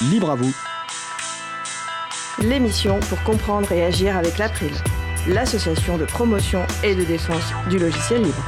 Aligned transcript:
Libre 0.00 0.30
à 0.30 0.36
vous. 0.36 0.54
L'émission 2.40 3.00
pour 3.00 3.20
comprendre 3.24 3.72
et 3.72 3.84
agir 3.84 4.16
avec 4.16 4.38
l'April, 4.38 4.70
l'association 5.26 5.98
de 5.98 6.04
promotion 6.04 6.64
et 6.84 6.94
de 6.94 7.02
défense 7.02 7.52
du 7.68 7.80
logiciel 7.80 8.22
libre. 8.22 8.44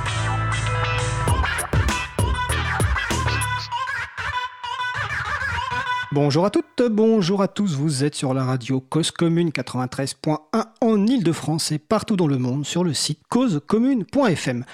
Bonjour 6.13 6.45
à 6.45 6.51
toutes, 6.51 6.83
bonjour 6.89 7.43
à 7.43 7.49
tous, 7.49 7.75
vous 7.75 8.05
êtes 8.05 8.15
sur 8.15 8.33
la 8.33 8.45
radio 8.45 8.81
Cause 8.81 9.11
Commune 9.11 9.51
93.1 9.51 10.39
en 10.81 11.07
Ile-de-France 11.07 11.73
et 11.73 11.79
partout 11.79 12.17
dans 12.17 12.29
le 12.29 12.39
monde 12.39 12.65
sur 12.65 12.85
le 12.85 12.95
site 12.95 13.21
causecommune.fm. 13.29 14.65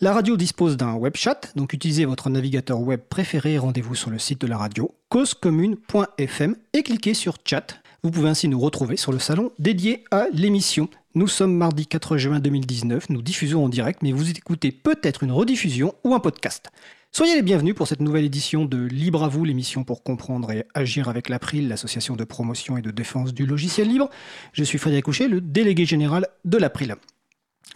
La 0.00 0.12
radio 0.12 0.36
dispose 0.36 0.76
d'un 0.76 0.94
web 0.94 1.14
chat, 1.16 1.52
donc 1.54 1.72
utilisez 1.72 2.04
votre 2.04 2.28
navigateur 2.28 2.80
web 2.80 3.00
préféré 3.08 3.54
et 3.54 3.58
rendez-vous 3.58 3.94
sur 3.94 4.10
le 4.10 4.18
site 4.18 4.40
de 4.40 4.46
la 4.48 4.58
radio 4.58 4.92
causecommune.fm 5.14 6.56
et 6.72 6.82
cliquez 6.82 7.14
sur 7.14 7.36
chat. 7.44 7.80
Vous 8.02 8.10
pouvez 8.10 8.28
ainsi 8.28 8.48
nous 8.48 8.58
retrouver 8.58 8.96
sur 8.96 9.12
le 9.12 9.20
salon 9.20 9.52
dédié 9.60 10.02
à 10.10 10.26
l'émission. 10.32 10.88
Nous 11.14 11.28
sommes 11.28 11.54
mardi 11.54 11.86
4 11.86 12.16
juin 12.16 12.40
2019, 12.40 13.10
nous 13.10 13.22
diffusons 13.22 13.64
en 13.64 13.68
direct, 13.68 14.02
mais 14.02 14.10
vous 14.10 14.28
écoutez 14.28 14.72
peut-être 14.72 15.22
une 15.22 15.30
rediffusion 15.30 15.94
ou 16.02 16.16
un 16.16 16.18
podcast. 16.18 16.72
Soyez 17.12 17.36
les 17.36 17.42
bienvenus 17.42 17.76
pour 17.76 17.86
cette 17.86 18.00
nouvelle 18.00 18.24
édition 18.24 18.64
de 18.64 18.76
Libre 18.86 19.22
à 19.22 19.28
vous, 19.28 19.44
l'émission 19.44 19.84
pour 19.84 20.02
comprendre 20.02 20.50
et 20.50 20.64
agir 20.74 21.08
avec 21.08 21.28
l'April, 21.28 21.68
l'association 21.68 22.16
de 22.16 22.24
promotion 22.24 22.76
et 22.76 22.82
de 22.82 22.90
défense 22.90 23.32
du 23.32 23.46
logiciel 23.46 23.86
libre. 23.86 24.10
Je 24.52 24.64
suis 24.64 24.78
Frédéric 24.78 25.04
Couchet, 25.04 25.28
le 25.28 25.40
délégué 25.40 25.86
général 25.86 26.26
de 26.44 26.58
l'April. 26.58 26.96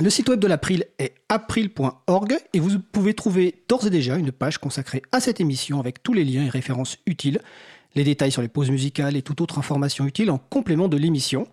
Le 0.01 0.10
site 0.10 0.28
web 0.28 0.38
de 0.38 0.47
l'April 0.47 0.84
est 0.98 1.15
april.org 1.28 2.38
et 2.52 2.60
vous 2.60 2.78
pouvez 2.78 3.15
trouver 3.15 3.62
d'ores 3.69 3.87
et 3.87 3.91
déjà 3.91 4.16
une 4.16 4.30
page 4.30 4.59
consacrée 4.59 5.02
à 5.11 5.20
cette 5.20 5.41
émission 5.41 5.80
avec 5.80 6.02
tous 6.02 6.12
les 6.12 6.24
liens 6.24 6.45
et 6.45 6.48
références 6.48 6.98
utiles, 7.06 7.41
les 7.97 8.05
détails 8.05 8.30
sur 8.30 8.42
les 8.42 8.48
pauses 8.48 8.70
musicales 8.70 9.16
et 9.16 9.23
toute 9.23 9.41
autre 9.41 9.59
information 9.59 10.06
utile 10.06 10.30
en 10.30 10.39
complément 10.39 10.89
de 10.89 10.97
l'émission. 10.97 11.48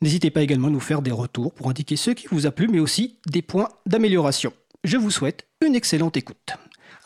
N'hésitez 0.00 0.30
pas 0.30 0.40
également 0.40 0.68
à 0.68 0.70
nous 0.70 0.80
faire 0.80 1.02
des 1.02 1.10
retours 1.10 1.52
pour 1.52 1.68
indiquer 1.68 1.96
ce 1.96 2.10
qui 2.12 2.26
vous 2.30 2.46
a 2.46 2.52
plu 2.52 2.68
mais 2.68 2.80
aussi 2.80 3.18
des 3.26 3.42
points 3.42 3.68
d'amélioration. 3.84 4.54
Je 4.82 4.96
vous 4.96 5.10
souhaite 5.10 5.46
une 5.60 5.74
excellente 5.74 6.16
écoute. 6.16 6.56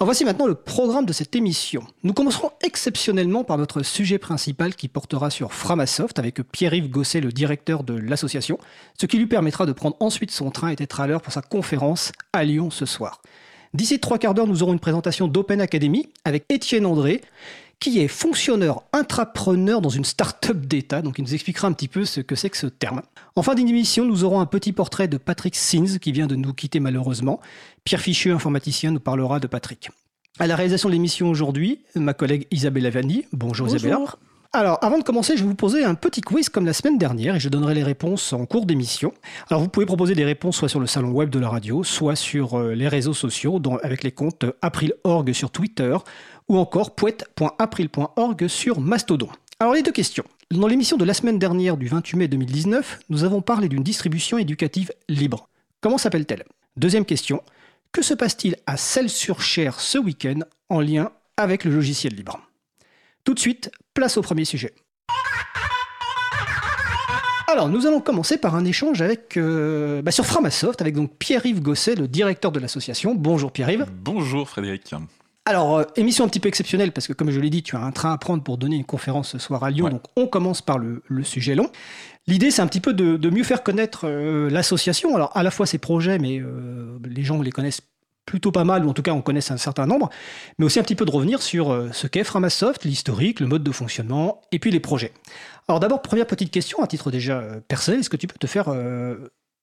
Voici 0.00 0.24
maintenant 0.24 0.46
le 0.46 0.56
programme 0.56 1.06
de 1.06 1.12
cette 1.12 1.36
émission. 1.36 1.86
Nous 2.02 2.12
commencerons 2.12 2.50
exceptionnellement 2.62 3.44
par 3.44 3.58
notre 3.58 3.82
sujet 3.84 4.18
principal 4.18 4.74
qui 4.74 4.88
portera 4.88 5.30
sur 5.30 5.52
Framasoft 5.52 6.18
avec 6.18 6.42
Pierre-Yves 6.42 6.90
Gosset, 6.90 7.20
le 7.20 7.30
directeur 7.30 7.84
de 7.84 7.94
l'association, 7.94 8.58
ce 9.00 9.06
qui 9.06 9.18
lui 9.18 9.26
permettra 9.26 9.66
de 9.66 9.72
prendre 9.72 9.96
ensuite 10.00 10.32
son 10.32 10.50
train 10.50 10.70
et 10.70 10.76
d'être 10.76 11.00
à 11.00 11.06
l'heure 11.06 11.22
pour 11.22 11.32
sa 11.32 11.42
conférence 11.42 12.10
à 12.32 12.42
Lyon 12.42 12.70
ce 12.70 12.86
soir. 12.86 13.22
D'ici 13.72 14.00
trois 14.00 14.18
quarts 14.18 14.34
d'heure, 14.34 14.48
nous 14.48 14.64
aurons 14.64 14.72
une 14.72 14.80
présentation 14.80 15.28
d'Open 15.28 15.60
Academy 15.60 16.08
avec 16.24 16.44
Étienne 16.48 16.86
André, 16.86 17.20
qui 17.90 18.00
est 18.00 18.08
fonctionneur 18.08 18.82
intrapreneur 18.92 19.80
dans 19.82 19.88
une 19.90 20.04
start-up 20.04 20.56
d'État. 20.56 21.02
Donc, 21.02 21.18
il 21.18 21.22
nous 21.24 21.34
expliquera 21.34 21.68
un 21.68 21.72
petit 21.72 21.88
peu 21.88 22.04
ce 22.04 22.20
que 22.20 22.34
c'est 22.34 22.48
que 22.50 22.56
ce 22.56 22.66
terme. 22.66 23.02
En 23.36 23.42
fin 23.42 23.54
d'émission, 23.54 24.04
nous 24.06 24.24
aurons 24.24 24.40
un 24.40 24.46
petit 24.46 24.72
portrait 24.72 25.06
de 25.08 25.18
Patrick 25.18 25.54
Sins, 25.54 25.98
qui 26.00 26.10
vient 26.12 26.26
de 26.26 26.34
nous 26.34 26.54
quitter 26.54 26.80
malheureusement. 26.80 27.40
Pierre 27.84 28.00
Fichu, 28.00 28.32
informaticien, 28.32 28.90
nous 28.90 29.00
parlera 29.00 29.38
de 29.38 29.46
Patrick. 29.46 29.90
À 30.38 30.46
la 30.46 30.56
réalisation 30.56 30.88
de 30.88 30.94
l'émission 30.94 31.28
aujourd'hui, 31.30 31.80
ma 31.94 32.14
collègue 32.14 32.46
Isabelle 32.50 32.86
Avani. 32.86 33.26
Bonjour, 33.32 33.66
Bonjour. 33.66 33.78
Isabella. 33.78 34.04
Alors, 34.56 34.78
avant 34.82 34.98
de 34.98 35.02
commencer, 35.02 35.36
je 35.36 35.42
vais 35.42 35.48
vous 35.48 35.56
poser 35.56 35.82
un 35.84 35.96
petit 35.96 36.20
quiz 36.20 36.48
comme 36.48 36.64
la 36.64 36.72
semaine 36.72 36.96
dernière 36.96 37.34
et 37.34 37.40
je 37.40 37.48
donnerai 37.48 37.74
les 37.74 37.82
réponses 37.82 38.32
en 38.32 38.46
cours 38.46 38.66
d'émission. 38.66 39.12
Alors, 39.50 39.60
vous 39.60 39.68
pouvez 39.68 39.84
proposer 39.84 40.14
des 40.14 40.24
réponses 40.24 40.56
soit 40.56 40.68
sur 40.68 40.78
le 40.78 40.86
salon 40.86 41.10
web 41.10 41.28
de 41.28 41.40
la 41.40 41.48
radio, 41.48 41.82
soit 41.82 42.14
sur 42.14 42.56
euh, 42.60 42.72
les 42.72 42.86
réseaux 42.86 43.14
sociaux, 43.14 43.58
dont- 43.58 43.78
avec 43.82 44.04
les 44.04 44.12
comptes 44.12 44.44
April.org 44.62 45.32
sur 45.32 45.50
Twitter 45.50 45.96
ou 46.48 46.58
encore 46.58 46.94
poète.april.org 46.94 48.48
sur 48.48 48.80
Mastodon. 48.80 49.28
Alors, 49.60 49.74
les 49.74 49.82
deux 49.82 49.92
questions. 49.92 50.24
Dans 50.50 50.66
l'émission 50.66 50.96
de 50.96 51.04
la 51.04 51.14
semaine 51.14 51.38
dernière 51.38 51.76
du 51.76 51.88
28 51.88 52.16
mai 52.16 52.28
2019, 52.28 53.00
nous 53.08 53.24
avons 53.24 53.40
parlé 53.40 53.68
d'une 53.68 53.82
distribution 53.82 54.38
éducative 54.38 54.92
libre. 55.08 55.48
Comment 55.80 55.98
s'appelle-t-elle? 55.98 56.44
Deuxième 56.76 57.04
question. 57.04 57.42
Que 57.92 58.02
se 58.02 58.14
passe-t-il 58.14 58.56
à 58.66 58.76
Celles-sur-Cher 58.76 59.80
ce 59.80 59.98
week-end 59.98 60.40
en 60.68 60.80
lien 60.80 61.12
avec 61.36 61.64
le 61.64 61.70
logiciel 61.70 62.14
libre? 62.14 62.40
Tout 63.24 63.34
de 63.34 63.38
suite, 63.38 63.70
place 63.94 64.16
au 64.16 64.22
premier 64.22 64.44
sujet. 64.44 64.74
Alors, 67.46 67.68
nous 67.68 67.86
allons 67.86 68.00
commencer 68.00 68.36
par 68.36 68.56
un 68.56 68.64
échange 68.64 69.00
avec, 69.00 69.36
euh, 69.36 70.02
bah, 70.02 70.10
sur 70.10 70.26
Framasoft, 70.26 70.80
avec 70.80 70.94
donc 70.94 71.16
Pierre-Yves 71.18 71.62
Gosset, 71.62 71.94
le 71.94 72.08
directeur 72.08 72.50
de 72.50 72.58
l'association. 72.58 73.14
Bonjour 73.14 73.52
Pierre-Yves. 73.52 73.86
Bonjour 74.02 74.48
Frédéric. 74.48 74.92
Alors, 75.46 75.76
euh, 75.76 75.84
émission 75.96 76.24
un 76.24 76.28
petit 76.28 76.40
peu 76.40 76.48
exceptionnelle, 76.48 76.92
parce 76.92 77.06
que 77.06 77.12
comme 77.12 77.30
je 77.30 77.38
l'ai 77.38 77.50
dit, 77.50 77.62
tu 77.62 77.76
as 77.76 77.80
un 77.80 77.90
train 77.92 78.12
à 78.12 78.18
prendre 78.18 78.42
pour 78.42 78.56
donner 78.56 78.76
une 78.76 78.84
conférence 78.84 79.30
ce 79.30 79.38
soir 79.38 79.62
à 79.62 79.70
Lyon, 79.70 79.86
Ouais. 79.86 79.90
donc 79.90 80.02
on 80.16 80.26
commence 80.26 80.62
par 80.62 80.78
le, 80.78 81.02
le 81.06 81.22
sujet 81.22 81.54
long. 81.54 81.70
L'idée, 82.26 82.50
c'est 82.50 82.62
un 82.62 82.66
petit 82.66 82.80
peu 82.80 82.94
de, 82.94 83.18
de 83.18 83.30
mieux 83.30 83.44
faire 83.44 83.62
connaître 83.62 84.06
euh, 84.08 84.48
l'association. 84.48 85.14
Alors, 85.14 85.36
à 85.36 85.42
la 85.42 85.50
fois 85.50 85.66
ses 85.66 85.76
projets, 85.76 86.18
mais 86.18 86.38
euh, 86.40 86.98
les 87.04 87.22
gens 87.22 87.42
les 87.42 87.50
connaissent 87.50 87.82
plutôt 88.24 88.52
pas 88.52 88.64
mal, 88.64 88.86
ou 88.86 88.88
en 88.88 88.94
tout 88.94 89.02
cas 89.02 89.12
on 89.12 89.20
connaisse 89.20 89.50
un 89.50 89.58
certain 89.58 89.84
nombre, 89.84 90.08
mais 90.58 90.64
aussi 90.64 90.78
un 90.78 90.82
petit 90.82 90.94
peu 90.94 91.04
de 91.04 91.10
revenir 91.10 91.42
sur 91.42 91.90
ce 91.92 92.06
qu'est 92.06 92.24
Framasoft, 92.24 92.82
l'historique, 92.86 93.38
le 93.38 93.46
mode 93.46 93.62
de 93.62 93.70
fonctionnement, 93.70 94.40
et 94.50 94.58
puis 94.58 94.70
les 94.70 94.80
projets. 94.80 95.12
Alors 95.68 95.78
d'abord, 95.78 96.00
première 96.00 96.26
petite 96.26 96.50
question, 96.50 96.82
à 96.82 96.86
titre 96.86 97.10
déjà 97.10 97.42
personnel, 97.68 98.00
est-ce 98.00 98.08
que 98.08 98.16
tu 98.16 98.26
peux 98.26 98.38
te 98.38 98.46
faire 98.46 98.70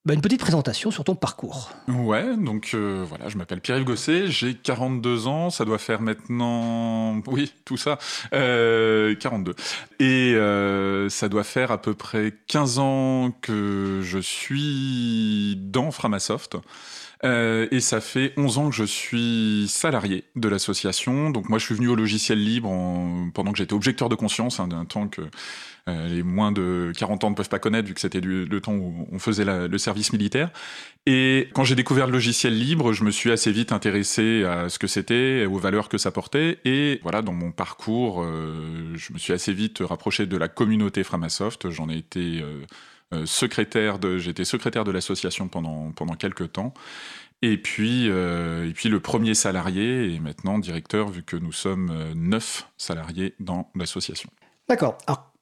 bah, 0.04 0.14
une 0.14 0.20
petite 0.20 0.40
présentation 0.40 0.90
sur 0.90 1.04
ton 1.04 1.14
parcours 1.14 1.70
Ouais, 1.86 2.36
donc 2.36 2.70
euh, 2.74 3.04
voilà, 3.08 3.28
je 3.28 3.36
m'appelle 3.38 3.60
Pierre-Yves 3.60 3.84
Gosset, 3.84 4.26
j'ai 4.26 4.54
42 4.54 5.28
ans, 5.28 5.50
ça 5.50 5.64
doit 5.64 5.78
faire 5.78 6.02
maintenant, 6.02 7.20
oui, 7.28 7.52
tout 7.64 7.76
ça, 7.76 7.98
euh, 8.34 9.14
42. 9.14 9.54
Et 10.00 10.34
euh, 10.34 11.08
ça 11.08 11.28
doit 11.28 11.44
faire 11.44 11.70
à 11.70 11.80
peu 11.80 11.94
près 11.94 12.34
15 12.48 12.78
ans 12.80 13.30
que 13.42 14.00
je 14.02 14.18
suis 14.18 15.56
dans 15.56 15.92
Framasoft. 15.92 16.56
Euh, 17.24 17.68
et 17.70 17.78
ça 17.78 18.00
fait 18.00 18.32
11 18.36 18.58
ans 18.58 18.68
que 18.68 18.74
je 18.74 18.82
suis 18.82 19.66
salarié 19.68 20.24
de 20.34 20.48
l'association. 20.48 21.30
Donc 21.30 21.48
moi, 21.48 21.58
je 21.60 21.64
suis 21.66 21.74
venu 21.76 21.86
au 21.86 21.94
logiciel 21.94 22.42
libre 22.42 22.68
en- 22.68 23.30
pendant 23.32 23.52
que 23.52 23.58
j'étais 23.58 23.74
objecteur 23.74 24.08
de 24.08 24.16
conscience, 24.16 24.58
hein, 24.58 24.66
d'un 24.66 24.84
temps 24.84 25.06
que 25.06 25.22
euh, 25.88 26.08
les 26.08 26.22
moins 26.24 26.52
de 26.52 26.92
40 26.96 27.24
ans 27.24 27.30
ne 27.30 27.34
peuvent 27.36 27.48
pas 27.48 27.58
connaître, 27.60 27.88
vu 27.88 27.94
que 27.94 28.00
c'était 28.00 28.20
le 28.20 28.60
temps 28.60 28.74
où 28.74 29.06
on 29.12 29.18
faisait 29.20 29.44
le 29.44 29.78
service 29.78 30.12
militaire. 30.12 30.50
Et 31.06 31.48
quand 31.54 31.64
j'ai 31.64 31.74
découvert 31.76 32.06
le 32.06 32.12
logiciel 32.12 32.58
libre, 32.58 32.92
je 32.92 33.04
me 33.04 33.10
suis 33.10 33.30
assez 33.32 33.52
vite 33.52 33.72
intéressé 33.72 34.44
à 34.44 34.68
ce 34.68 34.78
que 34.78 34.86
c'était, 34.86 35.46
aux 35.46 35.58
valeurs 35.58 35.88
que 35.88 35.98
ça 35.98 36.10
portait. 36.12 36.58
Et 36.64 37.00
voilà, 37.02 37.22
dans 37.22 37.32
mon 37.32 37.52
parcours, 37.52 38.22
euh, 38.22 38.92
je 38.96 39.12
me 39.12 39.18
suis 39.18 39.32
assez 39.32 39.52
vite 39.52 39.78
rapproché 39.80 40.26
de 40.26 40.36
la 40.36 40.48
communauté 40.48 41.02
Framasoft. 41.04 41.70
J'en 41.70 41.88
ai 41.88 41.98
été 41.98 42.42
secrétaire 43.26 43.98
de, 43.98 44.18
j'étais 44.18 44.44
secrétaire 44.44 44.84
de 44.84 44.90
l'association 44.90 45.48
pendant 45.48 45.92
pendant 45.92 46.14
quelques 46.14 46.52
temps. 46.52 46.74
Et 47.42 47.58
puis, 47.58 48.08
euh, 48.08 48.68
et 48.68 48.72
puis 48.72 48.88
le 48.88 49.00
premier 49.00 49.34
salarié 49.34 50.14
et 50.14 50.20
maintenant 50.20 50.60
directeur, 50.60 51.08
vu 51.08 51.24
que 51.24 51.36
nous 51.36 51.50
sommes 51.50 51.90
euh, 51.90 52.14
neuf 52.14 52.68
salariés 52.76 53.34
dans 53.40 53.68
l'association. 53.74 54.30
D'accord. 54.68 54.96
Alors, 55.08 55.32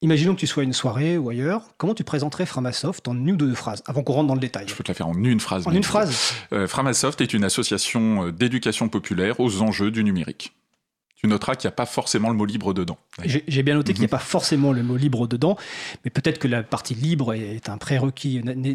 imaginons 0.00 0.36
que 0.36 0.40
tu 0.40 0.46
sois 0.46 0.62
à 0.62 0.64
une 0.64 0.72
soirée 0.72 1.18
ou 1.18 1.28
ailleurs. 1.28 1.62
Comment 1.76 1.94
tu 1.94 2.04
présenterais 2.04 2.46
Framasoft 2.46 3.08
en 3.08 3.16
une 3.16 3.32
ou 3.32 3.36
deux 3.36 3.54
phrases 3.54 3.82
avant 3.86 4.04
qu'on 4.04 4.12
rentre 4.12 4.28
dans 4.28 4.34
le 4.34 4.40
détail? 4.40 4.68
Je 4.68 4.76
peux 4.76 4.84
te 4.84 4.92
la 4.92 4.94
faire 4.94 5.08
en 5.08 5.24
une 5.24 5.40
phrase. 5.40 5.66
En 5.66 5.72
une 5.72 5.82
phrase? 5.82 6.34
Euh, 6.52 6.68
Framasoft 6.68 7.20
est 7.20 7.34
une 7.34 7.42
association 7.42 8.26
euh, 8.26 8.32
d'éducation 8.32 8.88
populaire 8.88 9.40
aux 9.40 9.60
enjeux 9.60 9.90
du 9.90 10.04
numérique. 10.04 10.54
Tu 11.24 11.28
noteras 11.28 11.54
qu'il 11.54 11.66
n'y 11.68 11.72
a 11.72 11.76
pas 11.76 11.86
forcément 11.86 12.28
le 12.28 12.34
mot 12.34 12.44
libre 12.44 12.74
dedans. 12.74 12.98
J'ai 13.24 13.62
bien 13.62 13.72
noté 13.76 13.94
qu'il 13.94 14.00
n'y 14.02 14.04
a 14.04 14.08
Mhm. 14.08 14.10
pas 14.10 14.18
forcément 14.18 14.72
le 14.72 14.82
mot 14.82 14.98
libre 14.98 15.26
dedans, 15.26 15.56
mais 16.04 16.10
peut-être 16.10 16.38
que 16.38 16.46
la 16.46 16.62
partie 16.62 16.94
libre 16.94 17.32
est 17.32 17.70
un 17.70 17.78
prérequis 17.78 18.42
né- 18.44 18.54
né- 18.54 18.74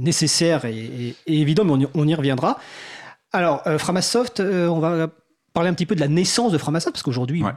nécessaire 0.00 0.64
et, 0.64 0.76
et- 0.76 1.16
et 1.28 1.40
évident, 1.40 1.62
mais 1.64 1.70
on 1.74 1.80
y, 1.80 1.86
on 1.94 2.08
y 2.08 2.14
reviendra. 2.16 2.58
Alors, 3.32 3.62
euh, 3.68 3.78
Framasoft, 3.78 4.40
euh, 4.40 4.66
on 4.66 4.80
va 4.80 5.08
parler 5.52 5.70
un 5.70 5.74
petit 5.74 5.86
peu 5.86 5.94
de 5.94 6.00
la 6.00 6.08
naissance 6.08 6.50
de 6.50 6.58
Framasoft, 6.58 6.94
parce 6.94 7.04
qu'aujourd'hui, 7.04 7.44
Ouais. 7.44 7.52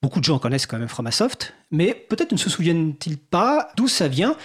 beaucoup 0.00 0.20
de 0.20 0.24
gens 0.24 0.38
connaissent 0.38 0.66
quand 0.66 0.78
même 0.78 0.86
Framasoft, 0.86 1.52
mais 1.72 1.94
peut-être 1.94 2.30
ne 2.30 2.36
se 2.38 2.48
souviennent-ils 2.50 3.18
pas 3.18 3.70
d'où 3.76 3.88
ça 3.88 4.06
vient. 4.06 4.36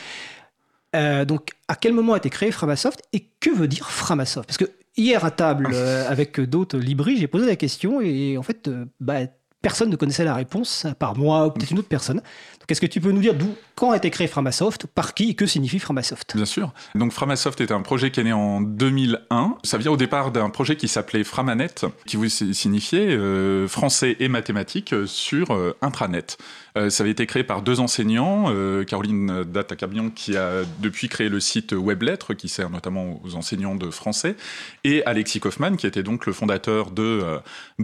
Euh, 0.95 1.23
donc, 1.23 1.51
à 1.67 1.75
quel 1.75 1.93
moment 1.93 2.13
a 2.13 2.17
été 2.17 2.31
créé 2.31 2.49
Framasoft 2.51 3.03
et 3.13 3.27
que 3.39 3.51
veut 3.51 3.67
dire 3.67 3.91
Framasoft? 3.91 4.47
Parce 4.47 4.57
que 4.57 4.71
hier 4.99 5.25
à 5.25 5.31
table 5.31 5.69
euh, 5.73 6.09
avec 6.09 6.39
d'autres 6.39 6.77
libris, 6.77 7.17
j'ai 7.17 7.27
posé 7.27 7.45
la 7.45 7.55
question 7.55 8.01
et 8.01 8.37
en 8.37 8.43
fait, 8.43 8.67
euh, 8.67 8.85
bah, 8.99 9.21
personne 9.61 9.89
ne 9.89 9.95
connaissait 9.95 10.23
la 10.23 10.35
réponse, 10.35 10.85
à 10.85 10.93
part 10.93 11.17
moi 11.17 11.47
ou 11.47 11.51
peut-être 11.51 11.71
une 11.71 11.79
autre 11.79 11.87
personne. 11.87 12.21
Donc, 12.69 12.73
est-ce 12.73 12.81
que 12.81 12.85
tu 12.85 13.01
peux 13.01 13.11
nous 13.11 13.21
dire 13.21 13.33
d'où, 13.33 13.55
quand 13.73 13.89
a 13.89 13.97
été 13.97 14.11
créé 14.11 14.27
Framasoft, 14.27 14.85
par 14.85 15.15
qui 15.15 15.31
et 15.31 15.33
que 15.33 15.47
signifie 15.47 15.79
Framasoft? 15.79 16.35
Bien 16.35 16.45
sûr. 16.45 16.71
Donc 16.93 17.13
Framasoft 17.13 17.59
est 17.61 17.71
un 17.71 17.81
projet 17.81 18.11
qui 18.11 18.19
est 18.19 18.25
né 18.25 18.31
en 18.31 18.61
2001. 18.61 19.57
Ça 19.63 19.79
vient 19.79 19.89
au 19.89 19.97
départ 19.97 20.31
d'un 20.31 20.51
projet 20.51 20.75
qui 20.75 20.87
s'appelait 20.87 21.23
Framanet, 21.23 21.87
qui 22.05 22.29
signifier 22.29 23.07
euh, 23.07 23.67
français 23.67 24.17
et 24.19 24.27
mathématiques 24.27 24.93
sur 25.07 25.49
euh, 25.49 25.75
intranet. 25.81 26.37
Euh, 26.77 26.91
ça 26.91 27.01
avait 27.01 27.09
été 27.09 27.25
créé 27.25 27.43
par 27.43 27.63
deux 27.63 27.79
enseignants, 27.79 28.53
Caroline 28.85 29.43
Datacabion 29.45 30.11
qui 30.11 30.37
a 30.37 30.61
depuis 30.79 31.09
créé 31.09 31.27
le 31.27 31.39
site 31.39 31.73
Weblettre 31.73 32.35
qui 32.35 32.49
sert 32.49 32.69
notamment 32.69 33.19
aux 33.23 33.33
enseignants 33.33 33.73
de 33.73 33.89
français 33.89 34.35
et 34.83 35.03
Alexis 35.05 35.39
Kaufmann 35.39 35.75
qui 35.75 35.87
était 35.87 36.03
donc 36.03 36.27
le 36.27 36.33
fondateur 36.33 36.91
de, 36.91 37.39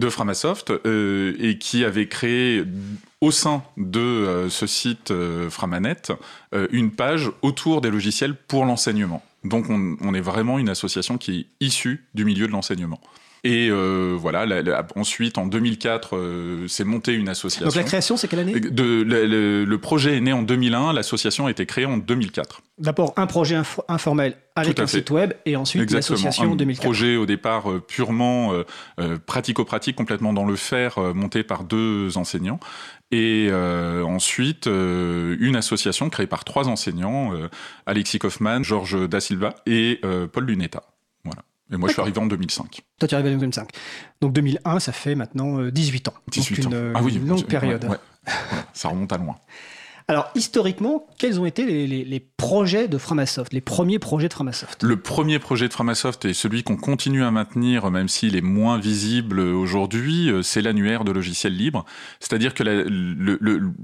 Framasoft 0.08 0.72
et 0.84 1.58
qui 1.58 1.84
avait 1.84 2.06
créé 2.06 2.64
au 3.20 3.30
sein 3.30 3.62
de 3.76 4.46
ce 4.50 4.66
site 4.66 5.12
Framanet 5.48 6.12
une 6.70 6.90
page 6.90 7.30
autour 7.42 7.80
des 7.80 7.90
logiciels 7.90 8.36
pour 8.36 8.64
l'enseignement. 8.64 9.22
Donc 9.46 9.66
on, 9.70 10.14
est 10.14 10.20
vraiment 10.20 10.58
une 10.58 10.68
association 10.68 11.18
qui 11.18 11.40
est 11.40 11.64
issue 11.64 12.04
du 12.14 12.24
milieu 12.24 12.46
de 12.46 12.52
l'enseignement. 12.52 13.00
Et 13.44 13.68
euh, 13.70 14.16
voilà, 14.18 14.46
ensuite, 14.96 15.38
en 15.38 15.46
2004, 15.46 16.16
euh, 16.16 16.68
c'est 16.68 16.84
monté 16.84 17.12
une 17.12 17.28
association. 17.28 17.66
Donc 17.66 17.76
la 17.76 17.84
création, 17.84 18.16
c'est 18.16 18.28
quelle 18.28 18.40
année? 18.40 18.58
De, 18.58 19.04
le, 19.04 19.78
projet 19.78 20.16
est 20.16 20.20
né 20.20 20.32
en 20.32 20.42
2001, 20.42 20.92
l'association 20.92 21.46
a 21.46 21.50
été 21.50 21.66
créée 21.66 21.84
en 21.84 21.96
2004. 21.96 22.62
D'abord, 22.78 23.12
un 23.16 23.26
projet 23.26 23.60
informel 23.88 24.36
avec 24.56 24.80
un 24.80 24.86
site 24.86 25.10
web 25.10 25.34
et 25.44 25.54
ensuite 25.54 25.90
l'association 25.92 26.52
en 26.52 26.56
2004. 26.56 26.84
Un 26.84 26.88
projet 26.88 27.16
au 27.16 27.26
départ 27.26 27.70
euh, 27.70 27.80
purement 27.80 28.52
pratico-pratique, 29.26 29.96
complètement 29.96 30.32
dans 30.32 30.44
le 30.44 30.56
faire, 30.56 30.98
monté 31.14 31.42
par 31.42 31.64
deux 31.64 32.16
enseignants. 32.18 32.60
Et 33.12 33.50
ensuite, 33.52 34.66
une 34.66 35.56
association 35.56 36.10
créée 36.10 36.26
par 36.26 36.44
trois 36.44 36.68
enseignants, 36.68 37.32
Alexis 37.86 38.18
Kaufmann, 38.18 38.64
Georges 38.64 39.08
Da 39.08 39.20
Silva 39.20 39.54
et 39.66 40.00
Paul 40.32 40.46
Lunetta. 40.46 40.82
Et 41.72 41.76
moi, 41.76 41.88
je 41.88 41.94
suis 41.94 42.02
arrivé 42.02 42.18
en 42.18 42.26
2005. 42.26 42.80
Toi, 42.98 43.08
tu 43.08 43.14
es 43.14 43.18
arrivé 43.18 43.30
en 43.30 43.38
2005. 43.38 43.68
Donc 44.20 44.32
2001, 44.32 44.80
ça 44.80 44.92
fait 44.92 45.14
maintenant 45.14 45.62
18 45.62 46.08
euh, 46.08 46.10
ans. 46.10 46.14
18 46.30 46.62
Donc 46.62 46.72
une, 46.72 46.78
ans. 46.78 46.92
Ah 46.94 47.02
oui, 47.02 47.16
une 47.16 47.26
longue 47.26 47.44
période. 47.44 47.88
ça 48.72 48.88
remonte 48.88 49.12
à 49.12 49.18
loin. 49.18 49.36
Alors, 50.08 50.30
historiquement, 50.36 51.04
quels 51.18 51.40
ont 51.40 51.46
été 51.46 51.64
les, 51.64 52.20
projets 52.36 52.86
de 52.86 52.96
Framasoft, 52.96 53.52
les 53.52 53.60
premiers 53.60 53.98
projets 53.98 54.28
de 54.28 54.32
Framasoft? 54.32 54.84
Le 54.84 55.00
premier 55.00 55.40
projet 55.40 55.66
de 55.66 55.72
Framasoft 55.72 56.24
et 56.26 56.32
celui 56.32 56.62
qu'on 56.62 56.76
continue 56.76 57.24
à 57.24 57.32
maintenir, 57.32 57.90
même 57.90 58.06
s'il 58.06 58.36
est 58.36 58.40
moins 58.40 58.78
visible 58.78 59.40
aujourd'hui, 59.40 60.30
euh, 60.30 60.42
c'est 60.42 60.62
l'annuaire 60.62 61.02
de 61.02 61.10
logiciels 61.10 61.56
libres. 61.56 61.84
C'est-à-dire 62.20 62.54
que 62.54 62.62
la, 62.62 62.84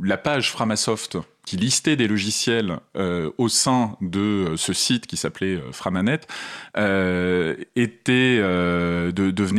la 0.00 0.16
page 0.16 0.52
Framasoft 0.52 1.18
qui 1.44 1.56
listait 1.56 1.96
des 1.96 2.06
logiciels 2.06 2.78
euh, 2.96 3.30
au 3.36 3.48
sein 3.48 3.96
de 4.00 4.20
euh, 4.20 4.56
ce 4.56 4.72
site 4.72 5.06
qui 5.06 5.16
s'appelait 5.16 5.56
euh, 5.56 5.72
Framanet 5.72 6.20
était 7.74 8.40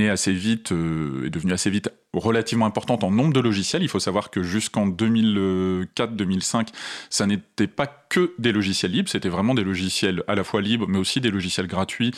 assez 0.09 0.33
vite 0.33 0.71
est 0.71 1.29
devenu 1.29 1.53
assez 1.53 1.69
vite 1.69 1.89
relativement 2.13 2.65
importante 2.65 3.03
en 3.03 3.11
nombre 3.11 3.33
de 3.33 3.39
logiciels. 3.39 3.81
Il 3.81 3.89
faut 3.89 3.99
savoir 3.99 4.29
que 4.29 4.43
jusqu'en 4.43 4.87
2004-2005, 4.87 6.67
ça 7.09 7.25
n'était 7.25 7.67
pas 7.67 7.87
que 7.87 8.33
des 8.37 8.51
logiciels 8.51 8.91
libres, 8.91 9.09
c'était 9.09 9.29
vraiment 9.29 9.55
des 9.55 9.63
logiciels 9.63 10.23
à 10.27 10.35
la 10.35 10.43
fois 10.43 10.61
libres, 10.61 10.87
mais 10.87 10.99
aussi 10.99 11.21
des 11.21 11.31
logiciels 11.31 11.67
gratuits 11.67 12.11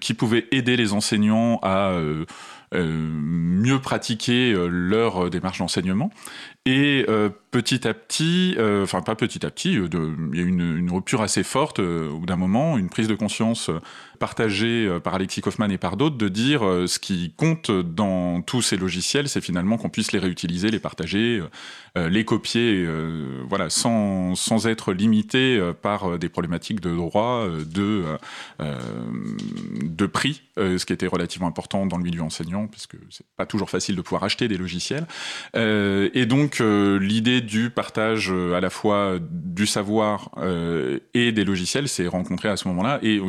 qui 0.00 0.14
pouvaient 0.14 0.46
aider 0.50 0.76
les 0.76 0.92
enseignants 0.92 1.58
à 1.62 1.98
mieux 2.74 3.80
pratiquer 3.80 4.54
leur 4.68 5.30
démarche 5.30 5.58
d'enseignement. 5.58 6.10
Et 6.66 7.06
euh, 7.08 7.28
petit 7.52 7.86
à 7.86 7.94
petit, 7.94 8.56
euh, 8.58 8.82
enfin 8.82 9.00
pas 9.00 9.14
petit 9.14 9.46
à 9.46 9.50
petit, 9.52 9.78
euh, 9.78 9.88
il 10.32 10.38
y 10.38 10.42
a 10.42 10.44
eu 10.44 10.48
une, 10.48 10.90
rupture 10.90 11.22
assez 11.22 11.44
forte 11.44 11.78
au 11.78 12.18
bout 12.18 12.26
d'un 12.26 12.36
moment, 12.36 12.76
une 12.76 12.88
prise 12.88 13.06
de 13.06 13.14
conscience 13.14 13.70
partagée 14.18 14.88
par 15.04 15.14
Alexis 15.14 15.42
Kaufmann 15.42 15.70
et 15.70 15.78
par 15.78 15.96
d'autres 15.96 16.16
de 16.16 16.28
dire 16.28 16.60
ce 16.60 16.98
qui 16.98 17.34
compte 17.36 17.70
dans 17.70 18.40
tous 18.40 18.62
ces 18.62 18.78
logiciels, 18.78 19.28
c'est 19.28 19.42
finalement 19.42 19.76
qu'on 19.76 19.90
puisse 19.90 20.12
les 20.12 20.18
réutiliser, 20.18 20.70
les 20.70 20.78
partager, 20.78 21.42
les 21.96 22.24
copier, 22.24 22.86
voilà, 23.46 23.68
sans, 23.68 24.34
sans 24.34 24.68
être 24.68 24.94
limité 24.94 25.60
par 25.82 26.18
des 26.18 26.30
problématiques 26.30 26.80
de 26.80 26.94
droit, 26.94 27.46
de, 27.46 28.04
de 28.58 30.06
prix, 30.06 30.44
ce 30.56 30.84
qui 30.86 30.94
était 30.94 31.08
relativement 31.08 31.48
important 31.48 31.84
dans 31.84 31.98
le 31.98 32.04
milieu 32.04 32.22
enseignant, 32.22 32.68
puisque 32.68 32.96
c'est 33.10 33.26
pas 33.36 33.44
toujours 33.44 33.68
facile 33.68 33.96
de 33.96 34.02
pouvoir 34.02 34.24
acheter 34.24 34.48
des 34.48 34.56
logiciels. 34.56 35.06
et 35.54 36.26
donc 36.26 36.55
l'idée 36.60 37.40
du 37.40 37.70
partage 37.70 38.30
euh, 38.30 38.54
à 38.54 38.60
la 38.60 38.70
fois 38.70 39.18
du 39.20 39.66
savoir 39.66 40.30
euh, 40.38 40.98
et 41.14 41.32
des 41.32 41.44
logiciels 41.44 41.88
s'est 41.88 42.06
rencontrée 42.06 42.48
à 42.48 42.56
ce 42.56 42.68
moment-là 42.68 42.98
et 43.02 43.20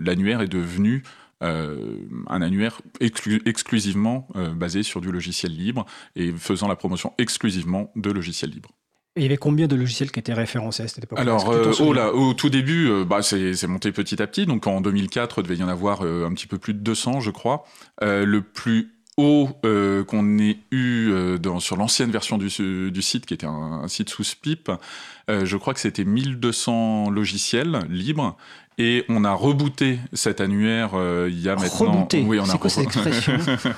l'annuaire 0.00 0.40
est 0.40 0.48
devenu 0.48 1.02
euh, 1.42 1.96
un 2.28 2.42
annuaire 2.42 2.80
exclusivement 3.00 4.28
basé 4.54 4.82
sur 4.82 5.00
du 5.00 5.10
logiciel 5.10 5.52
libre 5.52 5.86
et 6.14 6.32
faisant 6.32 6.68
la 6.68 6.76
promotion 6.76 7.12
exclusivement 7.18 7.90
de 7.96 8.10
logiciels 8.10 8.50
libres. 8.50 8.70
Et 9.16 9.20
il 9.20 9.22
y 9.24 9.26
avait 9.26 9.36
combien 9.36 9.66
de 9.66 9.76
logiciels 9.76 10.10
qui 10.10 10.20
étaient 10.20 10.32
référencés 10.32 10.84
à 10.84 10.88
cette 10.88 11.04
époque 11.04 11.18
Alors, 11.18 11.54
oh 11.80 11.92
là, 11.92 12.14
au 12.14 12.32
tout 12.32 12.48
début, 12.48 13.04
bah, 13.04 13.20
c'est 13.20 13.66
monté 13.66 13.92
petit 13.92 14.22
à 14.22 14.26
petit. 14.26 14.46
Donc 14.46 14.66
en 14.66 14.80
2004, 14.80 15.40
il 15.40 15.42
devait 15.42 15.56
y 15.56 15.62
en 15.62 15.68
avoir 15.68 16.02
un 16.02 16.32
petit 16.32 16.46
peu 16.46 16.56
plus 16.56 16.72
de 16.72 16.78
200, 16.78 17.20
je 17.20 17.30
crois. 17.30 17.64
le 18.00 18.40
plus 18.40 19.01
haut 19.16 19.50
euh, 19.64 20.04
qu'on 20.04 20.38
ait 20.38 20.58
eu 20.70 21.10
euh, 21.10 21.38
dans, 21.38 21.60
sur 21.60 21.76
l'ancienne 21.76 22.10
version 22.10 22.38
du, 22.38 22.48
du, 22.90 23.02
site, 23.02 23.26
qui 23.26 23.34
était 23.34 23.46
un, 23.46 23.86
site 23.88 24.08
sous 24.08 24.24
SPIP, 24.24 24.70
euh, 25.28 25.44
je 25.44 25.56
crois 25.56 25.74
que 25.74 25.80
c'était 25.80 26.04
1200 26.04 27.10
logiciels 27.10 27.80
libres. 27.88 28.36
Et 28.78 29.04
on 29.10 29.22
a 29.24 29.34
rebooté 29.34 29.98
cet 30.14 30.40
annuaire 30.40 30.92
il 31.28 31.38
y 31.38 31.50
a 31.50 31.56
maintenant. 31.56 31.92
Rebooté. 31.92 32.24
Oui, 32.26 32.40
on 32.40 32.48
a 32.48 32.56
quoi 32.56 32.70
cette 32.70 32.84
expression? 32.84 33.34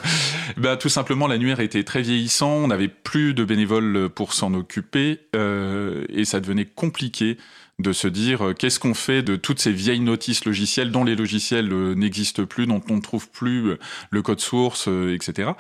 Bah, 0.57 0.77
tout 0.77 0.89
simplement, 0.89 1.27
l'annuaire 1.27 1.59
était 1.59 1.83
très 1.83 2.01
vieillissant. 2.01 2.51
On 2.51 2.69
n'avait 2.69 2.87
plus 2.87 3.35
de 3.35 3.45
bénévoles 3.45 4.09
pour 4.09 4.33
s'en 4.35 4.55
occuper 4.55 5.19
et 5.35 6.25
ça 6.25 6.39
devenait 6.39 6.65
compliqué 6.65 7.39
de 7.79 7.93
se 7.93 8.07
dire 8.07 8.47
euh, 8.47 8.53
qu'est-ce 8.53 8.79
qu'on 8.79 8.95
fait 8.95 9.23
de 9.23 9.37
toutes 9.37 9.59
ces 9.59 9.73
vieilles 9.73 10.01
notices 10.01 10.45
logicielles 10.45 10.93
dont 10.93 11.05
les 11.05 11.17
logiciels 11.17 11.73
euh, 11.73 11.95
n'existent 11.95 12.47
plus, 12.47 12.67
dont 12.67 12.81
on 12.89 12.97
ne 12.97 13.01
trouve 13.01 13.29
plus 13.29 13.71
euh, 13.71 13.79
le 14.11 14.23
code 14.23 14.41
source, 14.41 14.89
etc. 14.89 15.53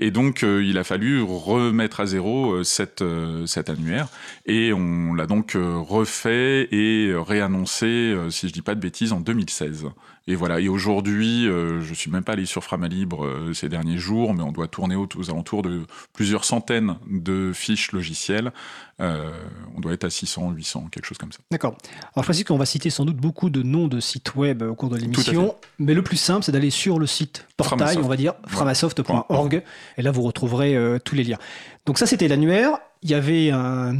Et 0.00 0.10
donc 0.10 0.42
il 0.42 0.76
a 0.78 0.84
fallu 0.84 1.22
remettre 1.22 2.00
à 2.00 2.06
zéro 2.06 2.62
cet 2.64 3.02
annuaire 3.02 4.08
et 4.46 4.72
on 4.72 5.14
l'a 5.14 5.26
donc 5.26 5.52
refait 5.54 6.68
et 6.72 7.12
réannoncé, 7.14 8.16
si 8.30 8.48
je 8.48 8.52
dis 8.52 8.62
pas 8.62 8.74
de 8.74 8.80
bêtises, 8.80 9.12
en 9.12 9.20
2016. 9.20 9.86
Et 10.26 10.34
voilà. 10.34 10.60
Et 10.60 10.68
aujourd'hui, 10.68 11.48
euh, 11.48 11.80
je 11.80 11.94
suis 11.94 12.10
même 12.10 12.24
pas 12.24 12.32
allé 12.32 12.46
sur 12.46 12.62
Framalibre 12.62 13.24
euh, 13.24 13.52
ces 13.54 13.68
derniers 13.68 13.98
jours, 13.98 14.34
mais 14.34 14.42
on 14.42 14.52
doit 14.52 14.68
tourner 14.68 14.94
aux, 14.94 15.08
alentours 15.30 15.62
de 15.62 15.82
plusieurs 16.12 16.44
centaines 16.44 16.96
de 17.10 17.52
fiches 17.52 17.92
logicielles. 17.92 18.52
Euh, 19.00 19.30
on 19.76 19.80
doit 19.80 19.92
être 19.92 20.04
à 20.04 20.10
600, 20.10 20.52
800, 20.52 20.88
quelque 20.92 21.06
chose 21.06 21.18
comme 21.18 21.32
ça. 21.32 21.40
D'accord. 21.50 21.76
Alors 22.14 22.22
je 22.22 22.22
précise 22.22 22.44
qu'on 22.44 22.56
va 22.56 22.66
citer 22.66 22.90
sans 22.90 23.04
doute 23.04 23.16
beaucoup 23.16 23.50
de 23.50 23.62
noms 23.62 23.88
de 23.88 23.98
sites 23.98 24.36
web 24.36 24.62
au 24.62 24.74
cours 24.74 24.90
de 24.90 24.96
l'émission, 24.96 25.56
mais 25.78 25.94
le 25.94 26.02
plus 26.02 26.16
simple, 26.16 26.44
c'est 26.44 26.52
d'aller 26.52 26.70
sur 26.70 26.98
le 26.98 27.06
site 27.06 27.46
portail, 27.56 27.98
on 27.98 28.08
va 28.08 28.16
dire, 28.16 28.34
framasoft.org, 28.46 29.62
et 29.96 30.02
là 30.02 30.10
vous 30.12 30.22
retrouverez 30.22 30.76
euh, 30.76 30.98
tous 30.98 31.14
les 31.14 31.24
liens. 31.24 31.38
Donc 31.86 31.98
ça, 31.98 32.06
c'était 32.06 32.28
l'annuaire. 32.28 32.78
Il 33.02 33.10
y 33.10 33.14
avait 33.14 33.50
un, 33.50 33.96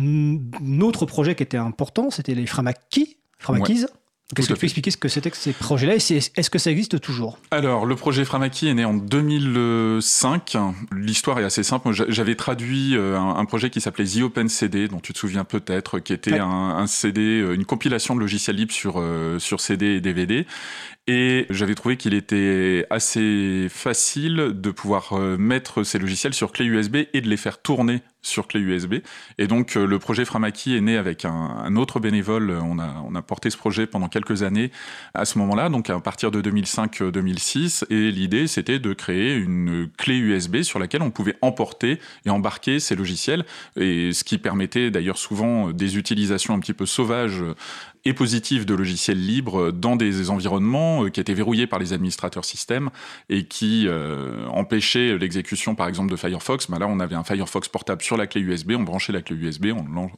autre 0.80 1.06
projet 1.06 1.34
qui 1.34 1.42
était 1.42 1.56
important, 1.56 2.10
c'était 2.10 2.34
les 2.34 2.46
Framakis. 2.46 3.16
Framakis. 3.38 3.86
Est-ce 4.38 4.48
que 4.48 4.54
tu 4.54 4.60
peux 4.60 4.64
expliquer 4.64 4.90
ce 4.90 4.96
que 4.96 5.08
c'était 5.08 5.30
que 5.30 5.36
ces 5.36 5.52
projets-là 5.52 5.94
et 5.94 5.96
est-ce 5.96 6.50
que 6.50 6.58
ça 6.58 6.70
existe 6.70 7.00
toujours? 7.00 7.38
Alors, 7.50 7.84
le 7.84 7.96
projet 7.96 8.24
Framaki 8.24 8.68
est 8.68 8.74
né 8.74 8.84
en 8.84 8.94
2005. 8.94 10.56
L'histoire 10.92 11.38
est 11.38 11.44
assez 11.44 11.62
simple. 11.62 11.90
J'avais 12.08 12.34
traduit 12.34 12.96
euh, 12.96 13.18
un, 13.18 13.44
projet 13.44 13.68
qui 13.68 13.80
s'appelait 13.80 14.06
The 14.06 14.22
Open 14.22 14.48
CD, 14.48 14.88
dont 14.88 15.00
tu 15.00 15.12
te 15.12 15.18
souviens 15.18 15.44
peut-être, 15.44 15.98
qui 15.98 16.14
était 16.14 16.38
un, 16.38 16.86
CD, 16.86 17.20
euh, 17.20 17.54
une 17.54 17.66
compilation 17.66 18.14
de 18.14 18.20
logiciels 18.20 18.56
libres 18.56 18.72
sur, 18.72 18.94
euh, 18.96 19.38
sur 19.38 19.60
CD 19.60 19.86
et 19.96 20.00
DVD. 20.00 20.46
Et 21.08 21.46
j'avais 21.50 21.74
trouvé 21.74 21.96
qu'il 21.96 22.14
était 22.14 22.86
assez 22.90 23.66
facile 23.68 24.52
de 24.54 24.70
pouvoir 24.70 25.14
mettre 25.38 25.82
ces 25.82 25.98
logiciels 25.98 26.34
sur 26.34 26.52
clé 26.52 26.64
USB 26.64 26.96
et 27.12 27.20
de 27.20 27.28
les 27.28 27.36
faire 27.36 27.60
tourner 27.60 28.02
sur 28.22 28.46
clé 28.46 28.60
USB. 28.60 28.94
Et 29.38 29.46
donc 29.46 29.76
euh, 29.76 29.84
le 29.84 29.98
projet 29.98 30.24
Framaki 30.24 30.76
est 30.76 30.80
né 30.80 30.96
avec 30.96 31.24
un, 31.24 31.76
autre 31.76 32.00
bénévole. 32.00 32.50
On 32.62 32.78
a, 32.78 33.02
on 33.06 33.14
a 33.14 33.22
porté 33.22 33.50
ce 33.50 33.56
projet 33.56 33.86
pendant 33.86 34.08
quelques 34.08 34.42
années 34.42 34.70
à 35.14 35.24
ce 35.24 35.38
moment-là, 35.38 35.68
donc 35.68 35.90
à 35.90 35.98
partir 36.00 36.30
de 36.30 36.40
2005-2006. 36.40 37.84
Et 37.90 38.10
l'idée, 38.10 38.46
c'était 38.46 38.78
de 38.78 38.92
créer 38.92 39.34
une 39.34 39.88
clé 39.98 40.16
USB 40.16 40.62
sur 40.62 40.78
laquelle 40.78 41.02
on 41.02 41.10
pouvait 41.10 41.36
emporter 41.42 41.98
et 42.24 42.30
embarquer 42.30 42.78
ces 42.78 42.94
logiciels, 42.94 43.44
et 43.76 44.12
ce 44.12 44.22
qui 44.24 44.38
permettait 44.38 44.90
d'ailleurs 44.90 45.18
souvent 45.18 45.70
des 45.72 45.98
utilisations 45.98 46.54
un 46.54 46.60
petit 46.60 46.74
peu 46.74 46.86
sauvages 46.86 47.42
et 48.04 48.14
positive 48.14 48.64
de 48.64 48.74
logiciels 48.74 49.24
libres 49.24 49.70
dans 49.70 49.96
des 49.96 50.30
environnements 50.30 51.04
euh, 51.04 51.08
qui 51.08 51.20
étaient 51.20 51.34
verrouillés 51.34 51.66
par 51.66 51.78
les 51.78 51.92
administrateurs 51.92 52.44
système 52.44 52.90
et 53.28 53.44
qui 53.44 53.86
euh, 53.86 54.46
empêchaient 54.48 55.16
l'exécution 55.18 55.74
par 55.74 55.88
exemple 55.88 56.10
de 56.10 56.16
Firefox. 56.16 56.68
Bah 56.68 56.78
là, 56.78 56.86
on 56.88 56.98
avait 56.98 57.14
un 57.14 57.24
Firefox 57.24 57.68
portable 57.68 58.02
sur 58.02 58.16
la 58.16 58.26
clé 58.26 58.40
USB, 58.40 58.72
on 58.76 58.82
branchait 58.82 59.12
la 59.12 59.22
clé 59.22 59.36
USB, 59.36 59.66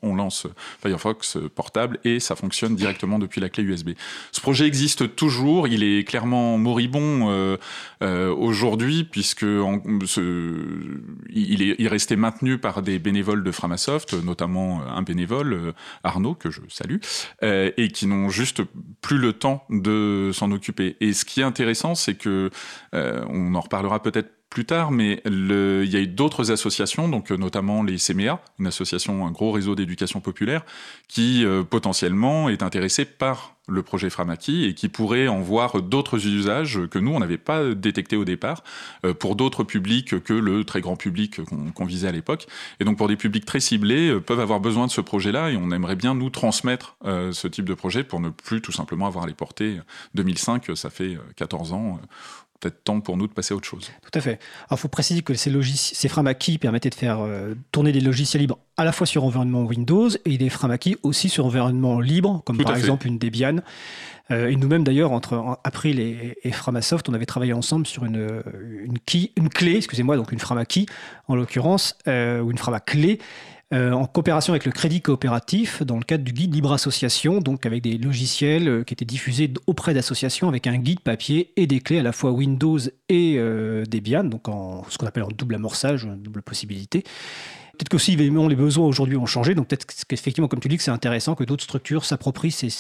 on, 0.03 0.15
lance 0.15 0.47
Firefox 0.81 1.39
portable 1.57 1.99
et 2.05 2.21
ça 2.21 2.37
fonctionne 2.37 2.77
directement 2.77 3.19
depuis 3.19 3.41
la 3.41 3.49
clé 3.49 3.65
USB. 3.65 3.91
Ce 4.31 4.41
projet 4.41 4.67
existe 4.67 5.17
toujours, 5.17 5.67
il 5.67 5.83
est 5.83 6.05
clairement 6.05 6.57
moribond 6.57 7.31
euh, 7.31 7.57
euh 8.03 8.33
aujourd'hui 8.35 9.05
puisque 9.05 9.43
en, 9.43 9.83
ce, 10.07 10.55
il 11.31 11.63
est 11.63 11.75
il 11.79 11.89
restait 11.89 12.17
maintenu 12.17 12.59
par 12.59 12.83
des 12.83 12.99
bénévoles 12.99 13.43
de 13.43 13.51
Framasoft, 13.51 14.15
notamment 14.23 14.83
un 14.87 15.03
bénévole 15.03 15.75
Arnaud 16.05 16.35
que 16.35 16.51
je 16.51 16.61
salue 16.69 16.99
et 17.77 17.89
qui 17.89 18.07
n'ont 18.07 18.29
juste 18.29 18.63
plus 19.01 19.19
le 19.19 19.33
temps 19.33 19.65
de 19.71 20.31
s'en 20.33 20.51
occuper. 20.53 20.97
Et 21.01 21.13
ce 21.13 21.25
qui 21.25 21.41
est 21.41 21.45
intéressant, 21.45 21.95
c'est 21.95 22.15
que, 22.15 22.51
euh, 22.95 23.25
on 23.29 23.55
en 23.55 23.61
reparlera 23.61 24.03
peut-être 24.03 24.31
plus 24.55 24.65
tard, 24.65 24.93
mais 24.93 25.21
il 25.27 25.91
y 25.91 25.97
a 25.97 25.99
eu 25.99 26.07
d'autres 26.07 26.53
associations, 26.53 27.09
donc 27.09 27.31
notamment 27.31 27.83
les 27.83 27.97
CMEA, 27.97 28.39
une 28.61 28.69
association, 28.69 29.27
un 29.27 29.33
gros 29.33 29.51
réseau 29.51 29.75
d'éducation 29.75 30.21
populaire, 30.21 30.65
qui 31.09 31.45
potentiellement 31.69 32.49
est 32.49 32.63
intéressée 32.63 33.05
par 33.05 33.55
le 33.67 33.83
projet 33.83 34.11
Framaki 34.11 34.65
et 34.65 34.75
qui 34.75 34.89
pourrait 34.89 35.29
en 35.29 35.41
voir 35.41 35.81
d'autres 35.81 36.27
usages 36.27 36.81
que 36.91 36.99
nous, 36.99 37.13
on 37.13 37.19
n'avait 37.19 37.39
pas 37.39 37.75
détecté 37.75 38.17
au 38.17 38.25
départ, 38.25 38.63
euh, 39.05 39.15
pour 39.15 39.37
d'autres 39.37 39.65
publics 39.65 40.23
que 40.23 40.35
le 40.35 40.65
très 40.65 40.81
grand 40.81 40.97
public 40.97 41.41
qu'on 41.75 41.85
visait 41.85 42.09
à 42.09 42.13
l'époque. 42.13 42.47
Et 42.81 42.85
donc 42.85 42.99
pour 42.99 43.09
des 43.09 43.17
publics 43.17 43.47
très 43.47 43.61
ciblés, 43.61 44.11
euh, 44.11 44.21
peuvent 44.21 44.41
avoir 44.41 44.61
besoin 44.61 44.87
de 44.87 44.93
ce 44.93 45.01
projet-là 45.01 45.51
et 45.51 45.57
on 45.57 45.71
aimerait 45.71 45.97
bien 45.97 46.15
nous 46.15 46.31
transmettre 46.31 46.97
euh, 47.07 47.33
ce 47.33 47.49
type 47.49 47.65
de 47.65 47.75
projet 47.75 48.05
pour 48.05 48.21
ne 48.21 48.29
plus 48.29 48.61
tout 48.61 48.73
simplement 48.73 49.07
avoir 49.07 49.27
les 49.27 49.35
portées. 49.35 49.79
2005, 50.15 50.71
ça 50.75 50.91
fait 50.91 51.17
14 51.37 51.73
ans 51.73 52.01
peut-être 52.61 52.83
temps 52.85 53.01
pour 53.01 53.17
nous 53.17 53.27
de 53.27 53.33
passer 53.33 53.53
à 53.53 53.57
autre 53.57 53.67
chose. 53.67 53.91
Tout 54.03 54.19
à 54.19 54.21
fait. 54.21 54.39
Alors, 54.69 54.73
il 54.73 54.77
faut 54.79 54.89
préciser 54.89 55.23
que 55.23 55.35
ces, 55.35 55.53
ces 55.75 56.09
Framaki 56.09 56.59
permettaient 56.59 56.91
de 56.91 56.95
faire 56.95 57.21
euh, 57.21 57.55
tourner 57.73 57.93
des 57.93 58.01
logiciels 58.01 58.41
libres 58.41 58.59
à 58.77 58.85
la 58.85 58.93
fois 58.93 59.07
sur 59.07 59.25
environnement 59.25 59.63
Windows 59.63 60.09
et 60.25 60.39
des 60.39 60.49
Framaki 60.49 60.97
aussi 61.03 61.29
sur 61.29 61.47
environnement 61.47 62.01
libre, 62.01 62.43
comme 62.45 62.59
par 62.59 62.77
exemple 62.77 63.07
une 63.07 63.19
Debian. 63.19 63.57
Euh, 64.31 64.49
et 64.49 64.57
nous-mêmes, 64.57 64.85
d'ailleurs, 64.85 65.13
entre 65.13 65.59
April 65.65 66.01
et, 66.01 66.39
et, 66.43 66.53
Framasoft, 66.53 67.09
on 67.09 67.15
avait 67.15 67.27
travaillé 67.27 67.53
ensemble 67.53 67.87
sur 67.87 68.05
une, 68.05 68.43
une, 68.85 68.99
une 69.37 69.49
clé, 69.51 69.77
excusez-moi, 69.77 70.17
donc 70.17 70.33
une 70.33 70.39
Framaki 70.39 70.87
en 71.29 71.37
l'occurrence, 71.37 71.97
euh, 72.09 72.41
ou 72.41 72.51
une 72.51 72.59
Framaclé, 72.59 73.19
euh, 73.75 73.91
en 73.91 74.07
coopération 74.07 74.53
avec 74.53 74.67
le 74.67 74.73
Crédit 74.73 75.01
Coopératif 75.01 75.83
dans 75.83 75.97
le 75.97 76.05
cadre 76.05 76.23
du 76.23 76.33
guide 76.33 76.55
Libre 76.55 76.73
Association, 76.73 77.41
donc 77.41 77.67
avec 77.67 77.83
des 77.83 77.99
logiciels 77.99 78.69
euh, 78.69 78.85
qui 78.85 78.95
étaient 78.95 79.05
diffusés 79.05 79.53
auprès 79.67 79.95
d'associations 79.95 80.49
avec 80.49 80.69
un 80.69 80.77
guide 80.77 81.01
papier 81.01 81.53
et 81.57 81.67
des 81.67 81.81
clés 81.81 81.99
à 81.99 82.05
la 82.05 82.13
fois 82.13 82.31
Windows 82.31 82.79
et 83.09 83.35
euh, 83.37 83.85
Debian, 83.85 84.23
donc 84.23 84.49
en 84.49 84.85
ce 84.89 84.97
qu'on 84.97 85.07
appelle 85.07 85.25
en 85.25 85.29
double 85.29 85.57
amorçage, 85.57 86.05
une 86.05 86.23
double 86.23 86.43
possibilité. 86.43 87.03
Peut-être 87.73 87.89
qu'aussi 87.89 88.15
les 88.15 88.31
besoins 88.31 88.87
aujourd'hui 88.87 89.17
ont 89.17 89.27
changé, 89.27 89.57
donc 89.57 89.67
peut-être 89.67 89.87
qu'effectivement, 90.07 90.47
comme 90.47 90.61
tu 90.61 90.69
dis, 90.69 90.77
que 90.77 90.83
c'est 90.85 90.93
intéressant 90.93 91.35
que 91.35 91.43
d'autres 91.43 91.65
structures 91.65 92.05
s'approprient 92.05 92.53
ces, 92.53 92.71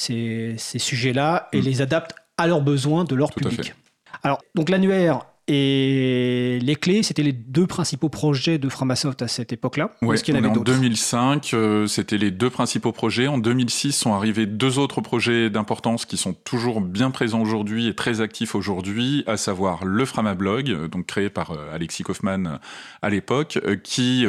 sujets-là 0.58 1.48
et 1.52 1.60
mm. 1.60 1.64
les 1.64 1.82
adaptent 1.82 2.14
à 2.38 2.46
leurs 2.46 2.62
besoins 2.62 3.02
de 3.02 3.16
leur 3.16 3.32
public. 3.32 3.74
Alors, 4.22 4.40
donc 4.54 4.68
l'annuaire 4.68 5.26
et 5.46 6.58
les 6.62 6.74
clés, 6.74 7.02
c'était 7.02 7.22
les 7.22 7.32
deux 7.32 7.66
principaux 7.66 8.08
projets 8.08 8.56
de 8.56 8.68
Framasoft 8.70 9.20
à 9.20 9.28
cette 9.28 9.52
époque-là. 9.52 9.90
Oui, 10.00 10.16
en, 10.32 10.44
en 10.44 10.56
2005, 10.56 11.50
euh, 11.52 11.86
c'était 11.86 12.16
les 12.16 12.30
deux 12.30 12.48
principaux 12.48 12.92
projets. 12.92 13.26
En 13.26 13.36
2006 13.36 13.92
sont 13.92 14.14
arrivés 14.14 14.46
deux 14.46 14.78
autres 14.78 15.02
projets 15.02 15.50
d'importance 15.50 16.06
qui 16.06 16.16
sont 16.16 16.32
toujours 16.32 16.80
bien 16.80 17.10
présents 17.10 17.42
aujourd'hui 17.42 17.88
et 17.88 17.94
très 17.94 18.22
actifs 18.22 18.54
aujourd'hui, 18.54 19.22
à 19.26 19.36
savoir 19.36 19.84
le 19.84 20.06
Framablog, 20.06 20.70
euh, 20.70 20.88
donc 20.88 21.04
créé 21.04 21.28
par 21.28 21.50
euh, 21.50 21.74
Alexis 21.74 22.04
Kaufmann 22.04 22.58
à 23.02 23.10
l'époque, 23.10 23.58
qui 23.82 24.26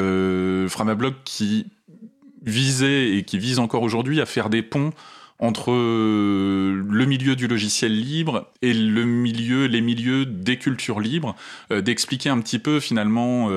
Framablog 0.68 1.14
qui 1.24 1.68
visait 2.44 3.16
et 3.16 3.24
qui 3.24 3.40
vise 3.40 3.60
encore 3.60 3.84
aujourd'hui 3.84 4.20
à 4.20 4.26
faire 4.26 4.50
des 4.50 4.62
ponts 4.62 4.92
entre 5.40 5.72
euh, 5.72 6.84
le 6.90 7.06
milieu 7.06 7.36
du 7.36 7.48
logiciel 7.48 7.94
libre 7.94 8.52
et 8.62 8.74
le 8.74 9.04
milieu, 9.06 9.66
les 9.66 9.82
milieux 9.82 10.26
des 10.26 10.58
cultures 10.58 11.00
libres, 11.00 11.36
euh, 11.72 11.82
d'expliquer 11.82 12.30
un 12.30 12.40
petit 12.40 12.60
peu 12.60 12.80
finalement 12.80 13.50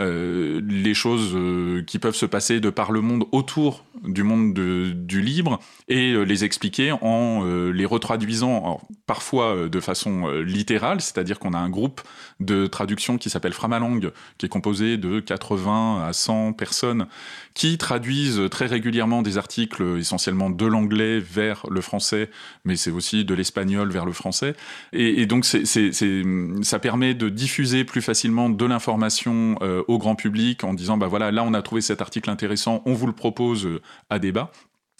euh, 0.00 0.62
les 0.66 0.94
choses 0.94 1.32
euh, 1.34 1.82
qui 1.82 1.98
peuvent 1.98 2.14
se 2.14 2.24
passer 2.24 2.58
de 2.60 2.70
par 2.70 2.90
le 2.90 3.02
monde 3.02 3.24
autour 3.32 3.84
du 4.02 4.22
monde 4.22 4.54
du 4.54 5.20
libre 5.20 5.60
et 5.88 6.12
euh, 6.12 6.22
les 6.22 6.44
expliquer 6.44 6.92
en 6.92 7.44
les 7.44 7.84
retraduisant 7.84 8.80
parfois 9.06 9.68
de 9.68 9.80
façon 9.80 10.28
littérale, 10.28 11.00
c'est-à-dire 11.00 11.38
qu'on 11.38 11.52
a 11.52 11.58
un 11.58 11.68
groupe 11.68 12.00
de 12.38 12.66
traduction 12.66 13.18
qui 13.18 13.28
s'appelle 13.28 13.52
Framalang, 13.52 14.10
qui 14.38 14.46
est 14.46 14.48
composé 14.48 14.96
de 14.96 15.20
80 15.20 16.04
à 16.06 16.12
100 16.12 16.52
personnes 16.54 17.06
qui 17.54 17.76
traduisent 17.78 18.42
très 18.50 18.66
régulièrement 18.66 19.22
des 19.22 19.38
articles 19.38 19.98
essentiellement 19.98 20.50
de 20.50 20.66
l'anglais 20.66 21.18
vers 21.18 21.64
le 21.70 21.80
français, 21.80 22.30
mais 22.64 22.76
c'est 22.76 22.90
aussi 22.90 23.24
de 23.24 23.34
l'espagnol 23.34 23.90
vers 23.90 24.06
le 24.06 24.12
français. 24.12 24.54
Et, 24.92 25.26
donc 25.26 25.44
ça 25.44 26.78
permet 26.78 27.14
de 27.14 27.28
diffuser 27.28 27.84
plus 27.84 28.02
facilement 28.02 28.48
de 28.48 28.64
l'information 28.64 29.56
au 29.90 29.98
grand 29.98 30.14
public 30.14 30.62
en 30.64 30.72
disant 30.72 30.96
bah 30.96 31.08
voilà 31.08 31.32
là 31.32 31.42
on 31.44 31.52
a 31.52 31.62
trouvé 31.62 31.80
cet 31.80 32.00
article 32.00 32.30
intéressant 32.30 32.82
on 32.86 32.94
vous 32.94 33.06
le 33.06 33.12
propose 33.12 33.66
euh, 33.66 33.82
à 34.08 34.18
débat. 34.18 34.50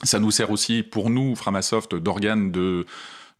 Ça 0.02 0.18
nous 0.18 0.30
sert 0.30 0.50
aussi 0.50 0.82
pour 0.82 1.10
nous 1.10 1.36
Framasoft 1.36 1.94
d'organe 1.94 2.50
de 2.50 2.86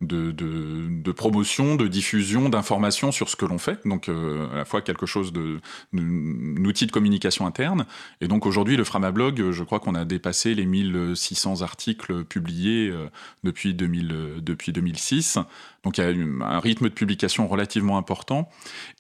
de, 0.01 0.33
de, 0.33 1.13
promotion, 1.13 1.77
de 1.77 1.87
diffusion, 1.87 2.49
d'information 2.49 3.13
sur 3.13 3.29
ce 3.29 3.37
que 3.37 3.45
l'on 3.45 3.59
fait. 3.59 3.87
Donc 3.87 4.09
euh, 4.09 4.51
à 4.53 4.57
la 4.57 4.65
fois 4.65 4.81
quelque 4.81 5.07
chose 5.07 5.33
de, 5.33 5.61
un 5.95 6.65
outil 6.65 6.87
de 6.87 6.93
communication 6.93 7.47
interne. 7.47 7.85
Et 8.21 8.29
donc 8.29 8.47
aujourd'hui, 8.47 8.77
le 8.77 8.85
Framablog, 8.85 9.51
je 9.51 9.65
crois 9.65 9.81
qu'on 9.81 9.95
a 9.95 10.05
dépassé 10.05 10.55
les 10.55 10.65
1600 10.65 11.63
articles 11.63 12.25
publiés 12.25 12.89
euh, 12.89 13.09
depuis, 13.45 13.75
2000, 13.75 14.37
depuis 14.41 14.73
2006. 14.73 15.39
Donc 15.85 15.97
il 15.99 16.05
y 16.05 16.05
a 16.05 16.47
un 16.47 16.61
rythme 16.61 16.89
de 16.89 16.95
publication 16.95 17.47
relativement 17.49 17.97
important. 17.97 18.51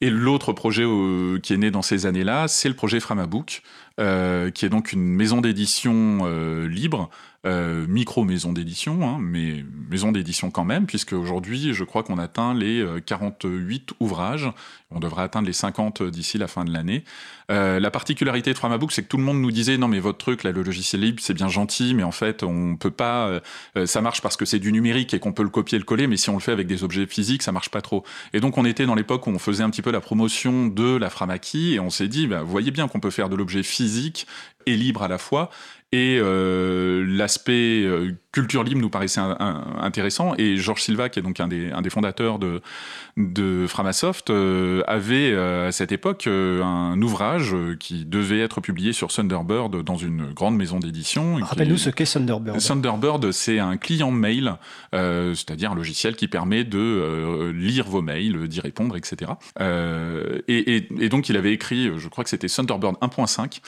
Et 0.00 0.10
l'autre 0.10 0.52
projet 0.52 0.84
euh, 0.84 1.38
qui 1.38 1.52
est 1.52 1.58
né 1.58 1.70
dans 1.70 1.82
ces 1.82 2.06
années-là, 2.06 2.48
c'est 2.48 2.68
le 2.68 2.74
projet 2.74 3.00
Framabook, 3.00 3.62
euh, 3.98 4.50
qui 4.50 4.64
est 4.64 4.70
donc 4.70 4.92
une 4.92 5.04
maison 5.04 5.40
d'édition 5.40 6.20
euh, 6.22 6.66
libre, 6.68 7.10
euh, 7.46 7.86
micro 7.88 8.24
maison 8.24 8.52
d'édition, 8.52 9.08
hein, 9.08 9.18
mais 9.20 9.64
maison 9.88 10.12
d'édition 10.12 10.50
quand 10.50 10.64
même, 10.64 10.86
puisque 10.86 11.12
aujourd'hui, 11.12 11.72
je 11.72 11.84
crois 11.84 12.02
qu'on 12.02 12.18
atteint 12.18 12.54
les 12.54 12.84
48 13.06 13.92
ouvrages. 14.00 14.50
On 14.90 15.00
devrait 15.00 15.22
atteindre 15.22 15.46
les 15.46 15.52
50 15.52 16.02
d'ici 16.02 16.36
la 16.36 16.48
fin 16.48 16.64
de 16.64 16.72
l'année. 16.72 17.04
la 17.48 17.90
particularité 17.90 18.52
de 18.52 18.58
Framabook, 18.58 18.92
c'est 18.92 19.02
que 19.02 19.08
tout 19.08 19.16
le 19.16 19.22
monde 19.22 19.40
nous 19.40 19.50
disait 19.50 19.78
non 19.78 19.88
mais 19.88 20.00
votre 20.00 20.18
truc 20.18 20.42
là, 20.42 20.52
le 20.52 20.62
logiciel 20.62 21.00
libre, 21.00 21.20
c'est 21.20 21.34
bien 21.34 21.48
gentil, 21.48 21.94
mais 21.94 22.02
en 22.02 22.12
fait 22.12 22.42
on 22.42 22.76
peut 22.76 22.90
pas. 22.90 23.40
ça 23.86 24.00
marche 24.00 24.20
parce 24.20 24.36
que 24.36 24.44
c'est 24.44 24.58
du 24.58 24.72
numérique 24.72 25.14
et 25.14 25.18
qu'on 25.18 25.32
peut 25.32 25.42
le 25.42 25.48
copier 25.48 25.78
le 25.78 25.84
coller, 25.84 26.06
mais 26.06 26.16
si 26.16 26.30
on 26.30 26.34
le 26.34 26.40
fait 26.40 26.52
avec 26.52 26.66
des 26.66 26.84
objets 26.84 27.06
physiques, 27.06 27.42
ça 27.42 27.52
marche 27.52 27.70
pas 27.70 27.82
trop. 27.82 28.04
Et 28.32 28.40
donc 28.40 28.58
on 28.58 28.64
était 28.64 28.86
dans 28.86 28.94
l'époque 28.94 29.26
où 29.26 29.30
on 29.30 29.38
faisait 29.38 29.62
un 29.62 29.70
petit 29.70 29.82
peu 29.82 29.90
la 29.90 30.00
promotion 30.00 30.66
de 30.66 30.96
la 30.96 31.10
Framaki 31.10 31.74
et 31.74 31.80
on 31.80 31.90
s'est 31.90 32.08
dit, 32.08 32.26
bah, 32.26 32.42
vous 32.42 32.50
voyez 32.50 32.70
bien 32.70 32.88
qu'on 32.88 33.00
peut 33.00 33.10
faire 33.10 33.28
de 33.28 33.36
l'objet 33.36 33.62
physique 33.62 34.26
et 34.66 34.76
libre 34.76 35.02
à 35.02 35.08
la 35.08 35.18
fois. 35.18 35.50
Et 35.92 36.18
euh, 36.20 37.04
l'aspect 37.04 37.82
euh, 37.82 38.12
culture 38.30 38.62
libre 38.62 38.80
nous 38.80 38.90
paraissait 38.90 39.20
intéressant. 39.20 40.34
Et 40.38 40.56
Georges 40.56 40.82
Silva, 40.82 41.08
qui 41.08 41.18
est 41.18 41.22
donc 41.22 41.40
un 41.40 41.48
des, 41.48 41.72
un 41.72 41.82
des 41.82 41.90
fondateurs 41.90 42.38
de, 42.38 42.62
de 43.16 43.66
Framasoft, 43.66 44.30
euh, 44.30 44.84
avait 44.86 45.34
à 45.34 45.72
cette 45.72 45.90
époque 45.90 46.28
un 46.28 47.02
ouvrage 47.02 47.56
qui 47.80 48.04
devait 48.04 48.38
être 48.38 48.60
publié 48.60 48.92
sur 48.92 49.08
Thunderbird 49.08 49.82
dans 49.82 49.96
une 49.96 50.32
grande 50.32 50.56
maison 50.56 50.78
d'édition. 50.78 51.40
Rappelle-nous 51.42 51.76
ce 51.76 51.90
qu'est 51.90 52.04
Thunderbird. 52.04 52.60
Thunderbird, 52.60 53.32
c'est 53.32 53.58
un 53.58 53.76
client 53.76 54.12
mail, 54.12 54.54
c'est-à-dire 54.92 55.72
un 55.72 55.74
logiciel 55.74 56.14
qui 56.14 56.28
permet 56.28 56.62
de 56.62 57.50
lire 57.50 57.88
vos 57.88 58.00
mails, 58.00 58.46
d'y 58.46 58.60
répondre, 58.60 58.96
etc. 58.96 59.32
Et, 59.58 60.76
et, 60.76 60.88
et, 61.00 61.08
donc 61.08 61.28
il 61.28 61.36
avait 61.36 61.52
écrit, 61.52 61.90
je 61.96 62.08
crois 62.08 62.22
que 62.22 62.30
c'était 62.30 62.48
Thunderbird 62.48 62.94
1.5. 63.00 63.60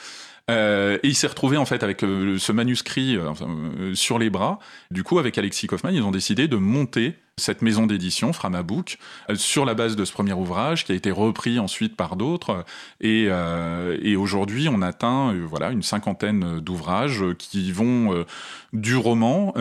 Euh, 0.51 0.97
et 1.03 1.07
il 1.07 1.15
s'est 1.15 1.27
retrouvé 1.27 1.55
en 1.55 1.65
fait 1.65 1.83
avec 1.83 2.03
euh, 2.03 2.37
ce 2.37 2.51
manuscrit 2.51 3.17
euh, 3.17 3.95
sur 3.95 4.19
les 4.19 4.29
bras. 4.29 4.59
Du 4.91 5.03
coup, 5.03 5.19
avec 5.19 5.37
Alexis 5.37 5.67
Kaufmann, 5.67 5.95
ils 5.95 6.03
ont 6.03 6.11
décidé 6.11 6.47
de 6.47 6.57
monter 6.57 7.15
cette 7.37 7.63
maison 7.63 7.87
d'édition, 7.87 8.31
Framabook, 8.31 8.97
euh, 9.29 9.35
sur 9.35 9.65
la 9.65 9.73
base 9.73 9.95
de 9.95 10.05
ce 10.05 10.13
premier 10.13 10.33
ouvrage 10.33 10.85
qui 10.85 10.91
a 10.91 10.95
été 10.95 11.09
repris 11.09 11.57
ensuite 11.57 11.95
par 11.95 12.15
d'autres. 12.15 12.63
Et, 13.01 13.25
euh, 13.27 13.97
et 14.03 14.15
aujourd'hui, 14.15 14.69
on 14.69 14.83
atteint 14.83 15.33
euh, 15.33 15.43
voilà 15.49 15.71
une 15.71 15.81
cinquantaine 15.81 16.59
d'ouvrages 16.59 17.23
qui 17.39 17.71
vont 17.71 18.23
du 18.71 18.95
roman, 18.95 19.53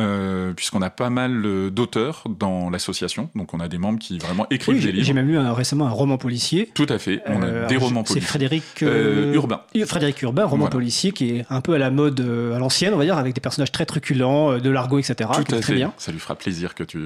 puisqu'on 0.56 0.82
a 0.82 0.90
pas 0.90 1.10
mal 1.10 1.70
d'auteurs 1.70 2.24
dans 2.28 2.70
l'association. 2.70 3.30
Donc 3.34 3.54
on 3.54 3.60
a 3.60 3.68
des 3.68 3.78
membres 3.78 3.98
qui 3.98 4.18
vraiment 4.18 4.46
écrivent 4.50 4.82
des 4.82 4.92
livres. 4.92 5.06
J'ai 5.06 5.12
même 5.12 5.28
lu 5.28 5.38
récemment 5.38 5.86
un 5.86 5.90
roman 5.90 6.18
policier. 6.18 6.70
Tout 6.74 6.86
à 6.88 6.98
fait. 6.98 7.22
On 7.26 7.42
a 7.42 7.66
des 7.66 7.76
romans 7.76 8.02
policiers. 8.02 8.20
C'est 8.20 8.26
Frédéric 8.26 8.82
Urbain. 8.82 9.62
Frédéric 9.86 10.20
Urbain, 10.22 10.44
roman 10.44 10.68
policier 10.68 11.12
qui 11.12 11.30
est 11.30 11.46
un 11.50 11.60
peu 11.60 11.74
à 11.74 11.78
la 11.78 11.90
mode 11.90 12.20
à 12.20 12.58
l'ancienne, 12.58 12.94
on 12.94 12.98
va 12.98 13.04
dire, 13.04 13.18
avec 13.18 13.34
des 13.34 13.40
personnages 13.40 13.72
très 13.72 13.86
truculents, 13.86 14.58
de 14.58 14.70
l'argot, 14.70 14.98
etc. 14.98 15.30
Tout 15.34 15.54
à 15.54 15.62
fait. 15.62 15.74
Bien. 15.74 15.94
Ça 15.96 16.12
lui 16.12 16.18
fera 16.18 16.34
plaisir 16.34 16.74
que 16.74 16.84
tu, 16.84 16.98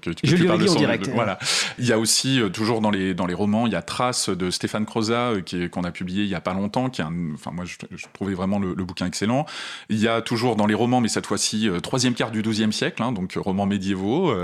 que 0.00 0.13
je 0.22 0.36
lui 0.36 0.46
ai 0.46 0.50
en 0.50 0.58
direct. 0.58 1.08
voilà. 1.08 1.38
Il 1.78 1.86
y 1.86 1.92
a 1.92 1.98
aussi 1.98 2.40
euh, 2.40 2.48
toujours 2.48 2.80
dans 2.80 2.90
les 2.90 3.14
dans 3.14 3.26
les 3.26 3.34
romans, 3.34 3.66
il 3.66 3.72
y 3.72 3.76
a 3.76 3.82
Trace 3.82 4.28
de 4.28 4.50
Stéphane 4.50 4.86
Croza 4.86 5.32
euh, 5.32 5.68
qu'on 5.68 5.84
a 5.84 5.90
publié 5.90 6.24
il 6.24 6.28
y 6.28 6.34
a 6.34 6.40
pas 6.40 6.54
longtemps, 6.54 6.90
qui 6.90 7.00
est 7.00 7.04
enfin 7.34 7.50
moi 7.50 7.64
je, 7.64 7.76
trouvais 8.12 8.34
vraiment 8.34 8.58
le, 8.58 8.74
bouquin 8.84 9.06
excellent. 9.06 9.46
Il 9.88 9.98
y 9.98 10.08
a 10.08 10.20
toujours 10.20 10.56
dans 10.56 10.66
les 10.66 10.74
romans, 10.74 11.00
mais 11.00 11.08
cette 11.08 11.26
fois-ci 11.26 11.68
euh, 11.68 11.80
troisième 11.80 12.14
quart 12.14 12.30
du 12.30 12.42
XIIe 12.42 12.72
siècle, 12.72 13.02
hein, 13.02 13.12
donc 13.12 13.34
romans 13.36 13.66
médiévaux, 13.66 14.34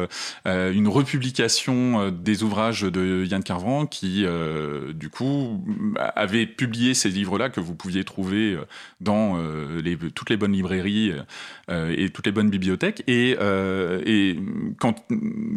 une 0.46 0.88
republication 0.88 2.10
des 2.10 2.42
ouvrages 2.42 2.82
de 2.82 3.24
Yann 3.24 3.42
Carvan 3.42 3.86
qui 3.86 4.24
du 4.94 5.10
coup 5.10 5.62
avait 6.16 6.46
publié 6.46 6.94
ces 6.94 7.08
livres-là 7.08 7.50
que 7.50 7.60
vous 7.60 7.74
pouviez 7.74 8.04
trouver 8.04 8.58
dans 9.00 9.38
les, 9.82 9.96
toutes 9.96 10.30
les 10.30 10.36
bonnes 10.36 10.52
librairies 10.52 11.12
et 11.68 12.10
toutes 12.10 12.26
les 12.26 12.32
bonnes 12.32 12.50
bibliothèques 12.50 13.02
et, 13.06 13.36
et 14.06 14.38
quand 14.78 15.04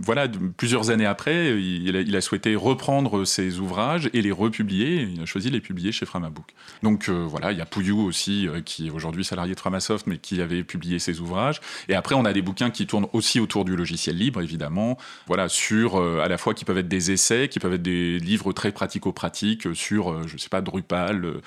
voilà, 0.03 0.27
plusieurs 0.57 0.89
années 0.89 1.05
après, 1.05 1.59
il 1.59 2.15
a, 2.15 2.21
souhaité 2.21 2.55
reprendre 2.55 3.25
ses 3.25 3.59
ouvrages 3.59 4.09
et 4.13 4.21
les 4.21 4.31
republier. 4.31 5.07
Il 5.13 5.21
a 5.21 5.25
choisi 5.25 5.49
de 5.49 5.53
les 5.53 5.61
publier 5.61 5.91
chez 5.91 6.05
Framabook. 6.05 6.45
Donc 6.81 7.09
voilà, 7.09 7.51
il 7.51 7.57
y 7.57 7.61
a 7.61 7.65
Pouillou 7.65 8.01
aussi, 8.01 8.47
qui 8.65 8.87
est 8.87 8.91
aujourd'hui 8.91 9.23
salarié 9.23 9.55
de 9.55 9.59
Framasoft, 9.59 10.07
mais 10.07 10.17
qui 10.17 10.41
avait 10.41 10.63
publié 10.63 10.99
ses 10.99 11.19
ouvrages. 11.19 11.61
Et 11.89 11.95
après, 11.95 12.15
on 12.15 12.25
a 12.25 12.33
des 12.33 12.41
bouquins 12.41 12.69
qui 12.69 12.87
tournent 12.87 13.07
aussi 13.13 13.39
autour 13.39 13.65
du 13.65 13.75
logiciel 13.75 14.17
libre, 14.17 14.41
évidemment. 14.41 14.97
Voilà, 15.27 15.49
sur 15.49 15.97
à 15.97 16.27
la 16.27 16.37
fois 16.37 16.53
qui 16.53 16.65
peuvent 16.65 16.77
être 16.77 16.87
des 16.87 17.11
essais, 17.11 17.49
qui 17.49 17.59
peuvent 17.59 17.73
être 17.73 17.81
des 17.81 18.19
livres 18.19 18.53
très 18.53 18.71
pratico-pratiques 18.71 19.75
sur, 19.75 20.27
je 20.27 20.37
sais 20.37 20.49
pas, 20.49 20.61
Drupal 20.61 21.25
euh, 21.25 21.41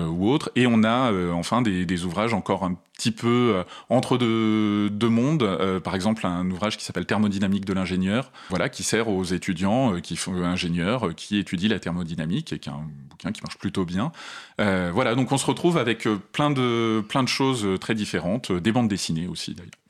ou 0.00 0.30
autre. 0.30 0.50
Et 0.56 0.66
on 0.66 0.84
a 0.84 1.12
euh, 1.12 1.32
enfin 1.32 1.62
des, 1.62 1.84
des, 1.84 2.04
ouvrages 2.04 2.34
encore 2.34 2.64
un 2.64 2.74
petit 2.96 3.10
peu 3.10 3.54
euh, 3.56 3.64
entre 3.90 4.16
deux, 4.16 4.88
deux 4.90 5.08
mondes. 5.08 5.46
par 5.82 5.94
exemple, 5.94 6.26
un 6.26 6.50
ouvrage 6.50 6.76
qui 6.76 6.84
s'appelle 6.84 7.06
Thermodynamique 7.06 7.64
de 7.64 7.72
l'ingénieur, 7.72 8.32
voilà, 8.48 8.68
qui 8.68 8.82
sert 8.82 9.08
aux 9.08 9.24
étudiants 9.24 10.00
qui 10.00 10.16
font 10.16 10.42
ingénieurs, 10.42 11.14
qui 11.14 11.38
étudient 11.38 11.68
la 11.68 11.80
thermodynamique 11.80 12.52
et 12.52 12.58
qui 12.58 12.68
est 12.68 12.72
un 12.72 12.86
bouquin 13.10 13.32
qui 13.32 13.42
marche 13.42 13.58
plutôt 13.58 13.84
bien. 13.84 14.12
voilà, 14.58 15.14
donc 15.14 15.32
on 15.32 15.38
se 15.38 15.46
retrouve 15.46 15.78
avec 15.78 16.08
plein 16.32 16.50
de 16.50 17.04
plein 17.08 17.22
de 17.22 17.28
choses 17.28 17.66
très 17.80 17.94
différentes, 17.94 18.52
des 18.52 18.72
bandes 18.72 18.88
dessinées 18.88 19.26
aussi 19.26 19.54
d'ailleurs. 19.54 19.81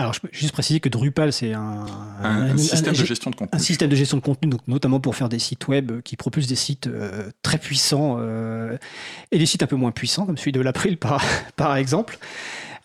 Alors, 0.00 0.14
je 0.14 0.20
peux 0.20 0.30
juste 0.32 0.52
préciser 0.52 0.80
que 0.80 0.88
Drupal, 0.88 1.30
c'est 1.30 1.52
un, 1.52 1.84
un, 2.22 2.56
système 2.56 2.94
de 2.94 3.04
gestion 3.04 3.30
de 3.30 3.36
contenu. 3.36 3.54
Un 3.54 3.62
système 3.62 3.90
de 3.90 3.96
gestion 3.96 4.16
de 4.16 4.22
contenu, 4.22 4.48
donc 4.48 4.62
notamment 4.66 4.98
pour 4.98 5.14
faire 5.14 5.28
des 5.28 5.38
sites 5.38 5.68
web 5.68 6.00
qui 6.00 6.16
propulsent 6.16 6.46
des 6.46 6.56
sites 6.56 6.86
euh, 6.86 7.30
très 7.42 7.58
puissants 7.58 8.16
euh, 8.18 8.78
et 9.30 9.38
des 9.38 9.44
sites 9.44 9.62
un 9.62 9.66
peu 9.66 9.76
moins 9.76 9.90
puissants, 9.90 10.24
comme 10.24 10.38
celui 10.38 10.52
de 10.52 10.60
l'April 10.62 10.96
par, 10.96 11.22
par 11.56 11.76
exemple. 11.76 12.18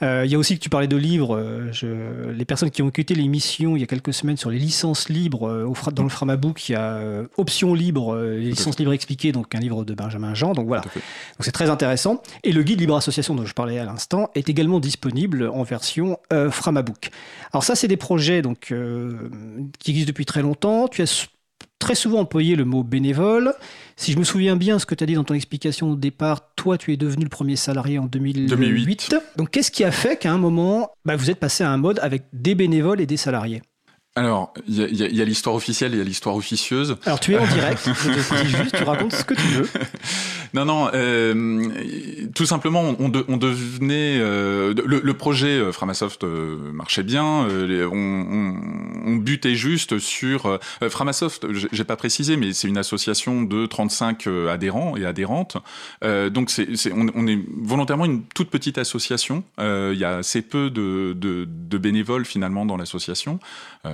Euh, 0.01 0.23
il 0.25 0.31
y 0.31 0.35
a 0.35 0.37
aussi 0.37 0.57
que 0.57 0.63
tu 0.63 0.69
parlais 0.69 0.87
de 0.87 0.97
livres. 0.97 1.37
Euh, 1.37 1.71
je, 1.71 2.29
les 2.31 2.45
personnes 2.45 2.71
qui 2.71 2.81
ont 2.81 2.89
écouté 2.89 3.15
l'émission 3.15 3.75
il 3.75 3.79
y 3.79 3.83
a 3.83 3.87
quelques 3.87 4.13
semaines 4.13 4.37
sur 4.37 4.49
les 4.49 4.59
licences 4.59 5.09
libres 5.09 5.49
euh, 5.49 5.65
au, 5.65 5.91
dans 5.91 6.03
le 6.03 6.09
Framabook, 6.09 6.69
il 6.69 6.73
y 6.73 6.75
a 6.75 7.01
Options 7.37 7.73
libres, 7.73 8.17
les 8.17 8.49
licences 8.49 8.77
libres 8.79 8.93
expliquées, 8.93 9.31
donc 9.31 9.53
un 9.55 9.59
livre 9.59 9.85
de 9.85 9.93
Benjamin 9.93 10.33
Jean. 10.33 10.53
Donc 10.53 10.67
voilà. 10.67 10.81
Donc 10.81 10.93
c'est 11.41 11.51
très 11.51 11.69
intéressant. 11.69 12.21
Et 12.43 12.51
le 12.51 12.63
guide 12.63 12.79
Libre 12.79 12.95
Association 12.95 13.35
dont 13.35 13.45
je 13.45 13.53
parlais 13.53 13.79
à 13.79 13.85
l'instant 13.85 14.29
est 14.35 14.49
également 14.49 14.79
disponible 14.79 15.49
en 15.53 15.63
version 15.63 16.17
Framabook. 16.51 17.09
Alors 17.53 17.63
ça, 17.63 17.75
c'est 17.75 17.87
des 17.87 17.97
projets 17.97 18.41
donc 18.41 18.73
qui 19.79 19.91
existent 19.91 20.07
depuis 20.07 20.25
très 20.25 20.41
longtemps. 20.41 20.87
Tu 20.87 21.01
as 21.01 21.27
très 21.79 21.95
souvent 21.95 22.19
employé 22.19 22.55
le 22.55 22.65
mot 22.65 22.83
bénévole. 22.83 23.53
Si 23.95 24.11
je 24.11 24.19
me 24.19 24.23
souviens 24.23 24.55
bien 24.55 24.79
ce 24.79 24.85
que 24.85 24.95
tu 24.95 25.03
as 25.03 25.07
dit 25.07 25.13
dans 25.13 25.23
ton 25.23 25.33
explication 25.33 25.91
au 25.91 25.95
départ, 25.95 26.53
toi 26.55 26.77
tu 26.77 26.93
es 26.93 26.97
devenu 26.97 27.23
le 27.23 27.29
premier 27.29 27.55
salarié 27.55 27.99
en 27.99 28.05
2008. 28.05 29.15
Donc 29.37 29.51
qu'est-ce 29.51 29.71
qui 29.71 29.83
a 29.83 29.91
fait 29.91 30.17
qu'à 30.17 30.31
un 30.31 30.37
moment, 30.37 30.91
bah, 31.05 31.15
vous 31.15 31.29
êtes 31.29 31.39
passé 31.39 31.63
à 31.63 31.69
un 31.69 31.77
mode 31.77 31.99
avec 32.01 32.23
des 32.33 32.55
bénévoles 32.55 33.01
et 33.01 33.05
des 33.05 33.17
salariés? 33.17 33.61
Alors, 34.17 34.53
il 34.65 34.95
y 34.95 35.21
a, 35.21 35.25
l'histoire 35.25 35.55
officielle 35.55 35.91
et 35.91 35.95
il 35.95 35.97
y 35.97 36.01
a 36.01 36.05
l'histoire 36.05 36.37
officieuse. 36.37 36.95
Alors, 37.05 37.19
tu 37.19 37.33
es 37.33 37.37
en 37.37 37.45
direct, 37.47 37.81
je 37.85 38.09
te 38.09 38.43
dis 38.43 38.49
juste, 38.49 38.77
tu 38.77 38.83
racontes 38.83 39.11
ce 39.11 39.25
que 39.25 39.33
tu 39.33 39.47
veux. 39.47 39.69
Non, 40.55 40.63
non, 40.63 40.89
euh, 40.93 41.67
tout 42.33 42.45
simplement, 42.45 42.95
on, 42.97 43.09
devenait... 43.09 44.17
Euh, 44.21 44.73
le, 44.73 45.13
projet 45.13 45.49
euh, 45.49 45.73
Framasoft 45.73 46.23
marchait 46.23 47.03
bien, 47.03 47.45
on, 47.91 49.15
butait 49.17 49.55
juste 49.55 49.99
sur... 49.99 50.57
Framasoft, 50.89 51.45
j'ai 51.51 51.83
pas 51.83 51.97
précisé, 51.97 52.37
mais 52.37 52.53
c'est 52.53 52.69
une 52.69 52.77
association 52.77 53.41
de 53.43 53.65
35 53.65 54.27
adhérents 54.49 54.95
et 54.95 55.05
adhérentes. 55.05 55.57
donc, 56.01 56.49
on, 56.93 57.27
est 57.27 57.39
volontairement 57.61 58.05
une 58.05 58.23
toute 58.23 58.49
petite 58.49 58.77
association. 58.77 59.43
Il 59.59 59.97
y 59.97 60.05
a 60.05 60.17
assez 60.17 60.41
peu 60.41 60.69
de, 60.69 61.13
de 61.13 61.77
bénévoles, 61.77 62.25
finalement, 62.25 62.65
dans 62.65 62.77
l'association 62.77 63.39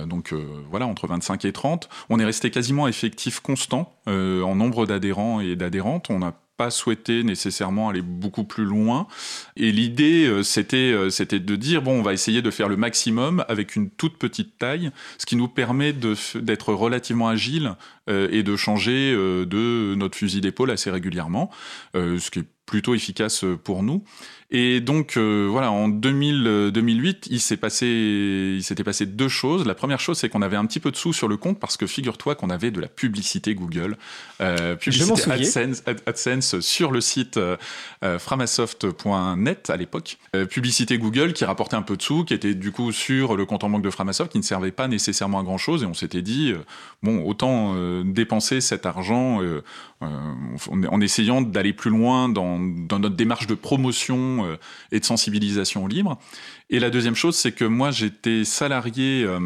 donc 0.06 0.32
voilà, 0.70 0.86
entre 0.86 1.06
25 1.06 1.44
et 1.44 1.52
30. 1.52 1.88
On 2.08 2.18
est 2.18 2.24
resté 2.24 2.50
quasiment 2.50 2.88
effectif 2.88 3.40
constant 3.40 3.94
euh, 4.08 4.42
en 4.42 4.54
nombre 4.54 4.86
d'adhérents 4.86 5.40
et 5.40 5.56
d'adhérentes. 5.56 6.10
On 6.10 6.18
n'a 6.18 6.34
pas 6.56 6.70
souhaité 6.70 7.24
nécessairement 7.24 7.88
aller 7.88 8.02
beaucoup 8.02 8.44
plus 8.44 8.64
loin. 8.64 9.06
Et 9.56 9.72
l'idée, 9.72 10.26
euh, 10.26 10.42
c'était, 10.42 10.94
c'était 11.10 11.40
de 11.40 11.56
dire, 11.56 11.82
bon, 11.82 11.98
on 11.98 12.02
va 12.02 12.12
essayer 12.12 12.42
de 12.42 12.50
faire 12.50 12.68
le 12.68 12.76
maximum 12.76 13.44
avec 13.48 13.76
une 13.76 13.90
toute 13.90 14.18
petite 14.18 14.58
taille, 14.58 14.90
ce 15.18 15.26
qui 15.26 15.36
nous 15.36 15.48
permet 15.48 15.92
d'être 15.92 16.72
relativement 16.72 17.28
agile 17.28 17.74
et 18.08 18.42
de 18.42 18.56
changer 18.56 19.12
de 19.14 19.94
notre 19.94 20.18
fusil 20.18 20.40
d'épaule 20.40 20.72
assez 20.72 20.90
régulièrement, 20.90 21.50
ce 21.94 22.30
qui 22.30 22.40
est 22.40 22.48
plutôt 22.66 22.94
efficace 22.94 23.44
pour 23.62 23.84
nous. 23.84 24.02
Et 24.54 24.80
donc 24.80 25.16
euh, 25.16 25.48
voilà, 25.50 25.72
en 25.72 25.88
2000, 25.88 26.70
2008, 26.74 27.08
euh, 27.08 27.28
il 27.30 27.40
s'est 27.40 27.56
passé, 27.56 27.86
il 27.86 28.62
s'était 28.62 28.84
passé 28.84 29.06
deux 29.06 29.28
choses. 29.28 29.66
La 29.66 29.74
première 29.74 29.98
chose, 29.98 30.18
c'est 30.18 30.28
qu'on 30.28 30.42
avait 30.42 30.58
un 30.58 30.66
petit 30.66 30.78
peu 30.78 30.90
de 30.90 30.96
sous 30.96 31.14
sur 31.14 31.26
le 31.26 31.38
compte 31.38 31.58
parce 31.58 31.78
que 31.78 31.86
figure-toi 31.86 32.34
qu'on 32.34 32.50
avait 32.50 32.70
de 32.70 32.78
la 32.78 32.88
publicité 32.88 33.54
Google, 33.54 33.96
euh, 34.42 34.76
publicité 34.76 35.30
AdSense, 35.30 35.82
AdSense, 35.86 36.60
sur 36.60 36.90
le 36.90 37.00
site 37.00 37.38
euh, 37.38 37.56
framasoft.net 38.18 39.70
à 39.70 39.76
l'époque. 39.78 40.18
publicité 40.50 40.98
Google 40.98 41.32
qui 41.32 41.46
rapportait 41.46 41.76
un 41.76 41.82
peu 41.82 41.96
de 41.96 42.02
sous, 42.02 42.24
qui 42.24 42.34
était 42.34 42.54
du 42.54 42.72
coup 42.72 42.92
sur 42.92 43.36
le 43.36 43.46
compte 43.46 43.64
en 43.64 43.70
banque 43.70 43.82
de 43.82 43.90
Framasoft, 43.90 44.30
qui 44.30 44.38
ne 44.38 44.42
servait 44.42 44.70
pas 44.70 44.86
nécessairement 44.86 45.40
à 45.40 45.44
grand 45.44 45.56
chose. 45.56 45.82
Et 45.82 45.86
on 45.86 45.94
s'était 45.94 46.20
dit, 46.20 46.52
bon, 47.02 47.24
autant 47.24 47.74
dépenser 48.04 48.60
cet 48.60 48.84
argent 48.84 49.40
en, 50.00 51.00
essayant 51.00 51.40
d'aller 51.40 51.72
plus 51.72 51.90
loin 51.90 52.28
dans, 52.28 52.58
dans 52.60 52.98
notre 52.98 53.16
démarche 53.16 53.46
de 53.46 53.54
promotion 53.54 54.41
euh, 54.44 54.56
et 54.90 55.00
de 55.00 55.04
sensibilisation 55.04 55.86
libre. 55.86 56.18
Et 56.70 56.78
la 56.78 56.90
deuxième 56.90 57.14
chose, 57.14 57.36
c'est 57.36 57.52
que 57.52 57.64
moi, 57.64 57.90
j'étais 57.90 58.44
salarié 58.44 59.24
euh, 59.24 59.40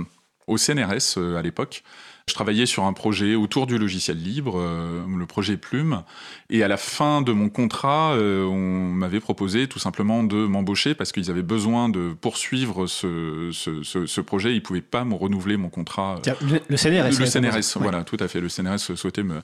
au 0.47 0.59
CNRS 0.59 1.19
euh, 1.19 1.37
à 1.37 1.43
l'époque. 1.43 1.83
Je 2.29 2.35
travaillais 2.35 2.67
sur 2.67 2.85
un 2.85 2.93
projet 2.93 3.37
autour 3.37 3.69
du 3.69 3.79
logiciel 3.79 4.21
libre, 4.21 4.59
le 4.59 5.27
projet 5.27 5.57
Plume, 5.57 6.03
et 6.51 6.65
à 6.65 6.67
la 6.67 6.77
fin 6.77 7.23
de 7.23 7.31
mon 7.31 7.49
contrat, 7.49 8.17
on 8.17 8.57
m'avait 8.57 9.21
proposé 9.21 9.69
tout 9.69 9.79
simplement 9.79 10.25
de 10.25 10.35
m'embaucher 10.35 10.97
parce 10.97 11.13
qu'ils 11.13 11.31
avaient 11.31 11.45
besoin 11.45 11.89
de 11.89 12.15
poursuivre 12.21 12.89
ce, 12.89 13.53
ce, 13.53 14.21
projet. 14.21 14.51
Ils 14.51 14.57
ne 14.57 14.61
pouvaient 14.61 14.81
pas 14.81 15.05
me 15.05 15.15
renouveler 15.15 15.57
mon 15.57 15.69
contrat. 15.69 16.21
Le, 16.69 16.77
CNRS. 16.77 17.17
Le 17.17 17.27
CNRS, 17.27 17.81
voilà, 17.81 18.03
tout 18.03 18.17
à 18.19 18.27
fait. 18.27 18.41
Le 18.41 18.49
CNRS 18.49 18.97
souhaitait 18.97 19.23
me, 19.23 19.41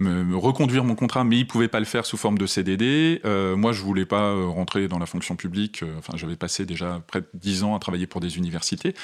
me, 0.00 0.36
reconduire 0.36 0.84
mon 0.84 0.94
contrat, 0.94 1.24
mais 1.24 1.38
il 1.38 1.46
pouvait 1.46 1.68
pas 1.68 1.78
le 1.78 1.84
faire 1.84 2.06
sous 2.06 2.16
forme 2.16 2.38
de 2.38 2.46
CDD. 2.46 3.20
Euh, 3.24 3.54
moi, 3.56 3.72
je 3.72 3.82
voulais 3.82 4.06
pas 4.06 4.30
euh, 4.30 4.46
rentrer 4.46 4.88
dans 4.88 4.98
la 4.98 5.06
fonction 5.06 5.36
publique. 5.36 5.82
Euh, 5.82 5.98
enfin, 5.98 6.14
j'avais 6.16 6.36
passé 6.36 6.64
déjà 6.64 7.02
près 7.06 7.20
de 7.20 7.26
dix 7.34 7.62
ans 7.62 7.76
à 7.76 7.78
travailler 7.78 8.06
pour 8.06 8.20
des 8.20 8.38
universités. 8.38 8.94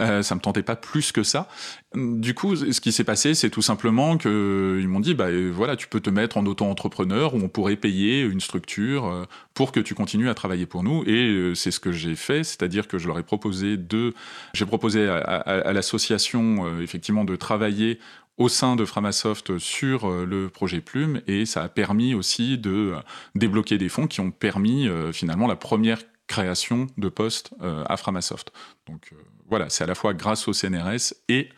Euh, 0.00 0.22
ça 0.22 0.34
me 0.34 0.40
tentait 0.40 0.62
pas 0.62 0.76
plus 0.76 1.12
que 1.12 1.22
ça. 1.22 1.48
Du 1.94 2.34
coup, 2.34 2.56
ce 2.56 2.80
qui 2.80 2.92
s'est 2.92 3.04
passé, 3.04 3.34
c'est 3.34 3.50
tout 3.50 3.62
simplement 3.62 4.16
que 4.16 4.78
ils 4.80 4.88
m'ont 4.88 5.00
dit, 5.00 5.14
bah 5.14 5.28
voilà, 5.52 5.76
tu 5.76 5.88
peux 5.88 6.00
te 6.00 6.10
mettre 6.10 6.36
en 6.36 6.46
auto-entrepreneur 6.46 7.34
où 7.34 7.38
on 7.38 7.48
pourrait 7.48 7.76
payer 7.76 8.22
une 8.22 8.40
structure 8.40 9.26
pour 9.54 9.72
que 9.72 9.80
tu 9.80 9.94
continues 9.94 10.28
à 10.28 10.34
travailler 10.34 10.66
pour 10.66 10.82
nous. 10.82 11.04
Et 11.06 11.52
c'est 11.54 11.70
ce 11.70 11.80
que 11.80 11.92
j'ai 11.92 12.14
fait, 12.14 12.44
c'est-à-dire 12.44 12.88
que 12.88 12.98
je 12.98 13.06
leur 13.06 13.18
ai 13.18 13.22
proposé 13.22 13.76
de, 13.76 14.14
j'ai 14.52 14.66
proposé 14.66 15.08
à, 15.08 15.16
à, 15.16 15.68
à 15.68 15.72
l'association 15.72 16.80
effectivement 16.80 17.24
de 17.24 17.36
travailler 17.36 17.98
au 18.38 18.48
sein 18.48 18.76
de 18.76 18.84
Framasoft 18.84 19.58
sur 19.58 20.10
euh, 20.10 20.24
le 20.24 20.48
projet 20.48 20.80
Plume 20.80 21.22
et 21.26 21.46
ça 21.46 21.62
a 21.62 21.68
permis 21.68 22.14
aussi 22.14 22.58
de 22.58 22.94
euh, 22.94 23.00
débloquer 23.34 23.78
des 23.78 23.88
fonds 23.88 24.06
qui 24.06 24.20
ont 24.20 24.30
permis 24.30 24.88
euh, 24.88 25.12
finalement 25.12 25.46
la 25.46 25.56
première 25.56 26.00
création 26.26 26.88
de 26.98 27.08
postes 27.08 27.52
à 27.60 27.96
Framasoft. 27.96 28.52
Donc 28.88 29.12
voilà, 29.48 29.70
c'est 29.70 29.84
à 29.84 29.86
la 29.86 29.94
fois 29.94 30.12
grâce 30.12 30.48
au 30.48 30.52
CNRS 30.52 31.14
et 31.28 31.50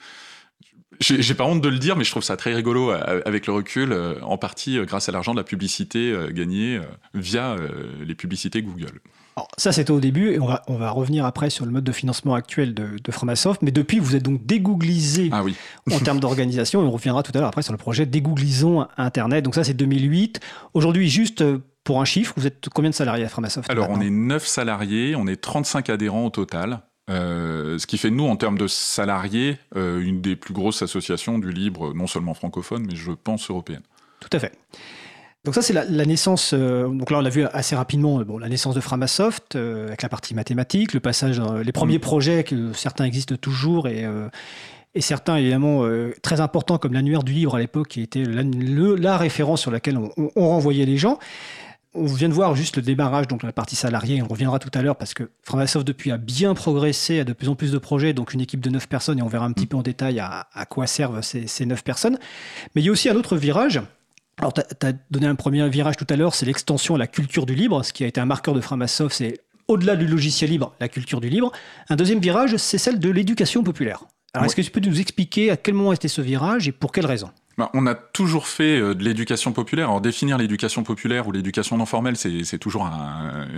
j'ai 1.01 1.33
pas 1.33 1.45
honte 1.45 1.63
de 1.63 1.71
le 1.71 1.79
dire, 1.79 1.97
mais 1.97 2.05
je 2.05 2.11
trouve 2.11 2.23
ça 2.23 2.37
très 2.37 2.55
rigolo 2.55 2.91
avec 2.91 3.47
le 3.47 3.55
recul, 3.55 3.97
en 4.21 4.37
partie 4.37 4.79
grâce 4.85 5.09
à 5.09 5.13
l'argent 5.13 5.33
de 5.33 5.39
la 5.39 5.45
publicité 5.45 6.15
gagnée 6.33 6.83
via 7.15 7.57
les 8.05 8.15
publicités 8.15 8.61
Google 8.61 9.01
ça, 9.57 9.73
c'était 9.73 9.91
au 9.91 10.01
début, 10.01 10.33
et 10.33 10.41
on 10.41 10.47
va, 10.47 10.63
on 10.69 10.77
va 10.77 10.91
revenir 10.91 11.25
après 11.25 11.51
sur 11.51 11.65
le 11.65 11.71
mode 11.71 11.85
de 11.85 11.93
financement 11.93 12.35
actuel 12.35 12.75
de, 12.75 12.89
de 13.03 13.13
Framasoft. 13.13 13.63
Mais 13.63 13.71
depuis, 13.71 13.99
vous 13.99 14.17
êtes 14.17 14.23
donc 14.23 14.45
dégooglisé 14.45 15.31
ah 15.33 15.43
oui. 15.43 15.55
en 15.93 15.99
termes 15.99 16.21
d'organisation, 16.21 16.83
et 16.83 16.87
on 16.87 16.91
reviendra 16.91 17.23
tout 17.23 17.33
à 17.35 17.39
l'heure 17.39 17.49
après 17.49 17.63
sur 17.63 17.73
le 17.73 17.79
projet 17.79 18.07
Dégooglisons 18.07 18.87
Internet. 18.97 19.45
Donc 19.45 19.55
ça, 19.55 19.65
c'est 19.65 19.75
2008. 19.75 20.41
Aujourd'hui, 20.75 21.09
juste 21.09 21.43
euh, 21.43 21.59
pour 21.85 22.01
un 22.01 22.05
chiffre, 22.05 22.35
vous 22.37 22.47
êtes 22.47 22.69
combien 22.75 22.91
de 22.91 22.95
salariés 22.95 23.25
à 23.25 23.29
Framasoft 23.29 23.71
Alors, 23.71 23.89
on 23.91 24.01
est 24.01 24.11
9 24.11 24.47
salariés, 24.47 25.15
on 25.17 25.27
est 25.27 25.41
35 25.41 25.91
adhérents 25.91 26.27
au 26.27 26.31
total. 26.31 26.81
Euh, 27.11 27.79
ce 27.79 27.87
qui 27.87 27.97
fait 27.97 28.11
de 28.11 28.15
nous, 28.15 28.27
en 28.27 28.37
termes 28.37 28.59
de 28.59 28.67
salariés, 28.67 29.59
euh, 29.77 30.01
une 30.01 30.21
des 30.21 30.37
plus 30.37 30.53
grosses 30.53 30.83
associations 30.83 31.39
du 31.39 31.51
libre, 31.51 31.95
non 31.95 32.07
seulement 32.07 32.35
francophone, 32.35 32.85
mais 32.87 32.97
je 32.97 33.13
pense 33.13 33.49
européenne. 33.51 33.83
Tout 34.21 34.29
à 34.33 34.39
fait. 34.39 34.53
Donc 35.45 35.55
ça, 35.55 35.63
c'est 35.63 35.73
la, 35.73 36.05
naissance, 36.05 36.53
euh, 36.53 36.89
donc 36.89 37.11
là 37.11 37.19
on 37.19 37.21
l'a 37.21 37.31
vu 37.31 37.45
assez 37.45 37.77
rapidement, 37.77 38.21
euh, 38.21 38.25
bon, 38.25 38.39
la 38.39 38.49
naissance 38.49 38.75
de 38.75 38.81
Framasoft, 38.81 39.55
euh, 39.55 39.87
avec 39.87 40.03
la 40.03 40.09
partie 40.09 40.35
mathématique, 40.35 40.93
le 40.93 41.01
passage, 41.01 41.41
les 41.65 41.73
premiers 41.73 41.99
mm. 41.99 42.03
projets, 42.03 42.45
que 42.45 42.73
certains 42.73 43.05
existent 43.05 43.37
toujours, 43.37 43.87
et, 43.87 44.05
et 44.95 45.01
certains 45.01 45.37
évidemment 45.37 45.89
très 46.23 46.41
importants, 46.41 46.79
comme 46.79 46.93
l'annuaire 46.93 47.23
du 47.23 47.33
livre 47.33 47.55
à 47.55 47.61
l'époque, 47.61 47.89
qui 47.89 48.03
était 48.03 48.25
la, 48.25 48.43
la, 48.43 49.17
référence 49.17 49.61
sur 49.61 49.71
laquelle 49.71 49.97
on, 49.97 50.49
renvoyait 50.49 50.87
les 50.87 50.97
gens. 50.97 51.19
on 51.95 52.07
vient 52.07 52.29
de 52.29 52.35
voir 52.35 52.57
juste 52.57 52.77
le 52.77 52.83
démarrage, 52.83 53.29
donc 53.29 53.45
la 53.45 53.53
partie 53.53 53.77
salariée, 53.77 54.21
on 54.21 54.29
reviendra 54.29 54.59
tout 54.59 54.71
à 54.75 54.83
l'heure 54.83 54.97
parce 54.97 55.15
que 55.15 55.31
Framasoft 55.45 55.87
depuis 55.87 56.11
a 56.11 56.17
bien 56.17 56.55
progressé, 56.55 57.21
a 57.21 57.25
de 57.25 57.33
plus 57.33 57.49
en 57.49 57.55
plus 57.55 57.71
de 57.71 57.79
projets, 57.79 58.13
donc 58.13 58.35
une 58.35 58.41
équipe 58.41 58.61
de 58.61 58.71
9 58.71 58.89
personnes 58.89 59.21
et 59.21 59.23
on 59.23 59.29
verra 59.29 59.47
un 59.47 59.53
petit 59.53 59.67
mm. 59.67 59.69
peu 59.69 59.77
en 59.77 59.83
détail 59.83 60.19
à, 60.19 60.67
quoi 60.69 60.89
servent 60.89 61.23
ces, 61.23 61.47
ces 61.47 61.65
9 61.65 61.85
personnes. 61.85 62.19
Mais 62.75 62.83
il 62.83 62.87
y 62.87 62.89
a 62.89 62.93
aussi 62.93 63.09
un 63.09 63.15
autre 63.15 63.37
virage. 63.37 63.81
Alors, 64.39 64.53
tu 64.53 64.61
as, 64.61 64.93
donné 65.11 65.27
un 65.27 65.35
premier 65.35 65.69
virage 65.69 65.97
tout 65.97 66.07
à 66.09 66.17
l'heure, 66.17 66.35
c'est 66.35 66.47
l'extension 66.47 66.95
à 66.95 66.99
la 66.99 67.07
culture 67.07 67.45
du 67.45 67.55
libre, 67.55 67.83
ce 67.85 67.93
qui 67.93 68.05
a 68.05 68.07
été 68.07 68.21
un 68.21 68.25
marqueur 68.27 68.55
de 68.55 68.61
Framasoft, 68.61 69.17
c'est 69.17 69.41
au-delà 69.67 69.97
du 69.97 70.07
logiciel 70.07 70.51
libre, 70.51 70.75
la 70.81 70.89
culture 70.89 71.21
du 71.21 71.29
libre. 71.29 71.53
Un 71.89 71.97
deuxième 71.97 72.21
virage, 72.21 72.57
c'est 72.57 72.79
celle 72.79 73.01
de 73.01 73.11
l'éducation 73.11 73.63
populaire. 73.63 74.05
Alors, 74.33 74.47
est-ce 74.47 74.57
que 74.57 74.63
tu 74.63 74.71
peux 74.71 74.81
nous 74.81 75.01
expliquer 75.01 75.51
à 75.51 75.57
quel 75.57 75.75
moment 75.75 75.93
était 75.93 76.09
ce 76.09 76.21
virage 76.21 76.69
et 76.69 76.73
pour 76.73 76.93
quelles 76.93 77.07
raisons 77.07 77.31
bah, 77.59 77.71
on 77.75 77.89
a 77.89 77.97
toujours 77.97 78.47
fait 78.47 78.81
euh, 78.81 78.95
de 78.95 79.03
l'éducation 79.03 79.53
populaire. 79.53 79.89
Alors 79.89 80.01
définir 80.01 80.39
l'éducation 80.39 80.85
populaire 80.85 81.27
ou 81.27 81.33
l'éducation 81.33 81.77
non 81.77 81.87
formelle, 81.87 82.17
c'est 82.17 82.59
toujours 82.59 82.87
un, 82.87 83.49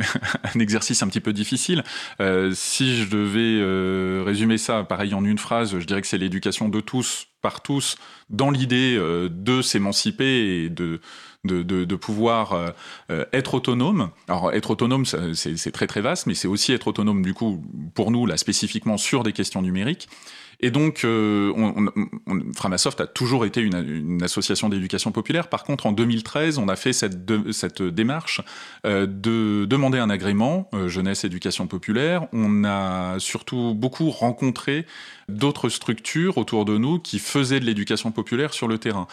exercice 0.59 1.03
un 1.03 1.09
petit 1.09 1.21
peu 1.21 1.35
difficile. 1.35 1.85
Euh, 2.21 2.51
si 2.55 2.97
je 2.97 3.11
devais 3.11 3.61
euh, 3.61 4.23
résumer 4.25 4.57
ça, 4.57 4.85
pareil 4.85 5.13
en 5.13 5.23
une 5.25 5.37
phrase, 5.37 5.79
je 5.79 5.85
dirais 5.85 6.01
que 6.01 6.07
c'est 6.07 6.19
l'éducation 6.19 6.71
de 6.71 6.81
tous 6.81 7.27
par 7.43 7.63
tous, 7.63 7.97
dans 8.29 8.51
l'idée 8.51 8.99
de 9.31 9.63
s'émanciper 9.63 10.65
et 10.65 10.69
de 10.69 11.01
de, 11.45 11.63
de, 11.63 11.97
pouvoir 11.97 12.75
être 13.33 13.55
autonome. 13.55 14.11
Alors 14.29 14.53
être 14.53 14.73
autonome, 14.73 15.07
c'est 15.07 15.73
très 15.73 15.87
très 15.87 16.03
vaste, 16.03 16.27
mais 16.27 16.35
c'est 16.35 16.49
aussi 16.49 16.75
être 16.75 16.89
autonome 16.89 17.23
du 17.23 17.33
coup 17.33 17.65
pour 17.95 18.11
nous 18.11 18.27
là 18.27 18.37
spécifiquement 18.37 18.99
sur 18.99 19.23
des 19.23 19.33
questions 19.33 19.63
numériques. 19.63 20.07
Et 20.63 20.71
donc, 20.71 21.05
euh, 21.05 21.53
Framasoft 22.55 23.01
a 23.01 23.07
toujours 23.07 23.45
été 23.45 23.61
une, 23.61 24.23
association 24.23 24.69
d'éducation 24.69 25.11
populaire. 25.11 25.49
Par 25.49 25.65
contre, 25.65 25.87
en 25.87 25.93
2013, 25.93 26.59
on 26.59 26.69
a 26.69 26.77
fait 26.77 26.93
cette 26.93 27.83
démarche 27.83 28.43
euh, 28.85 29.07
de 29.07 29.65
demander 29.65 29.99
un 29.99 30.11
agrément 30.11 30.69
euh, 30.75 30.89
jeunesse 30.89 31.25
éducation 31.25 31.67
populaire. 31.67 32.27
On 32.33 32.65
a 32.65 33.19
surtout 33.19 33.75
beaucoup 33.75 34.11
rencontré 34.11 34.87
d'autres 35.31 35.69
structures 35.69 36.39
autour 36.39 36.65
de 36.65 36.77
nous 36.79 36.99
qui 36.99 37.19
faisaient 37.19 37.61
de 37.61 37.65
l'éducation 37.65 38.13
populaire 38.13 38.53
sur 38.53 38.69
le 38.69 38.79
terrain. 38.79 39.07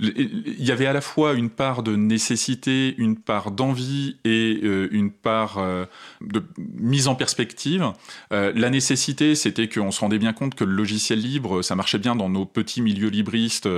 Il 0.00 0.64
y 0.64 0.72
avait 0.72 0.86
à 0.86 0.92
la 0.92 1.00
fois 1.00 1.34
une 1.34 1.50
part 1.50 1.82
de 1.82 1.96
nécessité, 1.96 2.94
une 2.98 3.16
part 3.16 3.50
d'envie 3.50 4.16
et 4.24 4.60
euh, 4.62 4.88
une 4.92 5.10
part 5.10 5.58
euh, 5.58 5.86
de 6.20 6.42
mise 6.58 7.08
en 7.08 7.14
perspective. 7.14 7.92
Euh, 8.32 8.52
la 8.54 8.70
nécessité, 8.70 9.34
c'était 9.34 9.68
qu'on 9.68 9.90
se 9.90 10.00
rendait 10.00 10.18
bien 10.18 10.32
compte 10.32 10.54
que 10.54 10.64
le 10.64 10.72
logiciel 10.72 11.20
libre, 11.20 11.62
ça 11.62 11.74
marchait 11.74 11.98
bien 11.98 12.16
dans 12.16 12.28
nos 12.28 12.44
petits 12.44 12.82
milieux 12.82 13.08
libristes 13.08 13.68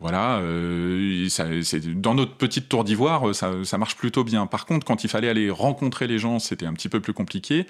voilà, 0.00 0.38
euh, 0.38 1.28
dans 1.94 2.14
notre 2.14 2.34
petite 2.36 2.70
tour 2.70 2.84
d'ivoire, 2.84 3.34
ça, 3.34 3.52
ça, 3.64 3.76
marche 3.76 3.96
plutôt 3.96 4.24
bien. 4.24 4.46
Par 4.46 4.64
contre, 4.64 4.86
quand 4.86 5.04
il 5.04 5.10
fallait 5.10 5.28
aller 5.28 5.50
rencontrer 5.50 6.06
les 6.06 6.18
gens, 6.18 6.38
c'était 6.38 6.64
un 6.64 6.72
petit 6.72 6.88
peu 6.88 7.00
plus 7.00 7.12
compliqué. 7.12 7.66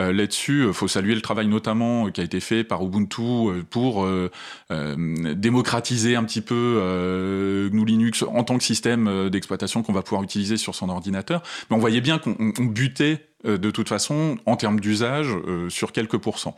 Euh, 0.00 0.12
Là-dessus, 0.12 0.64
il 0.66 0.72
faut 0.72 0.88
saluer 0.88 1.14
le 1.14 1.20
travail 1.20 1.46
notamment 1.46 2.06
euh, 2.06 2.10
qui 2.10 2.22
a 2.22 2.24
été 2.24 2.40
fait 2.40 2.64
par 2.64 2.82
Ubuntu 2.82 3.22
euh, 3.22 3.62
pour 3.68 4.04
euh, 4.04 4.30
démocratiser 5.34 6.16
un 6.16 6.24
petit 6.24 6.40
peu 6.40 7.68
GNU 7.70 7.84
Linux 7.84 8.22
en 8.22 8.44
tant 8.44 8.56
que 8.56 8.64
système 8.64 9.28
d'exploitation 9.28 9.82
qu'on 9.82 9.92
va 9.92 10.02
pouvoir 10.02 10.22
utiliser 10.22 10.56
sur 10.56 10.74
son 10.74 10.88
ordinateur. 10.88 11.42
Mais 11.68 11.76
on 11.76 11.80
voyait 11.80 12.00
bien 12.00 12.18
qu'on 12.18 12.64
butait 12.64 13.28
de 13.44 13.70
toute 13.70 13.88
façon, 13.88 14.36
en 14.46 14.56
termes 14.56 14.80
d'usage, 14.80 15.28
sur 15.68 15.92
quelques 15.92 16.18
pourcents. 16.18 16.56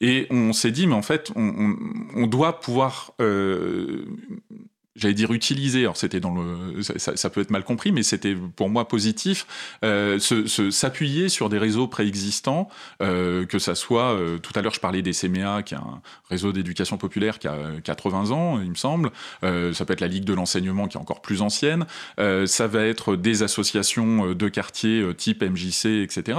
Et 0.00 0.26
on 0.30 0.52
s'est 0.52 0.70
dit, 0.70 0.86
mais 0.86 0.94
en 0.94 1.02
fait, 1.02 1.32
on 1.36 2.26
doit 2.26 2.60
pouvoir 2.60 3.12
euh, 3.20 4.04
j'allais 4.96 5.14
dire 5.14 5.32
utiliser, 5.32 5.80
alors 5.80 5.96
c'était 5.96 6.20
dans 6.20 6.34
le, 6.34 6.82
ça, 6.82 7.16
ça, 7.16 7.30
peut 7.30 7.40
être 7.40 7.50
mal 7.50 7.64
compris, 7.64 7.90
mais 7.90 8.02
c'était 8.02 8.34
pour 8.34 8.68
moi 8.68 8.86
positif, 8.86 9.46
euh, 9.84 10.18
s'appuyer 10.18 11.28
sur 11.28 11.48
des 11.48 11.58
réseaux 11.58 11.88
préexistants, 11.88 12.68
euh, 13.02 13.44
que 13.44 13.58
ça 13.58 13.74
soit, 13.74 14.12
euh, 14.12 14.38
tout 14.38 14.52
à 14.54 14.62
l'heure 14.62 14.74
je 14.74 14.80
parlais 14.80 15.02
des 15.02 15.12
CMA, 15.12 15.62
qui 15.64 15.74
est 15.74 15.78
un 15.78 16.00
réseau 16.30 16.52
d'éducation 16.52 16.96
populaire 16.96 17.38
qui 17.38 17.48
a 17.48 17.56
80 17.82 18.30
ans, 18.30 18.60
il 18.60 18.70
me 18.70 18.74
semble, 18.76 19.10
euh, 19.42 19.72
ça 19.72 19.84
peut 19.84 19.92
être 19.92 20.00
la 20.00 20.08
Ligue 20.08 20.24
de 20.24 20.34
l'enseignement 20.34 20.86
qui 20.86 20.96
est 20.96 21.00
encore 21.00 21.22
plus 21.22 21.42
ancienne, 21.42 21.86
euh, 22.20 22.46
ça 22.46 22.68
va 22.68 22.84
être 22.84 23.16
des 23.16 23.42
associations 23.42 24.32
de 24.32 24.48
quartier 24.48 25.04
type 25.16 25.42
MJC, 25.42 25.86
etc. 26.02 26.38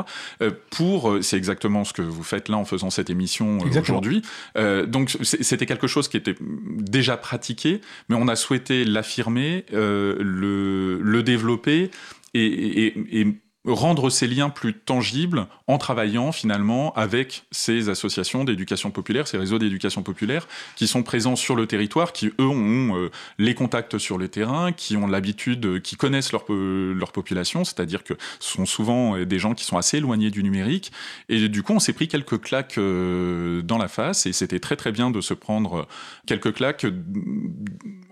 pour, 0.70 1.18
c'est 1.22 1.38
exactement 1.38 1.84
ce 1.84 1.92
que 1.92 2.02
vous 2.02 2.24
faites 2.24 2.48
là 2.48 2.58
en 2.58 2.66
faisant 2.66 2.90
cette 2.90 3.10
émission 3.10 3.58
aujourd'hui. 3.78 4.22
donc 4.88 5.16
c'était 5.24 5.66
quelque 5.66 5.88
chose 5.88 6.08
qui 6.08 6.18
était 6.18 6.36
déjà 6.40 7.18
pratiqué, 7.18 7.82
mais 8.08 8.16
on 8.16 8.28
a 8.28 8.36
souhaité 8.46 8.86
l'affirmer, 8.86 9.66
euh, 9.74 10.16
le, 10.20 11.24
développer 11.24 11.90
et 12.34 12.94
rendre 13.66 14.10
ces 14.10 14.28
liens 14.28 14.50
plus 14.50 14.74
tangibles 14.74 15.48
en 15.68 15.78
travaillant 15.78 16.32
finalement 16.32 16.94
avec 16.94 17.44
ces 17.52 17.90
associations 17.90 18.44
d'éducation 18.44 18.92
populaire, 18.92 19.28
ces 19.28 19.38
réseaux 19.38 19.58
d'éducation 19.58 20.04
populaire 20.04 20.48
qui 20.76 20.88
sont 20.88 21.04
présents 21.04 21.36
sur 21.36 21.56
le 21.56 21.66
territoire, 21.66 22.14
qui 22.14 22.28
eux 22.40 22.48
ont 22.48 22.96
euh, 22.96 23.10
les 23.40 23.56
contacts 23.56 23.98
sur 23.98 24.18
le 24.18 24.28
terrain, 24.28 24.72
qui 24.72 24.98
ont 24.98 25.08
l'habitude, 25.08 25.82
qui 25.82 25.96
connaissent 25.96 26.32
leur, 26.32 26.46
leur 26.50 27.12
population, 27.12 27.64
c'est-à-dire 27.64 28.04
que 28.04 28.14
ce 28.40 28.54
sont 28.54 28.66
souvent 28.66 29.16
euh, 29.16 29.26
des 29.26 29.40
gens 29.40 29.56
qui 29.56 29.64
sont 29.64 29.78
assez 29.78 29.98
éloignés 29.98 30.30
du 30.30 30.44
numérique. 30.44 30.92
Et 31.30 31.50
du 31.50 31.64
coup, 31.64 31.74
on 31.74 31.80
s'est 31.80 31.94
pris 31.94 32.08
quelques 32.08 32.40
claques 32.40 32.78
euh, 32.78 33.62
dans 33.64 33.78
la 33.78 33.88
face 33.88 34.26
et 34.26 34.34
c'était 34.34 34.60
très 34.60 34.76
très 34.76 34.92
bien 34.92 35.10
de 35.10 35.22
se 35.22 35.34
prendre 35.34 35.88
quelques 36.28 36.54
claques, 36.54 36.86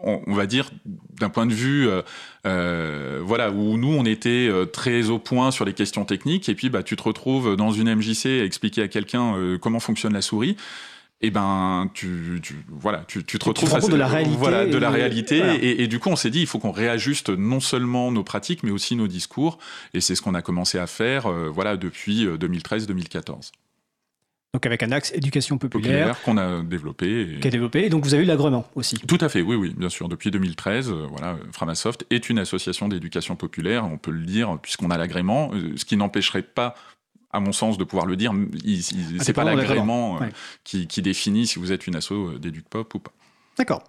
on, 0.01 0.21
on 0.25 0.33
va 0.33 0.47
dire, 0.47 0.69
d'un 1.19 1.29
point 1.29 1.45
de 1.45 1.53
vue, 1.53 1.87
voilà, 2.43 3.51
où 3.51 3.77
nous 3.77 3.93
on 3.93 4.05
était 4.05 4.49
très 4.71 5.09
au 5.09 5.19
point 5.19 5.42
sur 5.51 5.65
les 5.65 5.73
questions 5.73 6.05
techniques, 6.05 6.49
et 6.49 6.55
puis 6.55 6.69
bah, 6.69 6.83
tu 6.83 6.95
te 6.95 7.03
retrouves 7.03 7.55
dans 7.55 7.71
une 7.71 7.93
MJC 7.93 8.25
à 8.25 8.43
expliquer 8.43 8.83
à 8.83 8.87
quelqu'un 8.87 9.35
euh, 9.35 9.57
comment 9.57 9.79
fonctionne 9.79 10.13
la 10.13 10.21
souris. 10.21 10.55
Et 11.25 11.31
ben, 11.31 11.89
tu, 11.93 12.41
voilà, 12.67 13.05
tu, 13.07 13.23
te 13.23 13.45
retrouves 13.45 13.73
à, 13.73 13.79
de 13.79 13.95
la 13.95 14.07
réalité, 14.07 14.35
voilà, 14.37 14.65
de 14.65 14.77
la 14.77 14.89
réalité. 14.89 15.41
Et, 15.81 15.87
du 15.87 15.97
coup, 15.97 16.09
on 16.09 16.17
s'est 16.17 16.29
dit, 16.29 16.41
il 16.41 16.47
faut 16.47 16.59
qu'on 16.59 16.73
réajuste 16.73 17.29
non 17.29 17.61
seulement 17.61 18.11
nos 18.11 18.25
pratiques, 18.25 18.61
mais 18.61 18.71
aussi 18.71 18.97
nos 18.97 19.07
discours. 19.07 19.57
Et 19.93 20.01
c'est 20.01 20.15
ce 20.15 20.21
qu'on 20.21 20.33
a 20.33 20.41
commencé 20.41 20.79
à 20.79 20.85
faire, 20.85 21.27
euh, 21.27 21.47
voilà, 21.47 21.77
depuis 21.77 22.25
2013-2014. 22.25 23.29
Euh, 23.29 23.39
donc 24.53 24.67
avec 24.67 24.83
un 24.83 24.91
axe 24.91 25.11
éducation 25.15 25.57
populaire, 25.57 26.21
qu'on 26.21 26.37
a 26.37 26.61
développé. 26.61 27.37
Qui 27.41 27.47
a 27.47 27.51
développé, 27.51 27.85
et 27.85 27.89
donc 27.89 28.03
vous 28.03 28.13
avez 28.13 28.21
eu 28.21 28.27
l'agrément 28.27 28.65
aussi. 28.75 28.99
Tout 28.99 29.17
à 29.19 29.27
fait, 29.27 29.41
oui, 29.41 29.55
oui, 29.55 29.73
bien 29.75 29.89
sûr. 29.89 30.07
Depuis 30.07 30.29
2013, 30.29 30.91
euh, 30.91 31.07
voilà, 31.09 31.37
Framasoft 31.51 32.05
est 32.11 32.29
une 32.29 32.37
association 32.37 32.87
d'éducation 32.87 33.35
populaire, 33.35 33.83
on 33.85 33.97
peut 33.97 34.11
le 34.11 34.23
dire, 34.23 34.59
puisqu'on 34.61 34.91
a 34.91 34.97
l'agrément, 34.97 35.49
euh, 35.53 35.73
ce 35.75 35.85
qui 35.85 35.97
n'empêcherait 35.97 36.43
pas 36.43 36.75
à 37.31 37.39
mon 37.39 37.51
sens, 37.51 37.79
de 37.79 37.83
pouvoir 37.83 38.05
le 38.05 38.15
dire. 38.15 38.31
Ah, 38.31 39.23
c'est 39.23 39.33
pas, 39.33 39.43
l'agrément 39.43 40.21
euh, 40.21 40.27
qui, 40.63 40.85
définit 41.01 41.47
si 41.47 41.57
vous 41.57 41.71
êtes 41.71 41.87
une 41.87 41.95
asso 41.95 42.13
pop 42.69 42.93
ou 42.93 42.99
pas. 42.99 43.11
D'accord. 43.57 43.83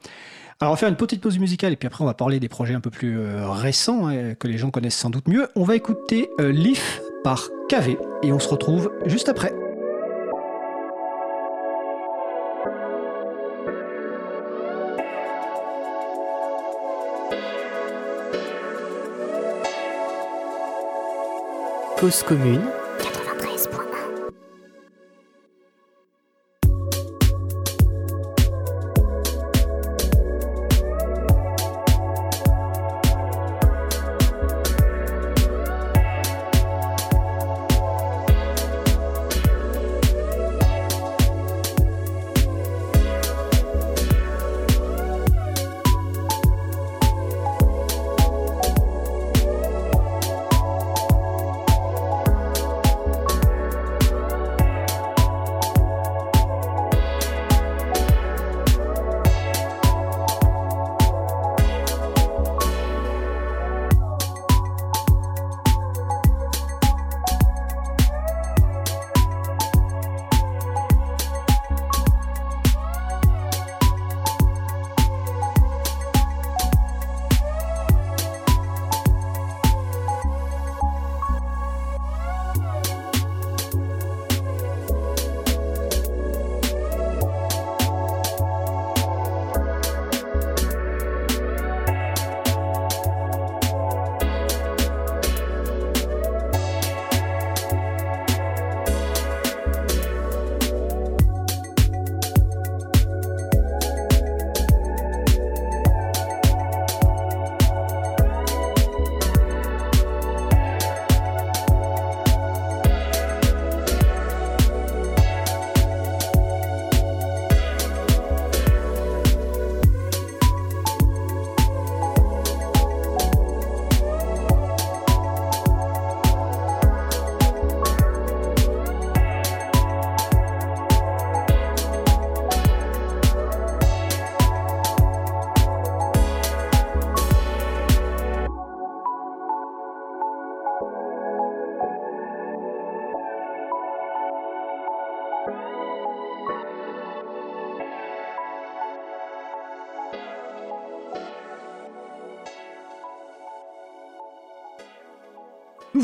Alors, 0.60 0.72
on 0.72 0.76
va 0.76 0.78
faire 0.78 0.88
une 0.88 0.96
petite 0.96 1.20
pause 1.20 1.38
musicale 1.38 1.74
et 1.74 1.76
puis 1.76 1.86
après, 1.86 2.02
on 2.02 2.06
va 2.06 2.14
parler 2.14 2.40
des 2.40 2.48
projets 2.48 2.72
un 2.72 2.80
peu 2.80 2.88
plus 2.88 3.18
récents 3.18 4.06
hein, 4.06 4.34
que 4.34 4.48
les 4.48 4.56
gens 4.56 4.70
connaissent 4.70 4.96
sans 4.96 5.10
doute 5.10 5.28
mieux. 5.28 5.46
On 5.56 5.64
va 5.64 5.76
écouter 5.76 6.30
Leaf 6.38 7.02
par 7.22 7.50
KV 7.68 7.98
et 8.22 8.32
on 8.32 8.38
se 8.38 8.48
retrouve 8.48 8.90
juste 9.04 9.28
après. 9.28 9.52
Cause 22.04 22.22
commune 22.22 22.83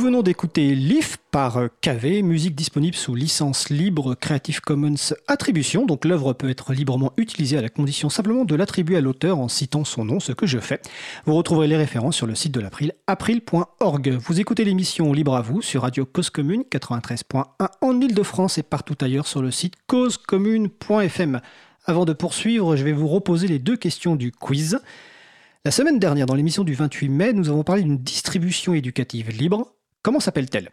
venons 0.01 0.23
d'écouter 0.23 0.75
Leaf 0.75 1.19
par 1.31 1.59
KV, 1.83 2.23
musique 2.23 2.55
disponible 2.55 2.97
sous 2.97 3.15
licence 3.15 3.69
libre 3.69 4.15
Creative 4.15 4.63
Commons 4.63 5.13
Attribution. 5.29 5.85
Donc 5.85 6.07
l'œuvre 6.07 6.33
peut 6.33 6.49
être 6.49 6.73
librement 6.73 7.13
utilisée 7.19 7.59
à 7.59 7.61
la 7.61 7.69
condition 7.69 8.09
simplement 8.09 8.47
de 8.47 8.55
l'attribuer 8.55 8.97
à 8.97 9.03
l'auteur 9.03 9.39
en 9.39 9.49
citant 9.49 9.85
son 9.85 10.07
nom, 10.07 10.19
ce 10.19 10.33
que 10.33 10.47
je 10.47 10.59
fais. 10.59 10.81
Vous 11.27 11.35
retrouverez 11.35 11.69
les 11.69 11.77
références 11.77 12.17
sur 12.17 12.27
le 12.27 12.35
site 12.35 12.53
de 12.53 12.61
l'April, 12.61 12.95
april.org. 13.07 14.19
Vous 14.23 14.41
écoutez 14.41 14.65
l'émission 14.65 15.13
Libre 15.13 15.37
à 15.37 15.43
vous 15.43 15.61
sur 15.61 15.83
Radio 15.83 16.07
Cause 16.07 16.31
Commune 16.31 16.63
93.1 16.63 17.45
en 17.83 18.01
Ile-de-France 18.01 18.57
et 18.57 18.63
partout 18.63 18.97
ailleurs 19.03 19.27
sur 19.27 19.43
le 19.43 19.51
site 19.51 19.75
causecommune.fm. 19.87 21.41
Avant 21.85 22.07
de 22.07 22.15
poursuivre, 22.15 22.75
je 22.75 22.85
vais 22.85 22.93
vous 22.93 23.09
reposer 23.09 23.49
les 23.49 23.59
deux 23.59 23.77
questions 23.77 24.17
du 24.17 24.33
quiz. 24.33 24.81
La 25.67 25.71
semaine 25.71 25.99
dernière, 25.99 26.25
dans 26.25 26.37
l'émission 26.37 26.65
du 26.65 26.73
28 26.73 27.09
mai, 27.11 27.33
nous 27.35 27.51
avons 27.51 27.65
parlé 27.65 27.83
d'une 27.83 27.99
distribution 27.99 28.73
éducative 28.73 29.29
libre 29.31 29.75
Comment 30.03 30.21
s'appelle-t-elle? 30.21 30.71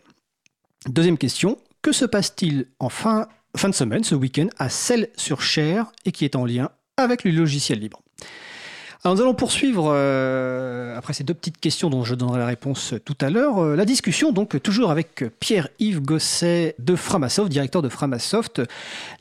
Deuxième 0.87 1.17
question, 1.17 1.57
que 1.81 1.91
se 1.91 2.05
passe-t-il 2.05 2.67
en 2.79 2.87
fin, 2.87 3.27
fin 3.57 3.67
de 3.67 3.75
semaine, 3.75 4.05
ce 4.05 4.15
week-end, 4.15 4.47
à 4.57 4.69
Celle-sur-Cher 4.69 5.91
et 6.05 6.13
qui 6.13 6.23
est 6.23 6.37
en 6.37 6.45
lien 6.45 6.69
avec 6.95 7.25
le 7.25 7.31
logiciel 7.31 7.79
libre? 7.79 8.01
Alors 9.03 9.15
nous 9.15 9.21
allons 9.21 9.35
poursuivre, 9.35 9.91
euh, 9.93 10.97
après 10.97 11.13
ces 11.13 11.23
deux 11.23 11.35
petites 11.35 11.59
questions 11.59 11.89
dont 11.89 12.03
je 12.03 12.15
donnerai 12.15 12.39
la 12.39 12.47
réponse 12.47 12.95
tout 13.05 13.15
à 13.21 13.29
l'heure, 13.29 13.59
euh, 13.59 13.75
la 13.75 13.85
discussion 13.85 14.31
donc 14.31 14.61
toujours 14.63 14.89
avec 14.89 15.23
Pierre-Yves 15.39 16.01
Gosset 16.01 16.75
de 16.79 16.95
Framasoft, 16.95 17.49
directeur 17.49 17.83
de 17.83 17.89
Framasoft. 17.89 18.63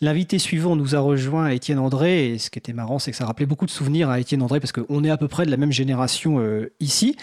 L'invité 0.00 0.38
suivant 0.38 0.76
nous 0.76 0.94
a 0.96 1.00
rejoint, 1.00 1.48
Étienne 1.48 1.78
André, 1.78 2.30
et 2.30 2.38
ce 2.38 2.48
qui 2.48 2.58
était 2.58 2.72
marrant 2.72 2.98
c'est 2.98 3.10
que 3.10 3.16
ça 3.18 3.26
rappelait 3.26 3.44
beaucoup 3.44 3.66
de 3.66 3.70
souvenirs 3.70 4.08
à 4.08 4.18
Étienne 4.18 4.40
André 4.40 4.60
parce 4.60 4.72
qu'on 4.72 5.04
est 5.04 5.10
à 5.10 5.18
peu 5.18 5.28
près 5.28 5.44
de 5.44 5.50
la 5.50 5.58
même 5.58 5.72
génération 5.72 6.38
euh, 6.40 6.72
ici. 6.80 7.14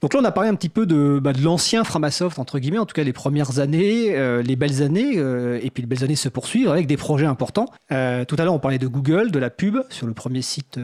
Donc 0.00 0.12
là 0.12 0.20
on 0.20 0.24
a 0.24 0.32
parlé 0.32 0.50
un 0.50 0.56
petit 0.56 0.68
peu 0.68 0.86
de, 0.86 1.20
bah, 1.22 1.32
de 1.32 1.40
l'ancien 1.40 1.84
Framasoft, 1.84 2.40
entre 2.40 2.58
guillemets, 2.58 2.78
en 2.78 2.86
tout 2.86 2.94
cas 2.94 3.04
les 3.04 3.12
premières 3.12 3.60
années, 3.60 4.42
les 4.42 4.56
belles 4.56 4.82
années, 4.82 5.14
et 5.14 5.70
puis 5.70 5.82
les 5.82 5.86
belles 5.86 6.02
années 6.02 6.16
se 6.16 6.28
poursuivent 6.28 6.68
avec 6.68 6.88
des 6.88 6.96
projets 6.96 7.26
importants. 7.26 7.66
tout 7.88 7.94
à 7.94 8.44
l'heure 8.44 8.54
on 8.54 8.58
parlait 8.58 8.78
de 8.78 8.88
Google, 8.88 9.30
de 9.30 9.38
la 9.38 9.50
pub 9.50 9.78
sur 9.88 10.08
le 10.08 10.14
premier 10.14 10.42
site 10.42 10.80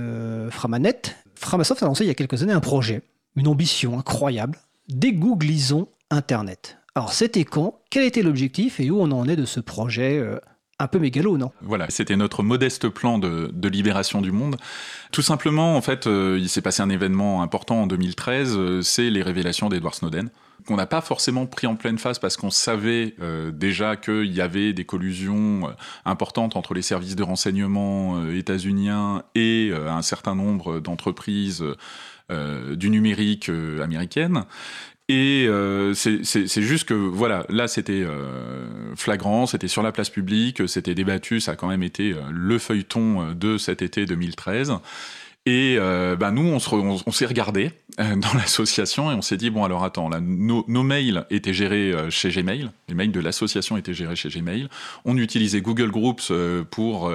Framanet. 0.51 1.18
Framasoft 1.39 1.83
a 1.83 1.87
lancé 1.87 2.05
il 2.05 2.09
y 2.09 2.11
a 2.11 2.15
quelques 2.15 2.43
années 2.43 2.53
un 2.53 2.61
projet, 2.61 3.03
une 3.37 3.49
ambition 3.49 3.99
incroyable, 3.99 4.59
dégooglisons 4.89 5.89
Internet. 6.11 6.79
Alors 6.95 7.13
c'était 7.13 7.45
quand? 7.45 7.81
Quel 7.91 8.05
était 8.05 8.23
l'objectif? 8.23 8.81
Et 8.81 8.91
où 8.91 9.01
on 9.01 9.11
en 9.13 9.29
est 9.29 9.37
de 9.37 9.45
ce 9.45 9.61
projet 9.61 10.19
euh, 10.19 10.39
un 10.79 10.89
peu 10.89 10.99
mégalo, 10.99 11.39
non? 11.39 11.53
Voilà, 11.63 11.87
c'était 11.91 12.17
notre 12.17 12.43
modeste 12.43 12.89
plan 12.89 13.19
de, 13.19 13.69
libération 13.69 14.21
du 14.21 14.33
monde. 14.33 14.57
Tout 15.13 15.23
simplement, 15.23 15.77
en 15.77 15.81
fait, 15.81 16.07
euh, 16.07 16.39
il 16.41 16.49
s'est 16.49 16.63
passé 16.63 16.83
un 16.83 16.89
événement 16.89 17.43
important 17.43 17.83
en 17.83 17.87
2013, 17.87 18.57
euh, 18.57 18.83
c'est 18.83 19.11
les 19.11 19.23
révélations 19.23 19.69
d'Edward 19.69 19.95
Snowden 19.95 20.31
qu'on 20.69 20.77
n'a 20.77 20.87
pas 20.87 21.01
forcément 21.01 21.47
pris 21.47 21.67
en 21.67 21.77
pleine 21.77 21.99
face 21.99 22.19
parce 22.19 22.37
qu'on 22.37 22.51
savait 22.51 23.15
euh, 23.23 23.51
déjà 23.51 23.97
qu'il 23.97 24.31
y 24.33 24.43
avait 24.43 24.75
des 24.75 24.85
collusions 24.85 25.67
euh, 25.67 25.73
importantes 26.05 26.57
entre 26.57 26.75
les 26.75 26.83
services 26.83 27.17
de 27.17 27.23
renseignement 27.23 28.19
euh, 28.19 28.37
états-uniens 28.37 29.23
et 29.35 29.73
un 29.89 30.03
certain 30.03 30.35
nombre 30.35 30.79
d'entreprises 30.81 31.65
du 32.31 32.91
numérique 32.91 33.51
américaine. 33.83 34.45
Et 35.09 35.49
c'est 35.95 36.63
juste 36.63 36.87
que 36.87 36.95
voilà, 36.95 37.47
là 37.49 37.69
c'était 37.69 38.07
flagrant, 38.97 39.47
c'était 39.47 39.69
sur 39.69 39.83
la 39.83 39.93
place 39.93 40.11
publique, 40.11 40.69
c'était 40.69 40.95
débattu, 40.95 41.41
ça 41.41 41.53
a 41.53 41.57
quand 41.57 41.69
même 41.69 41.83
été 41.83 42.15
le 42.31 42.59
feuilleton 42.59 43.33
de 43.33 43.57
cet 43.57 43.81
été 43.81 44.05
2013. 44.05 44.75
Et 45.49 45.79
euh, 45.79 46.15
bah, 46.15 46.31
nous, 46.31 46.43
on, 46.43 46.99
on, 47.07 47.11
s'est 47.11 47.25
regardé 47.25 47.71
euh, 47.99 48.17
dans 48.17 48.35
l'association 48.35 49.11
et 49.11 49.15
on 49.15 49.23
s'est 49.23 49.39
dit 49.39 49.49
bon 49.49 49.65
alors 49.65 49.83
attends, 49.83 50.11
là, 50.11 50.21
nos, 50.21 50.83
mails 50.83 51.25
étaient 51.31 51.55
gérés 51.55 51.91
euh, 51.91 52.11
chez 52.11 52.29
Gmail, 52.29 52.69
les 52.87 52.95
mails 52.95 53.13
de 53.13 53.21
l'association 53.21 53.79
étaient 53.79 53.95
gérés 53.95 54.15
chez 54.15 54.29
Gmail. 54.29 54.69
On 55.07 55.17
utilisait 55.17 55.63
Google 55.63 55.91
Groups 55.91 56.31
pour 56.71 57.11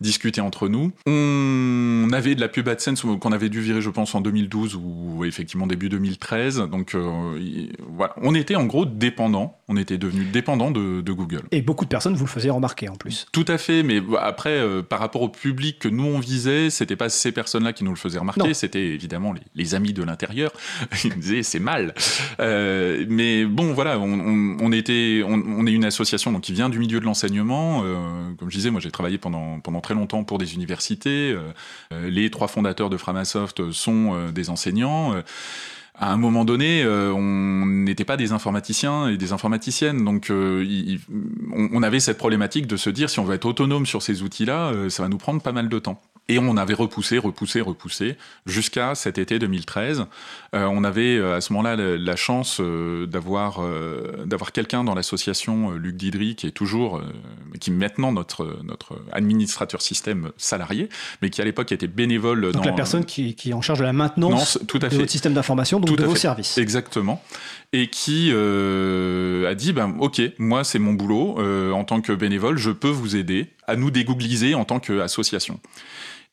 discuter 0.00 0.40
entre 0.40 0.68
nous. 0.68 0.90
On 1.06 2.08
avait 2.12 2.34
de 2.34 2.40
la 2.40 2.48
pub 2.48 2.68
AdSense 2.68 3.02
qu'on 3.02 3.32
avait 3.32 3.48
dû 3.48 3.60
virer, 3.60 3.80
je 3.80 3.90
pense, 3.90 4.14
en 4.16 4.20
2012 4.20 4.74
ou 4.74 5.24
effectivement 5.24 5.68
début 5.68 5.88
2013. 5.88 6.62
Donc 6.70 6.96
voilà, 6.96 8.14
on 8.20 8.34
était 8.34 8.56
en 8.56 8.64
gros 8.64 8.84
dépendant. 8.84 9.58
On 9.68 9.76
était 9.76 9.98
devenu 9.98 10.24
dépendant 10.24 10.70
de, 10.70 11.00
de, 11.00 11.12
Google. 11.12 11.42
Et 11.50 11.60
beaucoup 11.60 11.84
de 11.84 11.90
personnes 11.90 12.14
vous 12.14 12.24
le 12.24 12.30
faisaient 12.30 12.50
remarquer 12.50 12.88
en 12.88 12.94
plus. 12.94 13.26
Tout 13.32 13.44
à 13.48 13.58
fait, 13.58 13.82
mais 13.82 14.00
après, 14.20 14.60
par 14.88 15.00
rapport 15.00 15.22
au 15.22 15.28
public 15.28 15.78
que 15.80 15.88
nous 15.88 16.04
on 16.04 16.18
visait, 16.18 16.70
c'était 16.70 16.96
pas 16.96 17.08
ces 17.08 17.32
personnes-là 17.32 17.72
qui 17.76 17.84
nous 17.84 17.90
le 17.90 17.96
faisaient 17.96 18.18
remarquer, 18.18 18.54
c'était 18.54 18.84
évidemment 18.84 19.34
les, 19.54 19.74
amis 19.74 19.92
de 19.92 20.02
l'intérieur. 20.02 20.50
Ils 21.04 21.10
nous 21.10 21.20
disaient 21.20 21.42
c'est 21.42 21.60
mal. 21.60 21.94
Euh, 22.40 23.04
mais 23.08 23.44
bon, 23.44 23.72
voilà, 23.72 23.98
on, 24.00 24.72
était, 24.72 25.22
on, 25.24 25.66
est 25.66 25.72
une 25.72 25.84
association 25.84 26.32
donc, 26.32 26.42
qui 26.42 26.52
vient 26.52 26.68
du 26.68 26.78
milieu 26.78 26.98
de 26.98 27.04
l'enseignement. 27.04 27.82
Euh, 27.84 28.32
comme 28.38 28.50
je 28.50 28.56
disais, 28.56 28.70
moi 28.70 28.80
j'ai 28.80 28.90
travaillé 28.90 29.18
pendant, 29.18 29.60
pendant 29.60 29.80
très 29.80 29.94
longtemps 29.94 30.24
pour 30.24 30.38
des 30.38 30.54
universités. 30.54 31.36
Euh, 31.92 32.10
les 32.10 32.30
trois 32.30 32.48
fondateurs 32.48 32.90
de 32.90 32.96
Framasoft 32.96 33.70
sont 33.70 34.30
des 34.30 34.50
enseignants 34.50 35.14
à 35.98 36.12
un 36.12 36.18
moment 36.18 36.44
donné, 36.44 36.84
on 36.86 37.64
n'était 37.64 38.04
pas 38.04 38.18
des 38.18 38.32
informaticiens 38.32 39.08
et 39.08 39.16
des 39.16 39.32
informaticiennes, 39.32 40.04
donc 40.04 40.30
on, 40.30 41.82
avait 41.82 42.00
cette 42.00 42.18
problématique 42.18 42.66
de 42.66 42.76
se 42.76 42.90
dire 42.90 43.08
si 43.08 43.18
on 43.18 43.24
veut 43.24 43.34
être 43.34 43.46
autonome 43.46 43.86
sur 43.86 44.02
ces 44.02 44.22
outils-là, 44.22 44.72
ça 44.90 45.02
va 45.02 45.08
nous 45.08 45.16
prendre 45.16 45.40
pas 45.40 45.52
mal 45.52 45.70
de 45.70 45.78
temps. 45.78 46.02
Et 46.28 46.40
on 46.40 46.56
avait 46.56 46.74
repoussé, 46.74 47.18
repoussé, 47.18 47.60
repoussé 47.60 48.16
jusqu'à 48.46 48.96
cet 48.96 49.18
été 49.18 49.38
2013. 49.38 50.06
Euh, 50.54 50.64
on 50.64 50.82
avait 50.82 51.16
euh, 51.16 51.36
à 51.36 51.40
ce 51.40 51.52
moment-là 51.52 51.76
la, 51.76 52.16
chance 52.16 52.58
euh, 52.60 53.06
d'avoir 53.06 53.60
d'avoir 54.24 54.50
quelqu'un 54.50 54.82
dans 54.82 54.94
l'association, 54.94 55.70
Luc 55.72 55.96
Didry, 55.96 56.34
qui 56.34 56.48
est 56.48 56.52
toujours, 56.52 57.00
qui 57.60 57.70
est 57.70 57.72
maintenant 57.72 58.10
notre 58.10 58.58
notre 58.64 59.00
administrateur 59.12 59.82
système 59.82 60.32
salarié, 60.36 60.88
mais 61.22 61.30
qui 61.30 61.40
à 61.40 61.44
l'époque 61.44 61.70
était 61.70 61.86
bénévole. 61.86 62.52
Donc 62.52 62.64
la 62.64 62.72
personne 62.72 63.04
qui, 63.04 63.34
qui, 63.34 63.50
est 63.50 63.54
en 63.54 63.62
charge 63.62 63.78
de 63.78 63.84
la 63.84 63.92
maintenance 63.92 64.58
tout 64.66 64.80
à 64.82 64.88
de 64.88 64.96
votre 64.96 65.10
système 65.10 65.34
d'information, 65.34 65.78
donc 65.78 65.96
de 65.96 66.04
vos 66.04 66.16
services. 66.16 66.58
Exactement. 66.58 67.22
Et 67.72 67.88
qui 67.88 68.32
a 68.32 69.54
dit, 69.54 69.72
ben 69.72 69.94
ok, 70.00 70.20
moi 70.38 70.64
c'est 70.64 70.80
mon 70.80 70.94
boulot 70.94 71.38
en 71.72 71.84
tant 71.84 72.00
que 72.00 72.12
bénévole, 72.12 72.58
je 72.58 72.72
peux 72.72 72.88
vous 72.88 73.14
aider 73.14 73.52
à 73.68 73.76
nous 73.76 73.92
dégoogliser 73.92 74.54
en 74.54 74.64
tant 74.64 74.80
qu'association. 74.80 75.60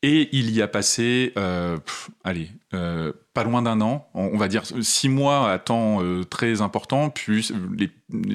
Et 0.06 0.28
il 0.34 0.52
y 0.52 0.62
a 0.62 0.68
passé, 0.68 1.32
euh, 1.38 1.78
allez, 2.26 2.52
euh, 2.74 3.14
pas 3.34 3.46
loin 3.46 3.62
d'un 3.62 3.80
an, 3.80 4.10
on, 4.14 4.38
va 4.38 4.50
dire 4.50 4.64
six 4.82 5.08
mois 5.08 5.50
à 5.50 5.60
temps 5.60 6.04
euh, 6.04 6.26
très 6.26 6.60
important, 6.60 7.10
puis 7.10 7.50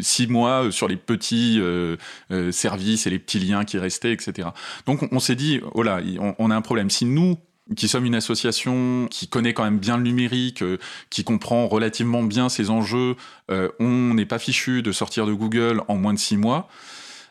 six 0.00 0.28
mois 0.28 0.72
sur 0.72 0.88
les 0.88 0.96
petits 0.96 1.60
services 2.50 3.06
et 3.06 3.10
les 3.10 3.18
petits 3.18 3.38
liens 3.38 3.66
qui 3.66 3.76
restaient, 3.76 4.12
etc. 4.12 4.48
Donc 4.86 5.06
on, 5.12 5.20
s'est 5.20 5.34
dit, 5.34 5.60
oh 5.74 5.82
là, 5.82 6.00
on, 6.38 6.50
a 6.50 6.56
un 6.56 6.62
problème. 6.62 6.88
Si 6.88 7.04
nous, 7.04 7.36
qui 7.76 7.86
sommes 7.86 8.06
une 8.06 8.14
association 8.14 9.06
qui 9.10 9.28
connaît 9.28 9.52
quand 9.52 9.64
même 9.64 9.78
bien 9.78 9.98
le 9.98 10.04
numérique, 10.04 10.64
qui 11.10 11.22
comprend 11.22 11.68
relativement 11.68 12.22
bien 12.22 12.48
ses 12.48 12.70
enjeux, 12.70 13.14
on 13.50 14.14
n'est 14.14 14.24
pas 14.24 14.38
fichu 14.38 14.80
de 14.80 14.90
sortir 14.90 15.26
de 15.26 15.34
Google 15.34 15.82
en 15.86 15.96
moins 15.96 16.14
de 16.14 16.18
six 16.18 16.38
mois, 16.38 16.70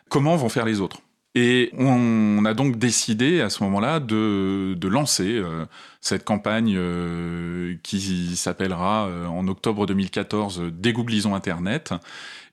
comment 0.10 0.36
vont 0.36 0.50
faire 0.50 0.65
les 0.65 0.80
autres? 0.80 1.02
Et 1.36 1.70
on 1.78 2.46
a 2.46 2.54
donc 2.54 2.78
décidé 2.78 3.42
à 3.42 3.50
ce 3.50 3.63
moment-là 3.63 4.00
de, 4.00 4.88
lancer 4.88 5.38
euh, 5.38 5.66
cette 6.02 6.24
campagne 6.24 6.76
euh, 6.78 7.76
qui 7.84 8.36
s'appellera 8.36 9.08
euh, 9.08 9.26
en 9.28 9.48
octobre 9.48 9.86
2014 9.86 10.64
Dégooglisons 10.72 11.36
Internet 11.36 11.94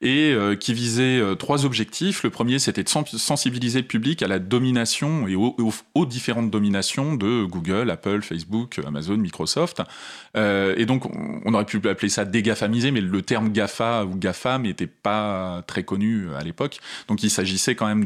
et 0.03 0.33
euh, 0.33 0.55
qui 0.57 0.75
visait 0.75 1.23
trois 1.39 1.65
objectifs. 1.65 2.25
Le 2.25 2.31
premier, 2.31 2.59
c'était 2.59 2.83
de 2.83 2.89
sensibiliser 2.89 3.81
le 3.81 3.87
public 3.87 4.23
à 4.23 4.29
la 4.29 4.39
domination 4.39 5.29
et 5.29 5.35
aux, 5.37 6.07
différentes 6.07 6.51
dominations 6.51 7.15
de 7.15 7.45
Google, 7.45 7.91
Apple, 7.91 8.21
Facebook, 8.23 8.81
Amazon, 8.87 9.17
Microsoft. 9.17 9.83
Et 10.37 10.85
donc, 10.85 11.05
on 11.47 11.55
aurait 11.55 11.65
pu 11.65 11.81
appeler 11.89 12.09
ça 12.09 12.25
dégafamiser, 12.25 12.91
mais 12.91 13.01
le 13.01 13.23
terme 13.23 13.51
GAFA 13.51 14.05
ou 14.05 14.17
GAFAM 14.17 14.63
n'était 14.63 14.89
pas 14.89 15.63
très 15.67 15.85
connu 15.85 16.27
à 16.39 16.43
l'époque. 16.43 16.81
Donc, 17.09 17.23
il 17.23 17.31
s'agissait 17.31 17.75
quand 17.75 17.87
même 17.87 18.05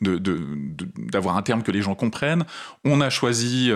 d'avoir 0.00 1.36
un 1.36 1.42
terme 1.42 1.62
que 1.62 1.70
les 1.70 1.82
gens 1.82 1.94
comprennent. 1.94 2.44
On 2.84 3.00
a 3.00 3.10
choisi 3.10 3.70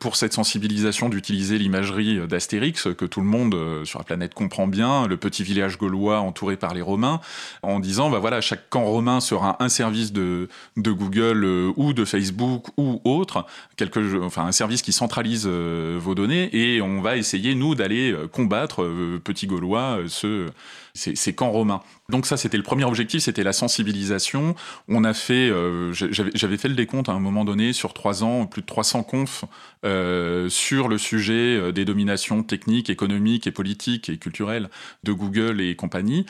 pour 0.00 0.16
cette 0.16 0.32
sensibilisation 0.32 0.61
d'utiliser 1.08 1.58
l'imagerie 1.58 2.26
d'Astérix, 2.26 2.88
que 2.96 3.04
tout 3.04 3.20
le 3.20 3.26
monde 3.26 3.56
sur 3.84 3.98
la 3.98 4.04
planète 4.04 4.34
comprend 4.34 4.66
bien, 4.66 5.06
le 5.06 5.16
petit 5.16 5.42
village 5.42 5.78
gaulois 5.78 6.20
entouré 6.20 6.56
par 6.56 6.74
les 6.74 6.82
Romains 6.82 7.20
en 7.62 7.80
disant 7.80 8.10
bah 8.10 8.18
voilà 8.18 8.40
chaque 8.40 8.68
camp 8.68 8.84
romain 8.84 9.20
sera 9.20 9.56
un 9.62 9.68
service 9.68 10.12
de, 10.12 10.48
de 10.76 10.90
Google 10.90 11.44
euh, 11.44 11.72
ou 11.76 11.92
de 11.92 12.04
Facebook 12.04 12.66
ou 12.76 13.00
autre, 13.04 13.46
quelque, 13.76 14.22
enfin 14.22 14.44
un 14.46 14.52
service 14.52 14.82
qui 14.82 14.92
centralise 14.92 15.44
euh, 15.46 15.98
vos 16.00 16.14
données 16.14 16.50
et 16.52 16.80
on 16.82 17.00
va 17.00 17.16
essayer 17.16 17.54
nous 17.54 17.74
d'aller 17.74 18.12
euh, 18.12 18.28
combattre 18.28 18.88
petit 19.24 19.46
gaulois 19.46 20.00
ce 20.08 20.48
ces, 20.94 21.32
camps 21.32 21.50
romains. 21.50 21.80
Donc 22.08 22.26
ça, 22.26 22.36
c'était 22.36 22.56
le 22.56 22.62
premier 22.62 22.84
objectif, 22.84 23.22
c'était 23.22 23.44
la 23.44 23.52
sensibilisation. 23.52 24.54
On 24.88 25.04
a 25.04 25.14
fait, 25.14 25.48
euh, 25.48 25.92
j'avais 25.92 26.56
fait 26.56 26.68
le 26.68 26.74
décompte 26.74 27.08
à 27.08 27.12
un 27.12 27.20
moment 27.20 27.44
donné 27.44 27.72
sur 27.72 27.94
trois 27.94 28.24
ans, 28.24 28.46
plus 28.46 28.62
de 28.62 28.66
300 28.66 29.04
confs 29.04 29.44
euh, 29.84 30.48
sur 30.48 30.88
le 30.88 30.98
sujet 30.98 31.56
euh, 31.56 31.72
des 31.72 31.84
dominations 31.84 32.42
techniques, 32.42 32.90
économiques 32.90 33.46
et 33.46 33.52
politiques 33.52 34.08
et 34.08 34.18
culturelles 34.18 34.68
de 35.04 35.12
Google 35.12 35.60
et 35.60 35.76
compagnie 35.76 36.26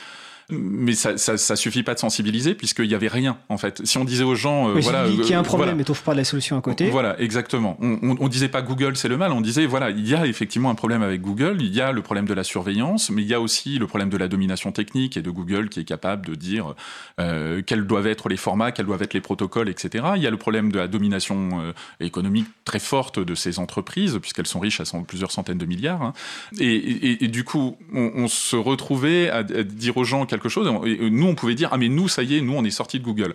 mais 0.52 0.94
ça, 0.94 1.16
ça, 1.16 1.56
suffit 1.56 1.82
pas 1.82 1.94
de 1.94 1.98
sensibiliser 1.98 2.54
puisqu'il 2.54 2.86
y 2.86 2.94
avait 2.94 3.08
rien 3.08 3.38
en 3.48 3.58
fait. 3.58 3.84
Si 3.84 3.98
on 3.98 4.04
disait 4.04 4.24
aux 4.24 4.34
gens, 4.34 4.68
euh, 4.68 4.80
voilà, 4.80 5.08
qu'il 5.08 5.26
y 5.26 5.34
a 5.34 5.38
un 5.38 5.42
problème, 5.42 5.76
mais 5.76 5.84
trouve 5.84 6.02
pas 6.02 6.14
la 6.14 6.24
solution 6.24 6.56
à 6.56 6.60
côté. 6.60 6.88
Voilà, 6.90 7.18
exactement. 7.20 7.76
On, 7.80 8.16
on, 8.18 8.28
disait 8.28 8.48
pas 8.48 8.62
Google 8.62 8.96
c'est 8.96 9.08
le 9.08 9.16
mal, 9.16 9.32
on 9.32 9.40
disait 9.40 9.66
voilà, 9.66 9.90
il 9.90 10.06
y 10.06 10.14
a 10.14 10.26
effectivement 10.26 10.70
un 10.70 10.74
problème 10.74 11.02
avec 11.02 11.20
Google, 11.20 11.58
il 11.60 11.74
y 11.74 11.80
a 11.80 11.92
le 11.92 12.02
problème 12.02 12.26
de 12.26 12.34
la 12.34 12.44
surveillance, 12.44 13.10
mais 13.10 13.22
il 13.22 13.28
y 13.28 13.34
a 13.34 13.40
aussi 13.40 13.78
le 13.78 13.86
problème 13.86 14.10
de 14.10 14.16
la 14.16 14.28
domination 14.28 14.72
technique 14.72 15.16
et 15.16 15.22
de 15.22 15.30
Google 15.30 15.61
qui 15.68 15.80
est 15.80 15.84
capable 15.84 16.26
de 16.26 16.34
dire 16.34 16.74
euh, 17.20 17.62
quels 17.64 17.86
doivent 17.86 18.06
être 18.06 18.28
les 18.28 18.36
formats, 18.36 18.72
quels 18.72 18.86
doivent 18.86 19.02
être 19.02 19.14
les 19.14 19.20
protocoles, 19.20 19.68
etc. 19.68 20.04
Il 20.16 20.22
y 20.22 20.26
a 20.26 20.30
le 20.30 20.36
problème 20.36 20.72
de 20.72 20.78
la 20.78 20.88
domination 20.88 21.60
euh, 21.60 21.72
économique 22.00 22.46
très 22.64 22.78
forte 22.78 23.18
de 23.18 23.34
ces 23.34 23.58
entreprises 23.58 24.18
puisqu'elles 24.20 24.46
sont 24.46 24.60
riches 24.60 24.80
à 24.80 24.84
plusieurs 25.06 25.32
centaines 25.32 25.58
de 25.58 25.66
milliards. 25.66 26.02
Hein. 26.02 26.12
Et, 26.58 27.28
du 27.28 27.44
coup, 27.44 27.76
on, 27.92 28.28
se 28.28 28.56
retrouvait 28.56 29.30
à, 29.30 29.42
dire 29.42 29.96
aux 29.96 30.04
gens 30.04 30.26
quelque 30.26 30.48
chose. 30.48 30.70
Nous, 30.84 31.26
on 31.26 31.34
pouvait 31.34 31.54
dire 31.54 31.70
ah 31.72 31.78
mais 31.78 31.88
nous, 31.88 32.08
ça 32.08 32.22
y 32.22 32.36
est, 32.36 32.40
nous, 32.40 32.54
on 32.54 32.64
est 32.64 32.70
sorti 32.70 32.98
de 32.98 33.04
Google. 33.04 33.34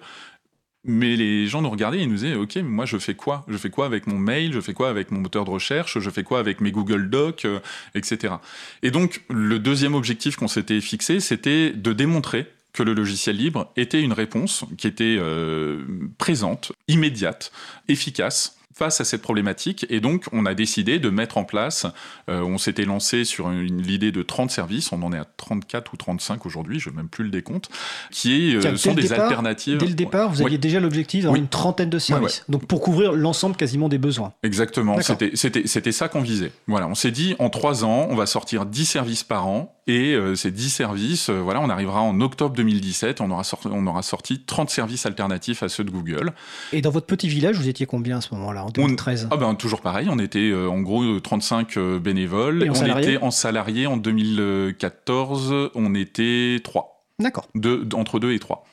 Mais 0.87 1.17
les 1.17 1.47
gens 1.47 1.61
nous 1.61 1.69
regardaient 1.69 1.99
et 1.99 2.07
nous 2.07 2.15
disaient 2.15 2.35
ok, 2.35 2.55
moi 2.57 2.85
je 2.85 2.97
fais 2.97 3.13
quoi? 3.13 3.43
Je 3.49 3.57
fais 3.57 3.69
quoi 3.69 3.85
avec 3.85 4.07
mon 4.07 4.17
mail? 4.17 4.53
Je 4.53 4.61
fais 4.61 4.73
quoi 4.73 4.89
avec 4.89 5.11
mon 5.11 5.19
moteur 5.19 5.43
de 5.43 5.49
recherche? 5.49 5.99
Je 5.99 6.09
fais 6.09 6.23
quoi 6.23 6.39
avec 6.39 6.61
mes 6.61 6.71
Google 6.71 7.09
Docs, 7.09 7.45
euh, 7.45 7.59
etc. 7.93 8.35
Et 8.83 8.89
donc 8.89 9.21
le 9.29 9.59
deuxième 9.59 9.95
objectif 9.95 10.37
qu'on 10.37 10.47
s'était 10.47 10.79
fixé, 10.79 11.19
c'était 11.19 11.71
de 11.71 11.91
démontrer 11.91 12.47
que 12.71 12.83
le 12.83 12.93
logiciel 12.93 13.35
libre 13.35 13.71
était 13.75 14.01
une 14.01 14.13
réponse 14.13 14.63
qui 14.77 14.87
était 14.87 15.17
euh, 15.19 15.83
présente, 16.17 16.71
immédiate, 16.87 17.51
efficace 17.87 18.56
face 18.73 19.01
à 19.01 19.05
cette 19.05 19.21
problématique. 19.21 19.85
Et 19.89 19.99
donc, 19.99 20.25
on 20.31 20.45
a 20.45 20.53
décidé 20.53 20.99
de 20.99 21.09
mettre 21.09 21.37
en 21.37 21.43
place, 21.43 21.87
euh, 22.29 22.41
on 22.41 22.57
s'était 22.57 22.85
lancé 22.85 23.25
sur 23.25 23.49
l'idée 23.49 24.11
de 24.11 24.21
30 24.21 24.51
services, 24.51 24.91
on 24.91 25.01
en 25.01 25.11
est 25.13 25.17
à 25.17 25.25
34 25.25 25.93
ou 25.93 25.97
35 25.97 26.45
aujourd'hui, 26.45 26.79
je 26.79 26.89
ne 26.89 26.95
même 26.95 27.07
plus 27.07 27.23
le 27.23 27.29
décompte, 27.29 27.69
qui 28.11 28.55
euh, 28.55 28.75
sont 28.75 28.93
des 28.93 29.13
alternatives. 29.13 29.77
Dès 29.77 29.87
le 29.87 29.93
départ, 29.93 30.29
vous 30.29 30.41
aviez 30.41 30.57
déjà 30.57 30.79
l'objectif 30.79 31.23
d'avoir 31.23 31.39
une 31.39 31.47
trentaine 31.47 31.89
de 31.89 31.99
services. 31.99 32.43
Donc, 32.49 32.65
pour 32.65 32.81
couvrir 32.81 33.13
l'ensemble 33.13 33.55
quasiment 33.55 33.89
des 33.89 33.97
besoins. 33.97 34.33
Exactement, 34.43 34.97
c'était 35.01 35.91
ça 35.91 36.07
qu'on 36.09 36.21
visait. 36.21 36.51
Voilà, 36.67 36.87
on 36.87 36.95
s'est 36.95 37.11
dit, 37.11 37.35
en 37.39 37.49
trois 37.49 37.83
ans, 37.83 38.07
on 38.09 38.15
va 38.15 38.25
sortir 38.25 38.65
10 38.65 38.85
services 38.85 39.23
par 39.23 39.47
an, 39.47 39.73
et 39.87 40.13
euh, 40.13 40.35
ces 40.35 40.51
10 40.51 40.69
services, 40.69 41.29
voilà, 41.29 41.61
on 41.61 41.69
arrivera 41.69 42.01
en 42.01 42.19
octobre 42.19 42.55
2017, 42.55 43.21
on 43.21 43.31
aura, 43.31 43.45
sorti, 43.45 43.69
on 43.71 43.87
aura 43.87 44.01
sorti 44.01 44.41
30 44.41 44.69
services 44.69 45.05
alternatifs 45.05 45.63
à 45.63 45.69
ceux 45.69 45.85
de 45.85 45.89
Google. 45.89 46.33
Et 46.73 46.81
dans 46.81 46.91
votre 46.91 47.05
petit 47.05 47.29
village, 47.29 47.57
vous 47.57 47.69
étiez 47.69 47.85
combien 47.85 48.17
à 48.17 48.21
ce 48.21 48.33
moment-là? 48.35 48.56
En 48.63 48.69
2013 48.69 49.27
ah 49.31 49.37
ben, 49.37 49.55
Toujours 49.55 49.81
pareil, 49.81 50.07
on 50.09 50.19
était 50.19 50.49
euh, 50.49 50.69
en 50.69 50.81
gros 50.81 51.19
35 51.19 51.77
euh, 51.77 51.99
bénévoles. 51.99 52.63
Et 52.63 52.69
on 52.69 52.99
était 52.99 53.17
en 53.17 53.31
salarié 53.31 53.87
en 53.87 53.97
2014, 53.97 55.71
on 55.75 55.95
était 55.95 56.59
3. 56.63 57.05
D'accord. 57.19 57.47
Entre 57.93 58.19
2 58.19 58.33
et 58.33 58.39
3. 58.39 58.65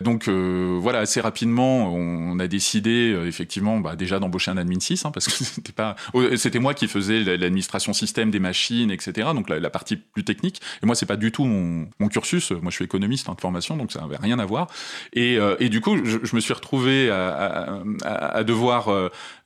Donc 0.00 0.28
euh, 0.28 0.78
voilà, 0.80 1.00
assez 1.00 1.20
rapidement, 1.20 1.92
on, 1.94 2.38
a 2.38 2.48
décidé 2.48 3.12
euh, 3.12 3.26
effectivement 3.26 3.80
bah, 3.80 3.96
déjà 3.96 4.18
d'embaucher 4.18 4.50
un 4.50 4.56
admin 4.56 4.80
6, 4.80 5.04
hein, 5.04 5.10
parce 5.10 5.26
que 5.26 5.32
c'était 5.44 5.72
pas, 5.72 5.96
oh, 6.14 6.22
moi 6.60 6.74
qui 6.74 6.88
faisais 6.88 7.22
l'administration 7.36 7.92
système 7.92 8.30
des 8.30 8.40
machines, 8.40 8.90
etc. 8.90 9.28
Donc 9.34 9.50
la, 9.50 9.70
partie 9.70 9.96
plus 9.96 10.24
technique. 10.24 10.60
Et 10.82 10.86
moi, 10.86 10.94
c'est 10.94 11.06
pas 11.06 11.16
du 11.16 11.32
tout 11.32 11.44
mon, 11.44 11.88
cursus. 12.08 12.50
Moi, 12.50 12.70
je 12.70 12.76
suis 12.76 12.84
économiste 12.84 13.28
en 13.28 13.36
formation, 13.36 13.76
donc 13.76 13.92
ça 13.92 14.00
n'avait 14.00 14.16
rien 14.16 14.38
à 14.38 14.46
voir. 14.46 14.68
Et, 15.12 15.38
euh, 15.38 15.54
et 15.60 15.68
du 15.68 15.80
coup, 15.80 15.96
je, 16.04 16.18
je, 16.22 16.34
me 16.34 16.40
suis 16.40 16.54
retrouvé 16.54 17.10
à, 17.10 17.82
à, 18.02 18.36
à 18.36 18.44
devoir 18.44 18.88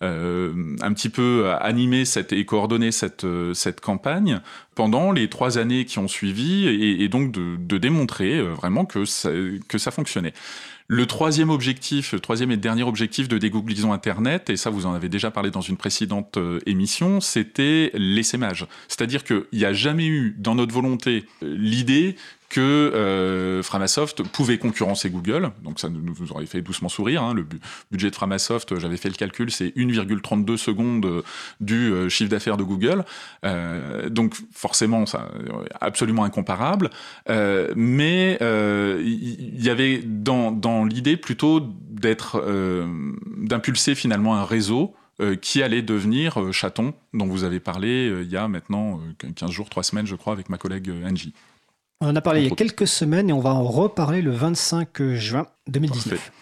un 0.01 0.93
petit 0.95 1.09
peu 1.09 1.51
animer 1.61 2.05
cette, 2.05 2.33
et 2.33 2.45
coordonner 2.45 2.93
cette, 2.93 3.27
cette 3.55 3.81
campagne 3.81 4.40
pendant 4.74 5.12
les 5.12 5.28
trois 5.28 5.58
années 5.58 5.84
qui 5.84 5.98
ont 5.98 6.08
suivi 6.08 6.66
et, 6.66 7.08
donc 7.08 7.32
de, 7.32 7.78
démontrer 7.78 8.42
vraiment 8.42 8.84
que 8.84 9.04
ça, 9.04 9.30
que 9.68 9.78
ça 9.78 9.90
fonctionnait. 9.90 10.32
Le 10.87 11.06
troisième 11.06 11.48
objectif, 11.48 12.12
le 12.12 12.20
troisième 12.20 12.50
et 12.50 12.58
dernier 12.58 12.82
objectif 12.82 13.26
de 13.26 13.38
dégooglisons 13.38 13.94
Internet, 13.94 14.50
et 14.50 14.58
ça 14.58 14.68
vous 14.68 14.84
en 14.84 14.92
avez 14.92 15.08
déjà 15.08 15.30
parlé 15.30 15.50
dans 15.50 15.62
une 15.62 15.78
précédente 15.78 16.37
euh, 16.37 16.58
émission, 16.66 17.22
c'était 17.22 17.90
l'essaimage. 17.94 18.66
C'est-à-dire 18.88 19.24
qu'il 19.24 19.46
n'y 19.54 19.64
a 19.64 19.72
jamais 19.72 20.06
eu 20.06 20.37
dans 20.37 20.54
notre 20.54 20.74
volonté 20.74 21.24
euh, 21.42 21.56
l'idée 21.56 22.16
que 22.48 22.61
euh, 22.61 23.62
Framasoft 23.62 24.22
pouvait 24.22 24.59
concurrencer 24.59 25.11
Google. 25.11 25.50
Donc 25.62 25.80
ça 25.80 25.88
nous 25.88 26.14
aurait 26.30 26.46
fait 26.46 26.62
doucement 26.62 26.88
sourire. 26.88 27.22
Hein. 27.22 27.35
Le 27.35 27.46
budget 27.90 28.11
de 28.11 28.14
Framasoft, 28.14 28.78
j'avais 28.78 28.96
fait 28.96 29.09
le 29.09 29.14
calcul, 29.14 29.50
c'est 29.50 29.68
1,32 29.76 30.57
secondes 30.57 31.22
du 31.61 31.92
euh, 31.92 32.09
chiffre 32.09 32.30
d'affaires 32.30 32.57
de 32.57 32.64
Google. 32.64 33.04
Euh, 33.44 34.09
donc 34.09 34.35
forcément, 34.52 35.04
absolument 35.80 36.24
incomparable. 36.24 36.90
Euh, 37.28 37.72
mais 37.76 38.38
euh, 38.42 39.00
il 39.04 39.62
y, 39.62 39.70
avait 39.70 40.02
dans, 40.04 40.50
dans 40.52 40.85
l'idée 40.85 41.16
plutôt 41.16 41.61
d'être, 41.61 42.44
d'impulser 43.38 43.94
finalement 43.94 44.37
un 44.37 44.44
réseau 44.44 44.94
qui 45.40 45.62
allait 45.62 45.83
devenir 45.83 46.52
Chaton, 46.52 46.92
dont 47.12 47.26
vous 47.26 47.44
avez 47.44 47.61
parlé 47.61 48.12
il 48.22 48.30
y 48.30 48.37
a 48.37 48.48
maintenant 48.48 49.00
15 49.37 49.50
jours, 49.50 49.70
3 49.70 49.85
semaines, 49.85 50.07
je 50.07 50.16
crois, 50.16 50.33
avec 50.33 50.48
ma 50.48 50.59
collègue 50.59 50.92
Angie. 51.04 51.33
On 52.00 52.09
en 52.09 52.16
a 52.16 52.20
parlé 52.20 52.42
il 52.42 52.48
y 52.48 52.52
a 52.52 52.54
quelques 52.54 52.87
semaines 52.87 53.30
et 53.30 53.33
on 53.33 53.40
va 53.40 53.50
en 53.50 53.64
reparler 53.64 54.20
le 54.20 54.33
25 54.33 55.14
juin 55.14 55.46
2019. 55.68 56.33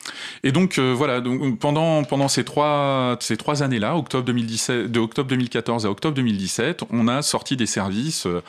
Et 0.45 0.51
donc 0.51 0.79
euh, 0.79 0.93
voilà, 0.97 1.21
donc, 1.21 1.59
pendant, 1.59 2.03
pendant 2.05 2.29
ces 2.29 2.45
trois, 2.45 3.17
ces 3.21 3.37
trois 3.37 3.63
années-là, 3.63 3.97
octobre 3.97 4.25
2017, 4.25 4.91
de 4.91 5.01
octobre 5.01 5.29
2014 5.29 5.87
à 5.87 5.91
octobre 5.91 6.15
2017, 6.17 6.85
on 6.91 7.07
a 7.07 7.23
sorti 7.23 7.57
des 7.57 7.67
services, 7.67 8.27
euh, 8.27 8.43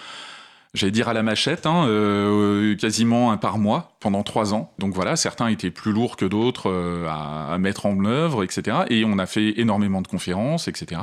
j'allais 0.73 0.91
dire 0.91 1.09
à 1.09 1.13
la 1.13 1.23
machette, 1.23 1.65
hein, 1.65 1.85
euh, 1.87 2.75
quasiment 2.77 3.31
un 3.31 3.37
par 3.37 3.57
mois 3.59 3.91
pendant 3.99 4.23
trois 4.23 4.53
ans. 4.53 4.71
Donc 4.79 4.93
voilà, 4.93 5.15
certains 5.15 5.47
étaient 5.49 5.71
plus 5.71 5.91
lourds 5.91 6.15
que 6.15 6.25
d'autres 6.25 6.71
à, 7.07 7.53
à, 7.53 7.57
mettre 7.57 7.85
en 7.85 8.05
œuvre, 8.05 8.43
etc. 8.43 8.77
Et 8.89 9.05
on 9.05 9.19
a 9.19 9.25
fait 9.25 9.59
énormément 9.59 10.01
de 10.01 10.07
conférences, 10.07 10.67
etc. 10.67 11.01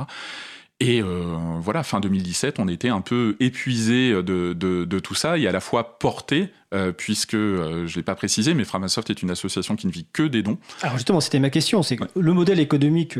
Et 0.81 0.99
euh, 0.99 1.37
voilà, 1.59 1.83
fin 1.83 1.99
2017, 1.99 2.57
on 2.57 2.67
était 2.67 2.89
un 2.89 3.01
peu 3.01 3.37
épuisé 3.39 4.13
de, 4.13 4.23
de, 4.53 4.83
de, 4.83 4.99
tout 4.99 5.13
ça 5.13 5.37
et 5.37 5.47
à 5.47 5.51
la 5.51 5.59
fois 5.59 5.99
porté, 5.99 6.49
euh, 6.73 6.91
puisque, 6.91 7.35
euh, 7.35 7.85
je 7.85 7.93
ne 7.93 7.95
l'ai 7.97 8.03
pas 8.03 8.15
précisé, 8.15 8.55
mais 8.55 8.63
Framasoft 8.63 9.11
est 9.11 9.21
une 9.21 9.29
association 9.29 9.75
qui 9.75 9.85
ne 9.85 9.91
vit 9.91 10.07
que 10.11 10.23
des 10.23 10.41
dons. 10.41 10.57
Alors 10.81 10.95
justement, 10.97 11.21
c'était 11.21 11.37
ma 11.37 11.51
question, 11.51 11.83
c'est 11.83 11.97
que 11.97 12.05
le 12.19 12.33
modèle 12.33 12.59
économique 12.59 13.19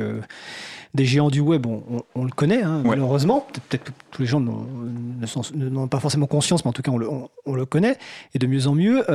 des 0.95 1.05
géants 1.05 1.29
du 1.29 1.39
web, 1.39 1.67
on, 1.67 2.03
on, 2.15 2.25
le 2.25 2.31
connaît, 2.31 2.63
hein, 2.63 2.81
malheureusement. 2.83 3.45
Peut-être 3.69 3.83
que 3.83 3.91
tous 4.09 4.23
les 4.23 4.27
gens 4.27 4.39
n'ont 4.39 5.87
pas 5.87 5.99
forcément 5.99 6.25
conscience, 6.25 6.65
mais 6.65 6.69
en 6.69 6.73
tout 6.73 6.81
cas, 6.81 6.91
on 6.91 6.97
le, 6.97 7.07
on, 7.45 7.53
le 7.53 7.65
connaît, 7.67 7.99
et 8.33 8.39
de 8.39 8.47
mieux 8.47 8.65
en 8.65 8.73
mieux. 8.73 9.05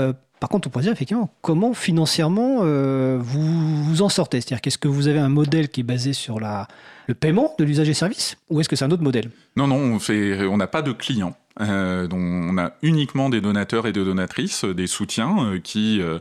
Par 0.40 0.50
contre, 0.50 0.68
on 0.68 0.70
pourrait 0.70 0.84
dire 0.84 0.92
effectivement 0.92 1.32
comment 1.40 1.72
financièrement 1.72 2.58
euh, 2.62 3.18
vous 3.20 3.84
vous 3.84 4.02
en 4.02 4.08
sortez? 4.08 4.40
C'est-à-dire 4.40 4.60
qu'est-ce 4.60 4.78
que 4.78 4.88
vous 4.88 5.08
avez 5.08 5.18
un 5.18 5.30
modèle 5.30 5.68
qui 5.70 5.80
est 5.80 5.84
basé 5.84 6.12
sur 6.12 6.40
la, 6.40 6.68
le 7.06 7.14
paiement 7.14 7.54
de 7.58 7.64
l'usage 7.64 7.86
des 7.86 7.94
services 7.94 8.36
ou 8.50 8.60
est-ce 8.60 8.68
que 8.68 8.76
c'est 8.76 8.84
un 8.84 8.90
autre 8.90 9.02
modèle? 9.02 9.30
Non, 9.56 9.66
non, 9.66 9.98
on 10.08 10.56
n'a 10.56 10.66
pas 10.66 10.82
de 10.82 10.92
clients. 10.92 11.36
Euh, 11.60 12.06
donc 12.06 12.20
on 12.20 12.58
a 12.58 12.72
uniquement 12.82 13.30
des 13.30 13.40
donateurs 13.40 13.86
et 13.86 13.92
des 13.92 14.04
donatrices, 14.04 14.64
des 14.64 14.86
soutiens 14.86 15.36
euh, 15.38 15.58
qui 15.58 16.02
euh, 16.02 16.18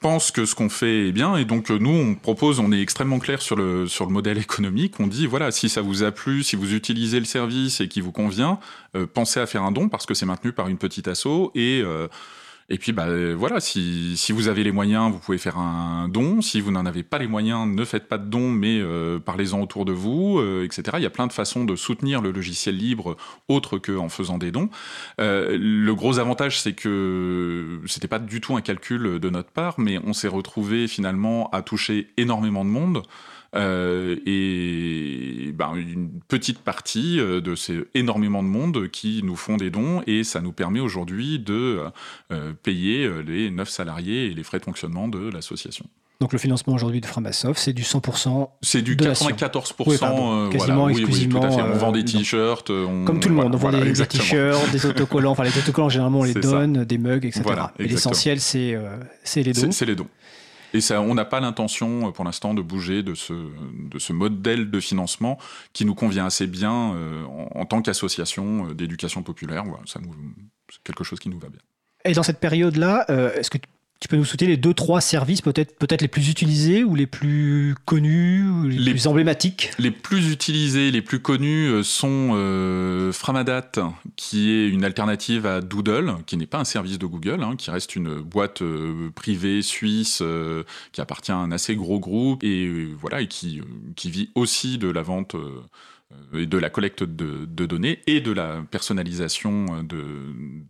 pensent 0.00 0.30
que 0.30 0.44
ce 0.44 0.54
qu'on 0.54 0.68
fait 0.68 1.08
est 1.08 1.12
bien 1.12 1.36
et 1.36 1.46
donc 1.46 1.70
nous 1.70 1.88
on 1.88 2.14
propose, 2.14 2.60
on 2.60 2.70
est 2.70 2.82
extrêmement 2.82 3.18
clair 3.18 3.40
sur 3.40 3.56
le 3.56 3.86
sur 3.86 4.04
le 4.04 4.12
modèle 4.12 4.36
économique. 4.36 5.00
On 5.00 5.06
dit 5.06 5.26
voilà 5.26 5.50
si 5.50 5.70
ça 5.70 5.80
vous 5.80 6.02
a 6.02 6.12
plu, 6.12 6.42
si 6.42 6.56
vous 6.56 6.74
utilisez 6.74 7.18
le 7.20 7.24
service 7.24 7.80
et 7.80 7.88
qui 7.88 8.02
vous 8.02 8.12
convient, 8.12 8.58
euh, 8.94 9.06
pensez 9.06 9.40
à 9.40 9.46
faire 9.46 9.62
un 9.62 9.72
don 9.72 9.88
parce 9.88 10.04
que 10.04 10.12
c'est 10.12 10.26
maintenu 10.26 10.52
par 10.52 10.68
une 10.68 10.76
petite 10.76 11.08
asso 11.08 11.52
et 11.54 11.82
et 12.68 12.78
puis, 12.78 12.90
bah, 12.90 13.06
voilà, 13.36 13.60
si, 13.60 14.16
vous 14.30 14.48
avez 14.48 14.64
les 14.64 14.72
moyens, 14.72 15.12
vous 15.12 15.20
pouvez 15.20 15.38
faire 15.38 15.56
un 15.56 16.08
don. 16.08 16.40
Si 16.42 16.60
vous 16.60 16.72
n'en 16.72 16.84
avez 16.84 17.04
pas 17.04 17.18
les 17.18 17.28
moyens, 17.28 17.68
ne 17.68 17.84
faites 17.84 18.08
pas 18.08 18.18
de 18.18 18.28
don, 18.28 18.50
mais 18.50 18.80
euh, 18.80 19.20
parlez-en 19.20 19.60
autour 19.60 19.84
de 19.84 19.92
vous, 19.92 20.38
euh, 20.40 20.64
etc. 20.64 20.82
Il 20.94 21.02
y 21.02 21.06
a 21.06 21.10
plein 21.10 21.28
de 21.28 21.32
façons 21.32 21.64
de 21.64 21.76
soutenir 21.76 22.20
le 22.20 22.32
logiciel 22.32 22.76
libre 22.76 23.16
autre 23.48 23.78
qu'en 23.78 24.08
faisant 24.08 24.36
des 24.36 24.50
dons. 24.50 24.68
Euh, 25.20 25.56
le 25.56 25.94
gros 25.94 26.18
avantage, 26.18 26.60
c'est 26.60 26.72
que 26.72 27.80
c'était 27.86 28.08
pas 28.08 28.18
du 28.18 28.40
tout 28.40 28.56
un 28.56 28.62
calcul 28.62 29.20
de 29.20 29.30
notre 29.30 29.50
part, 29.50 29.78
mais 29.78 30.00
on 30.04 30.12
s'est 30.12 30.26
retrouvé 30.26 30.88
finalement 30.88 31.48
à 31.50 31.62
toucher 31.62 32.08
énormément 32.16 32.64
de 32.64 32.70
monde. 32.70 33.02
Et 33.56 35.52
ben, 35.54 35.74
une 35.74 36.20
petite 36.28 36.58
partie 36.60 37.16
de 37.16 37.54
ces 37.54 37.84
énormément 37.94 38.42
de 38.42 38.48
monde 38.48 38.88
qui 38.88 39.22
nous 39.24 39.36
font 39.36 39.56
des 39.56 39.70
dons 39.70 40.02
et 40.06 40.24
ça 40.24 40.40
nous 40.40 40.52
permet 40.52 40.80
aujourd'hui 40.80 41.38
de 41.38 41.82
payer 42.62 43.10
les 43.26 43.50
neuf 43.50 43.68
salariés 43.68 44.26
et 44.26 44.34
les 44.34 44.42
frais 44.42 44.58
de 44.58 44.64
fonctionnement 44.64 45.08
de 45.08 45.30
l'association. 45.30 45.86
Donc 46.18 46.32
le 46.32 46.38
financement 46.38 46.72
aujourd'hui 46.72 47.02
de 47.02 47.06
Framasoft, 47.06 47.60
c'est 47.60 47.74
du 47.74 47.82
100%. 47.82 48.48
C'est 48.62 48.80
du 48.80 48.96
94%. 48.96 50.48
quasiment 50.48 50.88
exclusivement. 50.88 51.42
On 51.42 51.76
vend 51.76 51.92
des 51.92 52.04
t-shirts. 52.04 52.68
Comme 52.68 53.20
tout 53.20 53.28
le 53.28 53.34
monde, 53.34 53.54
on 53.54 53.58
vend 53.58 53.70
des, 53.70 53.92
t-shirts, 53.92 54.70
des 54.72 54.86
autocollants. 54.86 55.32
Enfin, 55.32 55.44
les 55.44 55.58
autocollants, 55.58 55.90
généralement, 55.90 56.20
on 56.20 56.24
les 56.24 56.34
donne, 56.34 56.84
des 56.84 56.98
mugs, 56.98 57.26
etc. 57.26 57.42
Et 57.78 57.86
l'essentiel, 57.86 58.40
c'est 58.40 58.78
les 59.36 59.52
dons. 59.52 59.72
C'est 59.72 59.86
les 59.86 59.94
dons. 59.94 60.08
Et 60.76 60.96
on 60.96 61.14
n'a 61.14 61.24
pas 61.24 61.40
l'intention, 61.40 62.12
pour 62.12 62.24
l'instant, 62.24 62.54
de 62.54 62.62
bouger 62.62 63.02
de 63.02 63.14
ce, 63.14 64.12
modèle 64.12 64.70
de 64.70 64.80
financement 64.80 65.38
qui 65.72 65.84
nous 65.84 65.94
convient 65.94 66.26
assez 66.26 66.46
bien 66.46 66.94
en, 67.54 67.64
tant 67.66 67.82
qu'association 67.82 68.72
d'éducation 68.72 69.22
populaire. 69.22 69.64
C'est 69.86 70.00
quelque 70.84 71.04
chose 71.04 71.18
qui 71.18 71.28
nous 71.28 71.38
va 71.38 71.48
bien. 71.48 71.60
Et 72.04 72.12
dans 72.12 72.22
cette 72.22 72.40
période-là, 72.40 73.04
est-ce 73.36 73.50
que 73.50 73.58
tu 74.00 74.08
peux 74.08 74.16
nous 74.16 74.24
souhaiter 74.24 74.46
les 74.46 74.56
deux, 74.56 74.74
trois 74.74 75.00
services 75.00 75.40
peut-être 75.40 75.78
peut-être 75.78 76.02
les 76.02 76.08
plus 76.08 76.28
utilisés 76.28 76.84
ou 76.84 76.94
les 76.94 77.06
plus 77.06 77.74
connus, 77.86 78.46
ou 78.48 78.68
les, 78.68 78.90
plus 78.90 79.06
emblématiques 79.06 79.70
Les 79.78 79.90
plus 79.90 80.30
utilisés, 80.30 80.90
les 80.90 81.02
plus 81.02 81.20
connus 81.20 81.68
euh, 81.68 81.82
sont 81.82 82.32
euh, 82.34 83.10
Framadat, 83.12 83.72
qui 84.16 84.50
est 84.50 84.68
une 84.68 84.84
alternative 84.84 85.46
à 85.46 85.60
Doodle, 85.60 86.16
qui 86.26 86.36
n'est 86.36 86.46
pas 86.46 86.58
un 86.58 86.64
service 86.64 86.98
de 86.98 87.06
Google, 87.06 87.42
hein, 87.42 87.56
qui 87.56 87.70
reste 87.70 87.96
une 87.96 88.20
boîte 88.20 88.62
euh, 88.62 89.10
privée 89.14 89.62
suisse 89.62 90.22
qui 90.92 91.00
appartient 91.00 91.32
à 91.32 91.36
un 91.36 91.50
assez 91.50 91.74
gros 91.74 91.98
groupe 91.98 92.44
et 92.44 92.88
voilà 93.00 93.20
et 93.20 93.28
qui, 93.28 93.60
qui 93.94 94.10
vit 94.10 94.30
aussi 94.34 94.78
de 94.78 94.88
la 94.88 95.02
vente 95.02 95.36
et 96.34 96.46
de 96.46 96.58
la 96.58 96.70
collecte 96.70 97.02
de, 97.02 97.46
données 97.66 98.00
et 98.06 98.20
de 98.20 98.32
la 98.32 98.62
personnalisation 98.70 99.82
de, 99.82 99.96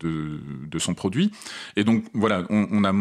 de, 0.00 0.78
son 0.78 0.94
produit. 0.94 1.30
Et 1.76 1.84
donc 1.84 2.04
voilà, 2.12 2.44
on, 2.50 2.84
a 2.84 2.92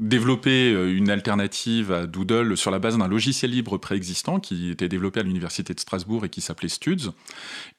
développé 0.00 0.72
euh, 0.72 0.96
une 0.96 1.10
alternative 1.10 1.92
à 1.92 2.06
Doodle 2.06 2.56
sur 2.56 2.72
la 2.72 2.80
base 2.80 2.98
d'un 2.98 3.06
logiciel 3.06 3.52
libre 3.52 3.78
préexistant 3.78 4.40
qui 4.40 4.70
était 4.70 4.88
développé 4.88 5.20
à 5.20 5.22
l'université 5.22 5.74
de 5.74 5.80
Strasbourg 5.80 6.24
et 6.24 6.28
qui 6.28 6.40
s'appelait 6.40 6.68
Studs. 6.68 7.12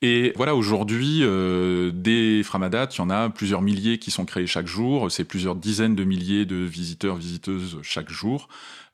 Et 0.01 0.31
voilà, 0.37 0.55
aujourd'hui, 0.55 1.19
euh, 1.21 1.91
des 1.91 2.43
Framadat, 2.43 2.89
il 2.93 2.97
y 2.97 3.01
en 3.01 3.09
a 3.09 3.29
plusieurs 3.29 3.61
milliers 3.61 3.99
qui 3.99 4.09
sont 4.09 4.25
créés 4.25 4.47
chaque 4.47 4.67
jour. 4.67 5.11
C'est 5.11 5.25
plusieurs 5.25 5.55
dizaines 5.55 5.95
de 5.95 6.05
milliers 6.05 6.45
de 6.45 6.55
visiteurs, 6.55 7.17
visiteuses 7.17 7.79
chaque 7.81 8.09
jour. 8.09 8.47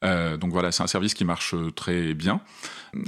Euh, 0.06 0.38
donc 0.38 0.52
voilà, 0.52 0.72
c'est 0.72 0.84
un 0.84 0.88
service 0.88 1.14
qui 1.14 1.26
marche 1.26 1.54
euh, 1.54 1.72
très 1.72 2.14
bien. 2.14 2.42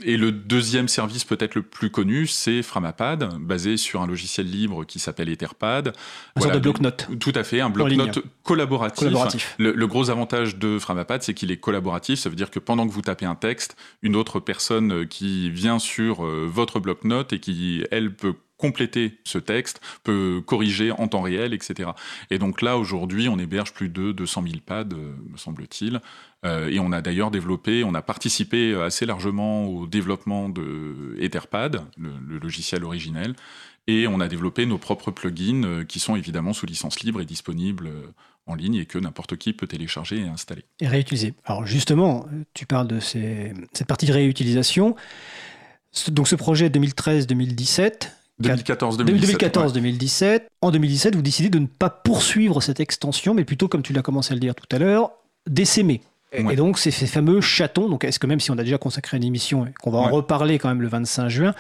Et 0.04 0.18
le 0.18 0.32
deuxième 0.32 0.88
service 0.88 1.24
peut-être 1.24 1.56
le 1.56 1.64
plus 1.64 1.90
connu, 1.90 2.28
c'est 2.28 2.62
Framapad, 2.62 3.38
basé 3.40 3.78
sur 3.78 4.02
un 4.02 4.08
logiciel 4.08 4.50
libre 4.50 4.86
qui 4.86 5.00
s'appelle 5.00 5.30
Etherpad. 5.30 5.94
Un 6.36 6.48
de 6.50 6.60
bloc-notes. 6.60 7.08
Tout 7.20 7.32
à 7.34 7.44
fait, 7.44 7.62
un 7.62 7.70
bloc-notes 7.70 8.20
collaboratif. 8.44 9.56
Le, 9.58 9.88
gros 9.88 10.10
avantage 10.10 10.58
de 10.58 10.78
Framapad, 10.78 11.24
c'est 11.24 11.34
qu'il 11.34 11.52
est 11.52 11.58
collaboratif. 11.58 12.20
Ça 12.20 12.30
veut 12.30 12.36
dire 12.36 12.52
que 12.52 12.60
pendant 12.60 12.88
que 12.88 12.94
vous 12.94 13.02
tapez 13.02 13.26
un 13.26 13.36
texte, 13.36 13.76
une 14.02 14.16
autre 14.16 14.40
personne 14.40 14.92
euh, 14.92 15.06
qui 15.06 15.50
vient 15.50 15.80
sur 15.80 16.24
votre 16.24 16.80
bloc-notes 16.80 17.34
et 17.34 17.40
qui, 17.40 17.84
elle, 17.92 18.14
peut 18.16 18.36
compléter 18.62 19.20
ce 19.24 19.40
texte, 19.40 19.82
peut 20.04 20.42
corriger 20.46 20.92
en 20.92 21.08
temps 21.08 21.22
réel, 21.22 21.54
etc. 21.54 21.90
Et 22.30 22.38
donc 22.38 22.62
là, 22.62 22.78
aujourd'hui, 22.78 23.28
on 23.28 23.40
héberge 23.40 23.74
plus 23.74 23.90
de 23.90 24.12
200 24.12 24.44
000 24.44 24.56
pads, 24.66 24.86
me 24.86 25.38
semble-t-il. 25.38 26.00
Euh, 26.46 26.70
et 26.70 26.80
on 26.80 26.92
a 26.92 27.02
d'ailleurs 27.02 27.32
développé, 27.32 27.84
on 27.84 27.94
a 27.94 28.02
participé 28.02 28.74
assez 28.76 29.06
largement 29.06 29.66
au 29.66 29.86
développement 29.86 30.50
de 30.50 31.16
Etherpad, 31.20 31.84
le, 31.98 32.40
logiciel 32.40 32.84
originel, 32.84 33.36
et 33.88 34.08
on 34.08 34.20
a 34.20 34.28
développé 34.28 34.66
nos 34.66 34.78
propres 34.78 35.12
plugins 35.12 35.64
euh, 35.64 35.84
qui 35.84 36.00
sont 36.00 36.16
évidemment 36.16 36.54
sous 36.54 36.66
licence 36.66 37.02
libre 37.02 37.22
et 37.22 37.26
disponibles 37.26 37.88
euh, 37.88 38.14
en 38.48 38.56
ligne 38.56 38.76
et 38.76 38.86
que 38.86 38.98
n'importe 38.98 39.38
qui 39.38 39.54
peut 39.54 39.68
télécharger 39.68 40.18
et 40.18 40.28
installer. 40.28 40.64
Et 40.80 40.88
réutiliser. 40.88 41.34
Alors 41.46 41.66
justement, 41.66 42.26
tu 42.54 42.66
parles 42.66 42.88
de 42.88 43.00
cette 43.00 43.86
partie 43.88 44.08
de 44.08 44.14
réutilisation. 44.14 44.96
Donc 46.08 46.28
ce 46.28 46.36
projet 46.36 46.70
2013-2017, 46.70 48.10
2014-2017. 48.42 50.42
En 50.62 50.72
2017, 50.72 51.16
vous 51.16 51.22
décidez 51.22 51.50
de 51.50 51.60
ne 51.60 51.68
pas 51.68 51.90
poursuivre 51.90 52.62
cette 52.62 52.80
extension, 52.80 53.34
mais 53.34 53.46
plutôt, 53.46 53.68
comme 53.68 53.82
tu 53.82 53.94
l'as 53.94 54.02
commencé 54.02 54.34
à 54.34 54.36
le 54.36 54.40
dire 54.40 54.56
tout 54.56 54.76
à 54.76 54.80
l'heure, 54.80 55.12
d'essaimer. 55.48 56.02
Et 56.34 56.56
donc, 56.56 56.80
c'est 56.80 56.92
ces 56.92 57.08
fameux 57.08 57.42
chatons. 57.42 57.90
Donc, 57.90 58.06
est-ce 58.06 58.18
que 58.18 58.28
même 58.28 58.40
si 58.40 58.52
on 58.52 58.58
a 58.58 58.64
déjà 58.64 58.78
consacré 58.78 59.18
une 59.18 59.24
émission 59.24 59.66
et 59.66 59.74
qu'on 59.82 59.92
va 59.92 60.00
en 60.00 60.10
reparler 60.10 60.60
quand 60.60 60.70
même 60.70 60.82
le 60.82 60.88
25 60.88 61.28
juin, 61.28 61.54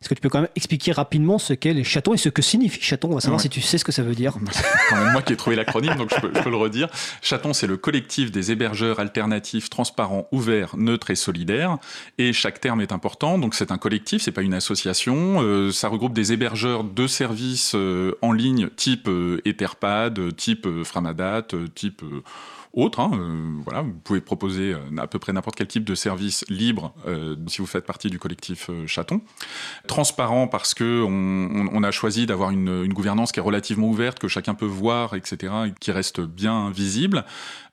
est-ce 0.00 0.08
que 0.08 0.14
tu 0.14 0.20
peux 0.20 0.28
quand 0.28 0.40
même 0.40 0.50
expliquer 0.56 0.92
rapidement 0.92 1.38
ce 1.38 1.52
qu'est 1.52 1.72
les 1.72 1.84
chatons 1.84 2.14
et 2.14 2.16
ce 2.16 2.28
que 2.28 2.42
signifie 2.42 2.80
chaton? 2.80 3.08
On 3.10 3.14
va 3.14 3.20
savoir 3.20 3.40
si 3.40 3.48
tu 3.48 3.60
sais 3.60 3.78
ce 3.78 3.84
que 3.84 3.92
ça 3.92 4.02
veut 4.02 4.14
dire. 4.14 4.34
C'est 4.52 4.64
quand 4.90 4.96
même 4.96 5.12
moi 5.12 5.22
qui 5.22 5.32
ai 5.32 5.36
trouvé 5.36 5.56
l'acronyme, 5.56 5.94
donc 5.96 6.12
je 6.14 6.20
peux, 6.20 6.50
le 6.50 6.56
redire. 6.56 6.88
Chaton, 7.22 7.52
c'est 7.52 7.66
le 7.66 7.76
collectif 7.76 8.30
des 8.30 8.52
hébergeurs 8.52 9.00
alternatifs, 9.00 9.70
transparents, 9.70 10.28
ouverts, 10.32 10.76
neutres 10.76 11.10
et 11.10 11.16
solidaires. 11.16 11.78
Et 12.18 12.32
chaque 12.32 12.60
terme 12.60 12.80
est 12.80 12.92
important. 12.92 13.38
Donc 13.38 13.54
c'est 13.54 13.72
un 13.72 13.78
collectif, 13.78 14.22
c'est 14.22 14.32
pas 14.32 14.42
une 14.42 14.54
association. 14.54 15.42
Euh, 15.42 15.72
ça 15.72 15.88
regroupe 15.88 16.12
des 16.12 16.32
hébergeurs 16.32 16.84
de 16.84 17.06
services 17.06 17.72
euh, 17.74 18.16
en 18.22 18.32
ligne 18.32 18.68
type 18.76 19.08
euh, 19.08 19.40
Etherpad, 19.44 20.34
type 20.36 20.66
Framadat, 20.84 21.48
type 21.74 22.02
autres. 22.76 23.00
Hein, 23.00 23.10
euh, 23.14 23.60
voilà, 23.64 23.82
vous 23.82 23.94
pouvez 24.04 24.20
proposer 24.20 24.74
euh, 24.74 24.98
à 24.98 25.06
peu 25.06 25.18
près 25.18 25.32
n'importe 25.32 25.56
quel 25.56 25.66
type 25.66 25.84
de 25.84 25.94
service 25.94 26.44
libre 26.48 26.94
euh, 27.06 27.34
si 27.48 27.58
vous 27.58 27.66
faites 27.66 27.86
partie 27.86 28.10
du 28.10 28.18
collectif 28.18 28.70
Chaton. 28.86 29.22
Transparent 29.86 30.46
parce 30.46 30.74
que 30.74 31.02
on, 31.02 31.82
a 31.82 31.90
choisi 31.90 32.26
d'avoir 32.26 32.50
une, 32.50 32.88
gouvernance 32.92 33.32
qui 33.32 33.40
est 33.40 33.42
relativement 33.42 33.88
ouverte, 33.88 34.18
que 34.18 34.28
chacun 34.28 34.54
peut 34.54 34.66
voir, 34.66 35.14
etc., 35.14 35.52
et 35.68 35.72
qui 35.78 35.92
reste 35.92 36.20
bien 36.20 36.70
visible. 36.70 37.24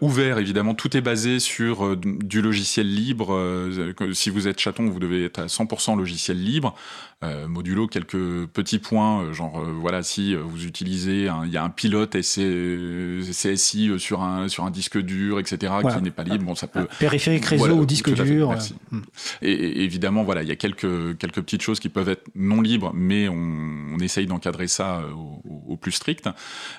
Ouvert, 0.01 0.37
évidemment, 0.37 0.73
tout 0.73 0.95
est 0.95 1.01
basé 1.01 1.39
sur 1.39 1.97
du 1.97 2.41
logiciel 2.41 2.93
libre. 2.93 3.93
si 4.13 4.29
vous 4.29 4.47
êtes 4.47 4.59
Chaton, 4.59 4.87
vous 4.89 4.99
devez 4.99 5.25
être 5.25 5.39
à 5.39 5.45
100% 5.47 5.97
logiciel 5.97 6.41
libre. 6.41 6.75
Euh, 7.23 7.47
modulo 7.47 7.87
quelques 7.87 8.47
petits 8.47 8.79
points, 8.79 9.21
euh, 9.21 9.33
genre 9.33 9.59
euh, 9.59 9.71
voilà 9.71 10.03
si 10.03 10.35
vous 10.35 10.65
utilisez, 10.65 11.29
il 11.45 11.51
y 11.51 11.57
a 11.57 11.63
un 11.63 11.69
pilote 11.69 12.17
CSI 12.19 13.91
sur 13.97 14.21
un 14.21 14.49
sur 14.49 14.65
un 14.65 14.71
disque 14.71 14.97
dur, 14.97 15.39
etc. 15.39 15.71
qui 15.95 16.01
n'est 16.01 16.11
pas 16.11 16.23
libre, 16.23 16.43
bon 16.43 16.55
ça 16.55 16.67
peut 16.67 16.85
périphérique 16.99 17.45
réseau 17.45 17.75
ou 17.75 17.85
disque 17.85 18.13
dur. 18.13 18.53
Hmm. 18.91 19.01
Et, 19.41 19.83
évidemment 19.83 20.23
voilà 20.23 20.43
il 20.43 20.49
y 20.49 20.51
a 20.51 20.57
quelques 20.57 21.17
quelques 21.17 21.41
petites 21.41 21.61
choses 21.61 21.79
qui 21.79 21.87
peuvent 21.87 22.09
être 22.09 22.27
non 22.35 22.61
libres, 22.61 22.91
mais 22.93 23.29
on, 23.29 23.97
essaye 24.03 24.25
d'encadrer 24.27 24.67
ça 24.67 25.01
au, 25.15 25.77
plus 25.77 25.93
strict. 25.93 26.27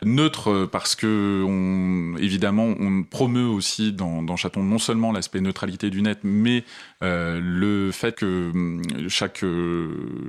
Neutre 0.05 0.68
parce 0.70 0.95
que 0.95 1.42
on, 1.47 2.18
évidemment 2.18 2.74
on 2.78 3.03
promeut 3.03 3.47
aussi 3.47 3.92
dans, 3.92 4.22
dans 4.22 4.36
Chaton 4.36 4.62
non 4.62 4.78
seulement 4.78 5.11
l'aspect 5.11 5.40
neutralité 5.40 5.88
du 5.88 6.03
net, 6.03 6.18
mais 6.22 6.64
le 7.05 7.90
fait 7.92 8.14
que 8.14 8.50
hum, 8.52 8.82
chaque 9.09 9.44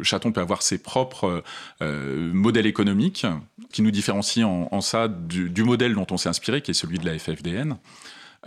Chaton 0.04 0.32
peut 0.32 0.42
avoir 0.42 0.62
ses 0.62 0.78
propres 0.78 1.44
euh, 1.82 2.32
modèles 2.34 2.66
économiques 2.66 3.26
qui 3.72 3.82
nous 3.82 3.92
différencient 3.92 4.70
en, 4.72 4.82
ça 4.82 5.08
du, 5.08 5.64
modèle 5.64 5.96
dont 5.96 6.08
on 6.12 6.18
s'est 6.18 6.30
inspiré, 6.30 6.62
qui 6.62 6.72
est 6.72 6.76
celui 6.76 7.00
de 7.00 7.06
la 7.06 7.18
FFDN. 7.18 7.78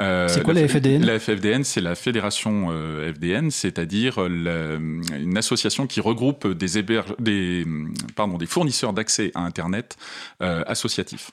Euh, 0.00 0.28
c'est 0.28 0.42
quoi 0.42 0.54
la, 0.54 0.66
FFDN 0.68 1.04
La 1.04 1.18
FFDN, 1.18 1.64
c'est 1.64 1.80
la 1.80 1.96
fédération 1.96 2.68
euh, 2.70 3.12
FDN, 3.12 3.50
c'est-à-dire 3.50 4.18
une 4.18 5.36
association 5.36 5.88
qui 5.88 6.00
regroupe 6.00 6.46
des, 6.46 6.82
des, 7.18 7.66
pardon, 8.14 8.38
des 8.38 8.46
fournisseurs 8.46 8.92
d'accès 8.92 9.32
à 9.34 9.40
Internet 9.40 9.96
associatifs 10.40 11.32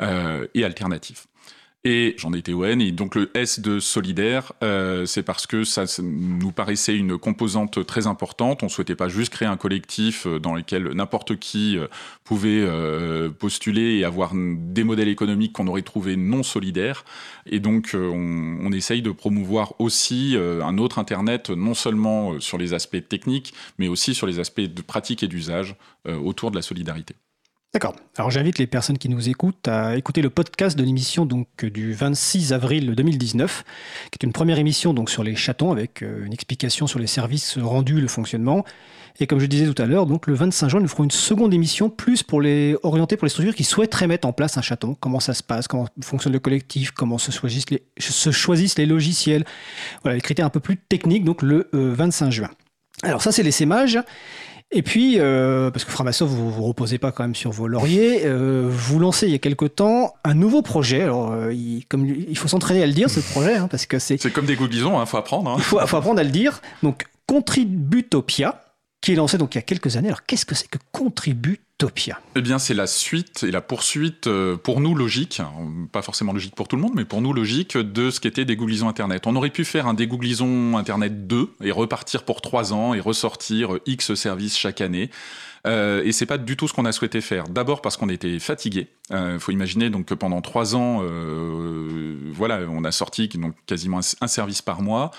et 0.00 0.64
alternatifs. 0.64 1.26
Et 1.84 2.16
j'en 2.18 2.32
ai 2.34 2.38
été 2.38 2.52
au 2.52 2.64
N. 2.64 2.80
Et 2.80 2.90
donc 2.90 3.14
le 3.14 3.30
S 3.34 3.60
de 3.60 3.78
solidaire, 3.78 4.52
euh, 4.64 5.06
c'est 5.06 5.22
parce 5.22 5.46
que 5.46 5.62
ça, 5.62 5.84
nous 6.02 6.50
paraissait 6.50 6.96
une 6.96 7.16
composante 7.16 7.86
très 7.86 8.08
importante. 8.08 8.64
On 8.64 8.68
souhaitait 8.68 8.96
pas 8.96 9.08
juste 9.08 9.32
créer 9.32 9.46
un 9.46 9.56
collectif 9.56 10.26
euh, 10.26 10.40
dans 10.40 10.54
lequel 10.54 10.88
n'importe 10.88 11.38
qui 11.38 11.78
euh, 11.78 11.86
pouvait 12.24 12.66
postuler 13.38 13.98
et 13.98 14.04
avoir 14.04 14.32
des 14.34 14.84
modèles 14.84 15.08
économiques 15.08 15.52
qu'on 15.52 15.66
aurait 15.68 15.82
trouvé 15.82 16.16
non 16.16 16.42
solidaires. 16.42 17.04
Et 17.46 17.60
donc 17.60 17.92
on, 17.94 18.58
on 18.60 18.72
essaye 18.72 19.00
de 19.00 19.12
promouvoir 19.12 19.74
aussi 19.78 20.36
un 20.36 20.78
autre 20.78 20.98
Internet, 20.98 21.50
non 21.50 21.74
seulement 21.74 22.38
sur 22.40 22.58
les 22.58 22.74
aspects 22.74 23.08
techniques, 23.08 23.54
mais 23.78 23.88
aussi 23.88 24.14
sur 24.14 24.26
les 24.26 24.40
aspects 24.40 24.60
de 24.60 24.82
pratique 24.82 25.22
et 25.22 25.28
d'usage 25.28 25.76
autour 26.06 26.50
de 26.50 26.56
la 26.56 26.62
solidarité. 26.62 27.14
D'accord. 27.74 27.94
Alors 28.16 28.30
j'invite 28.30 28.58
les 28.58 28.66
personnes 28.66 28.96
qui 28.96 29.10
nous 29.10 29.28
écoutent 29.28 29.68
à 29.68 29.94
écouter 29.98 30.22
le 30.22 30.30
podcast 30.30 30.76
de 30.76 30.82
l'émission 30.82 31.26
donc 31.26 31.66
du 31.66 31.92
26 31.92 32.54
avril 32.54 32.94
2019, 32.94 33.62
qui 34.10 34.18
est 34.18 34.24
une 34.24 34.32
première 34.32 34.58
émission 34.58 34.94
donc 34.94 35.10
sur 35.10 35.22
les 35.22 35.36
chatons 35.36 35.70
avec 35.70 36.02
euh, 36.02 36.24
une 36.24 36.32
explication 36.32 36.86
sur 36.86 36.98
les 36.98 37.06
services 37.06 37.58
rendus, 37.58 38.00
le 38.00 38.08
fonctionnement. 38.08 38.64
Et 39.20 39.26
comme 39.26 39.38
je 39.38 39.44
disais 39.44 39.70
tout 39.70 39.82
à 39.82 39.84
l'heure, 39.84 40.06
donc 40.06 40.28
le 40.28 40.32
25 40.32 40.68
juin, 40.70 40.80
nous 40.80 40.88
ferons 40.88 41.04
une 41.04 41.10
seconde 41.10 41.52
émission 41.52 41.90
plus 41.90 42.22
pour 42.22 42.40
les 42.40 42.74
orienter 42.84 43.18
pour 43.18 43.26
les 43.26 43.30
structures 43.30 43.54
qui 43.54 43.64
souhaiteraient 43.64 44.06
mettre 44.06 44.26
en 44.26 44.32
place 44.32 44.56
un 44.56 44.62
chaton. 44.62 44.96
Comment 44.98 45.20
ça 45.20 45.34
se 45.34 45.42
passe, 45.42 45.68
comment 45.68 45.88
fonctionne 46.00 46.32
le 46.32 46.38
collectif, 46.38 46.92
comment 46.92 47.18
se 47.18 47.30
choisissent 47.30 48.78
les, 48.78 48.86
logiciels? 48.86 49.44
Voilà, 50.02 50.14
les 50.14 50.22
critères 50.22 50.46
un 50.46 50.50
peu 50.50 50.60
plus 50.60 50.78
techniques, 50.78 51.24
donc 51.24 51.42
le 51.42 51.68
25 51.72 52.26
euh, 52.26 52.30
juin. 52.30 52.50
Alors 53.02 53.22
ça, 53.22 53.30
c'est 53.30 53.42
les 53.44 53.52
sémages. 53.52 53.98
Et 54.70 54.82
puis, 54.82 55.18
euh, 55.18 55.70
parce 55.70 55.86
que 55.86 55.90
Framasoft, 55.90 56.30
vous 56.30 56.50
vous 56.50 56.62
reposez 56.64 56.98
pas 56.98 57.10
quand 57.10 57.22
même 57.22 57.34
sur 57.34 57.50
vos 57.50 57.68
lauriers, 57.68 58.26
euh, 58.26 58.68
vous 58.70 58.98
lancez 58.98 59.26
il 59.26 59.32
y 59.32 59.34
a 59.34 59.38
quelque 59.38 59.64
temps 59.64 60.14
un 60.24 60.34
nouveau 60.34 60.60
projet. 60.60 61.02
Alors, 61.02 61.32
euh, 61.32 61.54
il, 61.54 61.86
comme, 61.88 62.04
il 62.04 62.36
faut 62.36 62.48
s'entraîner 62.48 62.82
à 62.82 62.86
le 62.86 62.92
dire, 62.92 63.08
ce 63.08 63.20
projet, 63.20 63.56
hein, 63.56 63.68
parce 63.70 63.86
que 63.86 63.98
c'est... 63.98 64.20
C'est 64.20 64.30
comme 64.30 64.44
des 64.44 64.56
goubisons, 64.56 64.98
il 64.98 65.02
hein, 65.02 65.06
faut 65.06 65.16
apprendre. 65.16 65.50
Hein. 65.50 65.54
Il 65.58 65.64
faut, 65.64 65.78
faut, 65.86 65.96
apprendre 65.96 66.20
à 66.20 66.24
le 66.24 66.30
dire. 66.30 66.60
Donc, 66.82 67.06
Contributopia, 67.26 68.60
qui 69.00 69.12
est 69.12 69.16
lancé 69.16 69.38
donc 69.38 69.54
il 69.54 69.58
y 69.58 69.60
a 69.60 69.62
quelques 69.62 69.96
années. 69.96 70.08
Alors, 70.08 70.24
qu'est-ce 70.24 70.46
que 70.46 70.54
c'est 70.54 70.68
que 70.68 70.78
Contributopia 70.92 71.62
Topia? 71.78 72.20
Eh 72.34 72.40
bien, 72.40 72.58
c'est 72.58 72.74
la 72.74 72.88
suite 72.88 73.44
et 73.44 73.52
la 73.52 73.60
poursuite, 73.60 74.26
euh, 74.26 74.56
pour 74.56 74.80
nous 74.80 74.96
logique, 74.96 75.38
hein, 75.38 75.52
pas 75.92 76.02
forcément 76.02 76.32
logique 76.32 76.56
pour 76.56 76.66
tout 76.66 76.74
le 76.74 76.82
monde, 76.82 76.94
mais 76.96 77.04
pour 77.04 77.22
nous 77.22 77.32
logique, 77.32 77.76
de 77.76 78.10
ce 78.10 78.18
qu'était 78.18 78.44
Dégooglisons 78.44 78.88
Internet. 78.88 79.28
On 79.28 79.36
aurait 79.36 79.50
pu 79.50 79.64
faire 79.64 79.86
un 79.86 79.94
Dégooglisons 79.94 80.76
Internet 80.76 81.28
2 81.28 81.52
et 81.62 81.70
repartir 81.70 82.24
pour 82.24 82.42
3 82.42 82.72
ans 82.72 82.94
et 82.94 83.00
ressortir 83.00 83.78
X 83.86 84.14
services 84.14 84.58
chaque 84.58 84.80
année. 84.80 85.08
Euh, 85.66 86.02
et 86.04 86.12
c'est 86.12 86.26
pas 86.26 86.38
du 86.38 86.56
tout 86.56 86.68
ce 86.68 86.72
qu'on 86.72 86.84
a 86.84 86.92
souhaité 86.92 87.20
faire. 87.20 87.48
D'abord 87.48 87.82
parce 87.82 87.96
qu'on 87.96 88.08
était 88.08 88.38
fatigué. 88.38 88.88
Il 89.10 89.16
euh, 89.16 89.38
faut 89.38 89.52
imaginer 89.52 89.88
donc 89.88 90.06
que 90.06 90.14
pendant 90.14 90.40
trois 90.42 90.76
ans, 90.76 91.00
euh, 91.02 92.14
voilà, 92.32 92.60
on 92.68 92.84
a 92.84 92.92
sorti 92.92 93.28
donc 93.28 93.54
quasiment 93.66 94.00
un, 94.20 94.26
service 94.26 94.60
par 94.60 94.82
mois. 94.82 95.10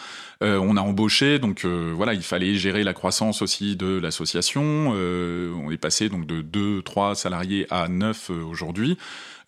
Euh, 0.44 0.60
on 0.62 0.78
a 0.78 0.82
embauché, 0.82 1.40
donc 1.40 1.66
voilà, 1.66 2.14
il 2.14 2.22
fallait 2.22 2.54
gérer 2.56 2.84
la 2.84 2.94
croissance 2.94 3.42
aussi 3.42 3.76
de 3.76 4.00
l'association. 4.00 4.90
on 4.92 5.72
est 5.72 5.78
passé 5.78 6.10
donc 6.10 6.26
de 6.26 6.42
2, 6.42 6.82
3 6.84 7.16
salariés 7.16 7.66
à 7.70 7.88
9 7.88 8.30
aujourd'hui. 8.30 8.98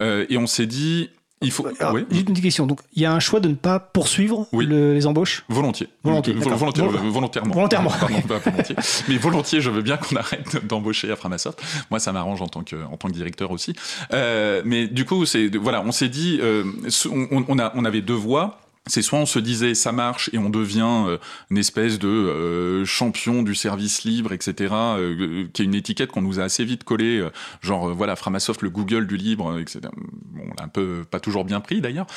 et 0.01 0.37
on 0.37 0.47
s'est 0.47 0.65
dit, 0.65 1.09
il 1.41 1.51
faut. 1.51 1.67
Alors, 1.79 1.93
oui. 1.93 2.05
Juste 2.09 2.27
une 2.27 2.33
petite 2.33 2.43
question. 2.43 2.67
Donc, 2.67 2.81
il 2.93 3.01
y 3.01 3.05
a 3.05 3.13
un 3.13 3.19
choix 3.19 3.39
de 3.39 3.47
ne 3.49 3.55
pas 3.55 3.79
poursuivre 3.79 4.47
les 4.53 5.05
embauches 5.07 5.43
Volontiers. 5.49 5.87
Volontiers. 6.03 6.33
volontairement. 6.33 7.53
Volontairement. 7.53 7.89
Pardon, 7.89 8.21
pas 8.21 8.37
volontiers. 8.37 8.75
Mais 9.07 9.17
volontiers, 9.17 9.61
je 9.61 9.69
veux 9.69 9.81
bien 9.81 9.97
qu'on 9.97 10.15
arrête 10.15 10.65
d'embaucher 10.65 11.11
à 11.11 11.15
Framasoft. 11.15 11.61
Moi, 11.89 11.99
ça 11.99 12.11
m'arrange 12.11 12.41
en 12.41 12.47
tant 12.47 12.63
que 12.63 12.75
en 12.75 12.97
tant 12.97 13.07
que 13.07 13.13
directeur 13.13 13.51
aussi. 13.51 13.73
Euh, 14.13 14.61
mais 14.65 14.87
du 14.87 15.05
coup, 15.05 15.25
c'est 15.25 15.55
voilà, 15.55 15.81
on 15.81 15.91
s'est 15.91 16.09
dit, 16.09 16.39
euh, 16.41 16.63
on, 17.11 17.43
on, 17.47 17.59
a 17.59 17.71
on 17.75 17.85
avait 17.85 18.01
deux 18.01 18.13
voies 18.13 18.60
c'est 18.87 19.03
soit 19.03 19.19
on 19.19 19.27
se 19.27 19.37
disait 19.37 19.75
ça 19.75 19.91
marche 19.91 20.31
et 20.33 20.39
on 20.39 20.49
devient 20.49 21.05
euh, 21.07 21.17
une 21.51 21.59
espèce 21.59 21.99
de 21.99 22.07
euh, 22.07 22.83
champion 22.83 23.43
du 23.43 23.53
service 23.53 24.03
libre, 24.03 24.33
etc., 24.33 24.73
euh, 24.73 25.47
qui 25.53 25.61
est 25.61 25.65
une 25.65 25.75
étiquette 25.75 26.11
qu'on 26.11 26.23
nous 26.23 26.39
a 26.39 26.43
assez 26.43 26.65
vite 26.65 26.83
collée, 26.83 27.23
genre 27.61 27.93
voilà 27.93 28.15
Framasoft 28.15 28.63
le 28.63 28.71
Google 28.71 29.05
du 29.05 29.17
libre, 29.17 29.59
etc. 29.59 29.81
Bon, 29.93 30.43
on 30.45 30.53
l'a 30.57 30.63
un 30.63 30.67
peu 30.67 31.03
pas 31.09 31.19
toujours 31.19 31.45
bien 31.45 31.59
pris 31.59 31.81
d'ailleurs, 31.81 32.07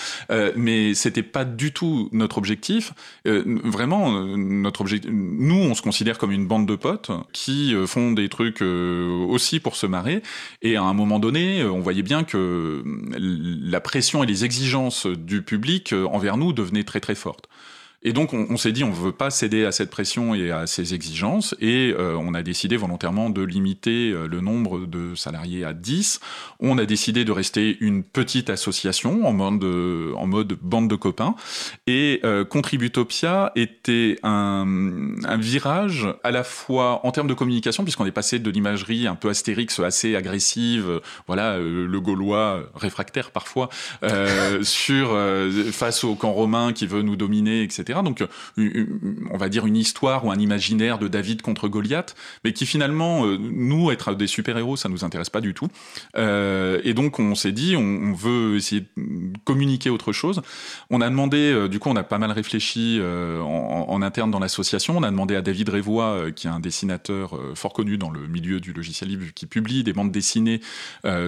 mais 0.57 0.95
c'était 0.95 1.23
pas 1.23 1.45
du 1.45 1.73
tout 1.73 2.09
notre 2.13 2.39
objectif. 2.39 2.93
vraiment, 3.25 4.11
notre 4.37 4.81
objectif, 4.81 5.11
nous 5.13 5.57
on 5.57 5.75
se 5.75 5.83
considère 5.83 6.19
comme 6.19 6.33
une 6.33 6.47
bande 6.47 6.67
de 6.67 6.77
potes 6.77 7.11
qui 7.33 7.75
font 7.87 8.13
des 8.13 8.29
trucs 8.29 8.63
aussi 8.63 9.61
pour 9.61 9.77
se 9.77 9.87
marrer, 9.87 10.23
et 10.63 10.77
à 10.77 10.83
un 10.83 10.95
moment 10.95 11.19
donné, 11.19 11.65
on 11.65 11.81
voyait 11.81 12.03
bien 12.03 12.25
que 12.25 12.83
la 13.17 13.81
pression 13.81 14.25
et 14.25 14.27
les 14.27 14.45
exigences 14.45 15.07
du 15.07 15.43
public 15.43 15.95
envers 16.11 16.37
nous 16.37 16.54
devenait 16.55 16.85
très 16.85 17.01
très 17.01 17.15
forte. 17.15 17.49
Et 18.07 18.13
donc 18.13 18.35
on, 18.35 18.59
s'est 18.59 18.73
dit 18.73 18.85
on 18.85 18.91
ne 18.91 18.95
veut 18.95 19.13
pas 19.13 19.31
céder 19.31 19.65
à 19.65 19.73
cette 19.73 19.89
pression 19.89 20.35
et 20.35 20.51
à 20.51 20.67
ces 20.67 20.93
exigences 20.93 21.55
et 21.59 21.95
euh, 21.99 22.17
on 22.21 22.35
a 22.35 22.43
décidé 22.43 22.77
volontairement 22.77 23.31
de 23.31 23.43
limiter 23.43 24.11
euh, 24.11 24.29
le 24.29 24.43
nombre 24.43 24.81
de 24.81 25.15
salariés 25.15 25.65
à 25.65 25.73
10. 25.73 26.21
On 26.61 26.77
a 26.77 26.85
décidé 26.85 27.25
de 27.25 27.33
rester 27.33 27.79
une 27.81 28.03
petite 28.05 28.51
association 28.51 29.27
en 29.27 29.33
mode, 29.33 29.65
mode 29.65 30.59
bande 30.61 30.91
de 30.91 30.97
copains 30.97 31.35
et 31.87 32.21
euh, 32.25 32.45
Contributopia 32.45 33.53
était 33.57 34.19
un, 34.23 34.67
virage 35.39 36.07
à 36.23 36.31
la 36.31 36.45
fois 36.45 37.07
en 37.07 37.11
termes 37.11 37.29
de 37.29 37.35
communication 37.35 37.85
puisqu'on 37.85 38.05
est 38.05 38.13
passé 38.13 38.39
de 38.39 38.51
l'imagerie 38.51 39.07
un 39.07 39.15
peu 39.15 39.31
astérix 39.31 39.81
assez 39.81 40.15
agressive, 40.15 41.01
voilà 41.27 41.59
le 41.59 42.01
gaulois 42.01 42.65
réfractaire 42.75 43.31
parfois 43.31 43.71
face 45.73 46.05
au 46.05 46.15
camp 46.17 46.33
romain 46.33 46.75
qui 46.75 46.87
veut 46.87 47.01
nous 47.01 47.17
dominer 47.17 47.63
etc 47.63 47.94
donc, 48.03 48.23
euh, 48.59 48.87
on 49.31 49.37
va 49.37 49.49
dire 49.49 49.67
une 49.67 49.77
histoire 49.77 50.25
ou 50.25 50.31
un 50.31 50.39
imaginaire 50.39 50.99
de 50.99 51.09
David 51.09 51.43
contre 51.43 51.69
Goliath, 51.69 52.15
mais 52.45 52.53
qui 52.53 52.67
finalement, 52.67 53.27
euh, 53.27 53.37
nous, 53.39 53.91
être 53.91 54.15
des 54.15 54.27
super-héros, 54.27 54.77
ça 54.77 54.89
nous 54.89 55.05
intéresse 55.05 55.31
pas 55.31 55.41
du 55.41 55.55
tout. 55.55 55.69
Euh, 56.17 56.81
et 56.85 56.95
donc, 56.95 57.19
on 57.19 57.35
s'est 57.35 57.53
dit, 57.53 57.77
on, 57.77 58.13
veut 58.15 58.57
essayer 58.57 58.83
de 58.97 59.39
communiquer 59.45 59.91
autre 59.91 60.13
chose. 60.13 60.41
On 60.91 61.01
a 61.01 61.11
demandé, 61.11 61.69
du 61.69 61.79
coup, 61.79 61.89
on 61.89 61.97
a 61.97 62.05
pas 62.05 62.19
mal 62.19 62.31
réfléchi 62.31 63.01
en, 63.03 64.03
interne 64.03 64.31
dans 64.31 64.39
l'association. 64.39 64.97
On 64.97 65.03
a 65.03 65.11
demandé 65.11 65.35
à 65.35 65.43
David 65.43 65.69
Révois, 65.69 66.31
qui 66.35 66.47
est 66.47 66.51
un 66.51 66.61
dessinateur 66.61 67.39
fort 67.55 67.73
connu 67.73 67.99
dans 67.99 68.11
le 68.11 68.27
milieu 68.29 68.61
du 68.61 68.73
logiciel 68.73 69.11
libre, 69.11 69.25
qui 69.35 69.47
publie 69.47 69.83
des 69.83 69.93
bandes 69.93 70.13
dessinées 70.13 70.61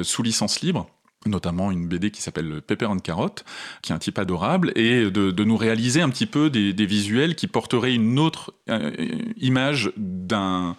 sous 0.02 0.22
licence 0.22 0.60
libre 0.60 0.88
notamment 1.28 1.70
une 1.70 1.88
BD 1.88 2.10
qui 2.10 2.22
s'appelle 2.22 2.62
Pepper 2.66 2.86
and 2.86 2.98
Carrot, 2.98 3.36
qui 3.82 3.92
est 3.92 3.94
un 3.94 3.98
type 3.98 4.18
adorable, 4.18 4.72
et 4.76 5.10
de, 5.10 5.44
nous 5.44 5.56
réaliser 5.56 6.00
un 6.00 6.08
petit 6.08 6.26
peu 6.26 6.50
des, 6.50 6.86
visuels 6.86 7.34
qui 7.34 7.46
porteraient 7.46 7.94
une 7.94 8.18
autre 8.18 8.54
euh, 8.68 8.92
image 9.36 9.92
d'un 9.96 10.76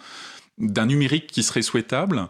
d'un 0.58 0.86
numérique 0.86 1.28
qui 1.28 1.44
serait 1.44 1.62
souhaitable 1.62 2.28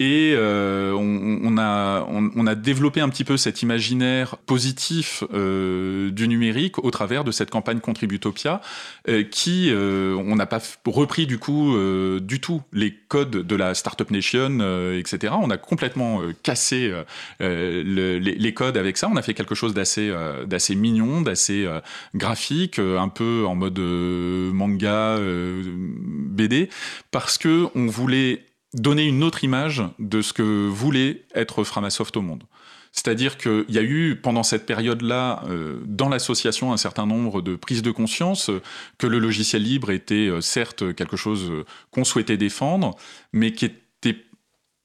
et 0.00 0.34
euh, 0.36 0.92
on, 0.92 1.58
a, 1.58 2.06
on, 2.08 2.46
a 2.46 2.54
développé 2.54 3.00
un 3.00 3.08
petit 3.08 3.24
peu 3.24 3.36
cet 3.36 3.62
imaginaire 3.62 4.36
positif 4.36 5.24
euh, 5.34 6.10
du 6.10 6.28
numérique 6.28 6.78
au 6.78 6.90
travers 6.92 7.24
de 7.24 7.32
cette 7.32 7.50
campagne 7.50 7.80
Contributopia, 7.80 8.60
euh, 9.08 9.24
qui, 9.24 9.72
on 9.74 10.36
n'a 10.36 10.46
pas 10.46 10.60
repris 10.86 11.26
du 11.26 11.38
coup 11.38 11.76
du 12.20 12.40
tout 12.40 12.62
les 12.72 12.94
codes 12.94 13.30
de 13.30 13.56
la 13.56 13.74
Startup 13.74 14.10
Nation, 14.10 14.60
etc. 14.96 15.34
On 15.40 15.50
a 15.50 15.56
complètement 15.56 16.22
cassé 16.42 16.92
les, 17.40 18.20
les, 18.20 18.54
codes 18.54 18.76
avec 18.76 18.96
ça. 18.96 19.08
On 19.10 19.16
a 19.16 19.22
fait 19.22 19.34
quelque 19.34 19.54
chose 19.54 19.74
d'assez 19.74 20.12
d'assez 20.46 20.74
mignon, 20.74 21.22
d'assez 21.22 21.66
graphique, 22.14 22.78
un 22.78 23.08
peu 23.08 23.44
en 23.46 23.54
mode 23.54 23.78
manga, 23.78 25.18
BD, 25.18 26.68
parce 27.10 27.38
que 27.38 27.66
on 27.74 27.86
voulait 27.86 28.47
donner 28.74 29.06
une 29.06 29.22
autre 29.24 29.44
image 29.44 29.82
de 29.98 30.22
ce 30.22 30.32
que 30.32 30.68
voulait 30.68 31.24
être 31.34 31.64
Framasoft 31.64 32.16
au 32.16 32.22
monde. 32.22 32.44
C'est-à-dire 32.92 33.36
qu'il 33.38 33.66
y 33.68 33.78
a 33.78 33.82
eu 33.82 34.16
pendant 34.16 34.42
cette 34.42 34.66
période-là, 34.66 35.42
euh, 35.48 35.78
dans 35.84 36.08
l'association, 36.08 36.72
un 36.72 36.76
certain 36.76 37.06
nombre 37.06 37.42
de 37.42 37.54
prises 37.54 37.82
de 37.82 37.90
conscience 37.90 38.50
que 38.96 39.06
le 39.06 39.18
logiciel 39.18 39.62
libre 39.62 39.90
était 39.90 40.28
euh, 40.28 40.40
certes 40.40 40.94
quelque 40.94 41.16
chose 41.16 41.52
qu'on 41.90 42.04
souhaitait 42.04 42.36
défendre, 42.36 42.96
mais 43.32 43.52
qui 43.52 43.66
était 43.66 44.24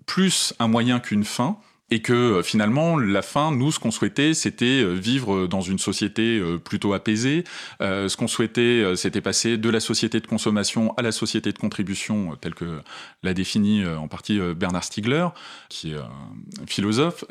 plus 0.05 0.53
un 0.59 0.67
moyen 0.67 0.99
qu'une 0.99 1.23
fin, 1.23 1.57
et 1.93 2.01
que 2.01 2.13
euh, 2.13 2.43
finalement 2.43 2.97
la 2.97 3.21
fin, 3.21 3.51
nous, 3.51 3.71
ce 3.71 3.77
qu'on 3.77 3.91
souhaitait, 3.91 4.33
c'était 4.33 4.81
euh, 4.81 4.93
vivre 4.93 5.45
dans 5.45 5.61
une 5.61 5.77
société 5.77 6.39
euh, 6.39 6.57
plutôt 6.57 6.93
apaisée. 6.93 7.43
ce 7.79 8.17
qu'on 8.17 8.27
souhaitait, 8.27 8.95
c'était 8.95 9.21
passer 9.21 9.57
de 9.57 9.69
la 9.69 9.79
société 9.79 10.19
de 10.19 10.25
consommation 10.25 10.95
à 10.97 11.03
la 11.03 11.11
société 11.11 11.51
de 11.51 11.59
contribution, 11.59 12.35
telle 12.41 12.55
que 12.55 12.81
l'a 13.21 13.35
défini 13.35 13.85
en 13.85 14.07
partie 14.07 14.39
Bernard 14.55 14.83
Stiegler, 14.83 15.27
qui 15.69 15.91
est 15.91 15.97
un 15.97 16.65
philosophe. 16.65 17.25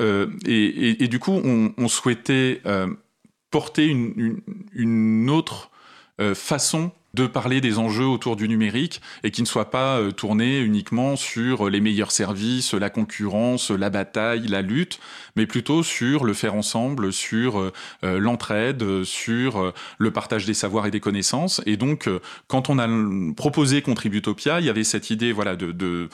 Et, 0.47 1.09
du 1.09 1.19
coup, 1.19 1.33
on, 1.33 1.89
souhaitait 1.89 2.63
porter 3.51 3.87
une, 3.87 4.41
une 4.73 5.31
autre 5.31 5.71
façon 6.35 6.93
de 7.15 7.27
parler 7.27 7.61
des 7.61 7.79
enjeux 7.79 8.07
autour 8.07 8.37
du 8.37 8.49
numérique 8.49 9.01
et 9.23 9.31
qui 9.31 9.43
ne 9.43 9.47
soit 9.47 9.71
pas 9.71 9.99
euh, 9.99 10.11
tourné 10.13 10.61
uniquement 10.61 11.17
sur 11.17 11.69
les 11.69 11.81
meilleurs 11.81 12.11
services, 12.11 12.73
la 12.73 12.91
concurrence, 12.91 13.71
la 13.71 13.91
bataille, 13.91 14.47
la 14.47 14.63
lutte, 14.63 14.99
mais 15.37 15.47
plutôt 15.47 15.83
sur 15.83 16.25
le 16.25 16.33
faire 16.33 16.55
ensemble, 16.55 17.13
sur 17.13 17.61
euh, 17.61 17.73
euh, 18.05 18.19
l'entraide, 18.19 19.05
sur 19.05 19.73
le 19.99 20.11
partage 20.11 20.47
des 20.47 20.55
savoirs 20.55 20.87
et 20.87 20.91
des 20.91 21.01
connaissances. 21.01 21.61
Et 21.67 21.77
donc, 21.77 22.09
quand 22.47 22.71
on 22.71 22.79
a 22.79 22.89
proposé 23.35 23.83
Contributopia, 23.83 24.61
il 24.61 24.67
y 24.67 24.71
avait 24.71 24.85
cette 24.85 25.11
idée 25.11 25.33
voilà, 25.33 25.57
de, 25.57 26.09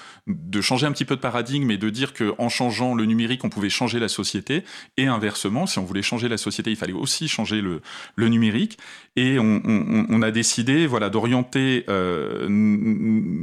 changer 0.60 0.86
un 0.86 0.92
petit 0.92 1.04
peu 1.04 1.16
de 1.16 1.20
paradigme 1.20 1.70
et 1.70 1.78
de 1.78 1.90
dire 1.90 2.12
qu'en 2.14 2.48
changeant 2.48 2.94
le 2.94 3.04
numérique, 3.04 3.44
on 3.44 3.48
pouvait 3.48 3.70
changer 3.70 3.98
la 3.98 4.08
société. 4.08 4.64
Et 4.96 5.06
inversement, 5.06 5.66
si 5.66 5.78
on 5.78 5.84
voulait 5.84 6.02
changer 6.02 6.28
la 6.28 6.36
société, 6.36 6.70
il 6.70 6.76
fallait 6.76 6.92
aussi 6.92 7.28
changer 7.28 7.60
le, 7.60 7.80
numérique. 8.28 8.78
Et 9.16 9.38
on 9.38 10.22
a 10.22 10.30
décidé 10.30 10.87
voilà, 10.88 11.10
d'orienter, 11.10 11.84
euh, 11.88 12.46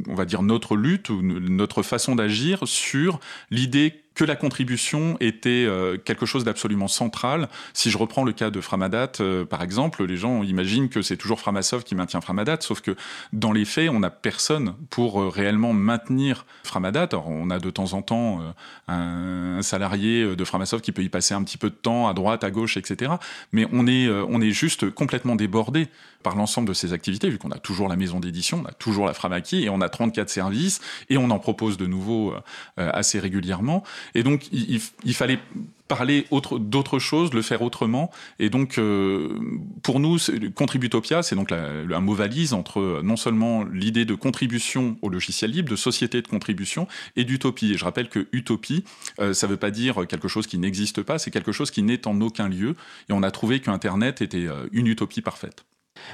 on 0.08 0.16
va 0.16 0.26
dire, 0.26 0.42
notre 0.42 0.76
lutte 0.76 1.10
ou 1.10 1.22
notre 1.22 1.84
façon 1.84 2.16
d'agir 2.16 2.68
sur 2.68 3.20
l'idée 3.52 4.02
que 4.16 4.24
la 4.24 4.38
contribution 4.38 5.18
était 5.20 5.66
euh, 5.68 5.98
quelque 5.98 6.26
chose 6.26 6.46
d'absolument 6.46 6.88
central. 6.88 7.50
Si 7.74 7.92
je 7.92 7.98
reprends 7.98 8.24
le 8.24 8.32
cas 8.32 8.50
de 8.50 8.62
Framadat, 8.62 9.12
euh, 9.20 9.44
par 9.44 9.62
exemple, 9.62 10.06
les 10.06 10.16
gens 10.16 10.42
imaginent 10.42 10.88
que 10.88 11.02
c'est 11.02 11.18
toujours 11.18 11.42
Framasoft 11.42 11.86
qui 11.86 11.96
maintient 11.96 12.22
Framadat, 12.22 12.58
sauf 12.62 12.80
que 12.80 12.96
dans 13.34 13.52
les 13.52 13.66
faits, 13.66 13.90
on 13.90 14.00
n'a 14.00 14.10
personne 14.10 14.74
pour 14.90 15.34
réellement 15.34 15.74
maintenir 15.74 16.46
Framadat. 16.64 17.10
Alors, 17.12 17.28
on 17.28 17.50
a 17.50 17.60
de 17.60 17.70
temps 17.70 17.92
en 17.92 18.02
temps 18.02 18.40
un, 18.88 19.62
salarié 19.62 20.34
de 20.36 20.44
Framasoft 20.46 20.84
qui 20.84 20.94
peut 20.94 21.04
y 21.04 21.10
passer 21.10 21.34
un 21.34 21.44
petit 21.44 21.58
peu 21.58 21.70
de 21.70 21.76
temps 21.76 22.08
à 22.08 22.14
droite, 22.14 22.46
à 22.46 22.52
gauche, 22.52 22.78
etc. 22.78 23.12
Mais 23.52 23.68
on 23.74 23.86
est, 23.86 24.10
on 24.10 24.40
est 24.40 24.52
juste 24.52 24.90
complètement 24.92 25.36
débordé 25.36 25.90
par 26.26 26.36
l'ensemble 26.36 26.68
de 26.68 26.74
ces 26.74 26.92
activités, 26.92 27.30
vu 27.30 27.38
qu'on 27.38 27.52
a 27.52 27.60
toujours 27.60 27.88
la 27.88 27.96
maison 27.96 28.20
d'édition, 28.20 28.64
on 28.66 28.68
a 28.68 28.74
toujours 28.74 29.06
la 29.06 29.14
Framaki, 29.14 29.64
et 29.64 29.70
on 29.70 29.80
a 29.80 29.90
34 29.90 30.30
services, 30.30 30.82
et 31.10 31.18
on 31.18 31.30
en 31.30 31.40
propose 31.40 31.78
de 31.78 31.86
nouveaux 31.86 32.34
assez 32.78 33.20
régulièrement. 33.20 33.84
Et 34.16 34.24
donc, 34.24 34.48
il, 34.52 35.14
fallait 35.14 35.40
parler 35.88 36.26
d'autres 36.60 37.00
choses, 37.00 37.34
le 37.34 37.42
faire 37.42 37.62
autrement. 37.62 38.12
Et 38.40 38.50
donc, 38.50 38.78
euh, 38.78 39.40
pour 39.84 40.00
nous, 40.00 40.18
Contributopia, 40.56 41.22
c'est 41.22 41.36
donc 41.36 41.52
un 41.52 42.00
mot 42.00 42.14
valise 42.14 42.54
entre 42.54 42.80
euh, 42.80 43.02
non 43.04 43.18
seulement 43.18 43.64
l'idée 43.64 44.06
de 44.06 44.16
contribution 44.16 44.98
au 45.02 45.10
logiciel 45.10 45.52
libre, 45.52 45.70
de 45.70 45.76
société 45.76 46.22
de 46.22 46.28
contribution, 46.28 46.88
et 47.16 47.24
d'utopie. 47.24 47.74
Et 47.74 47.78
je 47.78 47.86
rappelle 47.86 48.10
que 48.10 48.28
utopie, 48.32 48.84
euh, 49.20 49.34
ça 49.34 49.48
ne 49.48 49.52
veut 49.52 49.58
pas 49.58 49.72
dire 49.72 50.08
quelque 50.08 50.28
chose 50.28 50.48
qui 50.48 50.58
n'existe 50.58 51.04
pas, 51.04 51.20
c'est 51.20 51.32
quelque 51.32 51.52
chose 51.52 51.72
qui 51.72 51.84
n'est 51.84 52.08
en 52.08 52.20
aucun 52.22 52.50
lieu. 52.50 52.76
Et 53.10 53.14
on 53.14 53.22
a 53.22 53.32
trouvé 53.32 53.60
qu'Internet 53.60 54.22
était 54.22 54.48
une 54.72 54.88
utopie 54.88 55.22
parfaite. 55.22 55.66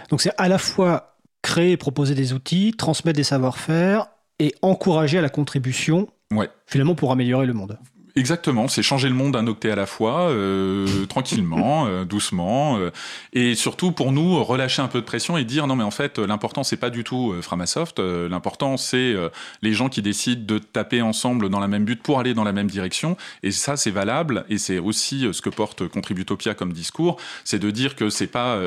Donc 0.10 0.22
c'est 0.22 0.34
à 0.38 0.48
la 0.48 0.58
fois 0.58 1.18
créer 1.42 1.72
et 1.72 1.78
proposer 1.78 2.16
des 2.16 2.34
outils, 2.34 2.74
transmettre 2.78 3.18
des 3.18 3.24
savoir-faire 3.24 4.08
et 4.40 4.54
encourager 4.62 5.18
à 5.18 5.22
la 5.22 5.30
contribution 5.30 6.08
Ouais. 6.32 6.50
Finalement, 6.66 6.96
pour 6.96 7.12
améliorer 7.12 7.46
le 7.46 7.54
monde. 7.54 7.78
Exactement, 8.16 8.68
c'est 8.68 8.84
changer 8.84 9.08
le 9.08 9.16
monde 9.16 9.38
un 9.38 9.48
octet 9.48 9.72
à 9.72 9.76
la 9.76 9.86
fois, 9.86 10.30
euh, 10.30 11.06
tranquillement, 11.10 11.86
euh, 11.88 12.04
doucement, 12.04 12.78
euh, 12.78 12.90
et 13.32 13.56
surtout 13.56 13.94
pour 13.94 14.12
nous 14.12 14.44
relâcher 14.44 14.82
un 14.82 14.90
peu 14.90 15.00
de 15.00 15.06
pression 15.06 15.38
et 15.38 15.46
dire 15.46 15.66
non 15.66 15.78
mais 15.78 15.84
en 15.84 15.92
fait 15.92 16.20
l'important 16.20 16.64
c'est 16.64 16.78
pas 16.78 16.90
du 16.90 17.06
tout 17.06 17.34
Framasoft, 17.42 18.00
l'important 18.00 18.76
c'est 18.76 19.16
les 19.62 19.74
gens 19.74 19.88
qui 19.90 20.02
décident 20.02 20.44
de 20.46 20.60
taper 20.60 21.02
ensemble 21.02 21.50
dans 21.50 21.60
la 21.60 21.68
même 21.68 21.86
but 21.86 22.02
pour 22.02 22.20
aller 22.20 22.34
dans 22.34 22.44
la 22.44 22.52
même 22.52 22.70
direction, 22.70 23.16
et 23.44 23.52
ça 23.52 23.78
c'est 23.78 23.92
valable 23.92 24.46
et 24.50 24.58
c'est 24.58 24.80
aussi 24.80 25.28
ce 25.32 25.42
que 25.42 25.50
porte 25.50 25.88
Contributopia 25.88 26.54
comme 26.54 26.74
discours, 26.74 27.18
c'est 27.46 27.60
de 27.60 27.72
dire 27.72 27.96
que 27.96 28.10
c'est 28.10 28.28
pas 28.28 28.60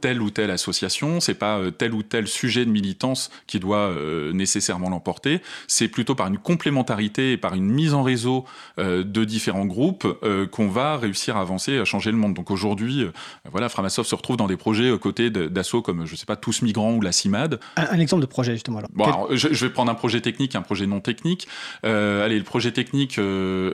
telle 0.00 0.22
ou 0.22 0.30
telle 0.30 0.50
association, 0.50 1.20
c'est 1.20 1.34
pas 1.34 1.60
tel 1.76 1.94
ou 1.94 2.02
tel 2.02 2.28
sujet 2.28 2.64
de 2.64 2.70
militance 2.70 3.30
qui 3.46 3.58
doit 3.58 3.92
nécessairement 4.32 4.90
l'emporter, 4.90 5.40
c'est 5.66 5.88
plutôt 5.88 6.14
par 6.14 6.28
une 6.28 6.38
complémentarité 6.38 7.32
et 7.32 7.36
par 7.36 7.54
une 7.54 7.68
mise 7.70 7.94
en 7.94 8.02
réseau 8.02 8.44
euh, 8.83 8.83
de 8.84 9.24
différents 9.24 9.66
groupes 9.66 10.06
euh, 10.22 10.46
qu'on 10.46 10.68
va 10.68 10.96
réussir 10.96 11.36
à 11.36 11.40
avancer, 11.40 11.78
à 11.78 11.84
changer 11.84 12.10
le 12.10 12.16
monde. 12.16 12.34
Donc 12.34 12.50
aujourd'hui, 12.50 13.02
euh, 13.02 13.12
voilà, 13.50 13.68
Framasoft 13.68 14.08
se 14.08 14.14
retrouve 14.14 14.36
dans 14.36 14.46
des 14.46 14.56
projets 14.56 14.90
aux 14.90 14.98
côtés 14.98 15.30
d'assauts 15.30 15.82
comme, 15.82 16.06
je 16.06 16.16
sais 16.16 16.26
pas, 16.26 16.36
Tous 16.36 16.62
Migrants 16.62 16.94
ou 16.94 17.00
la 17.00 17.12
CIMAD. 17.12 17.60
Un, 17.76 17.98
exemple 17.98 18.22
de 18.22 18.26
projet, 18.26 18.52
justement. 18.52 18.78
Alors. 18.78 18.90
Bon, 18.92 19.28
je, 19.30 19.48
vais 19.48 19.70
prendre 19.70 19.90
un 19.90 19.94
projet 19.94 20.20
technique, 20.20 20.54
un 20.54 20.62
projet 20.62 20.86
non 20.86 21.00
technique. 21.00 21.48
allez, 21.82 22.38
le 22.38 22.44
projet 22.44 22.72
technique, 22.72 23.18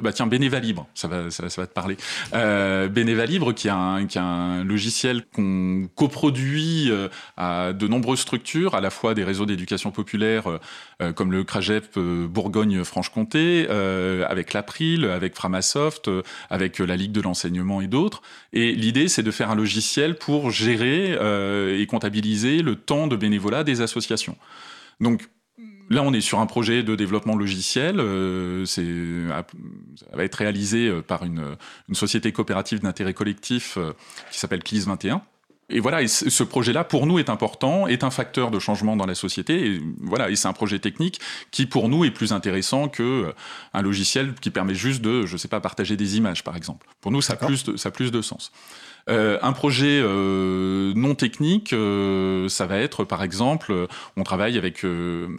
bah 0.02 0.12
tiens, 0.12 0.26
Bénéva 0.26 0.60
Libre, 0.60 0.86
ça 0.94 1.08
va, 1.08 1.30
ça, 1.30 1.44
va 1.46 1.66
te 1.66 1.72
parler. 1.72 1.96
Euh, 2.34 2.88
Bénéva 2.88 3.26
Libre, 3.26 3.52
qui 3.52 3.68
est 3.68 3.72
un, 3.72 4.06
qui 4.06 4.18
un 4.18 4.64
logiciel 4.64 5.24
qu'on 5.34 5.88
coproduit 5.94 6.90
à 7.36 7.72
de 7.72 7.88
nombreuses 7.88 8.20
structures, 8.20 8.74
à 8.74 8.80
la 8.80 8.90
fois 8.90 9.14
des 9.14 9.24
réseaux 9.24 9.46
d'éducation 9.46 9.90
populaire 9.90 10.44
comme 11.14 11.32
le 11.32 11.44
CRAGEP 11.44 11.98
Bourgogne-Franche-Comté, 11.98 13.68
avec 13.68 14.52
l'April, 14.52 14.99
avec 15.04 15.34
Framasoft, 15.34 16.08
euh, 16.08 16.22
avec 16.48 16.78
la 16.78 16.96
Ligue 16.96 17.12
de 17.12 17.20
l'enseignement 17.20 17.80
et 17.80 17.86
d'autres. 17.86 18.22
Et 18.52 18.72
l'idée, 18.72 19.08
c'est 19.08 19.22
de 19.22 19.30
faire 19.30 19.50
un 19.50 19.54
logiciel 19.54 20.16
pour 20.16 20.50
gérer 20.50 21.16
euh, 21.20 21.78
et 21.78 21.86
comptabiliser 21.86 22.62
le 22.62 22.76
temps 22.76 23.06
de 23.06 23.16
bénévolat 23.16 23.64
des 23.64 23.80
associations. 23.80 24.36
Donc, 25.00 25.28
Là, 25.92 26.04
on 26.04 26.12
est 26.12 26.20
sur 26.20 26.38
un 26.38 26.46
projet 26.46 26.84
de 26.84 26.94
développement 26.94 27.34
logiciel. 27.34 27.98
Euh, 27.98 28.64
ça 28.64 28.80
va 30.12 30.22
être 30.22 30.36
réalisé 30.36 30.88
par 31.02 31.24
une, 31.24 31.56
une 31.88 31.94
société 31.96 32.30
coopérative 32.30 32.78
d'intérêt 32.78 33.12
collectif 33.12 33.76
qui 34.30 34.38
s'appelle 34.38 34.62
CLIS 34.62 34.84
21 34.86 35.20
et 35.70 35.80
voilà, 35.80 36.02
et 36.02 36.08
ce 36.08 36.42
projet-là, 36.42 36.84
pour 36.84 37.06
nous, 37.06 37.18
est 37.18 37.30
important, 37.30 37.86
est 37.86 38.04
un 38.04 38.10
facteur 38.10 38.50
de 38.50 38.58
changement 38.58 38.96
dans 38.96 39.06
la 39.06 39.14
société. 39.14 39.66
Et 39.66 39.82
voilà, 40.00 40.28
et 40.28 40.36
c'est 40.36 40.48
un 40.48 40.52
projet 40.52 40.78
technique 40.78 41.20
qui, 41.50 41.66
pour 41.66 41.88
nous, 41.88 42.04
est 42.04 42.10
plus 42.10 42.32
intéressant 42.32 42.88
que 42.88 43.02
euh, 43.02 43.32
un 43.72 43.82
logiciel 43.82 44.34
qui 44.34 44.50
permet 44.50 44.74
juste 44.74 45.00
de, 45.00 45.26
je 45.26 45.36
sais 45.36 45.48
pas, 45.48 45.60
partager 45.60 45.96
des 45.96 46.16
images, 46.16 46.42
par 46.42 46.56
exemple. 46.56 46.86
Pour 47.00 47.12
nous, 47.12 47.22
ça 47.22 47.34
a 47.34 47.36
plus 47.36 47.64
de, 47.64 47.76
ça 47.76 47.90
a 47.90 47.92
plus 47.92 48.10
de 48.10 48.20
sens. 48.20 48.52
Euh, 49.08 49.38
un 49.42 49.52
projet 49.52 50.00
euh, 50.02 50.92
non 50.94 51.14
technique, 51.14 51.72
euh, 51.72 52.48
ça 52.48 52.66
va 52.66 52.78
être 52.78 53.04
par 53.04 53.22
exemple, 53.22 53.86
on 54.16 54.22
travaille 54.22 54.58
avec 54.58 54.84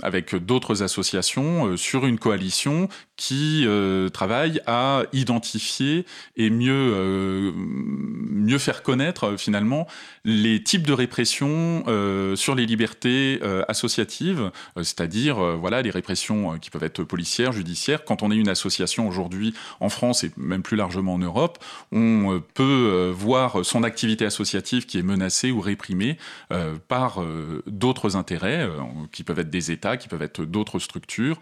avec 0.03 0.36
d'autres 0.36 0.84
associations 0.84 1.78
sur 1.78 2.05
une 2.05 2.20
coalition 2.20 2.89
qui 3.16 3.66
travaille 4.14 4.62
à 4.66 5.03
identifier 5.14 6.05
et 6.36 6.49
mieux 6.49 7.53
mieux 7.53 8.57
faire 8.57 8.84
connaître 8.84 9.36
finalement 9.38 9.88
les 10.26 10.64
types 10.64 10.86
de 10.86 10.93
répression 10.93 11.84
sur 12.36 12.55
les 12.55 12.66
libertés 12.66 13.39
associatives, 13.68 14.51
c'est-à-dire 14.78 15.38
voilà 15.57 15.82
les 15.82 15.91
répressions 15.91 16.57
qui 16.59 16.70
peuvent 16.70 16.84
être 16.84 17.03
policières, 17.03 17.51
judiciaires. 17.51 18.05
Quand 18.05 18.24
on 18.24 18.32
est 18.32 18.38
une 18.38 18.49
association 18.49 19.07
aujourd'hui 19.07 19.53
en 19.80 19.89
France 19.89 20.24
et 20.24 20.32
même 20.38 20.64
plus 20.64 20.78
largement 20.78 21.14
en 21.14 21.20
Europe, 21.20 21.64
on 21.91 22.41
peut 22.53 23.12
voir 23.16 23.50
son 23.63 23.83
activité 23.83 24.25
associative 24.25 24.85
qui 24.85 24.97
est 24.97 25.03
menacée 25.03 25.51
ou 25.51 25.61
réprimée 25.61 26.17
euh, 26.51 26.75
par 26.87 27.21
euh, 27.21 27.63
d'autres 27.67 28.15
intérêts, 28.15 28.61
euh, 28.61 28.79
qui 29.11 29.23
peuvent 29.23 29.39
être 29.39 29.49
des 29.49 29.71
États, 29.71 29.97
qui 29.97 30.07
peuvent 30.07 30.21
être 30.21 30.43
d'autres 30.43 30.79
structures, 30.79 31.39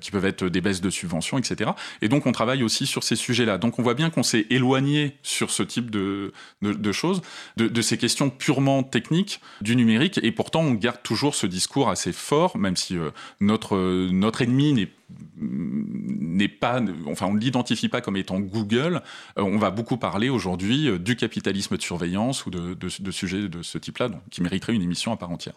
qui 0.00 0.10
peuvent 0.10 0.24
être 0.24 0.48
des 0.48 0.60
baisses 0.60 0.80
de 0.80 0.90
subventions, 0.90 1.38
etc. 1.38 1.70
Et 2.02 2.08
donc 2.08 2.26
on 2.26 2.32
travaille 2.32 2.62
aussi 2.62 2.86
sur 2.86 3.02
ces 3.02 3.16
sujets-là. 3.16 3.58
Donc 3.58 3.78
on 3.78 3.82
voit 3.82 3.94
bien 3.94 4.10
qu'on 4.10 4.22
s'est 4.22 4.46
éloigné 4.50 5.16
sur 5.22 5.50
ce 5.50 5.62
type 5.62 5.90
de, 5.90 6.32
de, 6.62 6.92
choses, 6.92 7.22
de, 7.56 7.82
ces 7.82 7.98
questions 7.98 8.30
purement 8.30 8.82
techniques 8.82 9.40
du 9.60 9.76
numérique, 9.76 10.20
et 10.22 10.32
pourtant 10.32 10.60
on 10.60 10.72
garde 10.72 11.02
toujours 11.02 11.34
ce 11.34 11.46
discours 11.46 11.88
assez 11.88 12.12
fort, 12.12 12.56
même 12.56 12.76
si 12.76 12.96
notre, 13.40 13.76
notre 14.10 14.42
ennemi 14.42 14.72
n'est 14.72 14.90
n'est 15.36 16.48
pas, 16.48 16.80
enfin, 17.06 17.26
on 17.26 17.34
ne 17.34 17.40
l'identifie 17.40 17.88
pas 17.88 18.00
comme 18.00 18.16
étant 18.16 18.40
Google. 18.40 19.02
Euh, 19.38 19.42
on 19.42 19.58
va 19.58 19.70
beaucoup 19.70 19.96
parler 19.96 20.28
aujourd'hui 20.28 20.88
euh, 20.88 20.98
du 20.98 21.16
capitalisme 21.16 21.76
de 21.76 21.82
surveillance 21.82 22.46
ou 22.46 22.50
de, 22.50 22.74
de, 22.74 23.10
sujets 23.10 23.48
de 23.48 23.62
ce 23.62 23.78
type-là, 23.78 24.10
qui 24.30 24.42
mériterait 24.42 24.74
une 24.74 24.82
émission 24.82 25.12
à 25.12 25.16
part 25.16 25.30
entière. 25.30 25.54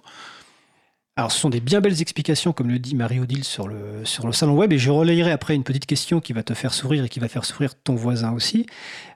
Alors, 1.16 1.32
ce 1.32 1.39
sont 1.39 1.50
des 1.50 1.62
bien 1.62 1.82
belles 1.82 2.00
explications, 2.02 2.54
comme 2.54 2.70
le 2.70 2.78
dit 2.78 2.95
Marie-Odile 2.95 3.43
sur 3.43 3.68
le, 3.68 4.06
sur 4.06 4.28
le 4.28 4.34
salon 4.34 4.56
web, 4.56 4.72
et 4.72 4.78
je 4.78 4.91
relayerai 4.91 5.32
après 5.32 5.56
une 5.56 5.64
petite 5.64 5.88
question 5.88 6.20
qui 6.20 6.32
va 6.34 6.43
te 6.43 6.54
faire 6.54 6.74
sourire 6.74 7.06
et 7.06 7.10
qui 7.10 7.20
va 7.20 7.28
faire 7.28 7.43
sourire 7.43 7.74
ton 7.76 7.95
voisin 7.95 8.34
aussi. 8.34 8.68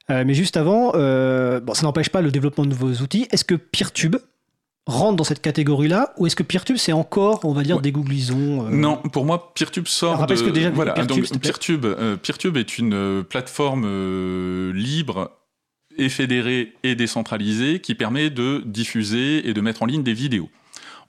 Euh, 0.10 0.24
mais 0.26 0.34
juste 0.34 0.58
avant, 0.58 0.94
bon, 0.94 1.74
ça 1.74 1.84
n'empêche 1.84 2.10
pas 2.10 2.22
le 2.22 2.32
développement 2.32 2.64
de 2.64 2.70
nouveaux 2.70 3.04
outils. 3.04 3.28
Est-ce 3.30 3.46
que 3.46 3.54
PeerTube, 3.54 4.16
rentre 4.88 5.16
dans 5.16 5.24
cette 5.24 5.42
catégorie-là 5.42 6.14
ou 6.18 6.26
est-ce 6.26 6.36
que 6.36 6.44
PeerTube 6.44 6.78
c'est 6.78 6.92
encore 6.92 7.46
on 7.46 7.54
va 7.54 7.64
dire 7.64 7.82
des 7.82 7.92
googlisons 7.92 8.66
euh 8.66 8.70
Non, 8.70 8.98
pour 8.98 9.26
moi 9.26 9.54
PeerTube 9.54 9.88
sort 9.88 10.26
de... 10.26 10.36
que 10.36 10.50
déjà 10.50 10.72
voilà, 10.72 10.94
PeerTube, 10.94 11.26
donc, 11.26 11.42
PeerTube, 11.42 11.86
euh, 11.86 12.18
PeerTube 12.18 12.58
est 12.58 12.78
une 12.78 12.94
euh, 12.94 13.24
plateforme 13.24 13.86
libre 14.72 15.32
et 15.98 16.10
fédérée 16.10 16.74
et 16.84 16.96
décentralisée 16.96 17.80
qui 17.80 17.96
permet 17.96 18.30
de 18.30 18.64
diffuser 18.66 19.48
et 19.48 19.54
de 19.54 19.62
mettre 19.62 19.84
en 19.84 19.86
ligne 19.86 20.04
des 20.04 20.14
vidéos. 20.14 20.50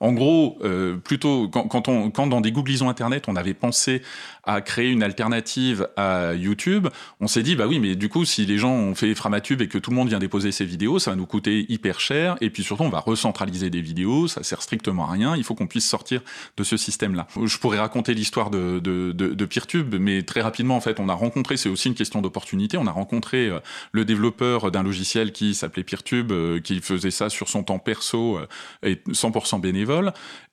En 0.03 0.11
gros, 0.11 0.59
plutôt 1.03 1.47
quand, 1.47 2.27
dans 2.27 2.41
des 2.41 2.51
googlisons 2.51 2.89
internet, 2.89 3.25
on 3.27 3.35
avait 3.35 3.53
pensé 3.53 4.01
à 4.43 4.61
créer 4.61 4.89
une 4.89 5.03
alternative 5.03 5.87
à 5.95 6.33
YouTube, 6.33 6.89
on 7.21 7.27
s'est 7.27 7.43
dit 7.43 7.55
bah 7.55 7.65
oui, 7.67 7.79
mais 7.79 7.95
du 7.95 8.09
coup, 8.09 8.25
si 8.25 8.45
les 8.45 8.57
gens 8.57 8.71
ont 8.71 8.95
fait 8.95 9.15
Framatube 9.15 9.61
et 9.61 9.67
que 9.67 9.77
tout 9.77 9.89
le 9.89 9.95
monde 9.95 10.09
vient 10.09 10.19
déposer 10.19 10.51
ses 10.51 10.65
vidéos, 10.65 10.99
ça 10.99 11.11
va 11.11 11.15
nous 11.15 11.25
coûter 11.25 11.65
hyper 11.69 11.99
cher. 11.99 12.35
Et 12.41 12.49
puis 12.49 12.63
surtout, 12.63 12.83
on 12.83 12.89
va 12.89 12.99
recentraliser 12.99 13.69
des 13.69 13.81
vidéos, 13.81 14.27
ça 14.27 14.43
sert 14.43 14.61
strictement 14.61 15.07
à 15.07 15.11
rien. 15.11 15.35
Il 15.37 15.43
faut 15.43 15.55
qu'on 15.55 15.67
puisse 15.67 15.87
sortir 15.87 16.21
de 16.57 16.63
ce 16.63 16.75
système-là. 16.75 17.27
Je 17.43 17.57
pourrais 17.57 17.79
raconter 17.79 18.13
l'histoire 18.13 18.49
de, 18.49 18.79
de, 18.79 19.45
PeerTube, 19.45 19.95
mais 19.99 20.23
très 20.23 20.41
rapidement, 20.41 20.75
en 20.75 20.81
fait, 20.81 20.99
on 20.99 21.09
a 21.09 21.13
rencontré, 21.13 21.57
c'est 21.57 21.69
aussi 21.69 21.87
une 21.87 21.95
question 21.95 22.21
d'opportunité, 22.21 22.77
on 22.77 22.87
a 22.87 22.91
rencontré 22.91 23.47
euh, 23.47 23.59
le 23.91 24.05
développeur 24.05 24.71
d'un 24.71 24.83
logiciel 24.83 25.31
qui 25.31 25.53
s'appelait 25.53 25.83
PeerTube, 25.83 26.31
euh, 26.31 26.59
qui 26.59 26.79
faisait 26.81 27.11
ça 27.11 27.29
sur 27.29 27.49
son 27.49 27.63
temps 27.63 27.79
perso 27.79 28.37
euh, 28.37 28.47
et 28.83 28.95
100% 29.11 29.61
bénévole. 29.61 29.92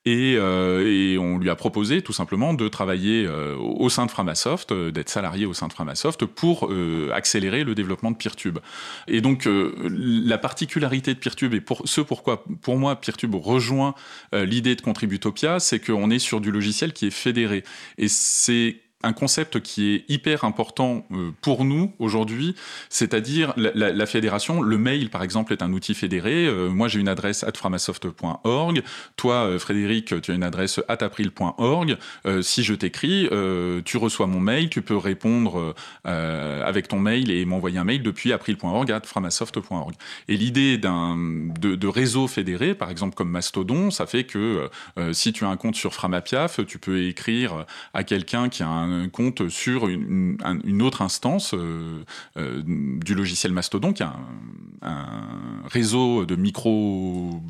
Et, 0.07 0.33
et, 0.33 1.19
on 1.19 1.37
lui 1.37 1.51
a 1.51 1.57
proposé 1.57 2.01
tout 2.01 2.15
simplement 2.15 2.55
de 2.55 2.69
travailler 2.69 3.29
au 3.81 3.89
sein 3.89 4.07
de 4.07 4.11
Framasoft, 4.11 4.73
euh, 4.73 4.91
d'être 4.91 5.09
salarié 5.09 5.47
au 5.47 5.55
sein 5.55 5.69
de 5.69 5.73
Framasoft 5.73 6.25
pour 6.27 6.71
euh, 6.71 7.11
accélérer 7.13 7.65
le 7.65 7.75
développement 7.75 8.11
de 8.11 8.17
PeerTube. 8.17 8.59
Et 9.09 9.21
donc 9.21 9.47
euh, 9.47 9.75
la 9.91 10.39
particularité 10.39 11.15
de 11.15 11.19
PeerTube 11.19 11.55
et 11.55 11.61
pour 11.61 11.83
ce 11.85 12.01
pourquoi 12.01 12.45
pour 12.63 12.77
moi 12.77 12.97
PeerTube 12.97 13.35
rejoint 13.35 13.95
l'idée 14.33 14.77
de 14.77 14.83
Contributopia, 14.83 15.61
c'est 15.61 15.81
qu'on 15.81 16.11
est 16.11 16.19
sur 16.19 16.41
du 16.41 16.51
logiciel 16.51 16.93
qui 16.93 17.07
est 17.07 17.11
fédéré 17.11 17.65
et 17.99 18.09
c'est 18.09 18.81
un 19.03 19.13
concept 19.13 19.61
qui 19.61 19.95
est 19.95 20.05
hyper 20.09 20.45
important 20.45 21.07
euh, 21.13 21.31
pour 21.41 21.65
nous 21.65 21.93
aujourd'hui, 21.99 22.55
c'est-à-dire 22.91 23.55
la, 23.57 24.07
fédération. 24.07 24.61
Le 24.61 24.77
mail, 24.77 25.09
par 25.11 25.23
exemple, 25.23 25.53
est 25.53 25.63
un 25.63 25.73
outil 25.73 25.95
fédéré. 25.95 26.47
Euh, 26.47 26.69
moi, 26.69 26.89
j'ai 26.89 27.01
une 27.01 27.09
adresse 27.09 27.43
atframasoft.org. 27.45 28.83
Toi, 29.17 29.35
euh, 29.35 29.59
Frédéric, 29.59 30.21
tu 30.21 30.31
as 30.31 30.35
une 30.35 30.43
adresse 30.43 30.81
atapril.org. 30.89 31.97
si 32.43 32.63
je 32.63 32.75
t'écris, 32.75 33.29
tu 33.85 33.97
reçois 33.97 34.27
mon 34.27 34.41
mail, 34.41 34.69
tu 34.69 34.83
peux 34.83 34.97
répondre 34.97 35.75
avec 36.05 36.89
ton 36.89 36.99
mail 36.99 37.31
et 37.31 37.45
m'envoyer 37.45 37.79
un 37.79 37.85
mail 37.85 38.03
depuis 38.03 38.33
april.org 38.33 38.91
à 38.91 39.01
framasoft.org. 39.01 39.95
Et 40.29 40.37
l'idée 40.37 40.79
d'un 40.79 41.17
de, 41.17 41.75
de, 41.75 41.89
réseau 41.89 42.29
fédéré, 42.29 42.75
par 42.75 42.91
exemple 42.91 43.15
comme 43.15 43.31
Mastodon, 43.31 43.91
ça 43.91 44.07
fait 44.07 44.25
que 44.25 44.69
si 45.13 45.33
tu 45.33 45.45
as 45.45 45.49
un 45.49 45.57
compte 45.57 45.77
sur 45.77 45.95
Framapiaf, 45.95 46.61
tu 46.67 46.79
peux 46.79 47.05
écrire 47.05 47.67
à 47.95 48.05
quelqu'un 48.05 48.49
qui 48.49 48.63
a 48.63 48.69
un 48.69 48.90
un 48.93 49.09
compte 49.09 49.49
sur 49.49 49.89
une, 49.89 50.37
autre 50.83 51.03
instance 51.03 51.55
euh, 51.55 52.05
euh, 52.37 52.63
du 52.65 53.15
logiciel 53.15 53.53
Mastodon, 53.53 53.93
qui 53.93 54.03
est 54.03 54.07
un, 54.83 55.63
réseau 55.67 56.25
de 56.25 56.37
micro 56.37 57.43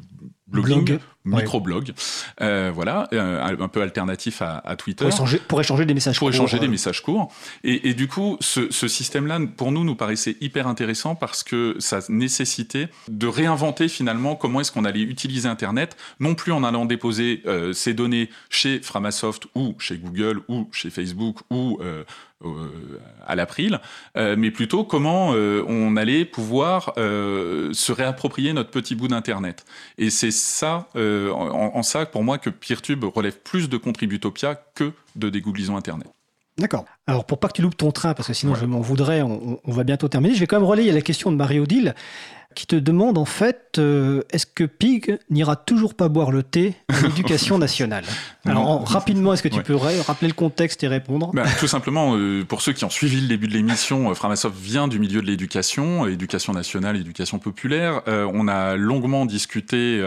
blogging, 0.50 0.98
microblog, 1.24 1.92
euh, 2.40 2.70
voilà, 2.74 3.08
un 3.12 3.68
peu 3.68 3.82
alternatif 3.82 4.42
à, 4.42 4.76
Twitter. 4.76 5.06
Pour 5.48 5.60
échanger, 5.60 5.86
des 5.86 5.94
messages 5.94 6.18
courts. 6.18 6.28
Pour 6.28 6.34
échanger 6.34 6.58
des 6.58 6.68
messages 6.68 7.02
courts. 7.02 7.32
Et, 7.64 7.94
du 7.94 8.08
coup, 8.08 8.36
ce, 8.40 8.70
ce 8.70 8.88
système-là, 8.88 9.38
pour 9.56 9.72
nous, 9.72 9.84
nous 9.84 9.94
paraissait 9.94 10.36
hyper 10.40 10.66
intéressant 10.66 11.14
parce 11.14 11.42
que 11.42 11.76
ça 11.78 12.00
nécessitait 12.08 12.88
de 13.08 13.26
réinventer 13.26 13.88
finalement 13.88 14.36
comment 14.36 14.60
est-ce 14.60 14.72
qu'on 14.72 14.84
allait 14.84 15.00
utiliser 15.00 15.48
Internet, 15.48 15.96
non 16.20 16.34
plus 16.34 16.52
en 16.52 16.64
allant 16.64 16.84
déposer 16.84 17.42
ces 17.72 17.94
données 17.94 18.30
chez 18.48 18.80
Framasoft 18.80 19.46
ou 19.54 19.74
chez 19.78 19.98
Google 19.98 20.42
ou 20.48 20.68
chez 20.72 20.90
Facebook 20.90 21.38
ou 21.50 21.78
à 23.26 23.34
l'April, 23.34 23.80
euh, 24.16 24.34
mais 24.36 24.50
plutôt 24.50 24.84
comment 24.84 25.32
euh, 25.34 25.62
on 25.68 25.96
allait 25.96 26.24
pouvoir 26.24 26.94
euh, 26.96 27.72
se 27.72 27.92
réapproprier 27.92 28.52
notre 28.52 28.70
petit 28.70 28.94
bout 28.94 29.08
d'Internet. 29.08 29.64
Et 29.98 30.10
c'est 30.10 30.30
ça, 30.30 30.88
en, 30.94 31.82
ça, 31.82 32.06
pour 32.06 32.24
moi, 32.24 32.38
que 32.38 32.50
PeerTube 32.50 33.04
relève 33.04 33.38
plus 33.38 33.68
de 33.68 33.76
Contributopia 33.76 34.54
que 34.74 34.92
de 35.16 35.28
dégooglisons 35.28 35.76
Internet. 35.76 36.08
D'accord. 36.58 36.84
Alors, 37.06 37.24
pour 37.24 37.38
pas 37.38 37.48
que 37.48 37.54
tu 37.54 37.62
loupes 37.62 37.76
ton 37.76 37.90
train, 37.92 38.12
parce 38.14 38.28
que 38.28 38.34
sinon 38.34 38.54
je 38.54 38.66
m'en 38.66 38.80
voudrais, 38.80 39.22
on, 39.22 39.60
on, 39.64 39.72
va 39.72 39.84
bientôt 39.84 40.08
terminer, 40.08 40.34
je 40.34 40.40
vais 40.40 40.46
quand 40.46 40.58
même 40.58 40.68
relayer 40.68 40.92
la 40.92 41.00
question 41.00 41.32
de 41.32 41.36
Marie-Odile 41.36 41.94
qui 42.54 42.66
te 42.66 42.76
demande 42.76 43.16
en 43.16 43.24
fait 43.24 43.78
euh, 43.78 44.22
est-ce 44.30 44.46
que 44.46 44.64
Pig 44.64 45.18
n'ira 45.30 45.54
toujours 45.54 45.94
pas 45.94 46.08
boire 46.08 46.32
le 46.32 46.42
thé 46.42 46.74
à 46.88 47.00
l'éducation 47.02 47.58
nationale? 47.58 48.04
Alors 48.44 48.88
rapidement, 48.88 49.32
est-ce 49.32 49.42
que 49.42 49.48
tu 49.48 49.62
peux 49.62 49.76
rappeler 49.76 50.28
le 50.28 50.34
contexte 50.34 50.82
et 50.82 50.88
répondre? 50.88 51.30
Ben, 51.32 51.44
Tout 51.58 51.68
simplement, 51.68 52.16
euh, 52.16 52.44
pour 52.44 52.62
ceux 52.62 52.72
qui 52.72 52.84
ont 52.84 52.90
suivi 52.90 53.20
le 53.20 53.28
début 53.28 53.46
de 53.46 53.52
l'émission, 53.52 54.10
euh, 54.10 54.14
Framasoft 54.14 54.56
vient 54.58 54.88
du 54.88 54.98
milieu 54.98 55.22
de 55.22 55.26
l'éducation, 55.26 56.06
éducation 56.06 56.52
nationale, 56.52 56.96
éducation 56.96 57.38
populaire. 57.38 58.02
on 58.06 58.48
a 58.48 58.76
longuement 58.76 59.26
discuté 59.26 60.02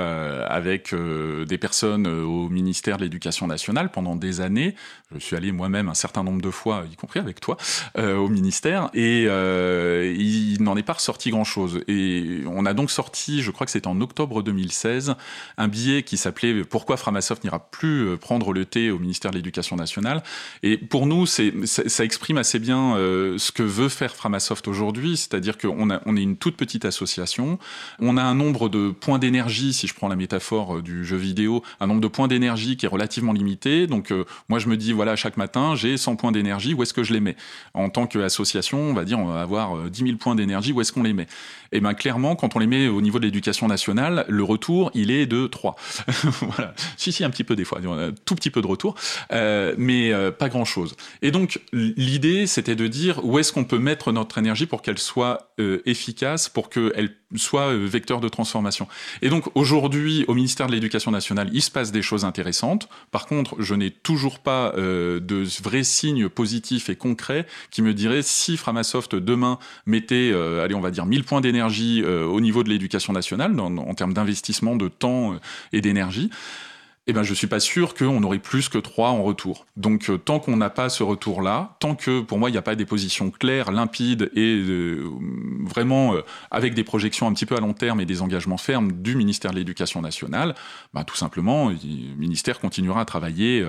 avec 0.50 0.94
des 0.94 1.58
personnes 1.58 2.08
au 2.08 2.50
ministère 2.50 2.98
de 2.98 3.04
l'Éducation 3.04 3.48
nationale 3.48 3.92
pendant 3.92 4.16
des 4.16 4.42
années. 4.42 4.76
Je 5.14 5.20
suis 5.20 5.36
allé 5.36 5.52
moi-même 5.52 5.90
un 5.90 5.94
certain 5.94 6.24
nombre 6.24 6.42
de 6.42 6.50
fois, 6.50 6.84
y 6.92 6.96
compris 6.96 7.20
avec 7.20 7.40
toi, 7.40 7.58
au 7.98 8.28
ministère, 8.28 8.90
et 8.94 9.24
il 9.24 10.62
n'en 10.62 10.76
est 10.76 10.84
pas 10.84 10.94
ressorti 10.94 11.30
grand-chose. 11.30 11.82
Et 11.88 12.33
on 12.48 12.66
a 12.66 12.74
donc 12.74 12.92
sorti, 12.92 13.42
je 13.42 13.52
crois 13.52 13.66
que 13.66 13.72
c'était 13.72 13.88
en 13.88 14.00
octobre 14.02 14.42
2016, 14.44 15.16
un 15.58 15.68
billet 15.68 16.04
qui 16.04 16.18
s'appelait 16.18 16.64
Pourquoi 16.64 16.98
Framasoft 16.98 17.44
n'ira 17.44 17.60
plus 17.60 18.08
euh, 18.08 18.18
prendre 18.18 18.54
le 18.54 18.66
thé 18.66 18.92
au 18.92 19.00
ministère 19.00 19.32
de 19.32 19.38
l'Éducation 19.38 19.76
nationale? 19.76 20.24
Et 20.62 20.78
pour 20.78 21.06
nous, 21.06 21.26
ça, 21.26 22.04
exprime 22.04 22.38
assez 22.38 22.60
bien 22.60 22.96
euh, 22.96 23.38
ce 23.38 23.52
que 23.52 23.64
veut 23.64 23.90
faire 23.90 24.16
Framasoft 24.16 24.68
aujourd'hui, 24.68 25.18
c'est-à-dire 25.18 25.58
qu'on 25.58 25.90
on 26.06 26.18
est 26.18 26.24
une 26.24 26.38
toute 26.38 26.58
petite 26.58 26.86
association, 26.86 27.60
on 28.00 28.18
a 28.18 28.24
un 28.24 28.36
nombre 28.36 28.70
de 28.70 28.92
points 28.92 29.20
d'énergie, 29.20 29.74
si 29.74 29.88
je 29.88 29.94
prends 29.94 30.08
la 30.08 30.16
métaphore 30.16 30.78
euh, 30.78 30.82
du 30.82 31.06
jeu 31.06 31.18
vidéo, 31.18 31.64
un 31.80 31.88
nombre 31.88 32.02
de 32.02 32.08
points 32.08 32.28
d'énergie 32.28 32.78
qui 32.78 32.86
est 32.86 32.90
relativement 32.90 33.34
limité. 33.34 33.88
Donc 33.88 34.14
moi, 34.50 34.60
je 34.60 34.68
me 34.68 34.78
dis, 34.78 34.94
voilà, 34.94 35.16
chaque 35.16 35.38
matin, 35.38 35.76
j'ai 35.76 35.98
100 35.98 36.16
points 36.16 36.32
d'énergie, 36.32 36.74
où 36.74 36.84
est-ce 36.84 36.94
que 36.94 37.04
je 37.04 37.14
les 37.14 37.20
mets? 37.20 37.36
En 37.74 37.90
tant 37.90 38.08
qu'association, 38.08 38.80
on 38.80 38.94
va 38.94 39.06
dire, 39.06 39.20
on 39.20 39.26
va 39.26 39.42
avoir 39.42 39.90
10 39.90 40.04
000 40.06 40.18
points 40.18 40.36
d'énergie, 40.36 40.72
où 40.72 40.82
est-ce 40.82 40.92
qu'on 40.92 41.04
les 41.04 41.14
met? 41.14 41.28
Et 41.74 41.78
eh 41.78 41.80
bien 41.80 41.96
clairement, 41.96 42.36
quand 42.36 42.56
on 42.56 42.60
les 42.60 42.68
met 42.68 42.88
au 42.88 43.02
niveau 43.02 43.18
de 43.18 43.26
l'éducation 43.26 43.68
nationale, 43.68 44.26
le 44.30 44.44
retour, 44.44 44.92
il 44.94 45.10
est 45.10 45.26
de 45.26 45.48
3. 45.48 45.76
voilà. 46.42 46.76
Si, 46.98 47.12
si, 47.12 47.24
un 47.24 47.32
petit 47.32 47.44
peu 47.44 47.56
des 47.56 47.66
fois, 47.66 47.80
un 47.80 48.12
tout 48.26 48.36
petit 48.36 48.52
peu 48.52 48.62
de 48.62 48.68
retour, 48.68 48.94
euh, 49.32 49.74
mais 49.80 50.14
euh, 50.14 50.30
pas 50.30 50.50
grand-chose. 50.50 50.96
Et 51.24 51.32
donc, 51.32 51.62
l'idée, 51.72 52.46
c'était 52.46 52.76
de 52.76 52.86
dire 52.86 53.26
où 53.26 53.40
est-ce 53.40 53.52
qu'on 53.52 53.64
peut 53.64 53.80
mettre 53.80 54.12
notre 54.12 54.38
énergie 54.38 54.68
pour 54.68 54.84
qu'elle 54.84 55.00
soit 55.00 55.52
euh, 55.60 55.82
efficace, 55.88 56.48
pour 56.48 56.70
qu'elle 56.70 57.16
soit 57.36 57.74
vecteur 57.74 58.22
de 58.22 58.30
transformation. 58.30 58.88
Et 59.24 59.30
donc, 59.30 59.46
aujourd'hui, 59.56 60.26
au 60.28 60.36
ministère 60.36 60.68
de 60.68 60.74
l'Éducation 60.74 61.10
nationale, 61.10 61.50
il 61.54 61.64
se 61.64 61.72
passe 61.72 61.92
des 61.92 62.04
choses 62.04 62.24
intéressantes. 62.24 62.88
Par 63.10 63.26
contre, 63.26 63.56
je 63.58 63.74
n'ai 63.74 63.90
toujours 63.90 64.38
pas 64.38 64.74
de 64.76 65.44
vrais 65.64 65.84
signes 65.84 66.30
positifs 66.30 66.90
et 66.90 66.96
concrets 66.96 67.48
qui 67.72 67.82
me 67.82 67.96
diraient 67.96 68.22
si 68.22 68.56
Framasoft 68.56 69.16
demain 69.16 69.58
mettait, 69.88 70.32
allez, 70.62 70.76
on 70.76 70.80
va 70.80 70.92
dire 70.92 71.08
1000 71.08 71.24
points 71.24 71.42
d'énergie 71.42 71.63
euh, 72.04 72.26
au 72.26 72.42
niveau 72.42 72.64
de 72.64 72.70
l'éducation 72.70 73.14
nationale, 73.14 73.60
en 73.60 73.94
termes 73.94 74.14
d'investissement 74.14 74.76
de 74.76 74.88
temps 74.88 75.34
euh, 75.34 75.38
et 75.72 75.82
d'énergie, 75.82 76.30
eh 77.06 77.14
ben, 77.14 77.24
je 77.24 77.34
suis 77.34 77.48
pas 77.48 77.60
sûr 77.60 77.96
qu'on 77.96 78.24
aurait 78.24 78.40
plus 78.40 78.70
que 78.70 78.78
trois 78.78 79.10
en 79.10 79.24
retour. 79.24 79.66
Donc, 79.76 80.10
euh, 80.10 80.18
tant 80.18 80.40
qu'on 80.40 80.56
n'a 80.56 80.70
pas 80.70 80.88
ce 80.88 81.04
retour-là, 81.04 81.76
tant 81.80 81.96
que, 81.96 82.22
pour 82.22 82.38
moi, 82.38 82.50
il 82.50 82.54
n'y 82.54 82.58
a 82.58 82.62
pas 82.62 82.76
des 82.76 82.86
positions 82.86 83.30
claires, 83.30 83.72
limpides 83.72 84.32
et 84.36 84.62
vraiment 85.60 86.16
avec 86.52 86.74
des 86.74 86.84
projections 86.84 87.28
un 87.28 87.34
petit 87.34 87.46
peu 87.46 87.56
à 87.56 87.60
long 87.60 87.74
terme 87.74 88.00
et 88.00 88.06
des 88.06 88.22
engagements 88.22 88.58
fermes 88.58 88.92
du 88.92 89.16
ministère 89.16 89.52
de 89.52 89.58
l'Éducation 89.58 90.02
nationale, 90.02 90.56
bah, 90.94 91.04
tout 91.04 91.16
simplement, 91.16 91.70
le 91.70 92.16
ministère 92.18 92.60
continuera 92.60 93.02
à 93.02 93.06
travailler 93.06 93.66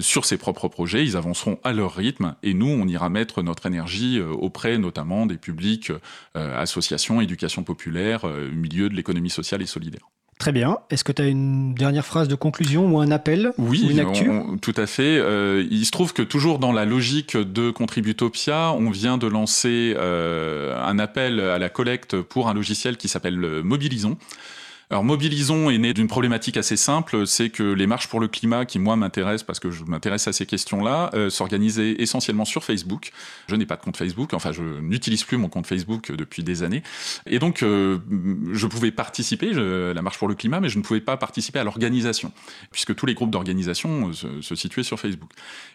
sur 0.00 0.24
ses 0.24 0.36
propres 0.36 0.68
projets. 0.68 1.04
Ils 1.04 1.16
avanceront 1.16 1.58
à 1.64 1.72
leur 1.72 1.94
rythme 1.94 2.36
et 2.42 2.54
nous, 2.54 2.68
on 2.68 2.86
ira 2.86 3.08
mettre 3.08 3.42
notre 3.42 3.66
énergie 3.66 4.20
auprès, 4.20 4.78
notamment, 4.78 5.26
des 5.26 5.38
publics, 5.38 5.92
associations, 6.34 7.20
éducation 7.20 7.62
populaire, 7.62 8.26
milieu 8.52 8.88
de 8.88 8.94
l'économie 8.94 9.30
sociale 9.30 9.62
et 9.62 9.66
solidaire. 9.66 10.13
Très 10.38 10.52
bien. 10.52 10.78
Est-ce 10.90 11.04
que 11.04 11.12
tu 11.12 11.22
as 11.22 11.26
une 11.26 11.74
dernière 11.74 12.04
phrase 12.04 12.26
de 12.28 12.34
conclusion 12.34 12.92
ou 12.92 12.98
un 13.00 13.10
appel 13.10 13.52
Oui, 13.56 13.84
ou 13.86 13.90
une 13.90 14.00
actu? 14.00 14.30
tout 14.60 14.74
à 14.76 14.86
fait. 14.86 15.18
Euh, 15.18 15.64
il 15.70 15.86
se 15.86 15.90
trouve 15.90 16.12
que 16.12 16.22
toujours 16.22 16.58
dans 16.58 16.72
la 16.72 16.84
logique 16.84 17.36
de 17.36 17.70
Contributopia, 17.70 18.72
on 18.72 18.90
vient 18.90 19.16
de 19.16 19.26
lancer 19.28 19.94
euh, 19.96 20.76
un 20.84 20.98
appel 20.98 21.40
à 21.40 21.58
la 21.58 21.68
collecte 21.68 22.20
pour 22.20 22.48
un 22.48 22.54
logiciel 22.54 22.96
qui 22.96 23.08
s'appelle 23.08 23.38
Mobilisons. 23.62 24.16
Alors 24.90 25.02
Mobilisons 25.02 25.70
est 25.70 25.78
né 25.78 25.94
d'une 25.94 26.08
problématique 26.08 26.56
assez 26.56 26.76
simple, 26.76 27.26
c'est 27.26 27.48
que 27.48 27.62
les 27.62 27.86
marches 27.86 28.08
pour 28.08 28.20
le 28.20 28.28
climat, 28.28 28.66
qui 28.66 28.78
moi 28.78 28.96
m'intéressent 28.96 29.44
parce 29.44 29.58
que 29.58 29.70
je 29.70 29.84
m'intéresse 29.84 30.28
à 30.28 30.32
ces 30.32 30.44
questions-là, 30.44 31.10
euh, 31.14 31.30
s'organisaient 31.30 31.96
essentiellement 31.98 32.44
sur 32.44 32.64
Facebook. 32.64 33.10
Je 33.48 33.56
n'ai 33.56 33.64
pas 33.64 33.76
de 33.76 33.80
compte 33.80 33.96
Facebook, 33.96 34.34
enfin 34.34 34.52
je 34.52 34.62
n'utilise 34.80 35.24
plus 35.24 35.38
mon 35.38 35.48
compte 35.48 35.66
Facebook 35.66 36.12
depuis 36.12 36.42
des 36.44 36.62
années, 36.62 36.82
et 37.26 37.38
donc 37.38 37.62
euh, 37.62 37.98
je 38.52 38.66
pouvais 38.66 38.90
participer 38.90 39.52
à 39.52 39.94
la 39.94 40.02
marche 40.02 40.18
pour 40.18 40.28
le 40.28 40.34
climat, 40.34 40.60
mais 40.60 40.68
je 40.68 40.78
ne 40.78 40.82
pouvais 40.82 41.00
pas 41.00 41.16
participer 41.16 41.58
à 41.58 41.64
l'organisation, 41.64 42.32
puisque 42.70 42.94
tous 42.94 43.06
les 43.06 43.14
groupes 43.14 43.30
d'organisation 43.30 44.10
euh, 44.10 44.42
se, 44.42 44.54
situaient 44.54 44.82
sur 44.82 45.00
Facebook. 45.00 45.30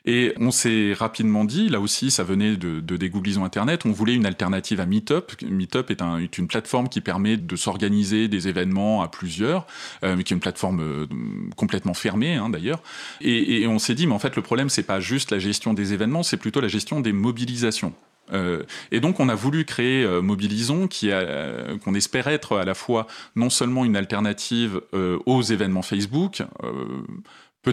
Et 0.05 0.33
on 0.37 0.51
s'est 0.51 0.93
rapidement 0.93 1.45
dit, 1.45 1.69
là 1.69 1.79
aussi 1.79 2.11
ça 2.11 2.23
venait 2.23 2.57
de, 2.57 2.79
de 2.79 3.09
Internet, 3.43 3.85
on 3.85 3.91
voulait 3.91 4.13
une 4.13 4.25
alternative 4.25 4.79
à 4.79 4.85
Meetup. 4.85 5.41
Meetup 5.41 5.89
est 5.89 6.37
une 6.37 6.47
plateforme 6.47 6.89
qui 6.89 7.01
permet 7.01 7.37
de 7.37 7.55
s'organiser 7.55 8.27
des 8.27 8.47
événements 8.47 8.98
à 9.01 9.09
plusieurs, 9.09 9.65
euh, 10.03 10.15
mais 10.15 10.23
qui 10.23 10.33
est 10.33 10.35
une 10.35 10.41
plateforme 10.41 10.81
euh, 10.81 11.07
complètement 11.55 11.93
fermée 11.93 12.35
hein, 12.35 12.49
d'ailleurs. 12.49 12.81
Et, 13.21 13.65
on 13.67 13.79
s'est 13.79 13.95
dit, 13.95 14.07
mais 14.07 14.13
en 14.13 14.19
fait, 14.19 14.35
le 14.35 14.41
problème, 14.41 14.69
c'est 14.69 14.83
pas 14.83 14.99
juste 14.99 15.31
la 15.31 15.39
gestion 15.39 15.73
des 15.73 15.93
événements, 15.93 16.23
c'est 16.23 16.37
plutôt 16.37 16.61
la 16.61 16.67
gestion 16.67 16.99
des 16.99 17.13
mobilisations. 17.13 17.93
Euh, 18.31 18.63
et 18.91 18.99
donc 18.99 19.19
on 19.19 19.27
a 19.27 19.33
voulu 19.33 19.65
créer 19.65 20.05
Mobilisons, 20.21 20.87
qui 20.87 21.09
qu'on 21.83 21.95
espère 21.95 22.27
être 22.27 22.57
à 22.57 22.65
la 22.65 22.75
fois 22.75 23.07
non 23.35 23.49
seulement 23.49 23.85
une 23.85 23.95
alternative 23.95 24.81
aux 24.93 25.41
événements 25.41 25.81
Facebook, 25.81 26.43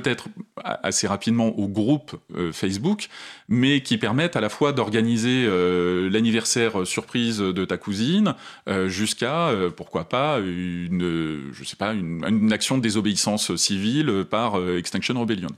peut-être 0.01 0.29
assez 0.63 1.07
rapidement 1.07 1.59
au 1.59 1.69
groupe 1.69 2.17
euh, 2.37 2.53
Facebook, 2.53 3.09
mais 3.49 3.81
qui 3.81 3.97
permettent 3.97 4.37
à 4.37 4.43
la 4.43 4.51
fois 4.51 4.73
d'organiser 4.73 5.47
euh, 5.47 6.11
l'anniversaire 6.11 6.87
surprise 6.87 7.39
de 7.39 7.65
ta 7.65 7.79
cousine 7.79 8.35
euh, 8.69 8.89
jusqu'à 8.89 9.51
pourquoi 9.75 10.09
pas 10.09 10.39
une 10.41 11.33
action 12.53 12.77
de 12.77 12.83
désobéissance 12.83 13.57
civile 13.57 14.25
par 14.29 14.57
Extinction 14.77 15.19
Rebellion. 15.19 15.49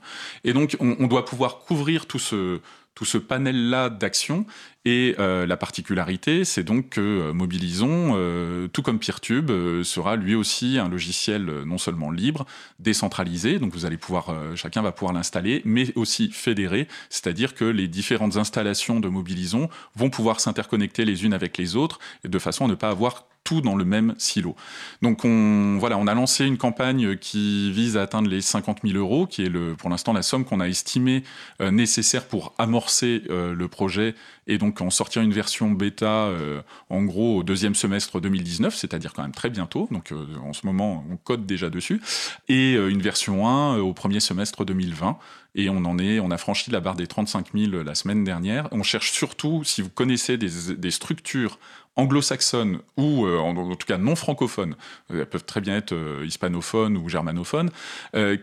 Et 0.44 0.52
donc 0.52 0.76
on, 0.78 1.06
doit 1.08 1.24
pouvoir 1.24 1.58
couvrir 1.58 2.06
tout 2.06 2.18
ce 2.18 2.60
tout 2.94 3.04
ce 3.04 3.18
panel-là 3.18 3.90
d'actions. 3.90 4.44
Et 4.90 5.14
euh, 5.18 5.46
la 5.46 5.58
particularité, 5.58 6.46
c'est 6.46 6.64
donc 6.64 6.88
que 6.88 7.00
euh, 7.02 7.34
Mobilisons, 7.34 8.14
euh, 8.16 8.68
tout 8.68 8.80
comme 8.80 8.98
Peertube, 8.98 9.52
sera 9.82 10.16
lui 10.16 10.34
aussi 10.34 10.78
un 10.78 10.88
logiciel 10.88 11.44
non 11.66 11.76
seulement 11.76 12.10
libre, 12.10 12.46
décentralisé, 12.78 13.58
donc 13.58 13.74
vous 13.74 13.84
allez 13.84 13.98
pouvoir, 13.98 14.34
chacun 14.54 14.80
va 14.80 14.92
pouvoir 14.92 15.12
l'installer, 15.12 15.60
mais 15.66 15.92
aussi 15.94 16.30
fédéré, 16.30 16.88
c'est-à-dire 17.10 17.54
que 17.54 17.66
les 17.66 17.86
différentes 17.86 18.38
installations 18.38 18.98
de 18.98 19.08
Mobilisons 19.08 19.68
vont 19.94 20.08
pouvoir 20.08 20.40
s'interconnecter 20.40 21.04
les 21.04 21.22
unes 21.22 21.34
avec 21.34 21.58
les 21.58 21.76
autres, 21.76 21.98
de 22.24 22.38
façon 22.38 22.64
à 22.64 22.68
ne 22.68 22.74
pas 22.74 22.88
avoir 22.88 23.26
tout 23.44 23.60
dans 23.60 23.76
le 23.76 23.84
même 23.84 24.14
silo. 24.18 24.56
Donc 25.00 25.24
on, 25.24 25.78
voilà, 25.78 25.96
on 25.96 26.06
a 26.06 26.14
lancé 26.14 26.44
une 26.44 26.58
campagne 26.58 27.16
qui 27.16 27.70
vise 27.72 27.96
à 27.96 28.02
atteindre 28.02 28.28
les 28.28 28.40
50 28.42 28.80
000 28.84 28.98
euros, 28.98 29.26
qui 29.26 29.44
est 29.44 29.48
le, 29.48 29.74
pour 29.74 29.88
l'instant 29.88 30.12
la 30.12 30.22
somme 30.22 30.44
qu'on 30.44 30.60
a 30.60 30.68
estimée 30.68 31.22
nécessaire 31.60 32.26
pour 32.26 32.54
amorcer 32.58 33.22
le 33.28 33.68
projet 33.68 34.14
et 34.48 34.58
donc 34.58 34.77
en 34.82 34.90
sortir 34.90 35.22
une 35.22 35.32
version 35.32 35.70
bêta 35.70 36.26
euh, 36.26 36.62
en 36.90 37.02
gros 37.02 37.38
au 37.38 37.42
deuxième 37.42 37.74
semestre 37.74 38.20
2019, 38.20 38.74
c'est-à-dire 38.74 39.12
quand 39.12 39.22
même 39.22 39.32
très 39.32 39.50
bientôt. 39.50 39.88
Donc 39.90 40.12
en 40.42 40.52
ce 40.52 40.66
moment, 40.66 41.04
on 41.10 41.16
code 41.16 41.46
déjà 41.46 41.70
dessus, 41.70 42.00
et 42.48 42.74
une 42.74 43.02
version 43.02 43.46
1 43.46 43.78
au 43.78 43.92
premier 43.92 44.20
semestre 44.20 44.64
2020. 44.64 45.18
Et 45.54 45.70
on 45.70 45.78
en 45.78 45.98
est, 45.98 46.20
on 46.20 46.30
a 46.30 46.36
franchi 46.36 46.70
la 46.70 46.80
barre 46.80 46.94
des 46.94 47.06
35 47.06 47.48
000 47.54 47.82
la 47.82 47.94
semaine 47.94 48.22
dernière. 48.22 48.68
On 48.70 48.82
cherche 48.82 49.10
surtout, 49.10 49.64
si 49.64 49.82
vous 49.82 49.88
connaissez 49.88 50.36
des, 50.36 50.74
des 50.76 50.90
structures 50.90 51.58
anglo-saxonnes 51.98 52.78
ou 52.96 53.26
euh, 53.26 53.38
en, 53.38 53.74
tout 53.74 53.86
cas 53.86 53.98
non 53.98 54.14
francophones, 54.14 54.76
euh, 55.10 55.20
elles 55.20 55.26
peuvent 55.26 55.44
très 55.44 55.60
bien 55.60 55.76
être 55.76 55.92
euh, 55.92 56.24
hispanophones 56.24 56.96
ou 56.96 57.08
germanophones, 57.08 57.70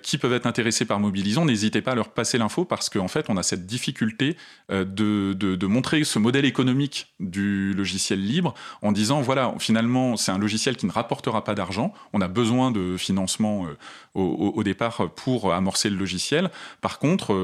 qui 0.03 0.17
peuvent 0.17 0.33
être 0.33 0.45
intéressés 0.45 0.85
par 0.85 0.99
Mobilisons, 0.99 1.45
n'hésitez 1.45 1.81
pas 1.81 1.91
à 1.91 1.95
leur 1.95 2.09
passer 2.09 2.37
l'info 2.37 2.65
parce 2.65 2.89
qu'en 2.89 3.07
fait 3.07 3.25
on 3.29 3.37
a 3.37 3.43
cette 3.43 3.65
difficulté 3.65 4.35
de, 4.69 5.33
de, 5.33 5.67
montrer 5.67 6.03
ce 6.03 6.19
modèle 6.19 6.45
économique 6.45 7.13
du 7.19 7.73
logiciel 7.73 8.23
libre 8.23 8.53
en 8.81 8.91
disant 8.91 9.21
voilà 9.21 9.53
finalement 9.59 10.17
c'est 10.17 10.31
un 10.31 10.37
logiciel 10.37 10.75
qui 10.75 10.85
ne 10.85 10.91
rapportera 10.91 11.43
pas 11.43 11.55
d'argent, 11.55 11.93
on 12.13 12.21
a 12.21 12.27
besoin 12.27 12.71
de 12.71 12.97
financement 12.97 13.67
au, 14.15 14.63
départ 14.63 15.09
pour 15.15 15.53
amorcer 15.53 15.89
le 15.89 15.97
logiciel. 15.97 16.49
Par 16.81 16.99
contre, 16.99 17.35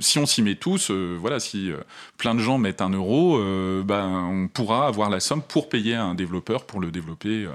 si 0.00 0.18
on 0.18 0.26
s'y 0.26 0.42
met 0.42 0.56
tous, 0.56 0.90
voilà 0.90 1.40
si 1.40 1.70
plein 2.18 2.34
de 2.34 2.40
gens 2.40 2.58
mettent 2.58 2.82
un 2.82 2.90
euro, 2.90 3.38
ben 3.84 4.08
on 4.30 4.48
pourra 4.48 4.86
avoir 4.86 5.08
la 5.08 5.20
somme 5.20 5.42
pour 5.42 5.68
payer 5.68 5.94
un 5.94 6.14
développeur 6.14 6.66
pour 6.66 6.80
le 6.80 6.90
développer 6.90 7.46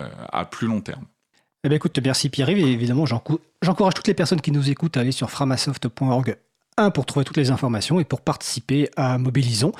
euh, 0.00 0.08
à 0.32 0.44
plus 0.44 0.66
long 0.66 0.80
terme. 0.80 1.04
Eh 1.64 1.68
bien, 1.68 1.76
écoute, 1.76 1.98
merci 2.04 2.28
Pierre-Yves. 2.28 2.66
Évidemment, 2.66 3.04
j'encourage 3.06 3.94
toutes 3.94 4.06
les 4.06 4.14
personnes 4.14 4.40
qui 4.40 4.52
nous 4.52 4.70
écoutent 4.70 4.96
à 4.96 5.00
aller 5.00 5.12
sur 5.12 5.30
framasoft.org 5.30 6.36
un 6.78 6.90
pour 6.90 7.06
trouver 7.06 7.24
toutes 7.24 7.36
les 7.36 7.50
informations 7.50 8.00
et 8.00 8.04
pour 8.04 8.20
participer 8.20 8.88
à 8.96 9.18
Mobilisons. 9.18 9.72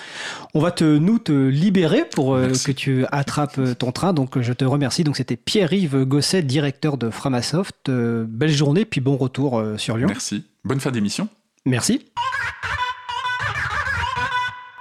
On 0.55 0.61
va 0.61 0.71
te, 0.71 0.85
nous 0.85 1.19
te 1.19 1.33
libérer 1.33 2.05
pour 2.05 2.35
euh, 2.35 2.53
que 2.65 2.73
tu 2.73 3.05
attrapes 3.11 3.59
euh, 3.59 3.75
ton 3.75 3.93
train. 3.93 4.13
Donc 4.13 4.41
je 4.41 4.53
te 4.53 4.65
remercie. 4.65 5.05
Donc 5.05 5.17
c'était 5.17 5.37
Pierre-Yves 5.37 6.05
Gosset, 6.05 6.43
directeur 6.43 6.99
de 6.99 7.11
Framasoft. 7.11 7.91
belle 7.91 8.53
journée 8.53 8.85
puis 8.85 9.01
bon 9.01 9.17
retour 9.17 9.63
sur 9.77 9.97
Lyon. 9.97 10.09
Merci. 10.09 10.45
Bonne 10.65 10.81
fin 10.81 10.91
d'émission. 10.91 11.29
Merci. 11.65 12.05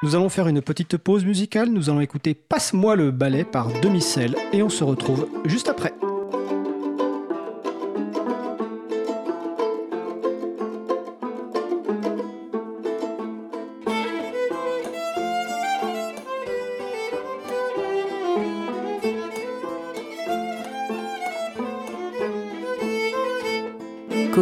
Nous 0.04 0.16
allons 0.16 0.30
faire 0.30 0.48
une 0.48 0.62
petite 0.62 0.98
pause 0.98 1.26
musicale, 1.26 1.70
nous 1.70 1.90
allons 1.90 2.02
écouter 2.02 2.36
Passe-moi 2.36 2.96
le 2.96 3.10
ballet 3.10 3.44
par 3.44 3.68
Demi-Sel 3.82 4.36
et 4.54 4.62
on 4.62 4.70
se 4.70 4.84
retrouve 4.84 5.28
juste 5.46 5.70
après. 5.70 5.94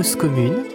Commune 0.03 0.74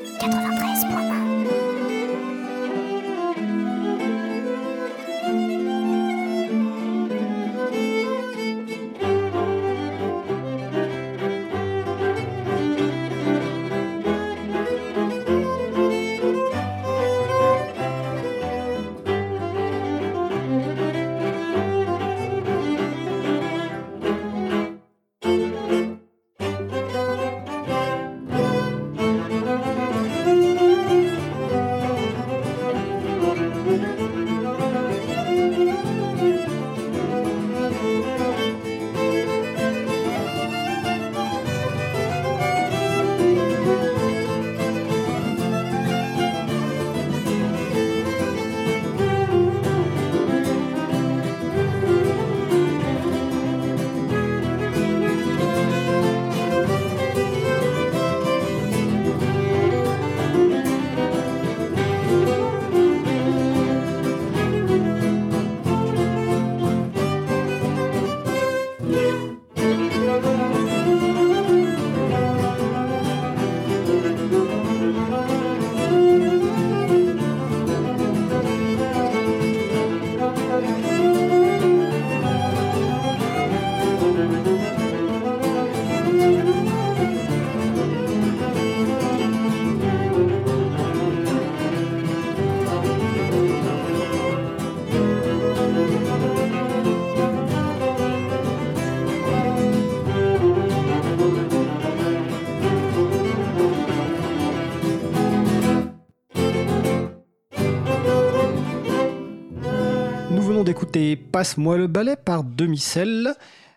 Passe-moi 111.33 111.79
le 111.79 111.87
balai 111.87 112.17
par 112.17 112.45
Demi-Sel. 112.45 113.35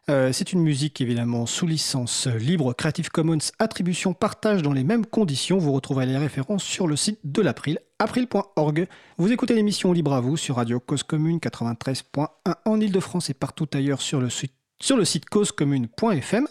Euh, 0.09 0.33
c'est 0.33 0.51
une 0.51 0.61
musique 0.61 0.99
évidemment 0.99 1.45
sous 1.45 1.65
licence 1.65 2.27
libre 2.27 2.73
Creative 2.73 3.09
Commons 3.09 3.37
attribution 3.59 4.13
partage 4.13 4.61
dans 4.61 4.73
les 4.73 4.83
mêmes 4.83 5.05
conditions. 5.05 5.57
Vous 5.57 5.71
retrouverez 5.71 6.05
les 6.05 6.17
références 6.17 6.63
sur 6.63 6.85
le 6.85 6.97
site 6.97 7.19
de 7.23 7.41
l'April, 7.41 7.79
april.org. 7.99 8.87
Vous 9.17 9.31
écoutez 9.31 9.53
l'émission 9.55 9.93
Libre 9.93 10.13
à 10.13 10.19
vous 10.19 10.35
sur 10.35 10.57
Radio 10.57 10.81
Cause 10.81 11.03
Commune 11.03 11.37
93.1 11.37 12.27
en 12.65 12.79
Ile-de-France 12.81 13.29
et 13.29 13.33
partout 13.33 13.69
ailleurs 13.73 14.01
sur 14.01 14.19
le, 14.19 14.27
sur 14.29 14.97
le 14.97 15.05
site 15.05 15.29
causecommune.fm. 15.29 16.47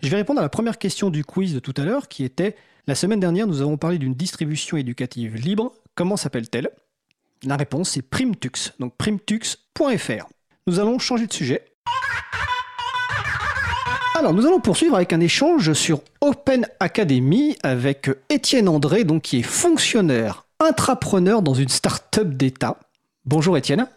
Je 0.00 0.08
vais 0.08 0.16
répondre 0.16 0.38
à 0.38 0.42
la 0.42 0.48
première 0.48 0.78
question 0.78 1.10
du 1.10 1.24
quiz 1.24 1.54
de 1.54 1.58
tout 1.58 1.74
à 1.76 1.84
l'heure 1.84 2.06
qui 2.06 2.22
était 2.22 2.54
la 2.86 2.94
semaine 2.94 3.20
dernière 3.20 3.48
nous 3.48 3.62
avons 3.62 3.78
parlé 3.78 3.98
d'une 3.98 4.14
distribution 4.14 4.76
éducative 4.76 5.34
libre. 5.34 5.72
Comment 5.96 6.16
s'appelle-t-elle? 6.16 6.70
La 7.42 7.56
réponse 7.56 7.90
c'est 7.90 8.02
Primtux, 8.02 8.72
donc 8.78 8.96
Nous 10.66 10.78
allons 10.78 10.98
changer 10.98 11.26
de 11.26 11.32
sujet. 11.32 11.64
Alors, 14.16 14.32
nous 14.32 14.46
allons 14.46 14.60
poursuivre 14.60 14.94
avec 14.94 15.12
un 15.12 15.20
échange 15.20 15.72
sur 15.72 16.00
Open 16.20 16.66
Academy 16.78 17.56
avec 17.64 18.08
Étienne 18.30 18.68
André, 18.68 19.02
donc 19.02 19.22
qui 19.22 19.40
est 19.40 19.42
fonctionnaire 19.42 20.46
intrapreneur 20.60 21.42
dans 21.42 21.54
une 21.54 21.68
start-up 21.68 22.28
d'État. 22.28 22.78
Bonjour 23.24 23.56
Étienne. 23.56 23.88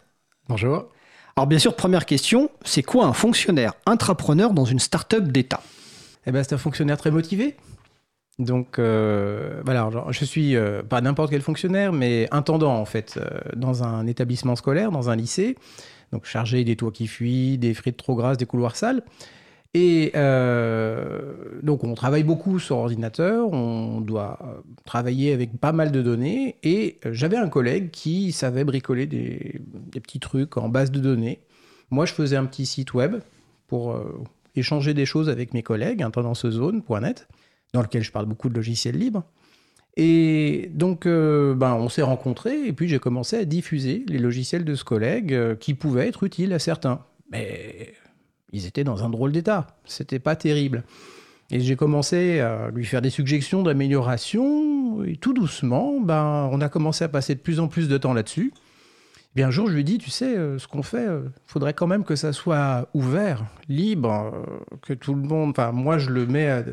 Bonjour. 0.50 0.88
Alors 1.36 1.46
bien 1.46 1.60
sûr, 1.60 1.76
première 1.76 2.08
question, 2.08 2.50
c'est 2.66 2.82
quoi 2.82 3.06
un 3.06 3.14
fonctionnaire 3.14 3.74
intrapreneur 3.86 4.54
dans 4.54 4.66
une 4.66 4.80
start-up 4.80 5.26
d'État? 5.26 5.62
Eh 6.26 6.32
bien, 6.32 6.44
c'est 6.44 6.54
un 6.54 6.58
fonctionnaire 6.58 6.98
très 6.98 7.12
motivé, 7.12 7.56
Donc 8.40 8.80
voilà, 8.80 9.90
je 10.10 10.26
suis 10.26 10.56
pas 10.90 11.02
n'importe 11.02 11.32
quel 11.32 11.42
fonctionnaire, 11.42 11.92
mais 11.92 12.28
intendant 12.32 12.76
en 12.76 12.86
fait, 12.86 13.20
dans 13.56 13.84
un 13.84 14.06
établissement 14.06 14.56
scolaire, 14.56 14.92
dans 14.92 15.10
un 15.10 15.16
lycée, 15.16 15.56
donc 16.12 16.26
chargé 16.26 16.64
des 16.64 16.76
toits 16.76 16.92
qui 16.92 17.08
fuient, 17.08 17.58
des 17.58 17.74
frites 17.74 17.98
trop 17.98 18.16
grasses, 18.16 18.38
des 18.38 18.46
couloirs 18.46 18.76
sales. 18.76 19.04
Et 19.74 20.12
euh, 20.16 21.34
donc 21.62 21.84
on 21.84 21.94
travaille 21.94 22.24
beaucoup 22.24 22.58
sur 22.58 22.78
ordinateur, 22.78 23.52
on 23.52 24.02
doit 24.02 24.40
euh, 24.42 24.62
travailler 24.86 25.34
avec 25.34 25.60
pas 25.60 25.72
mal 25.72 25.92
de 25.92 26.02
données. 26.02 26.56
Et 26.64 26.98
euh, 27.06 27.10
j'avais 27.14 27.38
un 27.38 27.50
collègue 27.50 27.92
qui 27.92 28.32
savait 28.32 28.64
bricoler 28.64 29.06
des, 29.06 29.62
petits 29.92 30.20
trucs 30.20 30.58
en 30.58 30.70
base 30.70 30.92
de 30.92 31.00
données. 31.00 31.42
Moi, 31.92 32.06
je 32.06 32.14
faisais 32.14 32.36
un 32.36 32.46
petit 32.46 32.66
site 32.66 32.94
web 32.94 33.18
pour 33.68 33.98
échanger 34.56 34.94
des 34.94 35.06
choses 35.06 35.30
avec 35.30 35.54
mes 35.54 35.64
collègues, 35.64 36.02
intendancezone.net, 36.02 37.28
dans 37.78 37.84
lequel 37.84 38.04
je 38.04 38.12
parle 38.12 38.26
beaucoup 38.26 38.50
de 38.50 38.56
logiciels 38.56 38.98
libres. 38.98 39.24
Et 39.96 40.70
donc, 40.74 41.06
ben, 41.06 41.74
on 41.74 41.90
s'est 41.90 42.04
rencontrés 42.04 42.68
et 42.68 42.74
puis 42.74 42.88
j'ai 42.88 43.00
commencé 43.00 43.36
à 43.36 43.46
diffuser 43.46 44.04
les 44.08 44.20
logiciels 44.20 44.64
de 44.64 44.76
ce 44.76 44.84
collègue 44.84 45.58
qui 45.60 45.74
pouvaient 45.74 46.08
être 46.08 46.24
utiles 46.24 46.54
à 46.54 46.60
certains. 46.60 47.02
Mais 47.32 47.94
ils 48.52 48.68
étaient 48.68 48.84
dans 48.84 49.04
un 49.04 49.10
drôle 49.10 49.32
d'état. 49.32 49.68
C'était 49.86 50.20
pas 50.20 50.36
terrible. 50.36 50.84
Et 51.50 51.62
j'ai 51.62 51.76
commencé 51.76 52.40
à 52.40 52.70
lui 52.74 52.86
faire 52.86 53.02
des 53.02 53.10
suggestions 53.10 53.64
d'amélioration. 53.64 55.04
Et 55.04 55.16
tout 55.16 55.34
doucement, 55.34 56.00
ben, 56.00 56.50
on 56.52 56.60
a 56.62 56.70
commencé 56.70 57.04
à 57.04 57.10
passer 57.10 57.36
de 57.36 57.40
plus 57.40 57.60
en 57.60 57.68
plus 57.68 57.88
de 57.88 57.98
temps 57.98 58.14
là-dessus. 58.14 58.54
Et 58.56 59.36
bien 59.36 59.48
un 59.48 59.52
jour, 59.52 59.68
je 59.70 59.74
lui 59.74 59.84
dis, 59.84 59.98
tu 59.98 60.10
sais, 60.10 60.36
euh, 60.36 60.58
ce 60.60 60.68
qu'on 60.68 60.84
fait, 60.84 61.04
il 61.04 61.10
euh, 61.10 61.30
faudrait 61.46 61.74
quand 61.74 61.88
même 61.88 62.04
que 62.04 62.16
ça 62.16 62.34
soit 62.34 62.90
ouvert, 62.94 63.46
libre, 63.70 64.34
euh, 64.34 64.78
que 64.82 64.94
tout 64.94 65.14
le 65.14 65.22
monde. 65.22 65.52
Enfin, 65.52 65.72
moi, 65.72 65.98
je 65.98 66.10
le 66.10 66.26
mets 66.26 66.64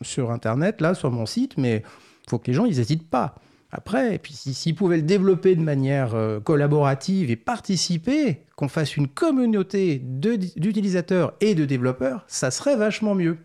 sur 0.00 0.30
Internet, 0.30 0.80
là, 0.80 0.94
sur 0.94 1.10
mon 1.10 1.26
site, 1.26 1.56
mais 1.56 1.82
il 2.26 2.30
faut 2.30 2.38
que 2.38 2.46
les 2.46 2.54
gens, 2.54 2.64
ils 2.64 2.76
n'hésitent 2.76 3.08
pas. 3.08 3.34
Après, 3.72 4.16
et 4.16 4.18
puis 4.18 4.34
s'ils 4.34 4.74
pouvaient 4.74 4.96
le 4.96 5.02
développer 5.02 5.54
de 5.54 5.62
manière 5.62 6.14
euh, 6.14 6.40
collaborative 6.40 7.30
et 7.30 7.36
participer, 7.36 8.40
qu'on 8.56 8.68
fasse 8.68 8.96
une 8.96 9.06
communauté 9.06 10.00
d'utilisateurs 10.02 11.34
et 11.40 11.54
de 11.54 11.64
développeurs, 11.64 12.24
ça 12.26 12.50
serait 12.50 12.76
vachement 12.76 13.14
mieux. 13.14 13.38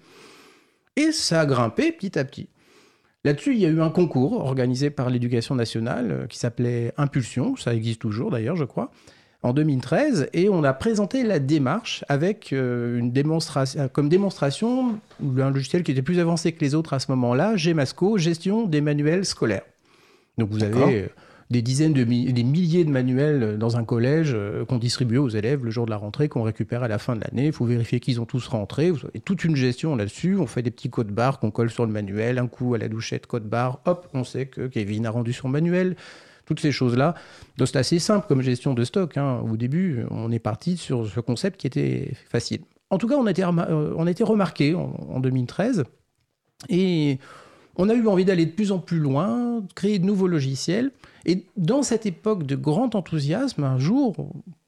Et 0.95 1.11
ça 1.11 1.41
a 1.41 1.45
grimpé 1.45 1.91
petit 1.91 2.17
à 2.17 2.25
petit. 2.25 2.49
Là-dessus, 3.23 3.53
il 3.53 3.59
y 3.59 3.65
a 3.65 3.69
eu 3.69 3.81
un 3.81 3.89
concours 3.89 4.33
organisé 4.33 4.89
par 4.89 5.09
l'éducation 5.09 5.55
nationale 5.55 6.11
euh, 6.11 6.27
qui 6.27 6.37
s'appelait 6.37 6.93
Impulsion, 6.97 7.55
ça 7.55 7.73
existe 7.73 8.01
toujours 8.01 8.31
d'ailleurs, 8.31 8.55
je 8.55 8.65
crois, 8.65 8.91
en 9.45 9.53
2013, 9.53 10.29
et 10.33 10.49
on 10.49 10.63
a 10.63 10.73
présenté 10.73 11.23
la 11.23 11.39
démarche 11.39 12.03
avec 12.09 12.51
euh, 12.51 12.97
une 12.97 13.11
démonstration, 13.11 13.89
comme 13.93 14.09
démonstration 14.09 14.99
un 15.21 15.51
logiciel 15.51 15.83
qui 15.83 15.91
était 15.91 16.01
plus 16.01 16.19
avancé 16.19 16.51
que 16.51 16.61
les 16.61 16.73
autres 16.73 16.93
à 16.93 16.99
ce 16.99 17.11
moment-là, 17.11 17.55
GMASCO, 17.55 18.17
gestion 18.17 18.65
des 18.65 18.81
manuels 18.81 19.25
scolaires. 19.25 19.63
Donc 20.37 20.49
vous 20.49 20.63
avez 20.63 21.03
euh, 21.03 21.07
des 21.51 21.61
dizaines 21.61 21.93
de 21.93 22.03
des 22.03 22.43
milliers 22.43 22.83
de 22.85 22.89
manuels 22.89 23.43
euh, 23.43 23.57
dans 23.57 23.77
un 23.77 23.83
collège 23.83 24.31
euh, 24.33 24.65
qu'on 24.65 24.77
distribue 24.77 25.17
aux 25.17 25.29
élèves 25.29 25.63
le 25.63 25.71
jour 25.71 25.85
de 25.85 25.91
la 25.91 25.97
rentrée, 25.97 26.27
qu'on 26.27 26.43
récupère 26.43 26.83
à 26.83 26.87
la 26.87 26.97
fin 26.97 27.15
de 27.15 27.21
l'année. 27.21 27.47
Il 27.47 27.53
faut 27.53 27.65
vérifier 27.65 27.99
qu'ils 27.99 28.19
ont 28.19 28.25
tous 28.25 28.47
rentré. 28.47 28.91
Vous 28.91 29.05
avez 29.05 29.19
toute 29.19 29.43
une 29.43 29.55
gestion 29.55 29.95
là-dessus. 29.95 30.37
On 30.37 30.47
fait 30.47 30.61
des 30.61 30.71
petits 30.71 30.89
codes 30.89 31.11
barres 31.11 31.39
qu'on 31.39 31.51
colle 31.51 31.69
sur 31.69 31.85
le 31.85 31.91
manuel. 31.91 32.39
Un 32.39 32.47
coup 32.47 32.73
à 32.73 32.77
la 32.77 32.87
douchette, 32.87 33.27
code 33.27 33.47
barre, 33.47 33.79
hop, 33.85 34.07
on 34.13 34.23
sait 34.23 34.47
que 34.47 34.67
Kevin 34.67 35.05
a 35.05 35.11
rendu 35.11 35.33
son 35.33 35.49
manuel. 35.49 35.95
Toutes 36.45 36.59
ces 36.59 36.71
choses-là. 36.71 37.15
Donc 37.57 37.67
c'est 37.67 37.77
assez 37.77 37.99
simple 37.99 38.27
comme 38.27 38.41
gestion 38.41 38.73
de 38.73 38.83
stock. 38.83 39.17
Hein. 39.17 39.41
Au 39.49 39.57
début, 39.57 40.05
on 40.11 40.31
est 40.31 40.39
parti 40.39 40.77
sur 40.77 41.07
ce 41.07 41.19
concept 41.19 41.59
qui 41.59 41.67
était 41.67 42.13
facile. 42.29 42.61
En 42.89 42.97
tout 42.97 43.07
cas, 43.07 43.15
on 43.15 43.25
a 43.25 43.31
été, 43.31 43.43
été 44.07 44.23
remarqué 44.23 44.75
en, 44.75 44.95
en 45.09 45.19
2013. 45.19 45.83
Et 46.69 47.19
on 47.77 47.89
a 47.89 47.93
eu 47.93 48.07
envie 48.07 48.25
d'aller 48.25 48.45
de 48.45 48.51
plus 48.51 48.71
en 48.71 48.79
plus 48.79 48.99
loin, 48.99 49.61
de 49.61 49.73
créer 49.73 49.99
de 49.99 50.05
nouveaux 50.05 50.27
logiciels. 50.27 50.91
Et 51.25 51.45
dans 51.57 51.83
cette 51.83 52.05
époque 52.05 52.43
de 52.43 52.55
grand 52.55 52.95
enthousiasme, 52.95 53.63
un 53.63 53.79
jour, 53.79 54.15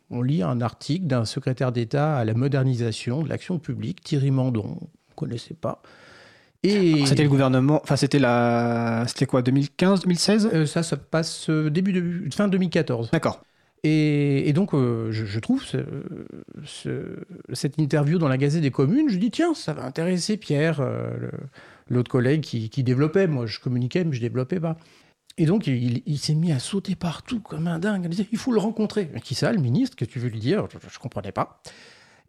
on 0.10 0.22
lit 0.22 0.42
un 0.42 0.62
article 0.62 1.06
d'un 1.08 1.26
secrétaire 1.26 1.72
d'État 1.72 2.18
à 2.18 2.26
la 2.26 2.34
modernisation 2.34 3.24
de 3.24 3.30
l'action 3.30 3.60
publique, 3.60 4.02
Thierry 4.04 4.32
Mandon, 4.32 4.78
on 4.82 4.86
ne 4.86 5.16
connaissait 5.16 5.54
pas. 5.54 5.82
Et 6.64 7.06
c'était 7.06 7.24
le 7.24 7.30
gouvernement, 7.30 7.80
enfin 7.84 7.96
c'était 7.96 8.20
la, 8.20 9.04
c'était 9.08 9.26
quoi, 9.26 9.42
2015, 9.42 10.02
2016 10.02 10.50
euh, 10.54 10.66
Ça, 10.66 10.84
ça 10.84 10.98
passe 10.98 11.50
euh, 11.50 11.70
début 11.70 11.94
de 11.94 12.34
fin 12.34 12.48
2014. 12.48 13.12
D'accord. 13.12 13.42
Et, 13.84 14.52
donc, 14.54 14.74
euh, 14.74 15.12
je, 15.12 15.40
trouve 15.40 15.64
cette 17.54 17.78
interview 17.78 18.18
dans 18.18 18.28
la 18.28 18.38
Gazette 18.38 18.64
des 18.64 18.72
communes, 18.72 19.08
je 19.08 19.18
dis 19.18 19.32
tiens, 19.32 19.54
ça 19.54 19.72
va 19.72 19.86
intéresser 19.86 20.36
Pierre, 20.36 20.86
l'autre 21.88 22.12
collègue 22.12 22.42
qui, 22.42 22.84
développait. 22.84 23.28
Moi, 23.28 23.46
je 23.46 23.60
communiquais, 23.60 24.04
mais 24.04 24.14
je 24.14 24.20
développais 24.20 24.60
pas. 24.60 24.76
Et 25.38 25.46
donc, 25.46 25.68
il, 25.68 26.18
s'est 26.18 26.34
mis 26.34 26.52
à 26.52 26.60
sauter 26.60 26.96
partout 26.96 27.40
comme 27.40 27.68
un 27.68 27.80
dingue. 27.80 28.02
Il 28.06 28.10
disait, 28.10 28.28
il 28.32 28.38
faut 28.38 28.52
le 28.52 28.60
rencontrer. 28.60 29.10
Mais 29.14 29.22
qui 29.22 29.36
ça, 29.36 29.54
le 29.54 29.62
ministre? 29.62 29.96
Qu'est-ce 29.96 30.10
que 30.10 30.14
tu 30.14 30.20
veux 30.20 30.30
lui 30.30 30.40
dire? 30.40 30.68
Je 30.70 30.78
ne 30.78 31.00
comprenais 31.00 31.32
pas. 31.32 31.62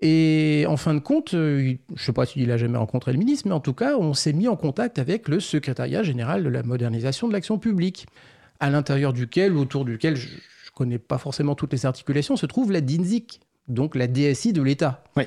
Et 0.00 0.64
en 0.68 0.76
fin 0.76 0.94
de 0.94 1.00
compte, 1.00 1.34
euh, 1.34 1.74
je 1.88 1.92
ne 1.92 1.98
sais 1.98 2.12
pas 2.12 2.24
s'il 2.24 2.50
a 2.52 2.56
jamais 2.56 2.78
rencontré 2.78 3.12
le 3.12 3.18
ministre, 3.18 3.48
mais 3.48 3.54
en 3.54 3.60
tout 3.60 3.74
cas, 3.74 3.96
on 3.96 4.14
s'est 4.14 4.32
mis 4.32 4.46
en 4.46 4.56
contact 4.56 4.98
avec 4.98 5.28
le 5.28 5.40
secrétariat 5.40 6.02
général 6.02 6.44
de 6.44 6.48
la 6.48 6.62
modernisation 6.62 7.26
de 7.26 7.32
l'action 7.32 7.58
publique, 7.58 8.06
à 8.60 8.70
l'intérieur 8.70 9.12
duquel, 9.12 9.56
autour 9.56 9.84
duquel, 9.84 10.14
je 10.14 10.28
ne 10.28 10.70
connais 10.74 10.98
pas 10.98 11.18
forcément 11.18 11.54
toutes 11.56 11.72
les 11.72 11.84
articulations, 11.84 12.36
se 12.36 12.46
trouve 12.46 12.70
la 12.70 12.80
DINSIC, 12.80 13.40
donc 13.66 13.96
la 13.96 14.06
DSI 14.06 14.52
de 14.52 14.62
l'État. 14.62 15.02
Oui 15.16 15.24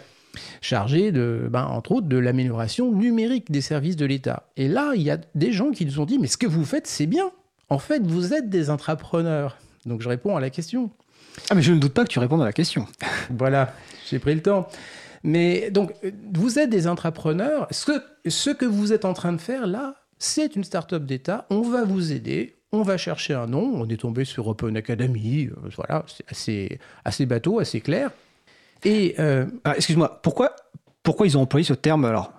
chargé 0.61 1.11
de, 1.11 1.47
ben, 1.49 1.65
entre 1.65 1.91
autres, 1.93 2.07
de 2.07 2.17
l'amélioration 2.17 2.91
numérique 2.91 3.51
des 3.51 3.61
services 3.61 3.95
de 3.95 4.05
l'État. 4.05 4.49
Et 4.57 4.67
là, 4.67 4.93
il 4.95 5.01
y 5.01 5.11
a 5.11 5.17
des 5.35 5.51
gens 5.51 5.71
qui 5.71 5.85
nous 5.85 5.99
ont 5.99 6.05
dit, 6.05 6.19
mais 6.19 6.27
ce 6.27 6.37
que 6.37 6.47
vous 6.47 6.65
faites, 6.65 6.87
c'est 6.87 7.05
bien. 7.05 7.31
En 7.69 7.79
fait, 7.79 8.05
vous 8.05 8.33
êtes 8.33 8.49
des 8.49 8.69
intrapreneurs. 8.69 9.57
Donc 9.85 10.01
je 10.01 10.09
réponds 10.09 10.35
à 10.35 10.39
la 10.39 10.49
question. 10.49 10.91
Ah, 11.49 11.55
mais 11.55 11.61
je 11.61 11.73
ne 11.73 11.79
doute 11.79 11.93
pas 11.93 12.03
que 12.03 12.09
tu 12.09 12.19
répondes 12.19 12.41
à 12.41 12.45
la 12.45 12.53
question. 12.53 12.87
voilà, 13.29 13.73
j'ai 14.09 14.19
pris 14.19 14.35
le 14.35 14.41
temps. 14.41 14.67
Mais 15.23 15.69
donc, 15.71 15.93
vous 16.33 16.59
êtes 16.59 16.69
des 16.69 16.87
intrapreneurs. 16.87 17.67
Ce, 17.71 17.91
ce 18.27 18.49
que 18.49 18.65
vous 18.65 18.93
êtes 18.93 19.05
en 19.05 19.13
train 19.13 19.33
de 19.33 19.41
faire 19.41 19.67
là, 19.67 19.95
c'est 20.17 20.55
une 20.55 20.63
start-up 20.63 21.03
d'État. 21.03 21.45
On 21.49 21.61
va 21.61 21.83
vous 21.83 22.11
aider. 22.11 22.55
On 22.71 22.83
va 22.83 22.97
chercher 22.97 23.33
un 23.33 23.47
nom. 23.47 23.71
On 23.75 23.87
est 23.89 23.97
tombé 23.97 24.25
sur 24.25 24.47
Open 24.47 24.75
Academy. 24.77 25.47
Euh, 25.47 25.69
voilà, 25.75 26.05
c'est 26.07 26.25
assez, 26.29 26.79
assez 27.05 27.25
bateau, 27.25 27.59
assez 27.59 27.81
clair. 27.81 28.11
Et 28.83 29.15
euh, 29.19 29.45
ah, 29.63 29.75
excuse-moi, 29.75 30.19
pourquoi, 30.23 30.55
pourquoi 31.03 31.27
ils 31.27 31.37
ont 31.37 31.41
employé 31.41 31.63
ce 31.63 31.73
terme 31.73 32.05
alors 32.05 32.33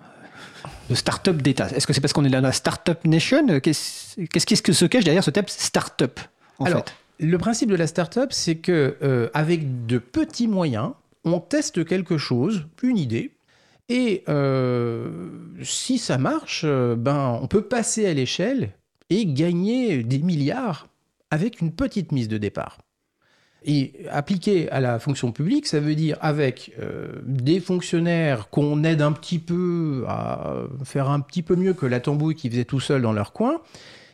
de 0.89 0.95
start-up 0.95 1.41
d'État? 1.41 1.69
Est-ce 1.69 1.87
que 1.87 1.93
c'est 1.93 2.01
parce 2.01 2.13
qu'on 2.13 2.25
est 2.25 2.29
dans 2.29 2.41
la 2.41 2.51
start-up 2.51 3.05
nation? 3.05 3.59
Qu'est-ce 3.59 4.21
qu'est-ce 4.25 4.61
que 4.61 4.73
se 4.73 4.85
cache 4.85 5.03
derrière 5.03 5.23
ce 5.23 5.31
terme 5.31 5.47
start-up 5.47 6.19
en 6.59 6.65
alors, 6.65 6.83
Le 7.19 7.37
principe 7.37 7.69
de 7.69 7.75
la 7.75 7.87
start-up, 7.87 8.31
c'est 8.31 8.55
que 8.55 8.97
euh, 9.01 9.29
avec 9.33 9.85
de 9.85 9.97
petits 9.97 10.47
moyens, 10.47 10.91
on 11.23 11.39
teste 11.39 11.85
quelque 11.85 12.17
chose, 12.17 12.65
une 12.81 12.97
idée, 12.97 13.31
et 13.89 14.23
euh, 14.29 15.29
si 15.61 15.97
ça 15.97 16.17
marche, 16.17 16.65
ben 16.65 17.39
on 17.41 17.47
peut 17.47 17.61
passer 17.61 18.07
à 18.07 18.13
l'échelle 18.13 18.71
et 19.09 19.25
gagner 19.25 20.03
des 20.03 20.19
milliards 20.19 20.87
avec 21.31 21.61
une 21.61 21.71
petite 21.71 22.11
mise 22.11 22.27
de 22.27 22.37
départ. 22.37 22.79
Et 23.65 23.93
appliqué 24.11 24.69
à 24.71 24.81
la 24.81 24.99
fonction 24.99 25.31
publique, 25.31 25.67
ça 25.67 25.79
veut 25.79 25.95
dire 25.95 26.17
avec 26.19 26.73
euh, 26.79 27.21
des 27.25 27.61
fonctionnaires 27.61 28.49
qu'on 28.49 28.83
aide 28.83 29.01
un 29.01 29.13
petit 29.13 29.39
peu 29.39 30.03
à 30.07 30.55
faire 30.83 31.09
un 31.09 31.21
petit 31.21 31.43
peu 31.43 31.55
mieux 31.55 31.73
que 31.73 31.85
la 31.85 32.01
tambouille 32.01 32.35
qu'ils 32.35 32.51
faisaient 32.51 32.65
tout 32.65 32.81
seuls 32.81 33.01
dans 33.01 33.13
leur 33.13 33.31
coin, 33.31 33.61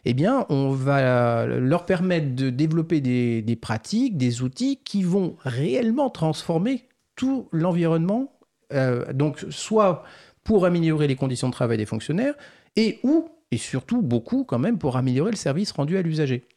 eh 0.10 0.14
bien, 0.16 0.47
on 0.49 0.72
va 0.72 1.45
leur 1.45 1.86
permettre 1.86 2.34
de 2.34 2.49
développer 2.49 2.99
des, 2.99 3.55
pratiques, 3.55 4.18
des 4.18 4.41
outils 4.41 4.78
qui 4.78 5.03
vont 5.03 5.36
réellement 5.43 6.10
transformer 6.10 6.88
tout 7.16 7.47
l'environnement. 7.51 8.34
Euh, 8.74 9.14
donc, 9.14 9.45
soit 9.51 10.03
pour 10.43 10.66
améliorer 10.66 11.07
les 11.07 11.16
conditions 11.16 11.47
de 11.47 11.53
travail 11.53 11.78
des 11.78 11.86
fonctionnaires, 11.86 12.34
et 12.76 12.99
ou, 13.03 13.30
et 13.51 13.57
surtout 13.57 14.01
beaucoup 14.01 14.45
quand 14.45 14.57
même, 14.57 14.80
pour 14.80 14.97
améliorer 14.97 15.30
le 15.30 15.38
service 15.38 15.72
rendu 15.72 15.95
à 15.95 16.01
l'usager. 16.01 16.47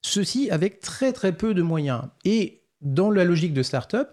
Ceci 0.00 0.50
avec 0.50 0.80
très 0.80 1.12
très 1.12 1.32
peu 1.36 1.52
de 1.52 1.60
moyens. 1.60 2.04
Et 2.24 2.62
dans 2.80 3.10
la 3.10 3.24
logique 3.24 3.52
de 3.52 3.62
start-up, 3.62 4.08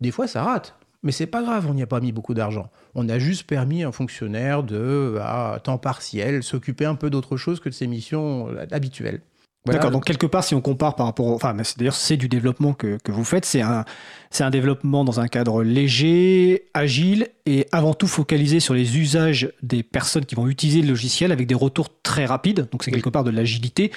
des 0.00 0.12
fois 0.12 0.28
ça 0.28 0.44
rate. 0.44 0.78
Mais 1.04 1.12
c'est 1.12 1.26
pas 1.26 1.42
grave, 1.42 1.66
on 1.68 1.74
n'y 1.74 1.82
a 1.82 1.86
pas 1.86 2.00
mis 2.00 2.12
beaucoup 2.12 2.34
d'argent. 2.34 2.70
On 2.94 3.08
a 3.10 3.18
juste 3.18 3.44
permis 3.44 3.84
à 3.84 3.88
un 3.88 3.92
fonctionnaire 3.92 4.62
de, 4.62 5.18
à 5.20 5.60
temps 5.62 5.78
partiel, 5.78 6.42
s'occuper 6.42 6.86
un 6.86 6.94
peu 6.94 7.10
d'autre 7.10 7.36
chose 7.36 7.60
que 7.60 7.68
de 7.68 7.74
ses 7.74 7.86
missions 7.86 8.48
euh, 8.48 8.66
habituelles. 8.72 9.20
D'accord, 9.66 9.90
donc 9.90 10.04
quelque 10.04 10.26
part, 10.26 10.44
si 10.44 10.54
on 10.54 10.60
compare 10.60 10.94
par 10.94 11.06
rapport, 11.06 11.28
enfin, 11.28 11.56
d'ailleurs, 11.78 11.94
c'est 11.94 12.18
du 12.18 12.28
développement 12.28 12.74
que, 12.74 12.98
que 13.02 13.10
vous 13.10 13.24
faites, 13.24 13.46
c'est 13.46 13.62
un, 13.62 13.86
c'est 14.30 14.44
un 14.44 14.50
développement 14.50 15.04
dans 15.04 15.20
un 15.20 15.28
cadre 15.28 15.62
léger, 15.62 16.66
agile 16.74 17.28
et 17.46 17.66
avant 17.72 17.94
tout 17.94 18.06
focalisé 18.06 18.60
sur 18.60 18.74
les 18.74 18.98
usages 18.98 19.50
des 19.62 19.82
personnes 19.82 20.26
qui 20.26 20.34
vont 20.34 20.48
utiliser 20.48 20.82
le 20.82 20.88
logiciel 20.88 21.32
avec 21.32 21.46
des 21.46 21.54
retours 21.54 21.88
très 22.02 22.26
rapides. 22.26 22.68
Donc 22.70 22.84
c'est 22.84 22.90
quelque 22.90 23.08
part 23.08 23.24
de 23.24 23.30
l'agilité. 23.30 23.90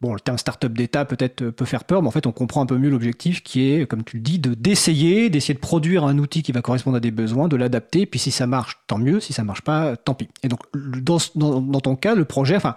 Bon, 0.00 0.12
le 0.12 0.20
terme 0.20 0.38
startup 0.38 0.72
d'État 0.72 1.04
peut-être 1.04 1.50
peut 1.50 1.64
faire 1.64 1.84
peur, 1.84 2.02
mais 2.02 2.08
en 2.08 2.10
fait, 2.10 2.26
on 2.26 2.32
comprend 2.32 2.62
un 2.62 2.66
peu 2.66 2.78
mieux 2.78 2.90
l'objectif 2.90 3.42
qui 3.42 3.70
est, 3.70 3.86
comme 3.86 4.04
tu 4.04 4.16
le 4.16 4.22
dis, 4.22 4.38
de 4.38 4.54
d'essayer, 4.54 5.30
d'essayer 5.30 5.54
de 5.54 5.60
produire 5.60 6.04
un 6.04 6.18
outil 6.18 6.42
qui 6.42 6.52
va 6.52 6.62
correspondre 6.62 6.96
à 6.96 7.00
des 7.00 7.10
besoins, 7.10 7.48
de 7.48 7.56
l'adapter. 7.56 8.06
Puis 8.06 8.18
si 8.18 8.30
ça 8.30 8.46
marche, 8.46 8.78
tant 8.86 8.98
mieux. 8.98 9.20
Si 9.20 9.32
ça 9.32 9.44
marche 9.44 9.62
pas, 9.62 9.96
tant 9.96 10.14
pis. 10.14 10.28
Et 10.42 10.48
donc, 10.48 10.60
dans, 10.74 11.18
dans, 11.34 11.60
dans 11.60 11.80
ton 11.80 11.96
cas, 11.96 12.14
le 12.14 12.24
projet, 12.24 12.56
enfin, 12.56 12.74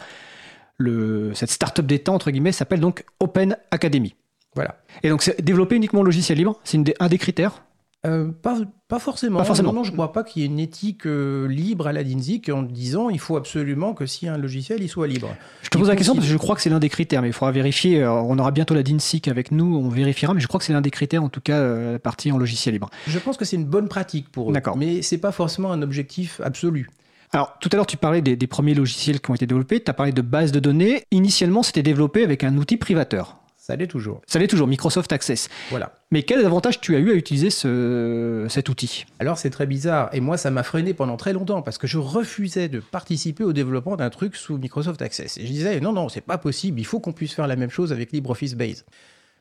le, 0.77 1.33
cette 1.33 1.51
start-up 1.51 1.85
d'État, 1.85 2.11
entre 2.11 2.31
guillemets, 2.31 2.51
s'appelle 2.51 2.79
donc 2.79 3.03
Open 3.19 3.57
Academy. 3.71 4.15
Voilà. 4.55 4.77
Et 5.03 5.09
donc, 5.09 5.21
c'est 5.21 5.41
développer 5.41 5.75
uniquement 5.75 6.01
le 6.01 6.07
logiciel 6.07 6.37
libre, 6.37 6.59
c'est 6.63 6.79
un 6.99 7.07
des 7.07 7.17
critères 7.17 7.63
euh, 8.07 8.31
pas, 8.31 8.57
pas, 8.87 8.99
forcément. 8.99 9.39
Pas 9.39 9.45
forcément. 9.45 9.73
Non, 9.73 9.83
je 9.83 9.91
ne 9.91 9.95
crois 9.95 10.13
pas 10.13 10.23
qu'il 10.23 10.41
y 10.41 10.45
ait 10.45 10.47
une 10.47 10.59
éthique 10.59 11.05
euh, 11.05 11.47
libre 11.47 11.87
à 11.87 11.93
la 11.93 12.03
DINSIC 12.03 12.49
en 12.49 12.63
disant 12.63 13.09
il 13.09 13.19
faut 13.19 13.35
absolument 13.35 13.93
que 13.93 14.05
si 14.05 14.27
un 14.27 14.37
logiciel, 14.37 14.81
il 14.81 14.87
soit 14.87 15.07
libre. 15.07 15.35
Je 15.61 15.69
te 15.69 15.77
pose 15.77 15.89
la 15.89 15.95
question 15.95 16.15
parce 16.15 16.25
que 16.25 16.31
je 16.31 16.37
crois 16.37 16.55
que 16.55 16.61
c'est 16.61 16.69
l'un 16.69 16.79
des 16.79 16.89
critères, 16.89 17.21
mais 17.21 17.29
il 17.29 17.33
faudra 17.33 17.51
vérifier. 17.51 18.01
Euh, 18.01 18.11
on 18.11 18.39
aura 18.39 18.51
bientôt 18.51 18.73
la 18.73 18.83
DINSIC 18.83 19.27
avec 19.27 19.51
nous, 19.51 19.77
on 19.77 19.89
vérifiera, 19.89 20.33
mais 20.33 20.39
je 20.39 20.47
crois 20.47 20.59
que 20.59 20.65
c'est 20.65 20.73
l'un 20.73 20.81
des 20.81 20.91
critères, 20.91 21.23
en 21.23 21.29
tout 21.29 21.41
cas, 21.41 21.61
la 21.91 21.99
partie 21.99 22.31
en 22.31 22.37
logiciel 22.37 22.73
libre. 22.73 22.89
Je 23.07 23.19
pense 23.19 23.37
que 23.37 23.45
c'est 23.45 23.57
une 23.57 23.65
bonne 23.65 23.89
pratique 23.89 24.31
pour 24.31 24.49
eux. 24.49 24.53
D'accord. 24.53 24.77
Mais 24.77 25.01
c'est 25.01 25.17
pas 25.17 25.31
forcément 25.31 25.71
un 25.71 25.81
objectif 25.81 26.39
absolu. 26.43 26.89
Alors, 27.33 27.57
tout 27.59 27.69
à 27.73 27.75
l'heure, 27.75 27.87
tu 27.87 27.97
parlais 27.97 28.21
des, 28.21 28.37
des, 28.37 28.47
premiers 28.47 28.73
logiciels 28.73 29.19
qui 29.19 29.29
ont 29.31 29.35
été 29.35 29.45
développés. 29.45 29.83
Tu 29.83 29.91
as 29.91 29.93
parlé 29.93 30.13
de 30.13 30.21
base 30.21 30.53
de 30.53 30.59
données. 30.59 31.03
Initialement, 31.11 31.61
c'était 31.61 31.83
développé 31.83 32.23
avec 32.23 32.45
un 32.45 32.55
outil 32.55 32.77
privateur. 32.77 33.37
Ça 33.67 33.75
l'est 33.75 33.87
toujours. 33.87 34.21
Ça 34.25 34.39
l'est 34.39 34.47
toujours, 34.47 34.65
Microsoft 34.65 35.11
Access. 35.11 35.49
Voilà. 35.71 35.91
Mais 36.09 36.23
quel 36.23 36.45
avantage 36.45 36.79
tu 36.79 36.95
as 36.95 36.99
eu 36.99 37.11
à 37.11 37.15
utiliser 37.15 37.49
ce, 37.49 38.45
cet 38.47 38.69
outil? 38.69 39.05
Alors, 39.19 39.37
c'est 39.37 39.49
très 39.49 39.65
bizarre. 39.65 40.09
Et 40.13 40.21
moi, 40.21 40.37
ça 40.37 40.51
m'a 40.51 40.63
freiné 40.63 40.93
pendant 40.93 41.17
très 41.17 41.33
longtemps 41.33 41.61
parce 41.61 41.77
que 41.77 41.85
je 41.85 41.97
refusais 41.97 42.69
de 42.69 42.79
participer 42.79 43.43
au 43.43 43.51
développement 43.51 43.97
d'un 43.97 44.09
truc 44.09 44.37
sous 44.37 44.57
Microsoft 44.57 45.01
Access. 45.01 45.37
Et 45.37 45.41
je 45.41 45.51
disais, 45.51 45.81
non, 45.81 45.91
non, 45.91 46.07
c'est 46.07 46.21
pas 46.21 46.37
possible. 46.37 46.79
Il 46.79 46.85
faut 46.85 47.01
qu'on 47.01 47.11
puisse 47.11 47.33
faire 47.33 47.45
la 47.45 47.57
même 47.57 47.69
chose 47.69 47.91
avec 47.91 48.13
LibreOffice 48.13 48.55
Base. 48.55 48.85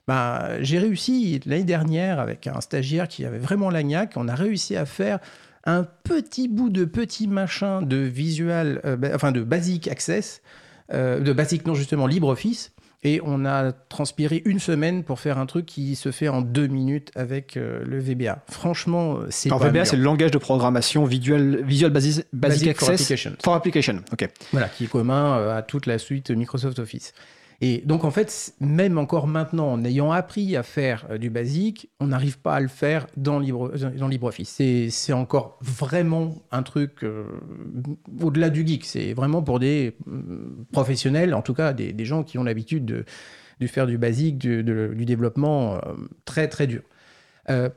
Ben, 0.08 0.58
j'ai 0.60 0.80
réussi 0.80 1.40
l'année 1.46 1.62
dernière 1.62 2.18
avec 2.18 2.48
un 2.48 2.60
stagiaire 2.60 3.06
qui 3.06 3.24
avait 3.24 3.38
vraiment 3.38 3.70
l'agnac. 3.70 4.14
On 4.16 4.26
a 4.26 4.34
réussi 4.34 4.74
à 4.74 4.86
faire 4.86 5.20
un 5.62 5.84
petit 6.02 6.48
bout 6.48 6.70
de 6.70 6.84
petit 6.84 7.28
machin 7.28 7.80
de 7.80 7.98
visual, 7.98 8.80
euh, 8.84 8.96
enfin 9.14 9.30
de 9.30 9.42
basic 9.42 9.86
access, 9.86 10.42
euh, 10.92 11.20
de 11.20 11.32
basic 11.32 11.64
non 11.64 11.74
justement 11.74 12.08
LibreOffice. 12.08 12.72
Et 13.06 13.20
on 13.24 13.44
a 13.44 13.70
transpiré 13.70 14.42
une 14.44 14.58
semaine 14.58 15.04
pour 15.04 15.20
faire 15.20 15.38
un 15.38 15.46
truc 15.46 15.64
qui 15.64 15.94
se 15.94 16.10
fait 16.10 16.26
en 16.26 16.42
deux 16.42 16.66
minutes 16.66 17.12
avec 17.14 17.56
euh, 17.56 17.84
le 17.86 18.00
VBA. 18.00 18.42
Franchement, 18.50 19.20
c'est 19.30 19.48
pas 19.48 19.58
VBA, 19.58 19.84
c'est 19.84 19.96
le 19.96 20.02
langage 20.02 20.32
de 20.32 20.38
programmation 20.38 21.04
Visual, 21.04 21.62
Visual 21.62 21.92
Basic, 21.92 22.26
Access 22.68 22.76
for 22.76 22.90
Application. 22.90 23.32
For 23.40 23.54
application. 23.54 23.96
ok. 24.12 24.28
Voilà, 24.50 24.68
qui 24.68 24.84
est 24.84 24.88
commun 24.88 25.54
à 25.54 25.62
toute 25.62 25.86
la 25.86 25.98
suite 25.98 26.32
Microsoft 26.32 26.80
Office. 26.80 27.12
Et 27.60 27.82
donc, 27.86 28.04
en 28.04 28.10
fait, 28.10 28.54
même 28.60 28.98
encore 28.98 29.26
maintenant, 29.26 29.72
en 29.72 29.84
ayant 29.84 30.12
appris 30.12 30.56
à 30.56 30.62
faire 30.62 31.06
euh, 31.10 31.18
du 31.18 31.30
basique, 31.30 31.90
on 32.00 32.08
n'arrive 32.08 32.38
pas 32.38 32.54
à 32.54 32.60
le 32.60 32.68
faire 32.68 33.06
dans, 33.16 33.38
Libre, 33.38 33.72
dans 33.96 34.08
LibreOffice. 34.08 34.60
C'est 34.90 35.12
encore 35.12 35.58
vraiment 35.62 36.34
un 36.50 36.62
truc 36.62 37.02
euh, 37.02 37.24
au-delà 38.20 38.50
du 38.50 38.66
geek. 38.66 38.84
C'est 38.84 39.14
vraiment 39.14 39.42
pour 39.42 39.58
des 39.58 39.96
mm, 40.06 40.64
professionnels, 40.72 41.34
en 41.34 41.42
tout 41.42 41.54
cas 41.54 41.72
des, 41.72 41.92
des 41.92 42.04
gens 42.04 42.24
qui 42.24 42.38
ont 42.38 42.44
l'habitude 42.44 42.84
de, 42.84 43.04
de, 43.60 43.66
faire 43.66 43.86
du 43.86 43.96
basique, 43.96 44.36
du, 44.38 44.62
du 44.62 45.04
développement 45.04 45.76
euh, 45.76 45.78
très, 46.24 46.48
très 46.48 46.66
dur. 46.66 46.82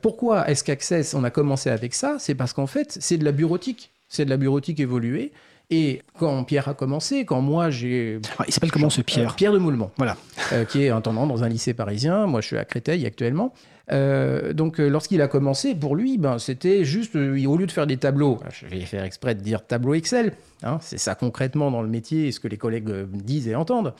Pourquoi 0.02 0.50
est-ce 0.50 0.64
qu'Access, 0.64 1.14
on 1.14 1.22
a 1.22 1.30
commencé 1.30 1.70
avec 1.70 1.94
ça? 1.94 2.16
C'est 2.18 2.34
parce 2.34 2.52
qu'en 2.52 2.66
fait, 2.66 2.98
c'est 3.00 3.18
de 3.18 3.24
la 3.24 3.30
bureautique. 3.30 3.92
C'est 4.08 4.24
de 4.24 4.30
la 4.30 4.36
bureautique 4.36 4.80
évoluée. 4.80 5.30
Et 5.70 6.02
quand 6.18 6.42
Pierre 6.44 6.68
a 6.68 6.74
commencé, 6.74 7.24
quand 7.24 7.40
moi 7.40 7.70
j'ai... 7.70 8.18
Ah, 8.38 8.44
il 8.48 8.52
s'appelle 8.52 8.72
comment 8.72 8.90
ce 8.90 9.02
Pierre 9.02 9.30
euh, 9.30 9.34
Pierre 9.36 9.52
de 9.52 9.58
Moulemont. 9.58 9.90
Voilà. 9.96 10.16
Euh, 10.52 10.64
qui 10.64 10.82
est 10.82 10.90
intendant 10.90 11.26
dans 11.26 11.44
un 11.44 11.48
lycée 11.48 11.74
parisien. 11.74 12.26
Moi, 12.26 12.40
je 12.40 12.48
suis 12.48 12.58
à 12.58 12.64
Créteil 12.64 13.06
actuellement. 13.06 13.54
Euh, 13.92 14.52
donc, 14.52 14.78
lorsqu'il 14.78 15.22
a 15.22 15.28
commencé, 15.28 15.74
pour 15.74 15.96
lui, 15.96 16.18
ben, 16.18 16.38
c'était 16.38 16.84
juste, 16.84 17.16
euh, 17.16 17.44
au 17.46 17.56
lieu 17.56 17.66
de 17.66 17.72
faire 17.72 17.86
des 17.86 17.96
tableaux, 17.96 18.38
je 18.50 18.66
vais 18.66 18.80
faire 18.80 19.04
exprès 19.04 19.34
de 19.34 19.40
dire 19.40 19.66
tableau 19.66 19.94
Excel, 19.94 20.32
hein, 20.62 20.78
c'est 20.80 20.98
ça 20.98 21.14
concrètement 21.14 21.70
dans 21.70 21.82
le 21.82 21.88
métier 21.88 22.28
et 22.28 22.32
ce 22.32 22.40
que 22.40 22.48
les 22.48 22.56
collègues 22.56 22.90
disent 23.12 23.48
et 23.48 23.54
entendent. 23.54 23.94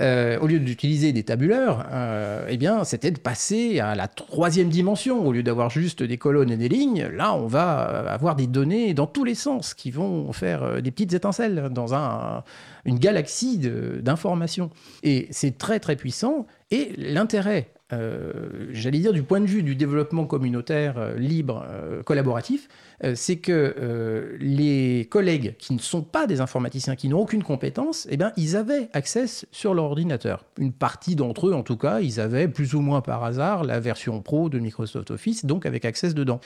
Euh, 0.00 0.38
au 0.40 0.46
lieu 0.46 0.58
d'utiliser 0.58 1.12
des 1.12 1.22
tabuleurs, 1.22 1.86
euh, 1.90 2.46
eh 2.48 2.58
bien, 2.58 2.84
c'était 2.84 3.10
de 3.10 3.18
passer 3.18 3.80
à 3.80 3.94
la 3.94 4.08
troisième 4.08 4.68
dimension. 4.68 5.26
Au 5.26 5.32
lieu 5.32 5.42
d'avoir 5.42 5.70
juste 5.70 6.02
des 6.02 6.18
colonnes 6.18 6.50
et 6.50 6.56
des 6.56 6.68
lignes, 6.68 7.06
là, 7.06 7.34
on 7.34 7.46
va 7.46 7.72
avoir 8.10 8.36
des 8.36 8.46
données 8.46 8.92
dans 8.92 9.06
tous 9.06 9.24
les 9.24 9.34
sens 9.34 9.72
qui 9.72 9.90
vont 9.90 10.32
faire 10.32 10.82
des 10.82 10.90
petites 10.90 11.14
étincelles 11.14 11.70
dans 11.70 11.94
un, 11.94 12.44
une 12.84 12.98
galaxie 12.98 13.58
d'informations. 13.58 14.70
Et 15.02 15.28
c'est 15.30 15.56
très, 15.56 15.80
très 15.80 15.96
puissant. 15.96 16.46
Et 16.70 16.92
l'intérêt 16.98 17.70
euh, 17.92 18.32
j'allais 18.72 18.98
dire 18.98 19.12
du 19.12 19.22
point 19.22 19.40
de 19.40 19.46
vue 19.46 19.62
du 19.62 19.76
développement 19.76 20.26
communautaire 20.26 20.98
euh, 20.98 21.16
libre, 21.16 21.64
euh, 21.68 22.02
collaboratif, 22.02 22.68
euh, 22.68 22.70
c'est 23.14 23.36
que 23.36 23.74
euh, 23.78 24.36
les 24.40 25.06
collègues 25.10 25.56
qui 25.58 25.74
ne 25.74 25.78
sont 25.78 26.02
pas 26.02 26.26
des 26.26 26.40
informaticiens, 26.40 26.96
qui 26.96 27.08
n'ont 27.08 27.20
aucune 27.20 27.42
compétence, 27.42 28.06
eh 28.10 28.16
bien, 28.16 28.32
ils 28.36 28.56
avaient 28.56 28.88
accès 28.92 29.26
sur 29.50 29.74
leur 29.74 29.84
ordinateur. 29.84 30.44
Une 30.58 30.72
partie 30.72 31.16
d'entre 31.16 31.48
eux, 31.48 31.54
en 31.54 31.62
tout 31.62 31.76
cas, 31.76 32.00
ils 32.00 32.20
avaient 32.20 32.48
plus 32.48 32.74
ou 32.74 32.80
moins 32.80 33.02
par 33.02 33.24
hasard 33.24 33.64
la 33.64 33.80
version 33.80 34.22
pro 34.22 34.48
de 34.48 34.58
Microsoft 34.58 35.10
Office, 35.10 35.44
donc 35.44 35.66
avec 35.66 35.84
accès 35.84 36.14
dedans. 36.14 36.40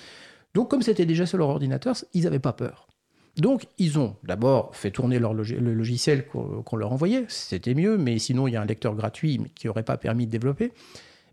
Donc, 0.54 0.70
comme 0.70 0.82
c'était 0.82 1.06
déjà 1.06 1.26
sur 1.26 1.38
leur 1.38 1.48
ordinateur, 1.48 1.94
ils 2.14 2.24
n'avaient 2.24 2.40
pas 2.40 2.52
peur. 2.52 2.88
Donc, 3.36 3.66
ils 3.78 3.98
ont 3.98 4.16
d'abord 4.24 4.74
fait 4.74 4.90
tourner 4.90 5.20
le 5.20 5.74
logiciel 5.74 6.26
qu'on 6.26 6.62
qu 6.62 6.76
leur 6.76 6.92
envoyait, 6.92 7.24
c'était 7.28 7.74
mieux, 7.74 7.96
mais 7.96 8.18
sinon, 8.18 8.48
il 8.48 8.54
y 8.54 8.56
a 8.56 8.60
un 8.60 8.66
lecteur 8.66 8.96
gratuit 8.96 9.40
qui 9.54 9.68
n'aurait 9.68 9.84
pas 9.84 9.96
permis 9.96 10.26
de 10.26 10.32
développer. 10.32 10.72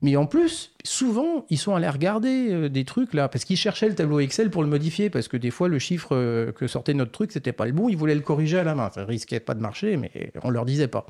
Mais 0.01 0.15
en 0.15 0.25
plus, 0.25 0.71
souvent, 0.83 1.45
ils 1.49 1.57
sont 1.57 1.75
allés 1.75 1.89
regarder 1.89 2.49
euh, 2.51 2.69
des 2.69 2.85
trucs 2.85 3.13
là, 3.13 3.27
parce 3.29 3.45
qu'ils 3.45 3.57
cherchaient 3.57 3.89
le 3.89 3.95
tableau 3.95 4.19
Excel 4.19 4.49
pour 4.49 4.63
le 4.63 4.69
modifier, 4.69 5.09
parce 5.09 5.27
que 5.27 5.37
des 5.37 5.51
fois, 5.51 5.67
le 5.67 5.79
chiffre 5.79 6.15
euh, 6.15 6.51
que 6.51 6.67
sortait 6.67 6.93
notre 6.93 7.11
truc, 7.11 7.31
c'était 7.31 7.51
pas 7.51 7.65
le 7.65 7.71
bon, 7.71 7.89
ils 7.89 7.97
voulaient 7.97 8.15
le 8.15 8.21
corriger 8.21 8.59
à 8.59 8.63
la 8.63 8.75
main. 8.75 8.91
Ça 8.93 9.05
risquait 9.05 9.39
pas 9.39 9.55
de 9.55 9.61
marcher, 9.61 9.97
mais 9.97 10.31
on 10.43 10.49
leur 10.49 10.65
disait 10.65 10.87
pas. 10.87 11.07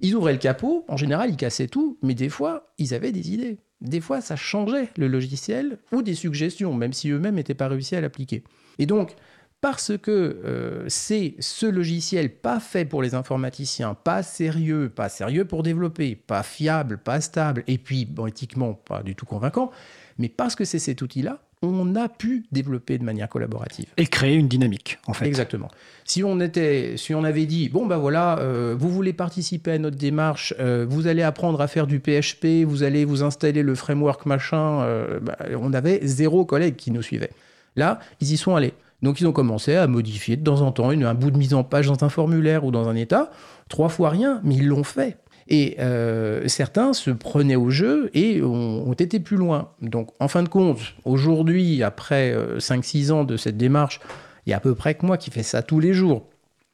Ils 0.00 0.14
ouvraient 0.14 0.32
le 0.32 0.38
capot, 0.38 0.84
en 0.88 0.96
général, 0.96 1.30
ils 1.30 1.36
cassaient 1.36 1.68
tout, 1.68 1.98
mais 2.02 2.14
des 2.14 2.28
fois, 2.30 2.72
ils 2.78 2.94
avaient 2.94 3.12
des 3.12 3.32
idées. 3.32 3.58
Des 3.80 4.00
fois, 4.00 4.20
ça 4.20 4.36
changeait 4.36 4.88
le 4.96 5.08
logiciel 5.08 5.78
ou 5.92 6.02
des 6.02 6.14
suggestions, 6.14 6.74
même 6.74 6.92
si 6.92 7.10
eux-mêmes 7.10 7.34
n'étaient 7.34 7.54
pas 7.54 7.68
réussi 7.68 7.96
à 7.96 8.00
l'appliquer. 8.00 8.44
Et 8.78 8.86
donc, 8.86 9.14
parce 9.60 9.92
que 9.98 10.10
euh, 10.44 10.84
c'est 10.88 11.34
ce 11.38 11.66
logiciel 11.66 12.30
pas 12.30 12.60
fait 12.60 12.84
pour 12.84 13.02
les 13.02 13.14
informaticiens, 13.14 13.94
pas 13.94 14.22
sérieux, 14.22 14.88
pas 14.88 15.08
sérieux 15.08 15.44
pour 15.44 15.62
développer, 15.62 16.16
pas 16.16 16.42
fiable, 16.42 16.98
pas 16.98 17.20
stable, 17.20 17.64
et 17.66 17.78
puis 17.78 18.06
bon, 18.06 18.26
éthiquement 18.26 18.72
pas 18.72 19.02
du 19.02 19.14
tout 19.14 19.26
convaincant, 19.26 19.70
mais 20.18 20.28
parce 20.28 20.54
que 20.54 20.64
c'est 20.64 20.78
cet 20.78 21.02
outil-là, 21.02 21.40
on 21.62 21.94
a 21.94 22.08
pu 22.08 22.46
développer 22.52 22.96
de 22.96 23.04
manière 23.04 23.28
collaborative. 23.28 23.84
Et 23.98 24.06
créer 24.06 24.34
une 24.34 24.48
dynamique, 24.48 24.98
en 25.06 25.12
fait. 25.12 25.26
Exactement. 25.26 25.68
Si 26.06 26.24
on, 26.24 26.40
était, 26.40 26.94
si 26.96 27.14
on 27.14 27.22
avait 27.22 27.44
dit, 27.44 27.68
bon 27.68 27.84
ben 27.84 27.98
voilà, 27.98 28.38
euh, 28.38 28.74
vous 28.78 28.88
voulez 28.88 29.12
participer 29.12 29.72
à 29.72 29.78
notre 29.78 29.98
démarche, 29.98 30.54
euh, 30.58 30.86
vous 30.88 31.06
allez 31.06 31.22
apprendre 31.22 31.60
à 31.60 31.68
faire 31.68 31.86
du 31.86 32.00
PHP, 32.00 32.64
vous 32.64 32.82
allez 32.82 33.04
vous 33.04 33.22
installer 33.22 33.62
le 33.62 33.74
framework 33.74 34.24
machin, 34.24 35.18
bah, 35.20 35.36
on 35.58 35.74
avait 35.74 36.00
zéro 36.02 36.46
collègue 36.46 36.76
qui 36.76 36.90
nous 36.90 37.02
suivait. 37.02 37.30
Là, 37.76 38.00
ils 38.20 38.32
y 38.32 38.38
sont 38.38 38.56
allés. 38.56 38.72
Donc 39.02 39.20
ils 39.20 39.26
ont 39.26 39.32
commencé 39.32 39.74
à 39.74 39.86
modifier 39.86 40.36
de 40.36 40.44
temps 40.44 40.60
en 40.60 40.72
temps 40.72 40.90
un 40.90 41.14
bout 41.14 41.30
de 41.30 41.38
mise 41.38 41.54
en 41.54 41.64
page 41.64 41.86
dans 41.86 42.04
un 42.04 42.08
formulaire 42.08 42.64
ou 42.64 42.70
dans 42.70 42.88
un 42.88 42.96
état, 42.96 43.30
trois 43.68 43.88
fois 43.88 44.10
rien, 44.10 44.40
mais 44.44 44.56
ils 44.56 44.66
l'ont 44.66 44.84
fait. 44.84 45.18
Et 45.48 45.76
euh, 45.80 46.46
certains 46.46 46.92
se 46.92 47.10
prenaient 47.10 47.56
au 47.56 47.70
jeu 47.70 48.10
et 48.14 48.40
ont, 48.42 48.92
été 48.92 49.18
plus 49.18 49.36
loin. 49.36 49.70
Donc 49.82 50.10
en 50.20 50.28
fin 50.28 50.42
de 50.42 50.48
compte, 50.48 50.78
aujourd'hui, 51.04 51.82
après 51.82 52.32
euh, 52.32 52.58
5-6 52.58 53.10
ans 53.10 53.24
de 53.24 53.36
cette 53.36 53.56
démarche, 53.56 54.00
il 54.46 54.50
y 54.50 54.52
a 54.52 54.58
à 54.58 54.60
peu 54.60 54.74
près 54.74 54.94
que 54.94 55.04
moi 55.04 55.16
qui 55.16 55.30
fais 55.30 55.42
ça 55.42 55.62
tous 55.62 55.80
les 55.80 55.92
jours. 55.92 56.26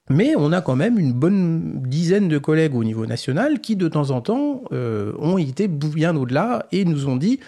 Mais 0.08 0.34
on 0.36 0.52
a 0.52 0.60
quand 0.60 0.76
même 0.76 0.98
une 0.98 1.12
bonne 1.12 1.80
dizaine 1.84 2.28
de 2.28 2.38
collègues 2.38 2.76
au 2.76 2.84
niveau 2.84 3.06
national 3.06 3.60
qui, 3.60 3.74
de 3.74 3.88
temps 3.88 4.10
en 4.10 4.20
temps, 4.20 4.62
euh, 4.72 5.12
ont 5.18 5.38
été 5.38 5.66
bien 5.68 6.14
au-delà 6.14 6.66
et 6.70 6.84
nous 6.84 7.08
ont 7.08 7.16
dit 7.16 7.40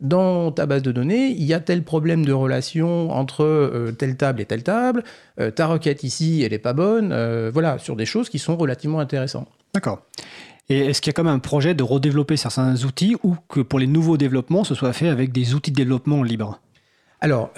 dans 0.00 0.50
ta 0.52 0.66
base 0.66 0.82
de 0.82 0.92
données, 0.92 1.28
il 1.28 1.44
y 1.44 1.54
a 1.54 1.60
tel 1.60 1.82
problème 1.82 2.24
de 2.24 2.32
relation 2.32 3.10
entre 3.10 3.44
euh, 3.44 3.92
telle 3.92 4.16
table 4.16 4.40
et 4.40 4.44
telle 4.44 4.62
table, 4.62 5.04
euh, 5.40 5.50
ta 5.50 5.66
requête 5.66 6.02
ici, 6.02 6.42
elle 6.42 6.52
n'est 6.52 6.58
pas 6.58 6.72
bonne, 6.72 7.10
euh, 7.12 7.50
voilà, 7.52 7.78
sur 7.78 7.96
des 7.96 8.06
choses 8.06 8.28
qui 8.28 8.38
sont 8.38 8.56
relativement 8.56 9.00
intéressantes. 9.00 9.48
D'accord. 9.72 10.02
Et 10.68 10.78
est-ce 10.78 11.00
qu'il 11.00 11.10
y 11.10 11.14
a 11.14 11.14
quand 11.14 11.24
même 11.24 11.34
un 11.34 11.38
projet 11.38 11.74
de 11.74 11.82
redévelopper 11.82 12.36
certains 12.36 12.84
outils 12.84 13.16
ou 13.22 13.36
que 13.48 13.60
pour 13.60 13.78
les 13.78 13.86
nouveaux 13.86 14.16
développements, 14.16 14.64
ce 14.64 14.74
soit 14.74 14.92
fait 14.92 15.08
avec 15.08 15.30
des 15.32 15.54
outils 15.54 15.70
de 15.70 15.76
développement 15.76 16.22
libres? 16.22 16.60
Alors, 17.20 17.50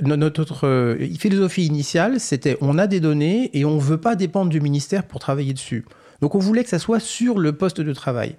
notre 0.00 0.96
philosophie 1.18 1.66
initiale, 1.66 2.20
c'était 2.20 2.56
on 2.60 2.78
a 2.78 2.86
des 2.86 3.00
données 3.00 3.50
et 3.52 3.64
on 3.64 3.76
ne 3.76 3.80
veut 3.80 3.98
pas 3.98 4.14
dépendre 4.14 4.50
du 4.50 4.60
ministère 4.60 5.04
pour 5.04 5.18
travailler 5.18 5.52
dessus. 5.52 5.84
Donc 6.20 6.34
on 6.34 6.38
voulait 6.38 6.64
que 6.64 6.70
ça 6.70 6.78
soit 6.78 7.00
sur 7.00 7.38
le 7.38 7.52
poste 7.52 7.80
de 7.80 7.92
travail. 7.92 8.36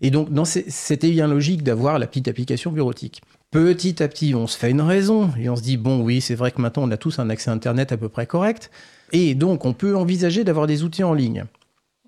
Et 0.00 0.10
donc 0.10 0.28
c'était 0.46 1.10
bien 1.10 1.26
logique 1.26 1.62
d'avoir 1.62 1.98
la 1.98 2.06
petite 2.06 2.28
application 2.28 2.70
bureautique. 2.70 3.22
Petit 3.50 4.02
à 4.02 4.08
petit, 4.08 4.34
on 4.34 4.46
se 4.46 4.58
fait 4.58 4.70
une 4.70 4.82
raison 4.82 5.30
et 5.38 5.48
on 5.48 5.56
se 5.56 5.62
dit 5.62 5.76
bon 5.76 6.02
oui, 6.02 6.20
c'est 6.20 6.34
vrai 6.34 6.50
que 6.50 6.60
maintenant 6.60 6.84
on 6.84 6.90
a 6.90 6.96
tous 6.96 7.18
un 7.18 7.30
accès 7.30 7.50
Internet 7.50 7.92
à 7.92 7.96
peu 7.96 8.08
près 8.08 8.26
correct. 8.26 8.70
Et 9.12 9.34
donc 9.34 9.64
on 9.64 9.72
peut 9.72 9.96
envisager 9.96 10.44
d'avoir 10.44 10.66
des 10.66 10.82
outils 10.82 11.04
en 11.04 11.14
ligne. 11.14 11.44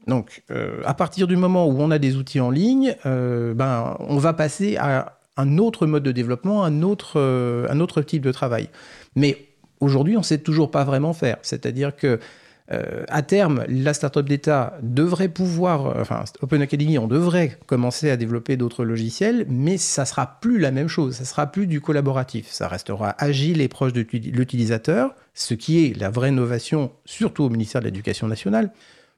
Donc 0.07 0.43
euh, 0.51 0.81
à 0.85 0.95
partir 0.95 1.27
du 1.27 1.37
moment 1.37 1.67
où 1.67 1.77
on 1.79 1.91
a 1.91 1.99
des 1.99 2.17
outils 2.17 2.41
en 2.41 2.51
ligne, 2.51 2.97
euh, 3.07 3.55
ben, 3.55 3.97
on 4.01 4.19
va 4.19 4.33
passer 4.33 4.77
à 4.77 5.19
un 5.39 5.59
autre 5.59 5.87
mode 5.87 6.03
de 6.03 6.13
développement, 6.13 6.65
un 6.65 6.83
autre, 6.83 7.13
euh, 7.17 7.67
un 7.71 7.81
autre 7.81 8.03
type 8.03 8.23
de 8.23 8.33
travail. 8.33 8.69
Mais 9.15 9.47
aujourd'hui, 9.81 10.17
on 10.17 10.21
ne 10.21 10.25
sait 10.25 10.39
toujours 10.39 10.71
pas 10.71 10.85
vraiment 10.85 11.13
faire. 11.13 11.37
C'est-à-dire 11.43 11.95
que 11.95 12.19
euh, 12.71 13.05
à 13.09 13.23
terme, 13.23 13.65
la 13.69 13.95
startup 13.95 14.27
d'État 14.27 14.79
devrait 14.83 15.29
pouvoir, 15.29 15.87
euh, 15.87 16.03
enfin 16.03 16.25
Open 16.43 16.61
Academy, 16.61 16.99
on 16.99 17.07
devrait 17.07 17.59
commencer 17.67 18.11
à 18.11 18.17
développer 18.19 18.59
d'autres 18.59 18.85
logiciels, 18.85 19.47
mais 19.49 19.79
ça 19.79 20.05
sera 20.05 20.39
plus 20.41 20.59
la 20.59 20.71
même 20.71 20.89
chose, 20.89 21.17
ça 21.17 21.25
sera 21.25 21.47
plus 21.47 21.67
du 21.67 21.81
collaboratif, 21.81 22.49
ça 22.51 22.69
restera 22.69 23.15
agile 23.19 23.63
et 23.63 23.69
proche 23.69 23.95
de 23.95 24.07
l'utilisateur, 24.13 25.15
ce 25.33 25.55
qui 25.55 25.85
est 25.85 25.99
la 25.99 26.11
vraie 26.11 26.29
innovation, 26.29 26.93
surtout 27.07 27.45
au 27.45 27.49
ministère 27.49 27.81
de 27.81 27.87
l'Éducation 27.87 28.29
nationale. 28.29 28.71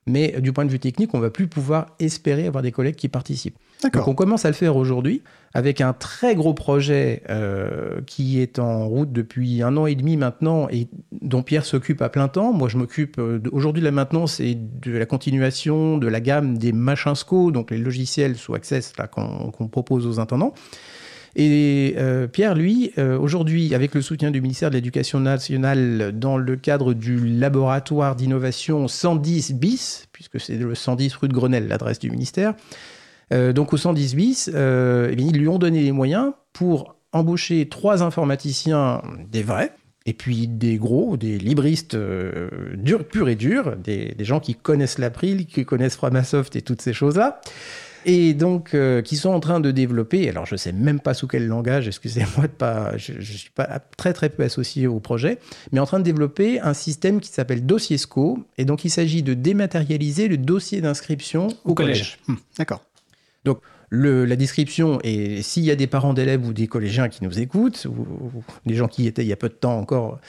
Mais 0.07 0.41
du 0.41 0.53
point 0.53 0.65
de 0.65 0.71
vue 0.71 0.79
technique, 0.79 1.15
on 1.15 1.21
va 1.21 1.31
plus 1.31 1.47
pouvoir 1.47 1.87
espérer 1.99 2.47
avoir 2.47 2.63
des 2.63 2.73
collègues 2.73 2.97
qui 2.97 3.09
participent. 3.09 3.59
Donc 3.83 4.09
on 4.09 4.15
commence 4.15 4.45
à 4.45 4.49
le 4.49 4.55
faire 4.55 4.77
aujourd'hui 4.77 5.23
avec 5.55 5.81
un 5.81 5.93
très 5.93 6.35
gros 6.35 6.55
projet 6.55 7.23
euh, 7.29 8.01
qui 8.07 8.41
est 8.41 8.59
en 8.59 8.87
route 8.87 9.13
depuis 9.13 9.63
un 9.63 9.77
an 9.77 9.87
et 9.87 9.95
demi 9.95 10.17
maintenant 10.17 10.69
et 10.71 10.89
dont 11.13 11.43
Pierre 11.43 11.65
s'occupe 11.65 12.03
à 12.03 12.09
plein 12.09 12.29
temps. 12.29 12.53
Moi, 12.53 12.69
je 12.69 12.77
m'occupe 12.77 13.19
euh, 13.19 13.41
aujourd'hui 13.51 13.81
de 13.81 13.87
la 13.87 13.93
maintenance 13.93 14.39
et 14.41 14.55
de 14.55 14.93
la 14.93 15.07
continuation 15.07 15.99
de 15.99 16.07
la 16.07 16.21
gamme 16.21 16.57
des 16.57 16.73
Machinsco, 16.73 17.51
donc 17.51 17.71
les 17.71 17.79
logiciels 17.79 18.37
sous 18.37 18.55
Access 18.55 18.93
qu'on 19.11 19.69
propose 19.69 20.07
aux 20.07 20.21
intendants. 20.21 20.55
Et 21.37 21.95
euh, 21.99 22.27
Pierre, 22.27 22.55
lui, 22.55 22.93
aujourd'hui, 22.99 23.75
avec 23.75 23.95
le 23.95 24.03
soutien 24.03 24.31
du 24.31 24.41
ministère 24.41 24.71
de 24.71 24.75
l'Éducation 24.75 25.21
nationale 25.21 26.13
dans 26.15 26.37
le 26.37 26.57
cadre 26.57 26.95
du 26.95 27.27
laboratoire 27.27 28.17
d'innovation 28.17 28.89
110 28.89 29.55
bis, 29.55 30.09
puisque 30.13 30.41
c'est 30.41 30.57
le 30.57 30.75
110 30.75 31.15
rue 31.15 31.29
de 31.29 31.35
Grenelle, 31.35 31.69
l'adresse 31.69 31.99
du 31.99 32.11
ministère, 32.11 32.55
euh, 33.33 33.53
donc 33.53 33.73
au 33.73 33.77
110 33.77 34.15
bis, 34.15 34.51
euh, 34.55 35.13
eh 35.13 35.21
ils 35.21 35.39
lui 35.39 35.49
ont 35.49 35.59
donné 35.59 35.83
les 35.83 35.93
moyens 35.93 36.33
pour 36.53 36.97
embaucher 37.13 37.69
trois 37.69 38.03
informaticiens, 38.03 39.03
des 39.31 39.43
vrais, 39.43 39.73
et 40.07 40.13
puis 40.13 40.49
des 40.49 40.77
gros, 40.79 41.17
des 41.17 41.39
libristes 41.39 41.95
euh, 41.95 42.49
durs, 42.75 43.07
purs 43.07 43.29
et 43.29 43.37
durs, 43.37 43.77
des, 43.77 44.15
gens 44.21 44.41
qui 44.41 44.55
connaissent 44.55 44.99
l'April, 44.99 45.47
qui 45.47 45.65
connaissent 45.65 45.97
Framasoft 45.97 46.57
et 46.57 46.63
toutes 46.63 46.83
ces 46.83 46.93
choses-là 46.93 47.41
et 48.05 48.35
donc 48.35 48.77
qui 49.05 49.17
sont 49.17 49.31
en 49.31 49.41
train 49.41 49.61
de 49.61 49.71
développer, 49.71 50.29
alors 50.29 50.47
je 50.47 50.55
ne 50.55 50.59
sais 50.59 50.73
même 50.73 51.01
pas 51.01 51.15
sous 51.15 51.27
quel 51.27 51.47
langage, 51.47 51.89
excusez-moi 51.89 52.47
de 52.47 52.53
pas, 52.53 52.97
je, 52.97 53.13
ne 53.13 53.21
suis 53.21 53.51
pas 53.51 53.81
très 53.97 54.13
très 54.13 54.29
peu 54.29 54.43
associé 54.43 54.87
au 54.87 55.01
projet, 55.01 55.39
mais 55.73 55.81
en 55.81 55.87
train 55.87 55.99
de 55.99 56.05
développer 56.05 56.61
un 56.61 56.75
système 56.75 57.21
qui 57.21 57.31
s'appelle 57.31 57.67
Dossiesco, 57.67 58.39
et 58.59 58.65
donc 58.65 58.85
il 58.85 58.91
s'agit 58.91 59.23
de 59.23 59.35
dématérialiser 59.35 60.29
le 60.29 60.37
dossier 60.37 60.81
d'inscription 60.81 61.49
au, 61.65 61.75
collège. 61.75 62.19
Hum, 62.29 62.39
d'accord. 62.59 62.83
Donc, 63.45 63.61
la 63.91 64.37
description, 64.37 65.01
et 65.03 65.43
s'il 65.43 65.65
y 65.65 65.71
a 65.71 65.77
des 65.77 65.87
parents 65.87 66.15
d'élèves 66.15 66.47
ou 66.47 66.53
des 66.53 66.67
collégiens 66.67 67.09
qui 67.09 67.25
nous 67.25 67.41
écoutent, 67.41 67.87
ou, 67.87 68.45
des 68.67 68.75
gens 68.75 68.89
qui 68.89 69.07
étaient 69.07 69.25
il 69.25 69.29
y 69.29 69.33
a 69.33 69.37
peu 69.37 69.49
de 69.49 69.55
temps 69.55 69.79
encore, 69.79 70.21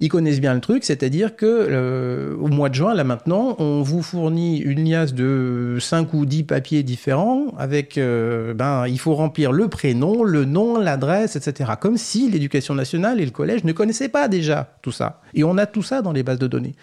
ils 0.00 0.08
connaissent 0.08 0.40
bien 0.40 0.54
le 0.54 0.60
truc, 0.60 0.84
c'est-à-dire 0.84 1.34
que 1.34 1.46
euh, 1.46 2.36
au 2.36 2.46
mois 2.46 2.68
de 2.68 2.74
juin, 2.74 2.94
là 2.94 3.02
maintenant, 3.02 3.56
on 3.58 3.82
vous 3.82 4.02
fournit 4.02 4.58
une 4.58 4.88
liasse 4.88 5.12
de 5.12 5.78
5 5.80 6.14
ou 6.14 6.24
10 6.24 6.44
papiers 6.44 6.84
différents 6.84 7.46
avec, 7.58 7.98
euh, 7.98 8.54
ben, 8.54 8.86
il 8.86 9.00
faut 9.00 9.14
remplir 9.14 9.50
le 9.50 9.66
prénom, 9.66 10.22
le 10.22 10.44
nom, 10.44 10.78
l'adresse, 10.78 11.34
etc. 11.34 11.72
Comme 11.80 11.96
si 11.96 12.30
l'éducation 12.30 12.76
nationale 12.76 13.20
et 13.20 13.24
le 13.24 13.32
collège 13.32 13.64
ne 13.64 13.72
connaissaient 13.72 14.08
pas 14.08 14.28
déjà 14.28 14.76
tout 14.82 14.92
ça. 14.92 15.20
Et 15.34 15.42
on 15.42 15.58
a 15.58 15.66
tout 15.66 15.82
ça 15.82 16.00
dans 16.00 16.12
les 16.12 16.22
bases 16.22 16.38
de 16.38 16.46
données. 16.46 16.76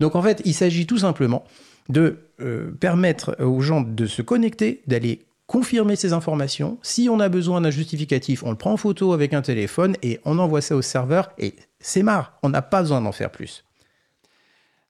Donc 0.00 0.16
en 0.16 0.22
fait, 0.22 0.42
il 0.44 0.54
s'agit 0.54 0.86
tout 0.86 0.98
simplement 0.98 1.44
de 1.88 2.18
euh, 2.40 2.72
permettre 2.80 3.36
aux 3.40 3.60
gens 3.60 3.82
de 3.82 4.06
se 4.06 4.20
connecter, 4.20 4.82
d'aller 4.88 5.27
confirmer 5.48 5.96
ces 5.96 6.12
informations. 6.12 6.78
Si 6.82 7.08
on 7.10 7.18
a 7.18 7.28
besoin 7.28 7.62
d'un 7.62 7.70
justificatif, 7.70 8.44
on 8.44 8.50
le 8.50 8.56
prend 8.56 8.70
en 8.72 8.76
photo 8.76 9.12
avec 9.12 9.34
un 9.34 9.42
téléphone 9.42 9.96
et 10.04 10.20
on 10.24 10.38
envoie 10.38 10.60
ça 10.60 10.76
au 10.76 10.82
serveur 10.82 11.30
et 11.38 11.56
c'est 11.80 12.04
marre, 12.04 12.34
on 12.44 12.50
n'a 12.50 12.62
pas 12.62 12.82
besoin 12.82 13.00
d'en 13.00 13.10
faire 13.10 13.32
plus. 13.32 13.64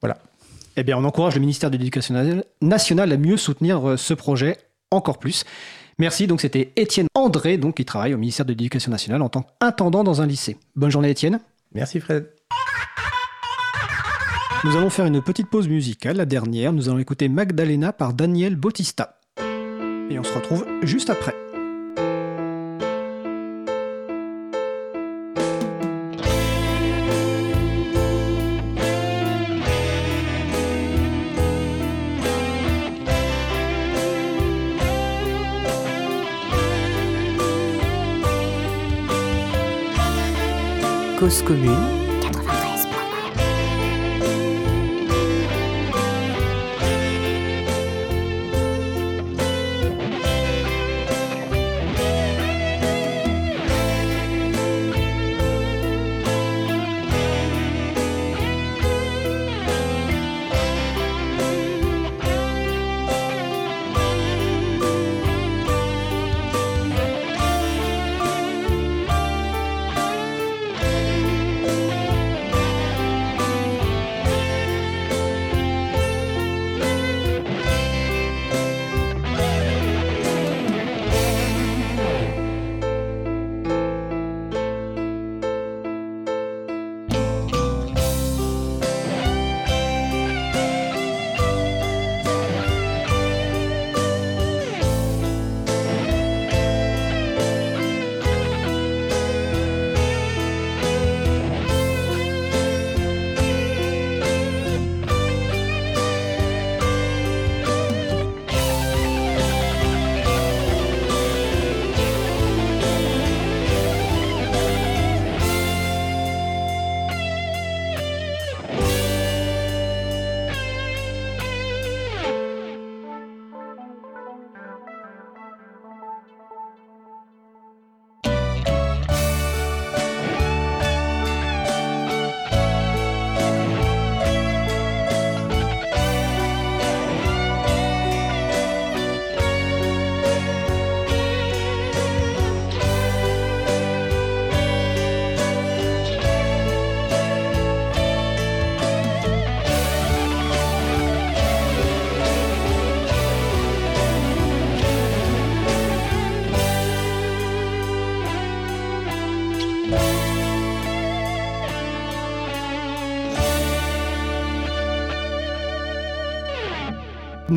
Voilà. 0.00 0.18
Eh 0.76 0.82
bien, 0.82 0.96
on 0.96 1.04
encourage 1.04 1.34
le 1.34 1.40
ministère 1.40 1.70
de 1.70 1.76
l'Éducation 1.76 2.42
nationale 2.60 3.12
à 3.12 3.16
mieux 3.16 3.36
soutenir 3.36 3.90
euh, 3.90 3.96
ce 3.96 4.14
projet 4.14 4.58
encore 4.90 5.18
plus. 5.18 5.44
Merci. 5.98 6.26
Donc, 6.26 6.40
c'était 6.40 6.72
Étienne 6.76 7.06
André, 7.14 7.58
donc, 7.58 7.76
qui 7.76 7.84
travaille 7.84 8.14
au 8.14 8.18
ministère 8.18 8.46
de 8.46 8.52
l'Éducation 8.52 8.90
nationale 8.90 9.22
en 9.22 9.28
tant 9.28 9.46
qu'intendant 9.60 10.02
dans 10.02 10.22
un 10.22 10.26
lycée. 10.26 10.56
Bonne 10.74 10.90
journée, 10.90 11.10
Étienne. 11.10 11.40
Merci, 11.74 12.00
Fred. 12.00 12.28
Nous 14.64 14.76
allons 14.76 14.90
faire 14.90 15.06
une 15.06 15.22
petite 15.22 15.48
pause 15.48 15.68
musicale, 15.68 16.16
la 16.16 16.26
dernière. 16.26 16.72
Nous 16.72 16.88
allons 16.88 16.98
écouter 16.98 17.28
Magdalena 17.28 17.92
par 17.92 18.12
Daniel 18.12 18.56
Bautista. 18.56 19.18
Et 20.10 20.18
on 20.18 20.24
se 20.24 20.34
retrouve 20.34 20.66
juste 20.82 21.08
après. 21.08 21.34
Cause 41.30 41.42
commune 41.42 41.99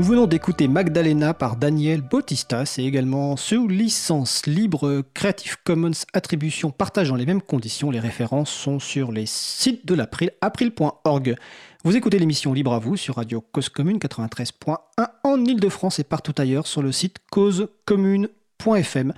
Nous 0.03 0.09
venons 0.09 0.27
d'écouter 0.27 0.67
Magdalena 0.67 1.34
par 1.34 1.55
Daniel 1.55 2.01
Bautista, 2.01 2.65
c'est 2.65 2.84
également 2.84 3.38
sous 3.38 3.69
licence 3.69 4.45
libre 4.45 5.01
Creative 5.13 5.55
Commons 5.63 5.91
attribution 6.11 6.71
partage 6.71 7.07
dans 7.07 7.15
les 7.15 7.25
mêmes 7.25 7.41
conditions. 7.41 7.89
Les 7.89 8.01
références 8.01 8.51
sont 8.51 8.81
sur 8.81 9.13
les 9.13 9.25
sites 9.25 9.85
de 9.85 9.93
l'April, 9.93 10.31
april.org. 10.41 11.38
Vous 11.85 11.95
écoutez 11.95 12.19
l'émission 12.19 12.51
Libre 12.51 12.73
à 12.73 12.80
vous 12.80 12.97
sur 12.97 13.15
Radio 13.15 13.39
Cause 13.53 13.69
Commune 13.69 13.97
93.1 13.97 14.75
en 15.23 15.45
Ile-de-France 15.45 15.99
et 15.99 16.03
partout 16.03 16.35
ailleurs 16.38 16.67
sur 16.67 16.81
le 16.81 16.91
site 16.91 17.19
causecommune.fm. 17.31 19.13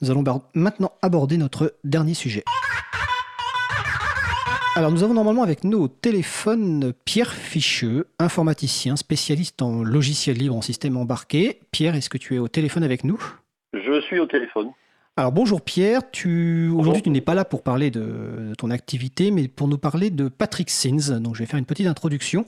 Nous 0.00 0.10
allons 0.10 0.24
maintenant 0.54 0.90
aborder 1.00 1.36
notre 1.36 1.76
dernier 1.84 2.14
sujet. 2.14 2.42
Alors 4.76 4.90
nous 4.90 5.04
avons 5.04 5.14
normalement 5.14 5.44
avec 5.44 5.62
nous 5.62 5.78
au 5.78 5.86
téléphone 5.86 6.92
Pierre 7.04 7.32
Ficheux, 7.32 8.08
informaticien 8.18 8.96
spécialiste 8.96 9.62
en 9.62 9.84
logiciel 9.84 10.36
libre 10.36 10.56
en 10.56 10.62
système 10.62 10.96
embarqué. 10.96 11.60
Pierre, 11.70 11.94
est-ce 11.94 12.10
que 12.10 12.18
tu 12.18 12.34
es 12.34 12.38
au 12.38 12.48
téléphone 12.48 12.82
avec 12.82 13.04
nous? 13.04 13.22
Je 13.72 14.00
suis 14.00 14.18
au 14.18 14.26
téléphone. 14.26 14.72
Alors 15.16 15.30
bonjour 15.30 15.60
Pierre, 15.60 16.10
tu... 16.10 16.70
aujourd'hui 16.70 17.02
tu 17.02 17.10
n'es 17.10 17.20
pas 17.20 17.34
là 17.34 17.44
pour 17.44 17.62
parler 17.62 17.92
de... 17.92 18.52
ton 18.58 18.72
activité, 18.72 19.30
mais 19.30 19.46
pour 19.46 19.68
nous 19.68 19.78
parler 19.78 20.10
de 20.10 20.26
Patrick 20.26 20.68
Sins. 20.70 21.20
Donc 21.20 21.36
je 21.36 21.44
vais 21.44 21.46
faire 21.46 21.60
une 21.60 21.66
petite 21.66 21.86
introduction. 21.86 22.44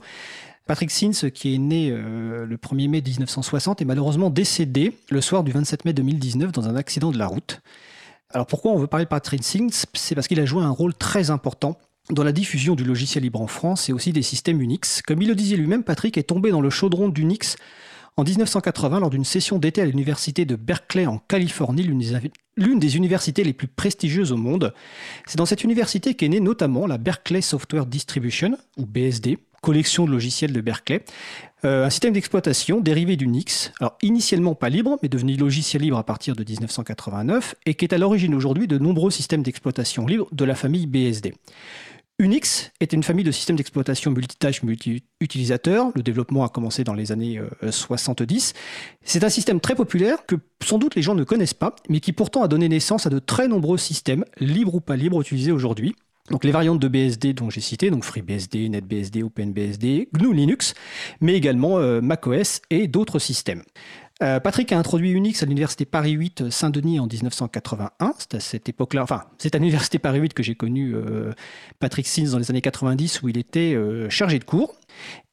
Patrick 0.65 0.91
Sins, 0.91 1.29
qui 1.33 1.55
est 1.55 1.57
né 1.57 1.91
euh, 1.91 2.45
le 2.45 2.57
1er 2.57 2.89
mai 2.89 3.01
1960, 3.01 3.81
est 3.81 3.85
malheureusement 3.85 4.29
décédé 4.29 4.91
le 5.11 5.21
soir 5.21 5.45
du 5.45 5.53
27 5.53 5.85
mai 5.85 5.93
2019 5.93 6.51
dans 6.51 6.67
un 6.67 6.75
accident 6.75 7.11
de 7.11 7.17
la 7.17 7.27
route. 7.27 7.61
Alors 8.31 8.47
pourquoi 8.47 8.73
on 8.73 8.77
veut 8.77 8.87
parler 8.87 9.05
de 9.05 9.09
Patrick 9.09 9.45
Sins? 9.45 9.85
C'est 9.93 10.13
parce 10.13 10.27
qu'il 10.27 10.41
a 10.41 10.45
joué 10.45 10.61
un 10.61 10.69
rôle 10.69 10.93
très 10.93 11.29
important 11.29 11.77
dans 12.09 12.23
la 12.23 12.31
diffusion 12.31 12.75
du 12.75 12.83
logiciel 12.83 13.23
libre 13.23 13.41
en 13.41 13.47
France 13.47 13.89
et 13.89 13.93
aussi 13.93 14.13
des 14.13 14.21
systèmes 14.21 14.61
Unix. 14.61 15.01
Comme 15.01 15.21
il 15.21 15.27
le 15.27 15.35
disait 15.35 15.57
lui-même, 15.57 15.83
Patrick 15.83 16.17
est 16.17 16.23
tombé 16.23 16.51
dans 16.51 16.61
le 16.61 16.69
chaudron 16.69 17.09
d'Unix 17.09 17.57
en 18.17 18.23
1980 18.23 18.99
lors 18.99 19.09
d'une 19.11 19.25
session 19.25 19.59
d'été 19.59 19.81
à 19.81 19.85
l'université 19.85 20.45
de 20.45 20.55
Berkeley 20.55 21.05
en 21.05 21.19
Californie, 21.19 21.83
l'une 21.83 22.79
des, 22.79 22.97
universités 22.97 23.43
les 23.43 23.53
plus 23.53 23.67
prestigieuses 23.67 24.31
au 24.31 24.37
monde. 24.37 24.73
C'est 25.27 25.37
dans 25.37 25.45
cette 25.45 25.63
université 25.63 26.15
qu'est 26.15 26.27
née 26.27 26.39
notamment 26.39 26.87
la 26.87 26.97
Berkeley 26.97 27.41
Software 27.41 27.85
Distribution, 27.85 28.57
ou 28.77 28.87
BSD, 28.87 29.37
collection 29.61 30.05
de 30.05 30.11
logiciels 30.11 30.51
de 30.51 30.61
Berkeley, 30.61 31.03
euh, 31.63 31.85
un 31.85 31.89
système 31.91 32.13
d'exploitation 32.13 32.81
dérivé 32.81 33.17
d'Unix, 33.17 33.71
alors 33.79 33.97
initialement 34.01 34.55
pas 34.55 34.69
libre, 34.69 34.97
mais 35.03 35.09
devenu 35.09 35.35
logiciel 35.35 35.83
libre 35.83 35.97
à 35.97 36.03
partir 36.03 36.35
de 36.35 36.43
1989, 36.43 37.53
et 37.67 37.75
qui 37.75 37.85
est 37.85 37.93
à 37.93 37.99
l'origine 37.99 38.33
aujourd'hui 38.33 38.67
de 38.67 38.79
nombreux 38.79 39.11
systèmes 39.11 39.43
d'exploitation 39.43 40.07
libres 40.07 40.27
de 40.31 40.45
la 40.45 40.55
famille 40.55 40.87
BSD. 40.87 41.35
Unix 42.19 42.71
était 42.79 42.95
une 42.95 43.03
famille 43.03 43.23
de 43.23 43.31
systèmes 43.31 43.57
d'exploitation 43.57 44.09
multitâche 44.09 44.63
multi-utilisateurs. 44.63 45.91
Le 45.93 46.01
développement 46.01 46.43
a 46.43 46.49
commencé 46.49 46.83
dans 46.83 46.95
les 46.95 47.11
années 47.11 47.39
70. 47.69 48.53
Euh, 48.55 48.59
C'est 49.03 49.23
un 49.23 49.29
système 49.29 49.59
très 49.59 49.75
populaire 49.75 50.25
que 50.25 50.35
sans 50.63 50.79
doute 50.79 50.95
les 50.95 51.03
gens 51.03 51.13
ne 51.13 51.23
connaissent 51.23 51.53
pas, 51.53 51.75
mais 51.89 51.99
qui 51.99 52.13
pourtant 52.13 52.41
a 52.41 52.47
donné 52.47 52.69
naissance 52.69 53.05
à 53.05 53.11
de 53.11 53.19
très 53.19 53.47
nombreux 53.47 53.77
systèmes, 53.77 54.25
libres 54.39 54.73
ou 54.73 54.81
pas 54.81 54.95
libres, 54.95 55.21
utilisés 55.21 55.51
aujourd'hui. 55.51 55.95
Donc 56.31 56.43
les 56.43 56.51
variantes 56.51 56.79
de 56.79 56.87
BSD 56.87 57.33
dont 57.33 57.51
j'ai 57.51 57.61
cité, 57.61 57.91
donc 57.91 58.03
FreeBSD, 58.03 58.67
NetBSD, 58.69 59.23
OpenBSD, 59.23 60.09
GNU 60.11 60.33
Linux, 60.33 60.73
mais 61.21 61.35
également 61.35 61.77
euh, 61.77 62.01
macOS 62.01 62.61
et 62.69 62.87
d'autres 62.87 63.19
systèmes. 63.19 63.61
Euh, 64.23 64.39
Patrick 64.39 64.71
a 64.71 64.79
introduit 64.79 65.11
Unix 65.11 65.43
à 65.43 65.45
l'université 65.45 65.85
Paris 65.85 66.13
8 66.13 66.41
euh, 66.41 66.49
Saint-Denis 66.49 66.99
en 66.99 67.05
1981. 67.05 68.13
C'est 68.17 68.35
à 68.35 68.39
cette 68.39 68.67
époque-là, 68.67 69.03
enfin, 69.03 69.25
c'est 69.37 69.53
à 69.53 69.59
l'université 69.59 69.99
Paris 69.99 70.19
8 70.19 70.33
que 70.33 70.41
j'ai 70.41 70.55
connu 70.55 70.95
euh, 70.95 71.33
Patrick 71.79 72.07
Sins 72.07 72.31
dans 72.31 72.39
les 72.39 72.49
années 72.49 72.61
90 72.61 73.21
où 73.21 73.29
il 73.29 73.37
était 73.37 73.77
chargé 74.09 74.39
de 74.39 74.43
cours. 74.43 74.75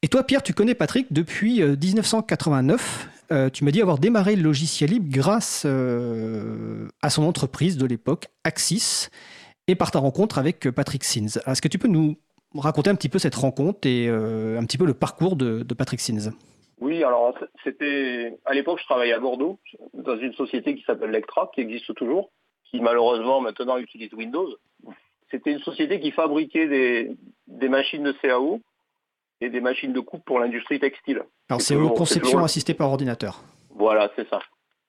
Et 0.01 0.07
toi, 0.07 0.23
Pierre, 0.23 0.43
tu 0.43 0.53
connais 0.53 0.75
Patrick 0.75 1.11
depuis 1.11 1.61
1989. 1.61 3.09
tu 3.53 3.63
m'as 3.63 3.71
dit 3.71 3.81
avoir 3.81 3.97
démarré 3.97 4.35
le 4.35 4.43
logiciel 4.43 4.91
libre 4.91 5.07
grâce 5.09 5.65
à 5.65 7.09
son 7.09 7.23
entreprise 7.23 7.77
de 7.77 7.85
l'époque, 7.85 8.27
Axis, 8.43 9.09
et 9.67 9.75
par 9.75 9.89
ta 9.89 9.99
rencontre 9.99 10.37
avec 10.37 10.69
Patrick 10.69 11.03
Sins. 11.03 11.39
Est-ce 11.47 11.61
que 11.61 11.67
tu 11.67 11.79
peux 11.79 11.87
nous 11.87 12.17
raconter 12.55 12.91
un 12.91 12.95
petit 12.95 13.09
peu 13.09 13.17
cette 13.17 13.35
rencontre 13.35 13.87
et 13.87 14.07
un 14.07 14.63
petit 14.65 14.77
peu 14.77 14.85
le 14.85 14.93
parcours 14.93 15.35
de, 15.35 15.63
de 15.63 15.73
Patrick 15.73 16.01
Sins? 16.01 16.31
Oui, 16.81 17.03
alors 17.03 17.37
c'était 17.63 18.37
à 18.45 18.53
l'époque 18.53 18.79
je 18.79 18.85
travaillais 18.85 19.13
à 19.13 19.19
Bordeaux 19.19 19.59
dans 19.93 20.17
une 20.17 20.33
société 20.33 20.75
qui 20.75 20.83
s'appelle 20.83 21.11
Lectra, 21.11 21.49
qui 21.53 21.61
existe 21.61 21.93
toujours, 21.95 22.31
qui 22.65 22.81
malheureusement 22.81 23.39
maintenant 23.39 23.77
utilise 23.77 24.13
Windows. 24.13 24.49
C'était 25.31 25.51
une 25.51 25.61
société 25.61 25.99
qui 25.99 26.11
fabriquait 26.11 26.67
des, 26.67 27.69
machines 27.69 28.03
de 28.03 28.11
CAO 28.11 28.59
et 29.41 29.49
des 29.49 29.61
machines 29.61 29.93
de 29.93 29.99
coupe 29.99 30.23
pour 30.25 30.39
l'industrie 30.39 30.79
textile. 30.79 31.23
Alors 31.49 31.61
c'est 31.61 31.75
une 31.75 31.93
conception 31.93 32.43
assistée 32.43 32.73
par 32.73 32.89
ordinateur. 32.89 33.41
Voilà, 33.69 34.11
c'est 34.15 34.27
ça. 34.29 34.39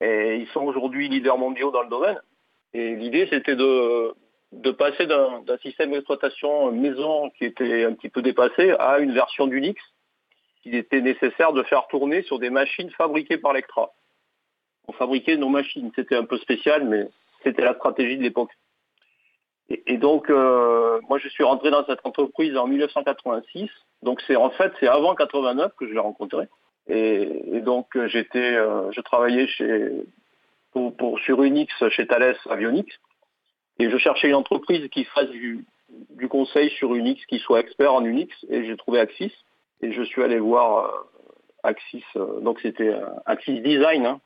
Et 0.00 0.36
ils 0.36 0.48
sont 0.48 0.62
aujourd'hui 0.62 1.08
leaders 1.08 1.38
mondiaux 1.38 1.70
dans 1.70 1.82
le 1.82 1.88
domaine. 1.88 2.20
Et 2.74 2.96
l'idée 2.96 3.28
c'était 3.30 3.56
de, 3.56 4.12
de 4.52 4.70
passer 4.72 5.06
d'un 5.06 5.58
système 5.62 5.92
d'exploitation 5.92 6.72
maison 6.72 7.30
qui 7.30 7.44
était 7.44 7.84
un 7.84 7.92
petit 7.92 8.08
peu 8.08 8.22
dépassé 8.22 8.72
à 8.80 8.98
une 8.98 9.12
version 9.12 9.46
d'Unix 9.46 9.80
il 10.66 10.74
était 10.74 11.00
nécessaire 11.00 11.52
de 11.52 11.62
faire 11.62 11.86
tourner 11.86 12.22
sur 12.22 12.40
des 12.40 12.50
machines 12.50 12.90
fabriquées 12.90 13.38
par 13.38 13.52
Lectra. 13.52 13.92
On 14.88 14.92
fabriquait 14.92 15.36
nos 15.36 15.48
machines. 15.48 15.92
C'était 15.94 16.16
un 16.16 16.24
peu 16.24 16.38
spécial, 16.38 16.84
mais 16.84 17.06
c'était 17.44 17.62
la 17.62 17.74
stratégie 17.74 18.18
de 18.18 18.22
l'époque. 18.22 18.50
Et, 19.68 19.96
donc, 19.96 20.30
euh, 20.30 21.00
moi, 21.08 21.18
je 21.18 21.28
suis 21.28 21.42
rentré 21.42 21.70
dans 21.70 21.84
cette 21.86 22.04
entreprise 22.04 22.56
en 22.56 22.66
1986. 22.66 23.68
Donc, 24.02 24.20
c'est 24.26 24.36
en 24.36 24.50
fait, 24.50 24.72
c'est 24.78 24.86
avant 24.86 25.14
89 25.14 25.72
que 25.76 25.88
je 25.88 25.92
l'ai 25.92 25.98
rencontré. 25.98 26.46
Et, 26.88 27.60
donc, 27.62 27.86
j'étais, 28.06 28.56
euh, 28.56 28.90
je 28.92 29.00
travaillais 29.00 29.48
chez, 29.48 29.90
pour, 30.72 31.18
sur 31.20 31.42
Unix 31.42 31.72
chez 31.90 32.06
Thales 32.06 32.36
Avionics. 32.48 32.92
Et 33.78 33.90
je 33.90 33.96
cherchais 33.98 34.28
une 34.28 34.34
entreprise 34.34 34.88
qui 34.90 35.04
fasse 35.04 35.30
du, 35.30 35.64
du 36.10 36.28
conseil 36.28 36.70
sur 36.70 36.94
Unix, 36.94 37.24
qui 37.26 37.38
soit 37.38 37.60
expert 37.60 37.92
en 37.92 38.04
Unix. 38.04 38.32
Et 38.48 38.64
j'ai 38.66 38.76
trouvé 38.76 39.00
Axis. 39.00 39.32
Et 39.82 39.92
je 39.92 40.02
suis 40.02 40.22
allé 40.22 40.38
voir 40.38 40.86
euh, 40.86 40.90
Axis, 41.62 42.04
euh, 42.16 42.40
donc 42.40 42.60
c'était 42.60 42.88
euh, 42.88 43.06
Axis 43.26 43.60
Design, 43.60 44.06
hein. 44.06 44.20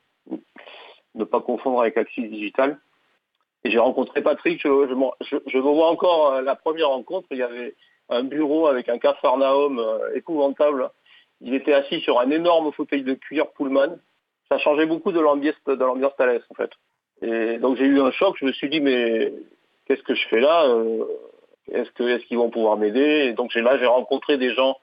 ne 1.14 1.24
pas 1.24 1.40
confondre 1.40 1.80
avec 1.80 1.96
Axis 1.96 2.28
Digital. 2.28 2.78
Et 3.64 3.70
j'ai 3.70 3.78
rencontré 3.78 4.22
Patrick, 4.22 4.60
je, 4.62 5.38
je, 5.46 5.58
me 5.58 5.62
vois 5.62 5.90
encore 5.90 6.40
la 6.40 6.54
première 6.54 6.88
rencontre, 6.88 7.28
il 7.30 7.38
y 7.38 7.42
avait 7.42 7.74
un 8.08 8.22
bureau 8.22 8.68
avec 8.68 8.88
un 8.88 8.98
capharnaüm 8.98 9.78
épouvantable. 10.14 10.90
Il 11.42 11.52
était 11.54 11.74
assis 11.74 12.00
sur 12.00 12.20
un 12.20 12.30
énorme 12.30 12.72
fauteuil 12.72 13.02
de 13.02 13.12
cuir 13.12 13.50
Pullman. 13.52 13.98
Ça 14.48 14.58
changeait 14.58 14.86
beaucoup 14.86 15.12
de 15.12 15.20
l'ambiance 15.20 15.56
de 15.66 15.74
Thales 16.16 16.42
en 16.48 16.54
fait. 16.54 16.70
Et 17.20 17.58
donc 17.58 17.76
j'ai 17.76 17.84
eu 17.84 18.00
un 18.00 18.10
choc, 18.12 18.36
je 18.40 18.46
me 18.46 18.52
suis 18.52 18.70
dit 18.70 18.80
mais 18.80 19.30
qu'est-ce 19.86 20.02
que 20.04 20.14
je 20.14 20.26
fais 20.28 20.40
là 20.40 20.66
Est-ce 21.70 22.24
qu'ils 22.24 22.38
vont 22.38 22.48
pouvoir 22.48 22.78
m'aider? 22.78 23.26
Et 23.26 23.34
donc 23.34 23.54
là 23.54 23.76
j'ai 23.76 23.86
rencontré 23.86 24.38
des 24.38 24.54
gens 24.54 24.78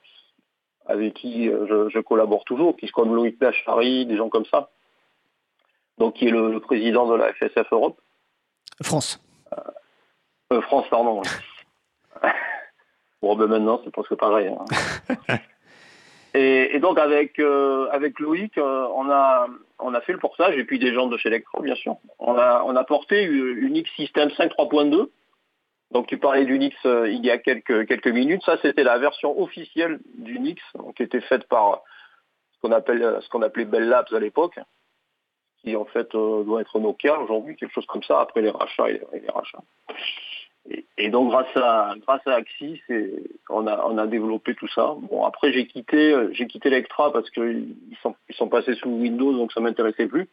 avec 0.88 1.14
qui 1.16 1.50
euh, 1.50 1.90
je, 1.90 2.00
collabore 2.00 2.44
toujours, 2.46 2.76
qui 2.76 2.88
comme 2.88 3.14
Loïc 3.14 3.38
Lachary, 3.42 4.06
des 4.06 4.18
gens 4.18 4.30
comme 4.30 4.46
ça. 4.46 4.70
Donc 5.98 6.16
qui 6.16 6.28
est 6.28 6.32
le, 6.32 6.60
président 6.60 7.08
de 7.08 7.16
la 7.16 7.34
FSF 7.34 7.68
Europe. 7.72 8.00
France. 8.82 9.20
Euh, 9.54 9.62
euh, 10.54 10.62
France, 10.62 10.86
pardon. 10.90 11.22
bon, 13.22 13.36
ben 13.36 13.48
maintenant, 13.48 13.82
c'est 13.84 13.92
presque 13.92 14.16
pareil. 14.16 14.48
Hein. 14.48 15.38
et, 16.34 16.80
donc 16.80 17.00
avec 17.00 17.40
avec 17.40 18.20
Loïc, 18.20 18.54
on 18.58 19.10
a 19.10 19.48
on 19.80 19.94
a 19.94 20.02
fait 20.02 20.14
le 20.14 20.20
portage 20.20 20.58
et 20.58 20.64
puis 20.64 20.80
des 20.80 20.94
gens 20.94 21.08
de 21.08 21.18
chez 21.18 21.30
Electro, 21.30 21.62
bien 21.62 21.76
sûr. 21.76 21.98
On 22.20 22.38
a 22.38 22.64
on 22.66 22.76
a 22.76 22.84
porté 22.84 23.24
Unix 23.24 23.90
System 23.96 24.30
5 24.32 24.52
3.2 24.52 25.10
donc 25.92 26.08
tu 26.08 26.18
parlais 26.18 26.46
d'Unix 26.46 26.76
euh, 26.86 27.10
il 27.10 27.26
y 27.26 27.32
a 27.32 27.38
quelques, 27.38 27.88
quelques 27.88 28.08
minutes. 28.08 28.44
Ça, 28.44 28.58
c'était 28.62 28.84
la 28.84 28.98
version 28.98 29.40
officielle 29.40 30.00
d'Unix, 30.18 30.62
qui 30.96 31.04
était 31.04 31.22
faite 31.22 31.48
par 31.48 31.82
ce 32.54 32.60
qu'on 32.62 32.72
appelle 32.72 33.02
euh, 33.02 33.22
ce 33.22 33.30
qu'on 33.30 33.42
appelait 33.42 33.66
Bell 33.66 33.88
Labs 33.88 34.14
à 34.14 34.20
l'époque, 34.20 34.60
qui 35.62 35.76
en 35.76 35.86
fait 35.86 36.14
euh, 36.14 36.44
doit 36.44 36.62
être 36.62 36.80
Nokia 36.80 37.20
aujourd'hui, 37.20 37.56
quelque 37.56 37.74
chose 37.74 37.86
comme 37.86 38.04
ça, 38.04 38.20
après 38.20 38.42
les 38.42 38.50
rachats 38.50 38.90
et 38.90 39.02
les, 39.14 39.30
rachats. 39.30 39.64
Et, 40.98 41.10
donc 41.10 41.30
grâce 41.30 41.56
à 41.56 41.96
grâce 42.06 42.28
à 42.28 42.34
Axis, 42.34 42.82
on 43.50 43.66
a 43.68 43.86
on 43.86 43.98
a 43.98 44.08
développé 44.08 44.56
tout 44.56 44.68
ça. 44.68 44.94
Bon 45.00 45.24
après 45.24 45.54
j'ai 45.54 45.68
quitté 45.68 46.14
j'ai 46.34 46.48
quitté 46.48 46.68
Electra 46.68 47.14
parce 47.14 47.30
qu'ils 47.30 47.78
sont 48.04 48.14
ils 48.28 48.36
sont 48.36 48.50
passés 48.50 48.76
sous 48.76 48.90
Windows, 48.90 49.32
donc 49.32 49.54
ça 49.54 49.62
m'intéressait 49.62 50.08
plus. 50.08 50.28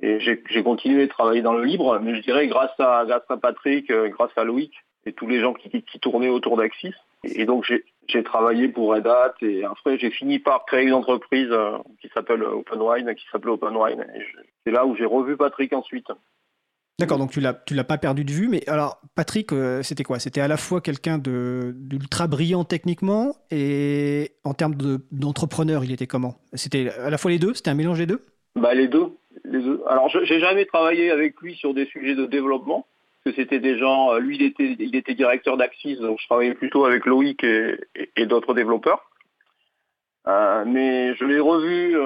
Et 0.00 0.20
j'ai 0.20 0.62
continué 0.62 1.04
à 1.04 1.08
travailler 1.08 1.40
dans 1.40 1.54
le 1.54 1.64
libre, 1.64 1.98
mais 2.02 2.14
je 2.14 2.20
dirais 2.20 2.46
grâce 2.48 2.78
à, 2.78 3.04
grâce 3.06 3.24
à 3.30 3.36
Patrick, 3.38 3.90
euh, 3.90 4.08
grâce 4.08 4.30
à 4.36 4.44
Loïc 4.44 4.72
et 5.06 5.12
tous 5.12 5.26
les 5.26 5.40
gens 5.40 5.54
qui, 5.54 5.70
qui 5.70 6.00
tournaient 6.00 6.28
autour 6.28 6.56
d'Axis. 6.56 6.92
Et, 7.24 7.46
donc 7.46 7.64
j'ai 8.08 8.22
travaillé 8.22 8.68
pour 8.68 8.94
Red 8.94 9.06
Hat 9.06 9.34
et 9.40 9.64
après 9.64 9.98
j'ai 9.98 10.10
fini 10.10 10.38
par 10.38 10.64
créer 10.66 10.86
une 10.86 10.92
entreprise 10.92 11.48
euh, 11.50 11.78
qui 12.00 12.08
s'appelle 12.14 12.42
OpenWine, 12.42 13.14
qui 13.14 13.24
s'appelait 13.32 13.52
OpenWine. 13.52 14.04
C'est 14.64 14.72
là 14.72 14.84
où 14.84 14.94
j'ai 14.96 15.06
revu 15.06 15.36
Patrick 15.36 15.72
ensuite. 15.72 16.08
D'accord, 16.98 17.18
donc 17.18 17.30
tu 17.30 17.40
l'as 17.40 17.52
tu 17.52 17.74
l'as 17.74 17.84
pas 17.84 17.98
perdu 17.98 18.24
de 18.24 18.30
vue, 18.30 18.48
mais 18.48 18.66
alors 18.68 19.00
Patrick, 19.14 19.52
euh, 19.52 19.82
c'était 19.82 20.02
quoi? 20.02 20.18
C'était 20.18 20.40
à 20.40 20.48
la 20.48 20.56
fois 20.56 20.80
quelqu'un 20.80 21.18
de 21.18 21.74
d'ultra 21.74 22.26
brillant 22.26 22.64
techniquement 22.64 23.34
et 23.50 24.32
en 24.44 24.54
termes 24.54 24.74
d'entrepreneur, 25.10 25.84
il 25.84 25.92
était 25.92 26.06
comment? 26.06 26.36
C'était 26.54 26.90
à 26.90 27.10
la 27.10 27.18
fois 27.18 27.30
les 27.30 27.38
deux? 27.38 27.52
C'était 27.52 27.70
un 27.70 27.74
mélange 27.74 27.98
des 27.98 28.06
deux? 28.06 28.24
Bah 28.54 28.72
les 28.72 28.88
deux, 28.88 29.12
les 29.44 29.60
deux. 29.60 29.82
Alors 29.88 30.08
j'ai 30.08 30.40
jamais 30.40 30.64
travaillé 30.64 31.10
avec 31.10 31.40
lui 31.40 31.54
sur 31.56 31.74
des 31.74 31.86
sujets 31.86 32.14
de 32.14 32.26
développement, 32.26 32.86
parce 33.24 33.36
que 33.36 33.42
c'était 33.42 33.60
des 33.60 33.78
gens. 33.78 34.14
Euh, 34.14 34.18
lui, 34.18 34.36
il 34.38 34.96
était 34.96 35.14
directeur 35.14 35.56
d'Axis, 35.56 35.96
donc 35.96 36.18
je 36.20 36.26
travaillais 36.26 36.54
plutôt 36.54 36.84
avec 36.84 37.06
Loïc 37.06 37.44
et, 37.44 38.26
d'autres 38.26 38.54
développeurs. 38.54 39.10
Euh, 40.28 40.64
mais 40.66 41.14
je 41.14 41.24
l'ai 41.24 41.40
revu 41.40 41.96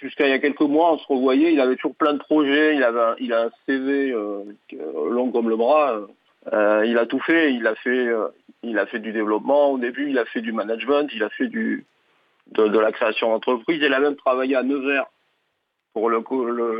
jusqu'à 0.00 0.26
il 0.26 0.30
y 0.30 0.34
a 0.34 0.38
quelques 0.38 0.60
mois, 0.60 0.92
on 0.92 0.98
se 0.98 1.06
revoyait, 1.06 1.52
il 1.52 1.60
avait 1.60 1.76
toujours 1.76 1.96
plein 1.96 2.14
de 2.14 2.18
projets, 2.18 2.76
il 2.76 2.82
avait 2.82 3.14
il 3.20 3.32
a 3.32 3.44
un 3.44 3.50
CV 3.66 4.12
euh, 4.12 4.44
long 5.10 5.30
comme 5.30 5.48
le 5.48 5.56
bras. 5.56 6.00
Euh, 6.52 6.84
il 6.86 6.96
a 6.98 7.06
tout 7.06 7.20
fait, 7.20 7.52
il 7.52 7.66
a 7.66 7.74
fait, 7.74 8.08
euh, 8.08 8.28
il 8.62 8.78
a 8.78 8.86
fait 8.86 9.00
du 9.00 9.12
développement 9.12 9.72
au 9.72 9.78
début, 9.78 10.08
il 10.10 10.18
a 10.18 10.24
fait 10.26 10.40
du 10.40 10.52
management, 10.52 11.08
il 11.14 11.22
a 11.22 11.30
fait 11.30 11.48
du 11.48 11.84
de, 12.52 12.78
la 12.78 12.92
création 12.92 13.30
d'entreprise, 13.30 13.80
il 13.82 13.92
a 13.92 13.98
même 13.98 14.14
travaillé 14.14 14.54
à 14.54 14.62
Nevers 14.62 15.06
pour 15.96 16.10
le, 16.10 16.22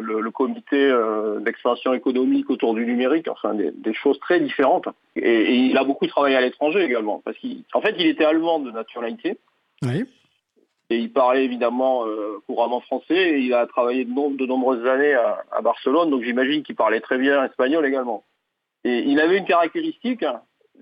le, 0.02 0.30
comité 0.30 0.94
d'expansion 1.40 1.94
économique 1.94 2.50
autour 2.50 2.74
du 2.74 2.84
numérique, 2.84 3.28
enfin 3.28 3.54
des, 3.54 3.94
choses 3.94 4.18
très 4.18 4.40
différentes. 4.40 4.88
Et, 5.16 5.54
il 5.54 5.78
a 5.78 5.84
beaucoup 5.84 6.06
travaillé 6.06 6.36
à 6.36 6.42
l'étranger 6.42 6.82
également, 6.82 7.22
parce 7.24 7.38
qu'en 7.72 7.80
fait 7.80 7.94
il 7.98 8.08
était 8.08 8.26
allemand 8.26 8.58
de 8.58 8.70
nationalité. 8.70 9.38
Oui. 9.80 10.04
Et 10.90 10.98
il 10.98 11.10
parlait 11.10 11.46
évidemment 11.46 12.06
euh, 12.06 12.42
couramment 12.46 12.80
français 12.80 13.16
et 13.16 13.38
il 13.38 13.54
a 13.54 13.66
travaillé 13.66 14.04
de, 14.04 14.36
de 14.36 14.46
nombreuses 14.46 14.86
années 14.86 15.14
à, 15.14 15.62
Barcelone, 15.62 16.10
donc 16.10 16.22
j'imagine 16.22 16.62
qu'il 16.62 16.76
parlait 16.76 17.00
très 17.00 17.16
bien 17.16 17.42
espagnol 17.42 17.86
également. 17.86 18.22
Et 18.84 18.98
il 18.98 19.18
avait 19.18 19.38
une 19.38 19.46
caractéristique, 19.46 20.26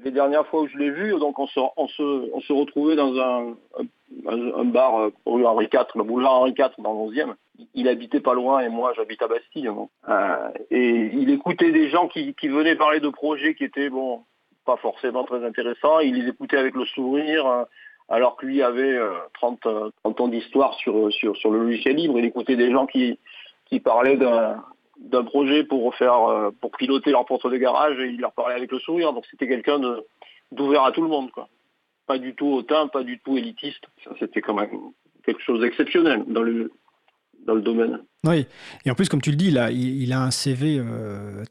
les 0.03 0.11
dernières 0.11 0.47
fois 0.47 0.62
où 0.62 0.66
je 0.66 0.77
l'ai 0.79 0.91
vu, 0.91 1.19
donc 1.19 1.39
on 1.39 1.47
se, 1.47 2.53
retrouvait 2.53 2.97
dans 2.97 3.16
un, 3.19 4.65
bar 4.65 4.99
euh, 4.99 5.11
rue 5.27 5.47
Henri 5.47 5.69
IV, 5.73 5.87
le 5.95 6.05
boulevard 6.05 6.35
Henri 6.35 6.55
IV 6.59 6.71
dans 6.79 6.93
le 6.93 7.11
11e. 7.11 7.35
Il 7.75 7.89
habitait 7.89 8.21
pas 8.21 8.35
loin 8.35 8.61
et 8.61 8.69
moi 8.69 8.93
j'habite 8.97 9.23
à 9.23 9.29
Bastille. 9.29 9.71
Euh, 10.09 10.51
et 10.71 11.11
il 11.12 11.31
écoutait 11.31 11.73
des 11.73 11.89
gens 11.89 12.09
qui, 12.09 12.35
venaient 12.43 12.77
parler 12.77 13.01
de 13.01 13.09
projets 13.09 13.55
qui 13.55 13.65
étaient 13.65 13.91
bon 13.91 14.23
pas 14.65 14.77
forcément 14.77 15.25
très 15.25 15.45
intéressants. 15.45 16.01
Il 16.01 16.15
les 16.15 16.29
écoutait 16.29 16.57
avec 16.57 16.75
le 16.75 16.87
sourire 16.87 17.66
alors 18.09 18.37
que 18.37 18.47
lui 18.47 18.62
avait 18.62 18.99
30, 19.35 19.66
euh, 19.66 19.91
30 20.03 20.21
euh, 20.21 20.25
ans 20.25 20.29
d'histoire 20.29 20.75
sur 20.75 20.95
le 20.95 21.59
logiciel 21.59 21.97
libre. 21.97 22.19
Il 22.19 22.25
écoutait 22.25 22.57
des 22.57 22.71
gens 22.71 22.87
qui, 22.87 23.19
qui 23.66 23.81
parlaient 23.81 24.16
d'un 24.16 24.62
projet 25.27 25.65
pour 25.65 25.95
faire 25.95 26.29
euh, 26.29 26.51
pour 26.61 26.71
piloter 26.73 27.11
leur 27.11 27.25
porte 27.25 27.47
de 27.51 27.57
garage 27.57 27.99
et 27.99 28.09
il 28.09 28.21
leur 28.21 28.33
parlait 28.33 28.55
avec 28.55 28.71
le 28.71 28.79
sourire. 28.79 29.12
Donc 29.12 29.25
c'était 29.31 29.49
quelqu'un 29.49 29.81
d'ouvert 30.53 30.85
à 30.85 30.93
tout 30.93 31.03
le 31.03 31.09
monde, 31.09 31.31
quoi. 31.31 31.49
Pas 32.07 32.19
du 32.19 32.35
tout 32.35 32.47
hautain, 32.47 32.89
pas 32.89 33.03
du 33.03 33.19
tout 33.21 33.37
élitiste. 33.39 33.85
C'était 34.19 34.41
quand 34.41 34.55
même 34.55 34.71
quelque 35.25 35.43
chose 35.43 35.61
d'exceptionnel 35.61 36.25
dans 36.27 36.43
le 36.43 36.71
dans 37.47 37.55
le 37.55 37.62
domaine. 37.62 38.01
Oui, 38.25 38.47
et 38.87 38.91
en 38.91 38.95
plus, 38.95 39.09
comme 39.09 39.21
tu 39.21 39.31
le 39.31 39.37
dis, 39.37 39.49
il 39.49 39.59
a, 39.59 39.71
il, 39.71 40.11
a 40.15 40.23
un 40.23 40.31
CV 40.31 40.81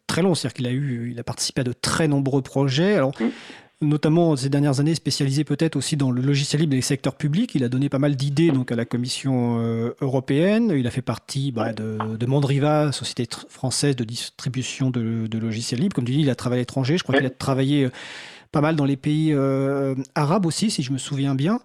très 0.07 0.24
long, 0.24 0.34
c'est-à-dire 0.34 0.56
qu'il 0.56 0.65
a 0.65 0.72
eu, 0.72 1.11
il 1.11 1.20
a 1.20 1.24
participé 1.24 1.61
à 1.61 1.64
de 1.64 1.74
très 1.74 2.07
nombreux 2.07 2.41
projets. 2.41 2.95
Alors, 2.95 3.11
mm 3.20 3.30
notamment 3.84 4.35
ces 4.35 4.49
dernières 4.49 4.80
années 4.80 4.95
spécialisé 4.95 5.43
peut-être 5.43 5.76
aussi 5.76 5.97
dans 5.97 6.11
le 6.11 6.22
logiciel 6.22 6.61
libre 6.61 6.73
et 6.73 6.77
les 6.77 6.81
secteurs 6.81 7.15
publics. 7.15 7.53
Il 7.55 7.64
a 7.64 7.69
donné 7.69 7.89
pas 7.89 7.99
mal 7.99 8.15
d'idées 8.15 8.51
donc 8.51 8.72
à 8.72 8.76
la 8.76 8.85
Commission 8.85 9.60
euh, 9.60 9.93
européenne. 10.01 10.73
Il 10.76 10.88
a 10.88 10.91
fait 10.91 11.01
partie 11.01 11.51
bah, 11.51 11.73
de, 11.73 11.97
de, 12.18 12.26
Mandriva, 12.26 12.91
société 12.91 13.27
française 13.49 13.95
de 13.95 14.03
distribution 14.03 14.89
de, 14.89 15.27
logiciels 15.38 15.80
libres. 15.80 15.95
Comme 15.95 16.05
tu 16.05 16.14
dis, 16.14 16.22
il 16.22 16.30
a 16.30 16.35
travaillé 16.35 16.60
à 16.60 16.64
l'étranger. 16.64 16.97
Je 16.97 17.03
crois 17.03 17.15
qu'il 17.15 17.26
a 17.26 17.30
travaillé 17.30 17.85
euh, 17.85 17.89
pas 18.51 18.61
mal 18.61 18.76
dans 18.76 18.85
les 18.85 18.97
pays 18.97 19.34
euh, 19.34 19.95
arabes 20.15 20.45
aussi, 20.45 20.72
si 20.72 20.84
je 20.84 20.91
me 20.91 20.97
souviens 20.97 21.35
bien. 21.35 21.60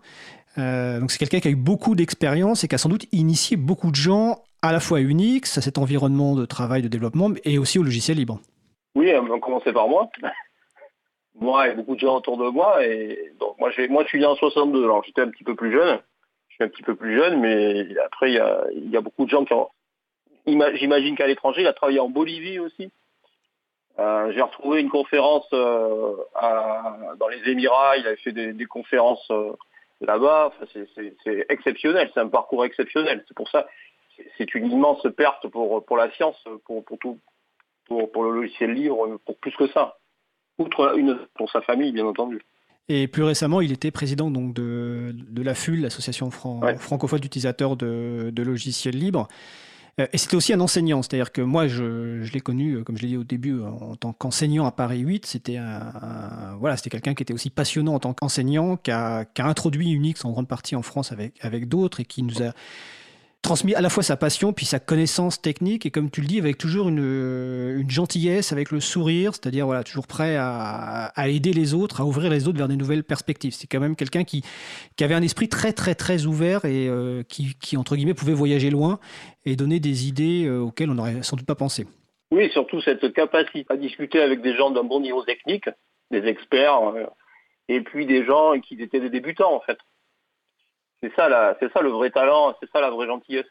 donc 0.56 1.10
c'est 1.10 1.18
quelqu'un 1.18 1.40
qui 1.40 1.48
a 1.48 1.50
eu 1.50 1.56
beaucoup 1.56 1.94
d'expérience 1.94 2.64
et 2.64 2.68
qui 2.68 2.74
a 2.74 2.78
sans 2.78 2.88
doute 2.88 3.06
initié 3.12 3.56
beaucoup 3.56 3.90
de 3.90 3.96
gens 3.96 4.42
à 4.62 4.72
la 4.72 4.80
fois 4.80 4.98
à 4.98 5.00
Unix, 5.00 5.56
à 5.58 5.60
cet 5.60 5.78
environnement 5.78 6.34
de 6.34 6.46
travail, 6.46 6.82
de 6.82 6.88
développement, 6.88 7.30
et 7.44 7.58
aussi 7.58 7.78
au 7.78 7.82
logiciel 7.82 8.16
libre. 8.16 8.40
Oui, 8.94 9.12
on 9.14 9.38
commencer 9.38 9.72
par 9.72 9.88
moi 9.88 10.08
moi 11.40 11.69
et 11.69 11.74
beaucoup 11.74 11.94
de 11.94 12.01
gens 12.01 12.16
autour 12.16 12.36
de 12.36 12.48
moi. 12.48 12.85
Et 12.85 13.32
donc 13.39 13.59
moi, 13.59 13.70
moi 13.89 14.02
je 14.05 14.09
suis 14.09 14.19
né 14.20 14.27
en 14.27 14.36
62, 14.36 14.85
alors 14.85 15.05
j'étais 15.05 15.23
un 15.23 15.31
petit 15.31 15.44
peu 15.44 15.55
plus 15.55 15.73
jeune. 15.73 16.01
Je 16.48 16.55
suis 16.55 16.65
un 16.65 16.69
petit 16.69 16.82
peu 16.82 16.97
plus 16.97 17.16
jeune, 17.16 17.40
mais 17.40 17.86
après, 18.05 18.31
il 18.31 18.35
y 18.35 18.40
a, 18.40 18.65
il 18.74 18.90
y 18.90 18.97
a 18.97 19.01
beaucoup 19.01 19.24
de 19.24 19.31
gens 19.31 19.44
qui 19.44 19.52
ont... 19.52 19.69
J'imagine 20.47 21.15
qu'à 21.15 21.27
l'étranger, 21.27 21.60
il 21.60 21.66
a 21.66 21.73
travaillé 21.73 22.01
en 22.01 22.09
Bolivie 22.09 22.59
aussi. 22.59 22.90
Euh, 23.98 24.32
j'ai 24.32 24.40
retrouvé 24.40 24.81
une 24.81 24.90
conférence 24.90 25.47
euh, 25.52 26.15
dans 27.19 27.28
les 27.28 27.51
Émirats, 27.51 27.97
il 27.97 28.06
avait 28.06 28.16
fait 28.16 28.32
des, 28.32 28.66
conférences 28.66 29.27
euh, 29.31 29.52
là-bas. 30.01 30.52
C'est 30.73 31.47
exceptionnel, 31.48 32.10
c'est 32.15 32.20
un 32.20 32.28
parcours 32.28 32.65
exceptionnel. 32.65 33.24
C'est 33.28 33.36
pour 33.36 33.51
ça, 33.51 33.66
c'est 34.36 34.55
une 34.55 34.70
immense 34.70 35.06
perte 35.16 35.48
pour, 35.48 35.85
pour 35.85 35.97
la 35.97 36.10
science, 36.12 36.43
pour, 36.65 36.85
pour 36.85 36.98
tout, 36.98 37.19
pour, 37.86 38.10
pour 38.10 38.24
le 38.24 38.31
logiciel 38.31 38.73
libre, 38.73 39.19
pour 39.27 39.36
plus 39.39 39.55
que 39.56 39.66
ça 39.69 39.98
outre 40.59 40.98
une 40.98 41.18
pour 41.35 41.51
sa 41.51 41.60
famille, 41.62 41.93
bien 41.93 42.06
entendu. 42.06 42.40
Et 42.89 43.06
plus 43.06 43.22
récemment, 43.22 43.60
il 43.60 43.70
était 43.72 43.90
président 43.90 44.30
donc 44.30 44.55
de, 44.55 45.14
de 45.14 45.43
l'AFUL, 45.43 45.82
l'association 45.82 46.30
francophone 46.30 47.20
d'utilisateurs 47.20 47.76
de, 47.76 48.32
logiciels 48.36 48.97
libres. 48.97 49.28
Euh, 50.01 50.06
et 50.12 50.18
c'était 50.18 50.36
aussi 50.36 50.52
un 50.55 50.60
enseignant, 50.60 51.02
c'est-à-dire 51.02 51.32
que 51.32 51.43
moi, 51.43 51.66
je, 51.66 52.22
je 52.22 52.32
l'ai 52.32 52.40
connu, 52.40 52.74
euh, 52.74 52.85
comme 52.85 52.97
je 52.97 53.02
l'ai 53.02 53.09
dit 53.09 53.16
au 53.16 53.24
début, 53.24 53.60
en 53.62 53.97
tant 53.97 54.12
qu'enseignant 54.12 54.64
à 54.64 54.72
Paris 54.72 55.01
8. 55.01 55.26
C'était 55.26 55.59
un, 55.59 56.56
voilà, 56.59 56.76
c'était 56.76 56.89
quelqu'un 56.89 57.14
qui 57.14 57.22
était 57.22 57.35
aussi 57.35 57.51
passionnant 57.51 57.94
en 57.94 57.98
tant 57.98 58.14
qu'enseignant, 58.14 58.76
qui 58.78 58.90
a, 58.90 59.26
qui 59.26 59.43
a, 59.43 59.47
introduit 59.47 59.90
Unix 59.90 60.24
en 60.24 60.30
grande 60.30 60.48
partie 60.48 60.74
en 60.74 60.82
France 60.82 61.12
avec, 61.12 61.35
avec 61.43 61.68
d'autres 61.68 62.01
et 62.01 62.05
qui 62.05 62.22
nous 62.22 62.43
a 62.43 62.52
transmis 63.43 63.74
à 63.74 63.81
la 63.81 63.89
fois 63.89 64.02
sa 64.02 64.16
passion 64.16 64.52
puis 64.52 64.66
sa 64.66 64.81
connaissance 64.81 65.40
technique 65.40 65.86
et 65.86 65.90
comme 65.90 66.10
tu 66.10 66.20
le 66.20 66.27
dis 66.27 66.39
avec 66.39 66.59
toujours 66.59 66.89
une, 66.89 66.98
une 67.78 67.90
gentillesse 67.90 68.52
avec 68.52 68.70
le 68.70 68.81
sourire 68.81 69.32
c'est-à-dire 69.35 69.66
voilà 69.66 69.85
toujours 69.85 70.06
prêt 70.06 70.36
à, 70.36 71.12
aider 71.28 71.52
les 71.52 71.74
autres 71.74 72.01
à 72.01 72.05
ouvrir 72.05 72.31
les 72.31 72.48
autres 72.48 72.59
vers 72.59 72.69
des 72.69 72.77
nouvelles 72.77 73.05
perspectives. 73.05 73.52
C'est 73.52 73.66
quand 73.66 73.81
même 73.81 73.97
quelqu'un 73.97 74.24
qui, 74.24 74.43
qui 74.97 75.05
avait 75.05 75.15
un 75.15 75.23
esprit 75.23 75.48
très 75.48 75.73
très 75.73 75.94
très 75.94 76.27
ouvert 76.27 76.65
et 76.65 76.89
euh, 76.89 77.23
qui, 77.23 77.55
qui, 77.60 77.77
entre 77.77 77.97
guillemets 77.97 78.15
pouvait 78.15 78.35
voyager 78.35 78.70
loin 78.70 78.98
et 79.44 79.56
donner 79.56 79.78
des 79.81 80.09
idées 80.09 80.47
euh, 80.47 80.60
auxquelles 80.60 80.90
on 80.90 80.94
n'aurait 80.94 81.23
sans 81.23 81.36
doute 81.36 81.47
pas 81.47 81.55
pensé. 81.55 81.86
Oui 82.31 82.51
surtout 82.51 82.81
cette 82.81 83.12
capacité 83.12 83.65
à 83.69 83.77
discuter 83.77 84.20
avec 84.20 84.43
des 84.43 84.56
gens 84.56 84.70
d'un 84.70 84.85
bon 84.85 85.01
niveau 85.01 85.23
technique 85.23 85.69
des 86.10 86.27
experts 86.27 86.82
euh, 86.89 87.05
et 87.69 87.82
puis 87.82 88.05
des 88.06 88.24
gens 88.24 88.59
qui 88.60 88.81
étaient 88.82 89.01
des 89.01 89.10
débutants 89.10 89.55
en 89.55 89.60
fait 89.60 89.78
c'est 91.02 91.12
ça, 91.14 91.56
c'est 91.60 91.72
ça 91.72 91.80
le 91.80 91.90
vrai 91.90 92.10
talent, 92.10 92.54
c'est 92.60 92.70
ça 92.70 92.80
la 92.80 92.90
vraie 92.90 93.06
gentillesse. 93.06 93.46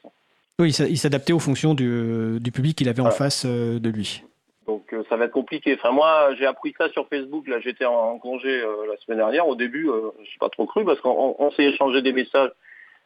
Oui, 0.59 0.71
il 0.71 0.97
s'adaptait 0.97 1.33
aux 1.33 1.39
fonctions 1.39 1.75
du, 1.75 2.39
public 2.51 2.75
qu'il 2.77 2.89
avait 2.89 3.01
en 3.01 3.11
face 3.11 3.45
euh, 3.45 3.79
de 3.79 3.89
lui. 3.89 4.23
Donc 4.65 4.91
euh, 4.91 5.03
ça 5.07 5.15
va 5.15 5.25
être 5.25 5.31
compliqué. 5.31 5.77
Enfin 5.77 5.91
moi 5.91 6.33
j'ai 6.37 6.47
appris 6.47 6.73
ça 6.77 6.89
sur 6.89 7.07
Facebook. 7.07 7.47
Là 7.47 7.59
j'étais 7.59 7.85
en 7.85 8.17
congé 8.17 8.49
euh, 8.49 8.87
la 8.89 8.97
semaine 8.97 9.19
dernière. 9.19 9.47
Au 9.47 9.55
début 9.55 9.87
je 10.19 10.27
suis 10.27 10.39
pas 10.39 10.49
trop 10.49 10.65
cru 10.65 10.83
parce 10.83 10.99
qu'on 10.99 11.51
s'est 11.55 11.65
échangé 11.65 12.01
des 12.01 12.11
messages 12.11 12.49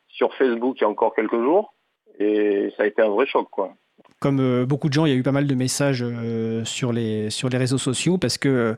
sur 0.07 0.34
Facebook 0.35 0.77
il 0.80 0.84
y 0.84 0.85
a 0.85 0.89
encore 0.89 1.13
quelques 1.13 1.39
jours 1.39 1.73
et 2.19 2.73
ça 2.77 2.84
a 2.84 2.85
été 2.88 3.01
un 3.01 3.09
vrai 3.09 3.27
choc 3.27 3.47
quoi. 3.51 3.73
Comme 4.19 4.65
beaucoup 4.65 4.88
de 4.88 4.93
gens, 4.93 5.05
il 5.05 5.11
y 5.11 5.15
a 5.15 5.18
eu 5.18 5.23
pas 5.23 5.31
mal 5.31 5.45
de 5.45 5.55
messages 5.55 6.05
sur 6.63 6.93
les 6.93 7.30
sur 7.30 7.49
les 7.49 7.57
réseaux 7.57 7.77
sociaux 7.77 8.18
parce 8.18 8.38
que 8.38 8.76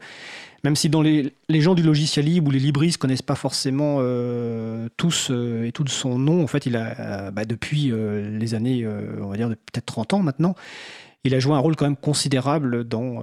même 0.64 0.76
si 0.76 0.90
dans 0.90 1.02
les, 1.02 1.34
les, 1.50 1.62
gens 1.62 1.76
du 1.76 1.84
logiciel 1.84 2.26
libre 2.26 2.48
ou 2.48 2.52
les 2.52 2.60
libristes 2.60 2.98
connaissent 2.98 3.22
pas 3.22 3.36
forcément 3.36 3.98
euh, 4.00 4.88
tous 4.96 5.28
euh, 5.30 5.66
et 5.66 5.74
tout 5.74 5.86
son 5.88 6.18
nom, 6.18 6.42
en 6.42 6.48
fait, 6.48 6.66
il 6.66 6.78
a, 6.78 7.00
euh, 7.00 7.32
bah, 7.32 7.44
depuis 7.44 7.92
les 7.92 8.54
années, 8.54 8.88
on 9.22 9.28
va 9.28 9.38
dire 9.38 9.50
peut-être 9.50 9.86
30 9.86 10.14
ans 10.14 10.20
maintenant, 10.20 10.56
il 11.26 11.36
a 11.36 11.40
joué 11.40 11.54
un 11.54 11.60
rôle 11.60 11.76
quand 11.76 11.86
même 11.86 11.98
considérable 11.98 12.84
dans 12.86 13.22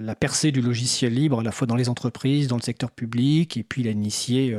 la 0.00 0.14
percée 0.14 0.52
du 0.52 0.60
logiciel 0.60 1.14
libre, 1.14 1.40
à 1.40 1.42
la 1.42 1.52
fois 1.52 1.66
dans 1.66 1.76
les 1.76 1.88
entreprises, 1.88 2.48
dans 2.48 2.56
le 2.56 2.62
secteur 2.62 2.90
public, 2.90 3.56
et 3.56 3.62
puis 3.62 3.80
il 3.80 3.88
a 3.88 3.92
initié 3.92 4.54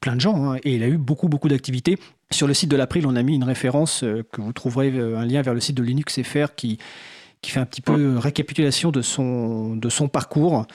plein 0.00 0.14
de 0.14 0.20
gens, 0.20 0.52
hein, 0.52 0.58
et 0.62 0.76
il 0.76 0.82
a 0.84 0.88
eu 0.88 0.98
beaucoup, 0.98 1.28
beaucoup 1.28 1.48
d'activités. 1.48 1.98
Sur 2.30 2.46
le 2.46 2.54
site 2.54 2.70
de 2.70 2.76
l'April, 2.76 3.06
on 3.08 3.16
a 3.16 3.22
mis 3.24 3.34
une 3.34 3.42
référence 3.42 4.02
que 4.02 4.40
vous 4.40 4.52
trouverez, 4.52 4.88
un 4.90 5.24
lien 5.24 5.42
vers 5.42 5.54
le 5.54 5.60
site 5.60 5.76
de 5.76 5.82
Linux 5.82 6.22
FR 6.22 6.54
qui, 6.54 6.78
qui 7.42 7.50
fait 7.50 7.60
un 7.60 7.66
petit 7.66 7.82
peu 7.82 8.18
récapitulation 8.18 8.92
de 8.92 9.02
son, 9.02 9.74
de 9.74 9.88
son 9.88 10.06
parcours 10.06 10.66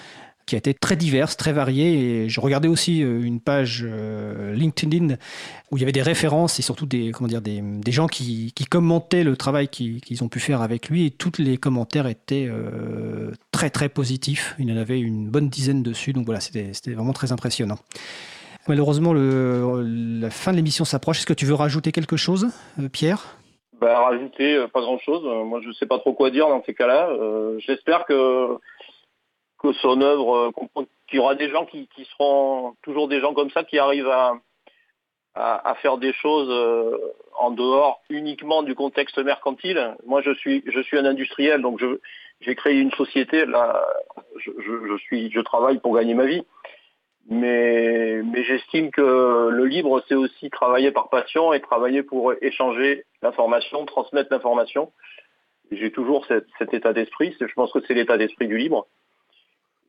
qui 0.46 0.56
a 0.56 0.58
été 0.58 0.74
très 0.74 0.96
diverse, 0.96 1.38
très 1.38 1.54
variée. 1.54 2.24
Et 2.24 2.30
je 2.30 2.40
regardais 2.40 2.68
aussi 2.68 3.04
euh, 3.04 3.22
une 3.22 3.40
page 3.40 3.86
euh, 3.88 4.54
LinkedIn 4.54 5.16
où 5.72 5.78
il 5.78 5.80
y 5.80 5.84
avait 5.84 5.92
des 5.92 6.02
références 6.02 6.60
et 6.60 6.62
surtout 6.62 6.86
des, 6.86 7.12
comment 7.12 7.28
dire, 7.28 7.42
des, 7.42 7.62
gens 7.92 8.08
qui, 8.08 8.54
commentaient 8.70 9.24
le 9.24 9.36
travail 9.36 9.68
qu'ils 9.68 10.24
ont 10.24 10.30
pu 10.30 10.40
faire 10.40 10.62
avec 10.62 10.90
lui. 10.90 11.06
Et 11.06 11.12
tous 11.12 11.34
les 11.40 11.58
commentaires 11.58 12.08
étaient 12.08 12.48
euh, 12.50 13.32
très 13.52 13.70
très 13.70 13.90
positifs. 13.90 14.56
Il 14.60 14.72
en 14.72 14.78
avait 14.78 15.00
une 15.00 15.30
bonne 15.30 15.50
dizaine 15.50 15.84
dessus. 15.84 16.14
Donc 16.14 16.26
voilà, 16.26 16.40
c'était 16.40 16.72
vraiment 16.88 17.14
très 17.14 17.32
impressionnant. 17.32 17.78
Malheureusement, 18.68 19.14
la 19.14 20.30
fin 20.30 20.52
de 20.52 20.58
l'émission 20.58 20.86
s'approche. 20.86 21.20
Est-ce 21.20 21.26
que 21.26 21.34
tu 21.34 21.46
veux 21.46 21.56
rajouter 21.56 21.92
quelque 21.92 22.16
chose, 22.16 22.50
Pierre? 22.92 23.38
Bah, 23.80 24.00
rajouter 24.02 24.68
pas 24.72 24.82
grand 24.82 25.00
chose. 25.00 25.24
Moi, 25.24 25.60
je 25.66 25.72
sais 25.72 25.88
pas 25.88 25.98
trop 25.98 26.14
quoi 26.14 26.30
dire 26.30 26.48
dans 26.48 26.64
ces 26.64 26.76
cas-là. 26.76 27.10
J'espère 27.58 28.06
que 28.06 28.60
que 29.62 29.74
son 29.74 30.02
œuvre, 30.02 30.52
qu'il 31.08 31.18
y 31.18 31.20
aura 31.20 31.36
des 31.36 31.50
gens 31.50 31.66
qui, 31.66 31.88
qui, 31.96 32.06
seront 32.06 32.76
toujours 32.82 33.08
des 33.08 33.20
gens 33.20 33.34
comme 33.34 33.52
ça 33.52 33.64
qui 33.64 33.78
arrivent 33.78 34.10
à, 34.10 34.34
à, 35.36 35.76
faire 35.76 35.98
des 35.98 36.14
choses 36.14 36.50
euh, 36.50 36.98
en 37.40 37.52
dehors 37.52 38.02
uniquement 38.10 38.64
du 38.64 38.74
contexte 38.74 39.18
mercantile. 39.20 39.96
Moi, 40.06 40.22
je 40.22 40.34
suis, 40.34 40.64
je 40.66 40.82
suis 40.82 40.98
un 40.98 41.06
industriel, 41.06 41.62
donc 41.62 41.80
j'ai 42.42 42.56
créé 42.56 42.80
une 42.80 42.92
société. 42.92 43.46
Là, 43.46 43.86
je, 44.38 44.52
je, 44.60 44.98
suis, 44.98 45.32
je 45.32 45.40
travaille 45.42 45.80
pour 45.80 45.96
gagner 45.96 46.16
ma 46.16 46.26
vie. 46.26 46.44
Mais, 47.30 48.24
mais 48.24 48.44
j'estime 48.44 48.90
que 48.90 49.50
le 49.52 49.66
libre, 49.66 50.04
c'est 50.08 50.16
aussi 50.16 50.50
travailler 50.50 50.92
par 50.92 51.10
passion 51.10 51.54
et 51.54 51.62
travailler 51.62 52.02
pour 52.02 52.34
échanger 52.42 53.06
l'information, 53.22 53.86
transmettre 53.86 54.30
l'information. 54.32 54.92
J'ai 55.72 55.92
toujours 55.92 56.26
cet 56.26 56.74
état 56.74 56.94
d'esprit. 56.94 57.36
Je 57.40 57.54
pense 57.54 57.72
que 57.72 57.80
c'est 57.88 57.94
l'état 57.94 58.18
d'esprit 58.18 58.48
du 58.48 58.58
libre. 58.58 58.88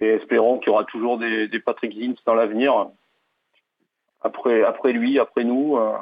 Et 0.03 0.09
espérons 0.09 0.59
qu'il 0.59 0.69
y 0.69 0.71
aura 0.71 0.85
toujours 0.85 1.17
des, 1.17 1.49
des 1.49 1.61
Patrick 1.61 1.99
Zins 1.99 2.17
dans 2.27 2.35
l'avenir 2.35 2.89
après, 4.23 4.65
après 4.65 4.93
lui, 4.93 5.19
après 5.19 5.45
nous. 5.45 5.77
Euh, 5.77 5.93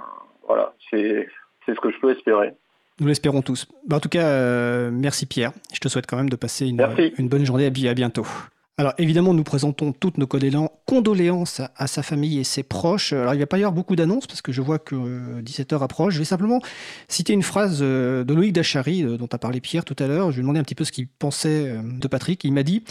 voilà, 0.47 0.75
c'est 0.91 1.29
ce 1.67 1.81
que 1.81 1.91
je 1.91 1.99
peux 2.01 2.11
espérer. 2.11 2.53
Nous 2.99 3.07
l'espérons 3.07 3.43
tous. 3.43 3.67
Bah, 3.87 3.97
en 3.97 4.01
tout 4.01 4.09
cas, 4.09 4.27
euh, 4.27 4.91
merci 4.93 5.27
Pierre. 5.27 5.53
Je 5.73 5.81
te 5.81 5.89
souhaite 5.89 6.07
quand 6.07 6.17
même 6.17 6.31
de 6.31 6.37
passer 6.37 6.67
une, 6.67 6.83
une 7.19 7.29
bonne 7.29 7.45
journée. 7.45 7.67
À 7.67 7.95
bientôt. 7.95 8.27
Alors 8.79 8.95
évidemment, 8.97 9.35
nous 9.35 9.45
présentons 9.45 9.93
toutes 9.93 10.17
nos 10.17 10.27
condoléances 10.87 11.61
à, 11.77 11.87
sa 11.87 12.03
famille 12.03 12.39
et 12.39 12.45
ses 12.45 12.63
proches. 12.63 13.13
Alors 13.13 13.35
il 13.35 13.41
va 13.41 13.47
pas 13.47 13.59
y 13.59 13.61
avoir 13.61 13.75
beaucoup 13.75 13.95
d'annonces 13.95 14.27
parce 14.27 14.41
que 14.41 14.53
je 14.53 14.63
vois 14.63 14.79
que 14.79 14.95
17h 15.43 15.75
euh, 15.75 15.81
approche. 15.81 16.15
Je 16.15 16.19
vais 16.19 16.25
simplement 16.25 16.61
citer 17.07 17.35
une 17.35 17.43
phrase 17.43 17.81
de 17.81 18.25
Loïc 18.27 18.55
Dachary 18.55 19.03
dont 19.03 19.29
a 19.31 19.39
parlé 19.39 19.61
Pierre 19.61 19.85
tout 19.85 19.97
à 19.99 20.07
l'heure. 20.07 20.31
Je 20.31 20.37
lui 20.37 20.41
ai 20.41 20.43
demandé 20.43 20.61
un 20.61 20.63
petit 20.63 20.75
peu 20.75 20.85
ce 20.85 20.93
qu'il 20.93 21.09
pensait 21.09 21.75
de 21.83 22.09
Patrick. 22.09 22.43
Il 22.45 22.55
m'a 22.55 22.63
dit 22.63 22.83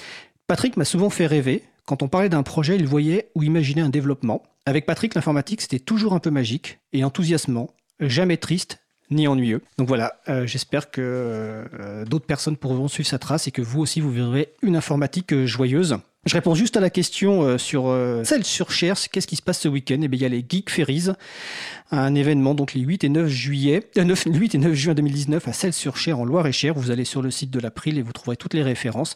Patrick 0.49 0.77
m'a 0.77 0.85
souvent 0.85 1.11
fait 1.11 1.27
rêver. 1.27 1.63
Quand 1.85 2.01
on 2.01 2.07
parlait 2.07 2.27
d'un 2.27 2.41
projet, 2.41 2.75
il 2.75 2.87
voyait 2.87 3.29
ou 3.35 3.43
imaginait 3.43 3.83
un 3.83 3.89
développement. 3.89 4.41
Avec 4.65 4.87
Patrick, 4.87 5.13
l'informatique, 5.13 5.61
c'était 5.61 5.77
toujours 5.77 6.13
un 6.13 6.19
peu 6.19 6.31
magique 6.31 6.79
et 6.91 7.03
enthousiasmant, 7.03 7.69
jamais 7.99 8.37
triste 8.37 8.79
ni 9.11 9.27
ennuyeux. 9.27 9.61
Donc 9.77 9.87
voilà, 9.87 10.15
euh, 10.29 10.45
j'espère 10.45 10.91
que 10.91 11.01
euh, 11.01 12.05
d'autres 12.05 12.25
personnes 12.25 12.57
pourront 12.57 12.87
suivre 12.87 13.09
sa 13.09 13.19
trace 13.19 13.47
et 13.47 13.51
que 13.51 13.61
vous 13.61 13.79
aussi, 13.79 14.01
vous 14.01 14.11
verrez 14.11 14.53
une 14.61 14.75
informatique 14.75 15.33
euh, 15.33 15.45
joyeuse. 15.45 15.97
Je 16.25 16.33
réponds 16.33 16.53
juste 16.53 16.75
à 16.75 16.81
la 16.81 16.89
question 16.89 17.57
sur 17.57 17.97
celle 18.25 18.43
sur 18.43 18.71
Chers. 18.71 19.09
Qu'est-ce 19.09 19.25
qui 19.25 19.37
se 19.37 19.41
passe 19.41 19.61
ce 19.61 19.69
week-end? 19.69 19.99
Eh 20.03 20.09
bien, 20.09 20.17
il 20.17 20.21
y 20.21 20.25
a 20.25 20.29
les 20.29 20.45
Geek 20.47 20.69
Ferries, 20.69 21.07
un 21.91 22.13
événement 22.13 22.53
donc 22.55 22.73
les 22.73 22.81
8 22.81 23.05
et 23.05 23.09
9 23.09 23.29
juillet, 23.29 23.89
9, 23.95 24.25
8 24.25 24.55
et 24.55 24.57
9 24.57 24.73
juin 24.73 24.93
2019 24.95 25.47
à 25.47 25.53
Celles-sur-Cher 25.53 26.19
en 26.19 26.25
Loire-et-Cher. 26.25 26.73
Vous 26.73 26.91
allez 26.91 27.05
sur 27.05 27.21
le 27.21 27.31
site 27.31 27.51
de 27.51 27.61
l'April 27.61 27.97
et 27.97 28.01
vous 28.01 28.11
trouverez 28.11 28.35
toutes 28.35 28.53
les 28.53 28.63
références. 28.63 29.15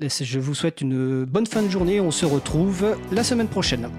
Je 0.00 0.38
vous 0.38 0.54
souhaite 0.54 0.80
une 0.80 1.26
bonne 1.26 1.46
fin 1.46 1.62
de 1.62 1.68
journée. 1.68 2.00
On 2.00 2.10
se 2.10 2.24
retrouve 2.24 2.96
la 3.12 3.22
semaine 3.22 3.48
prochaine. 3.48 3.90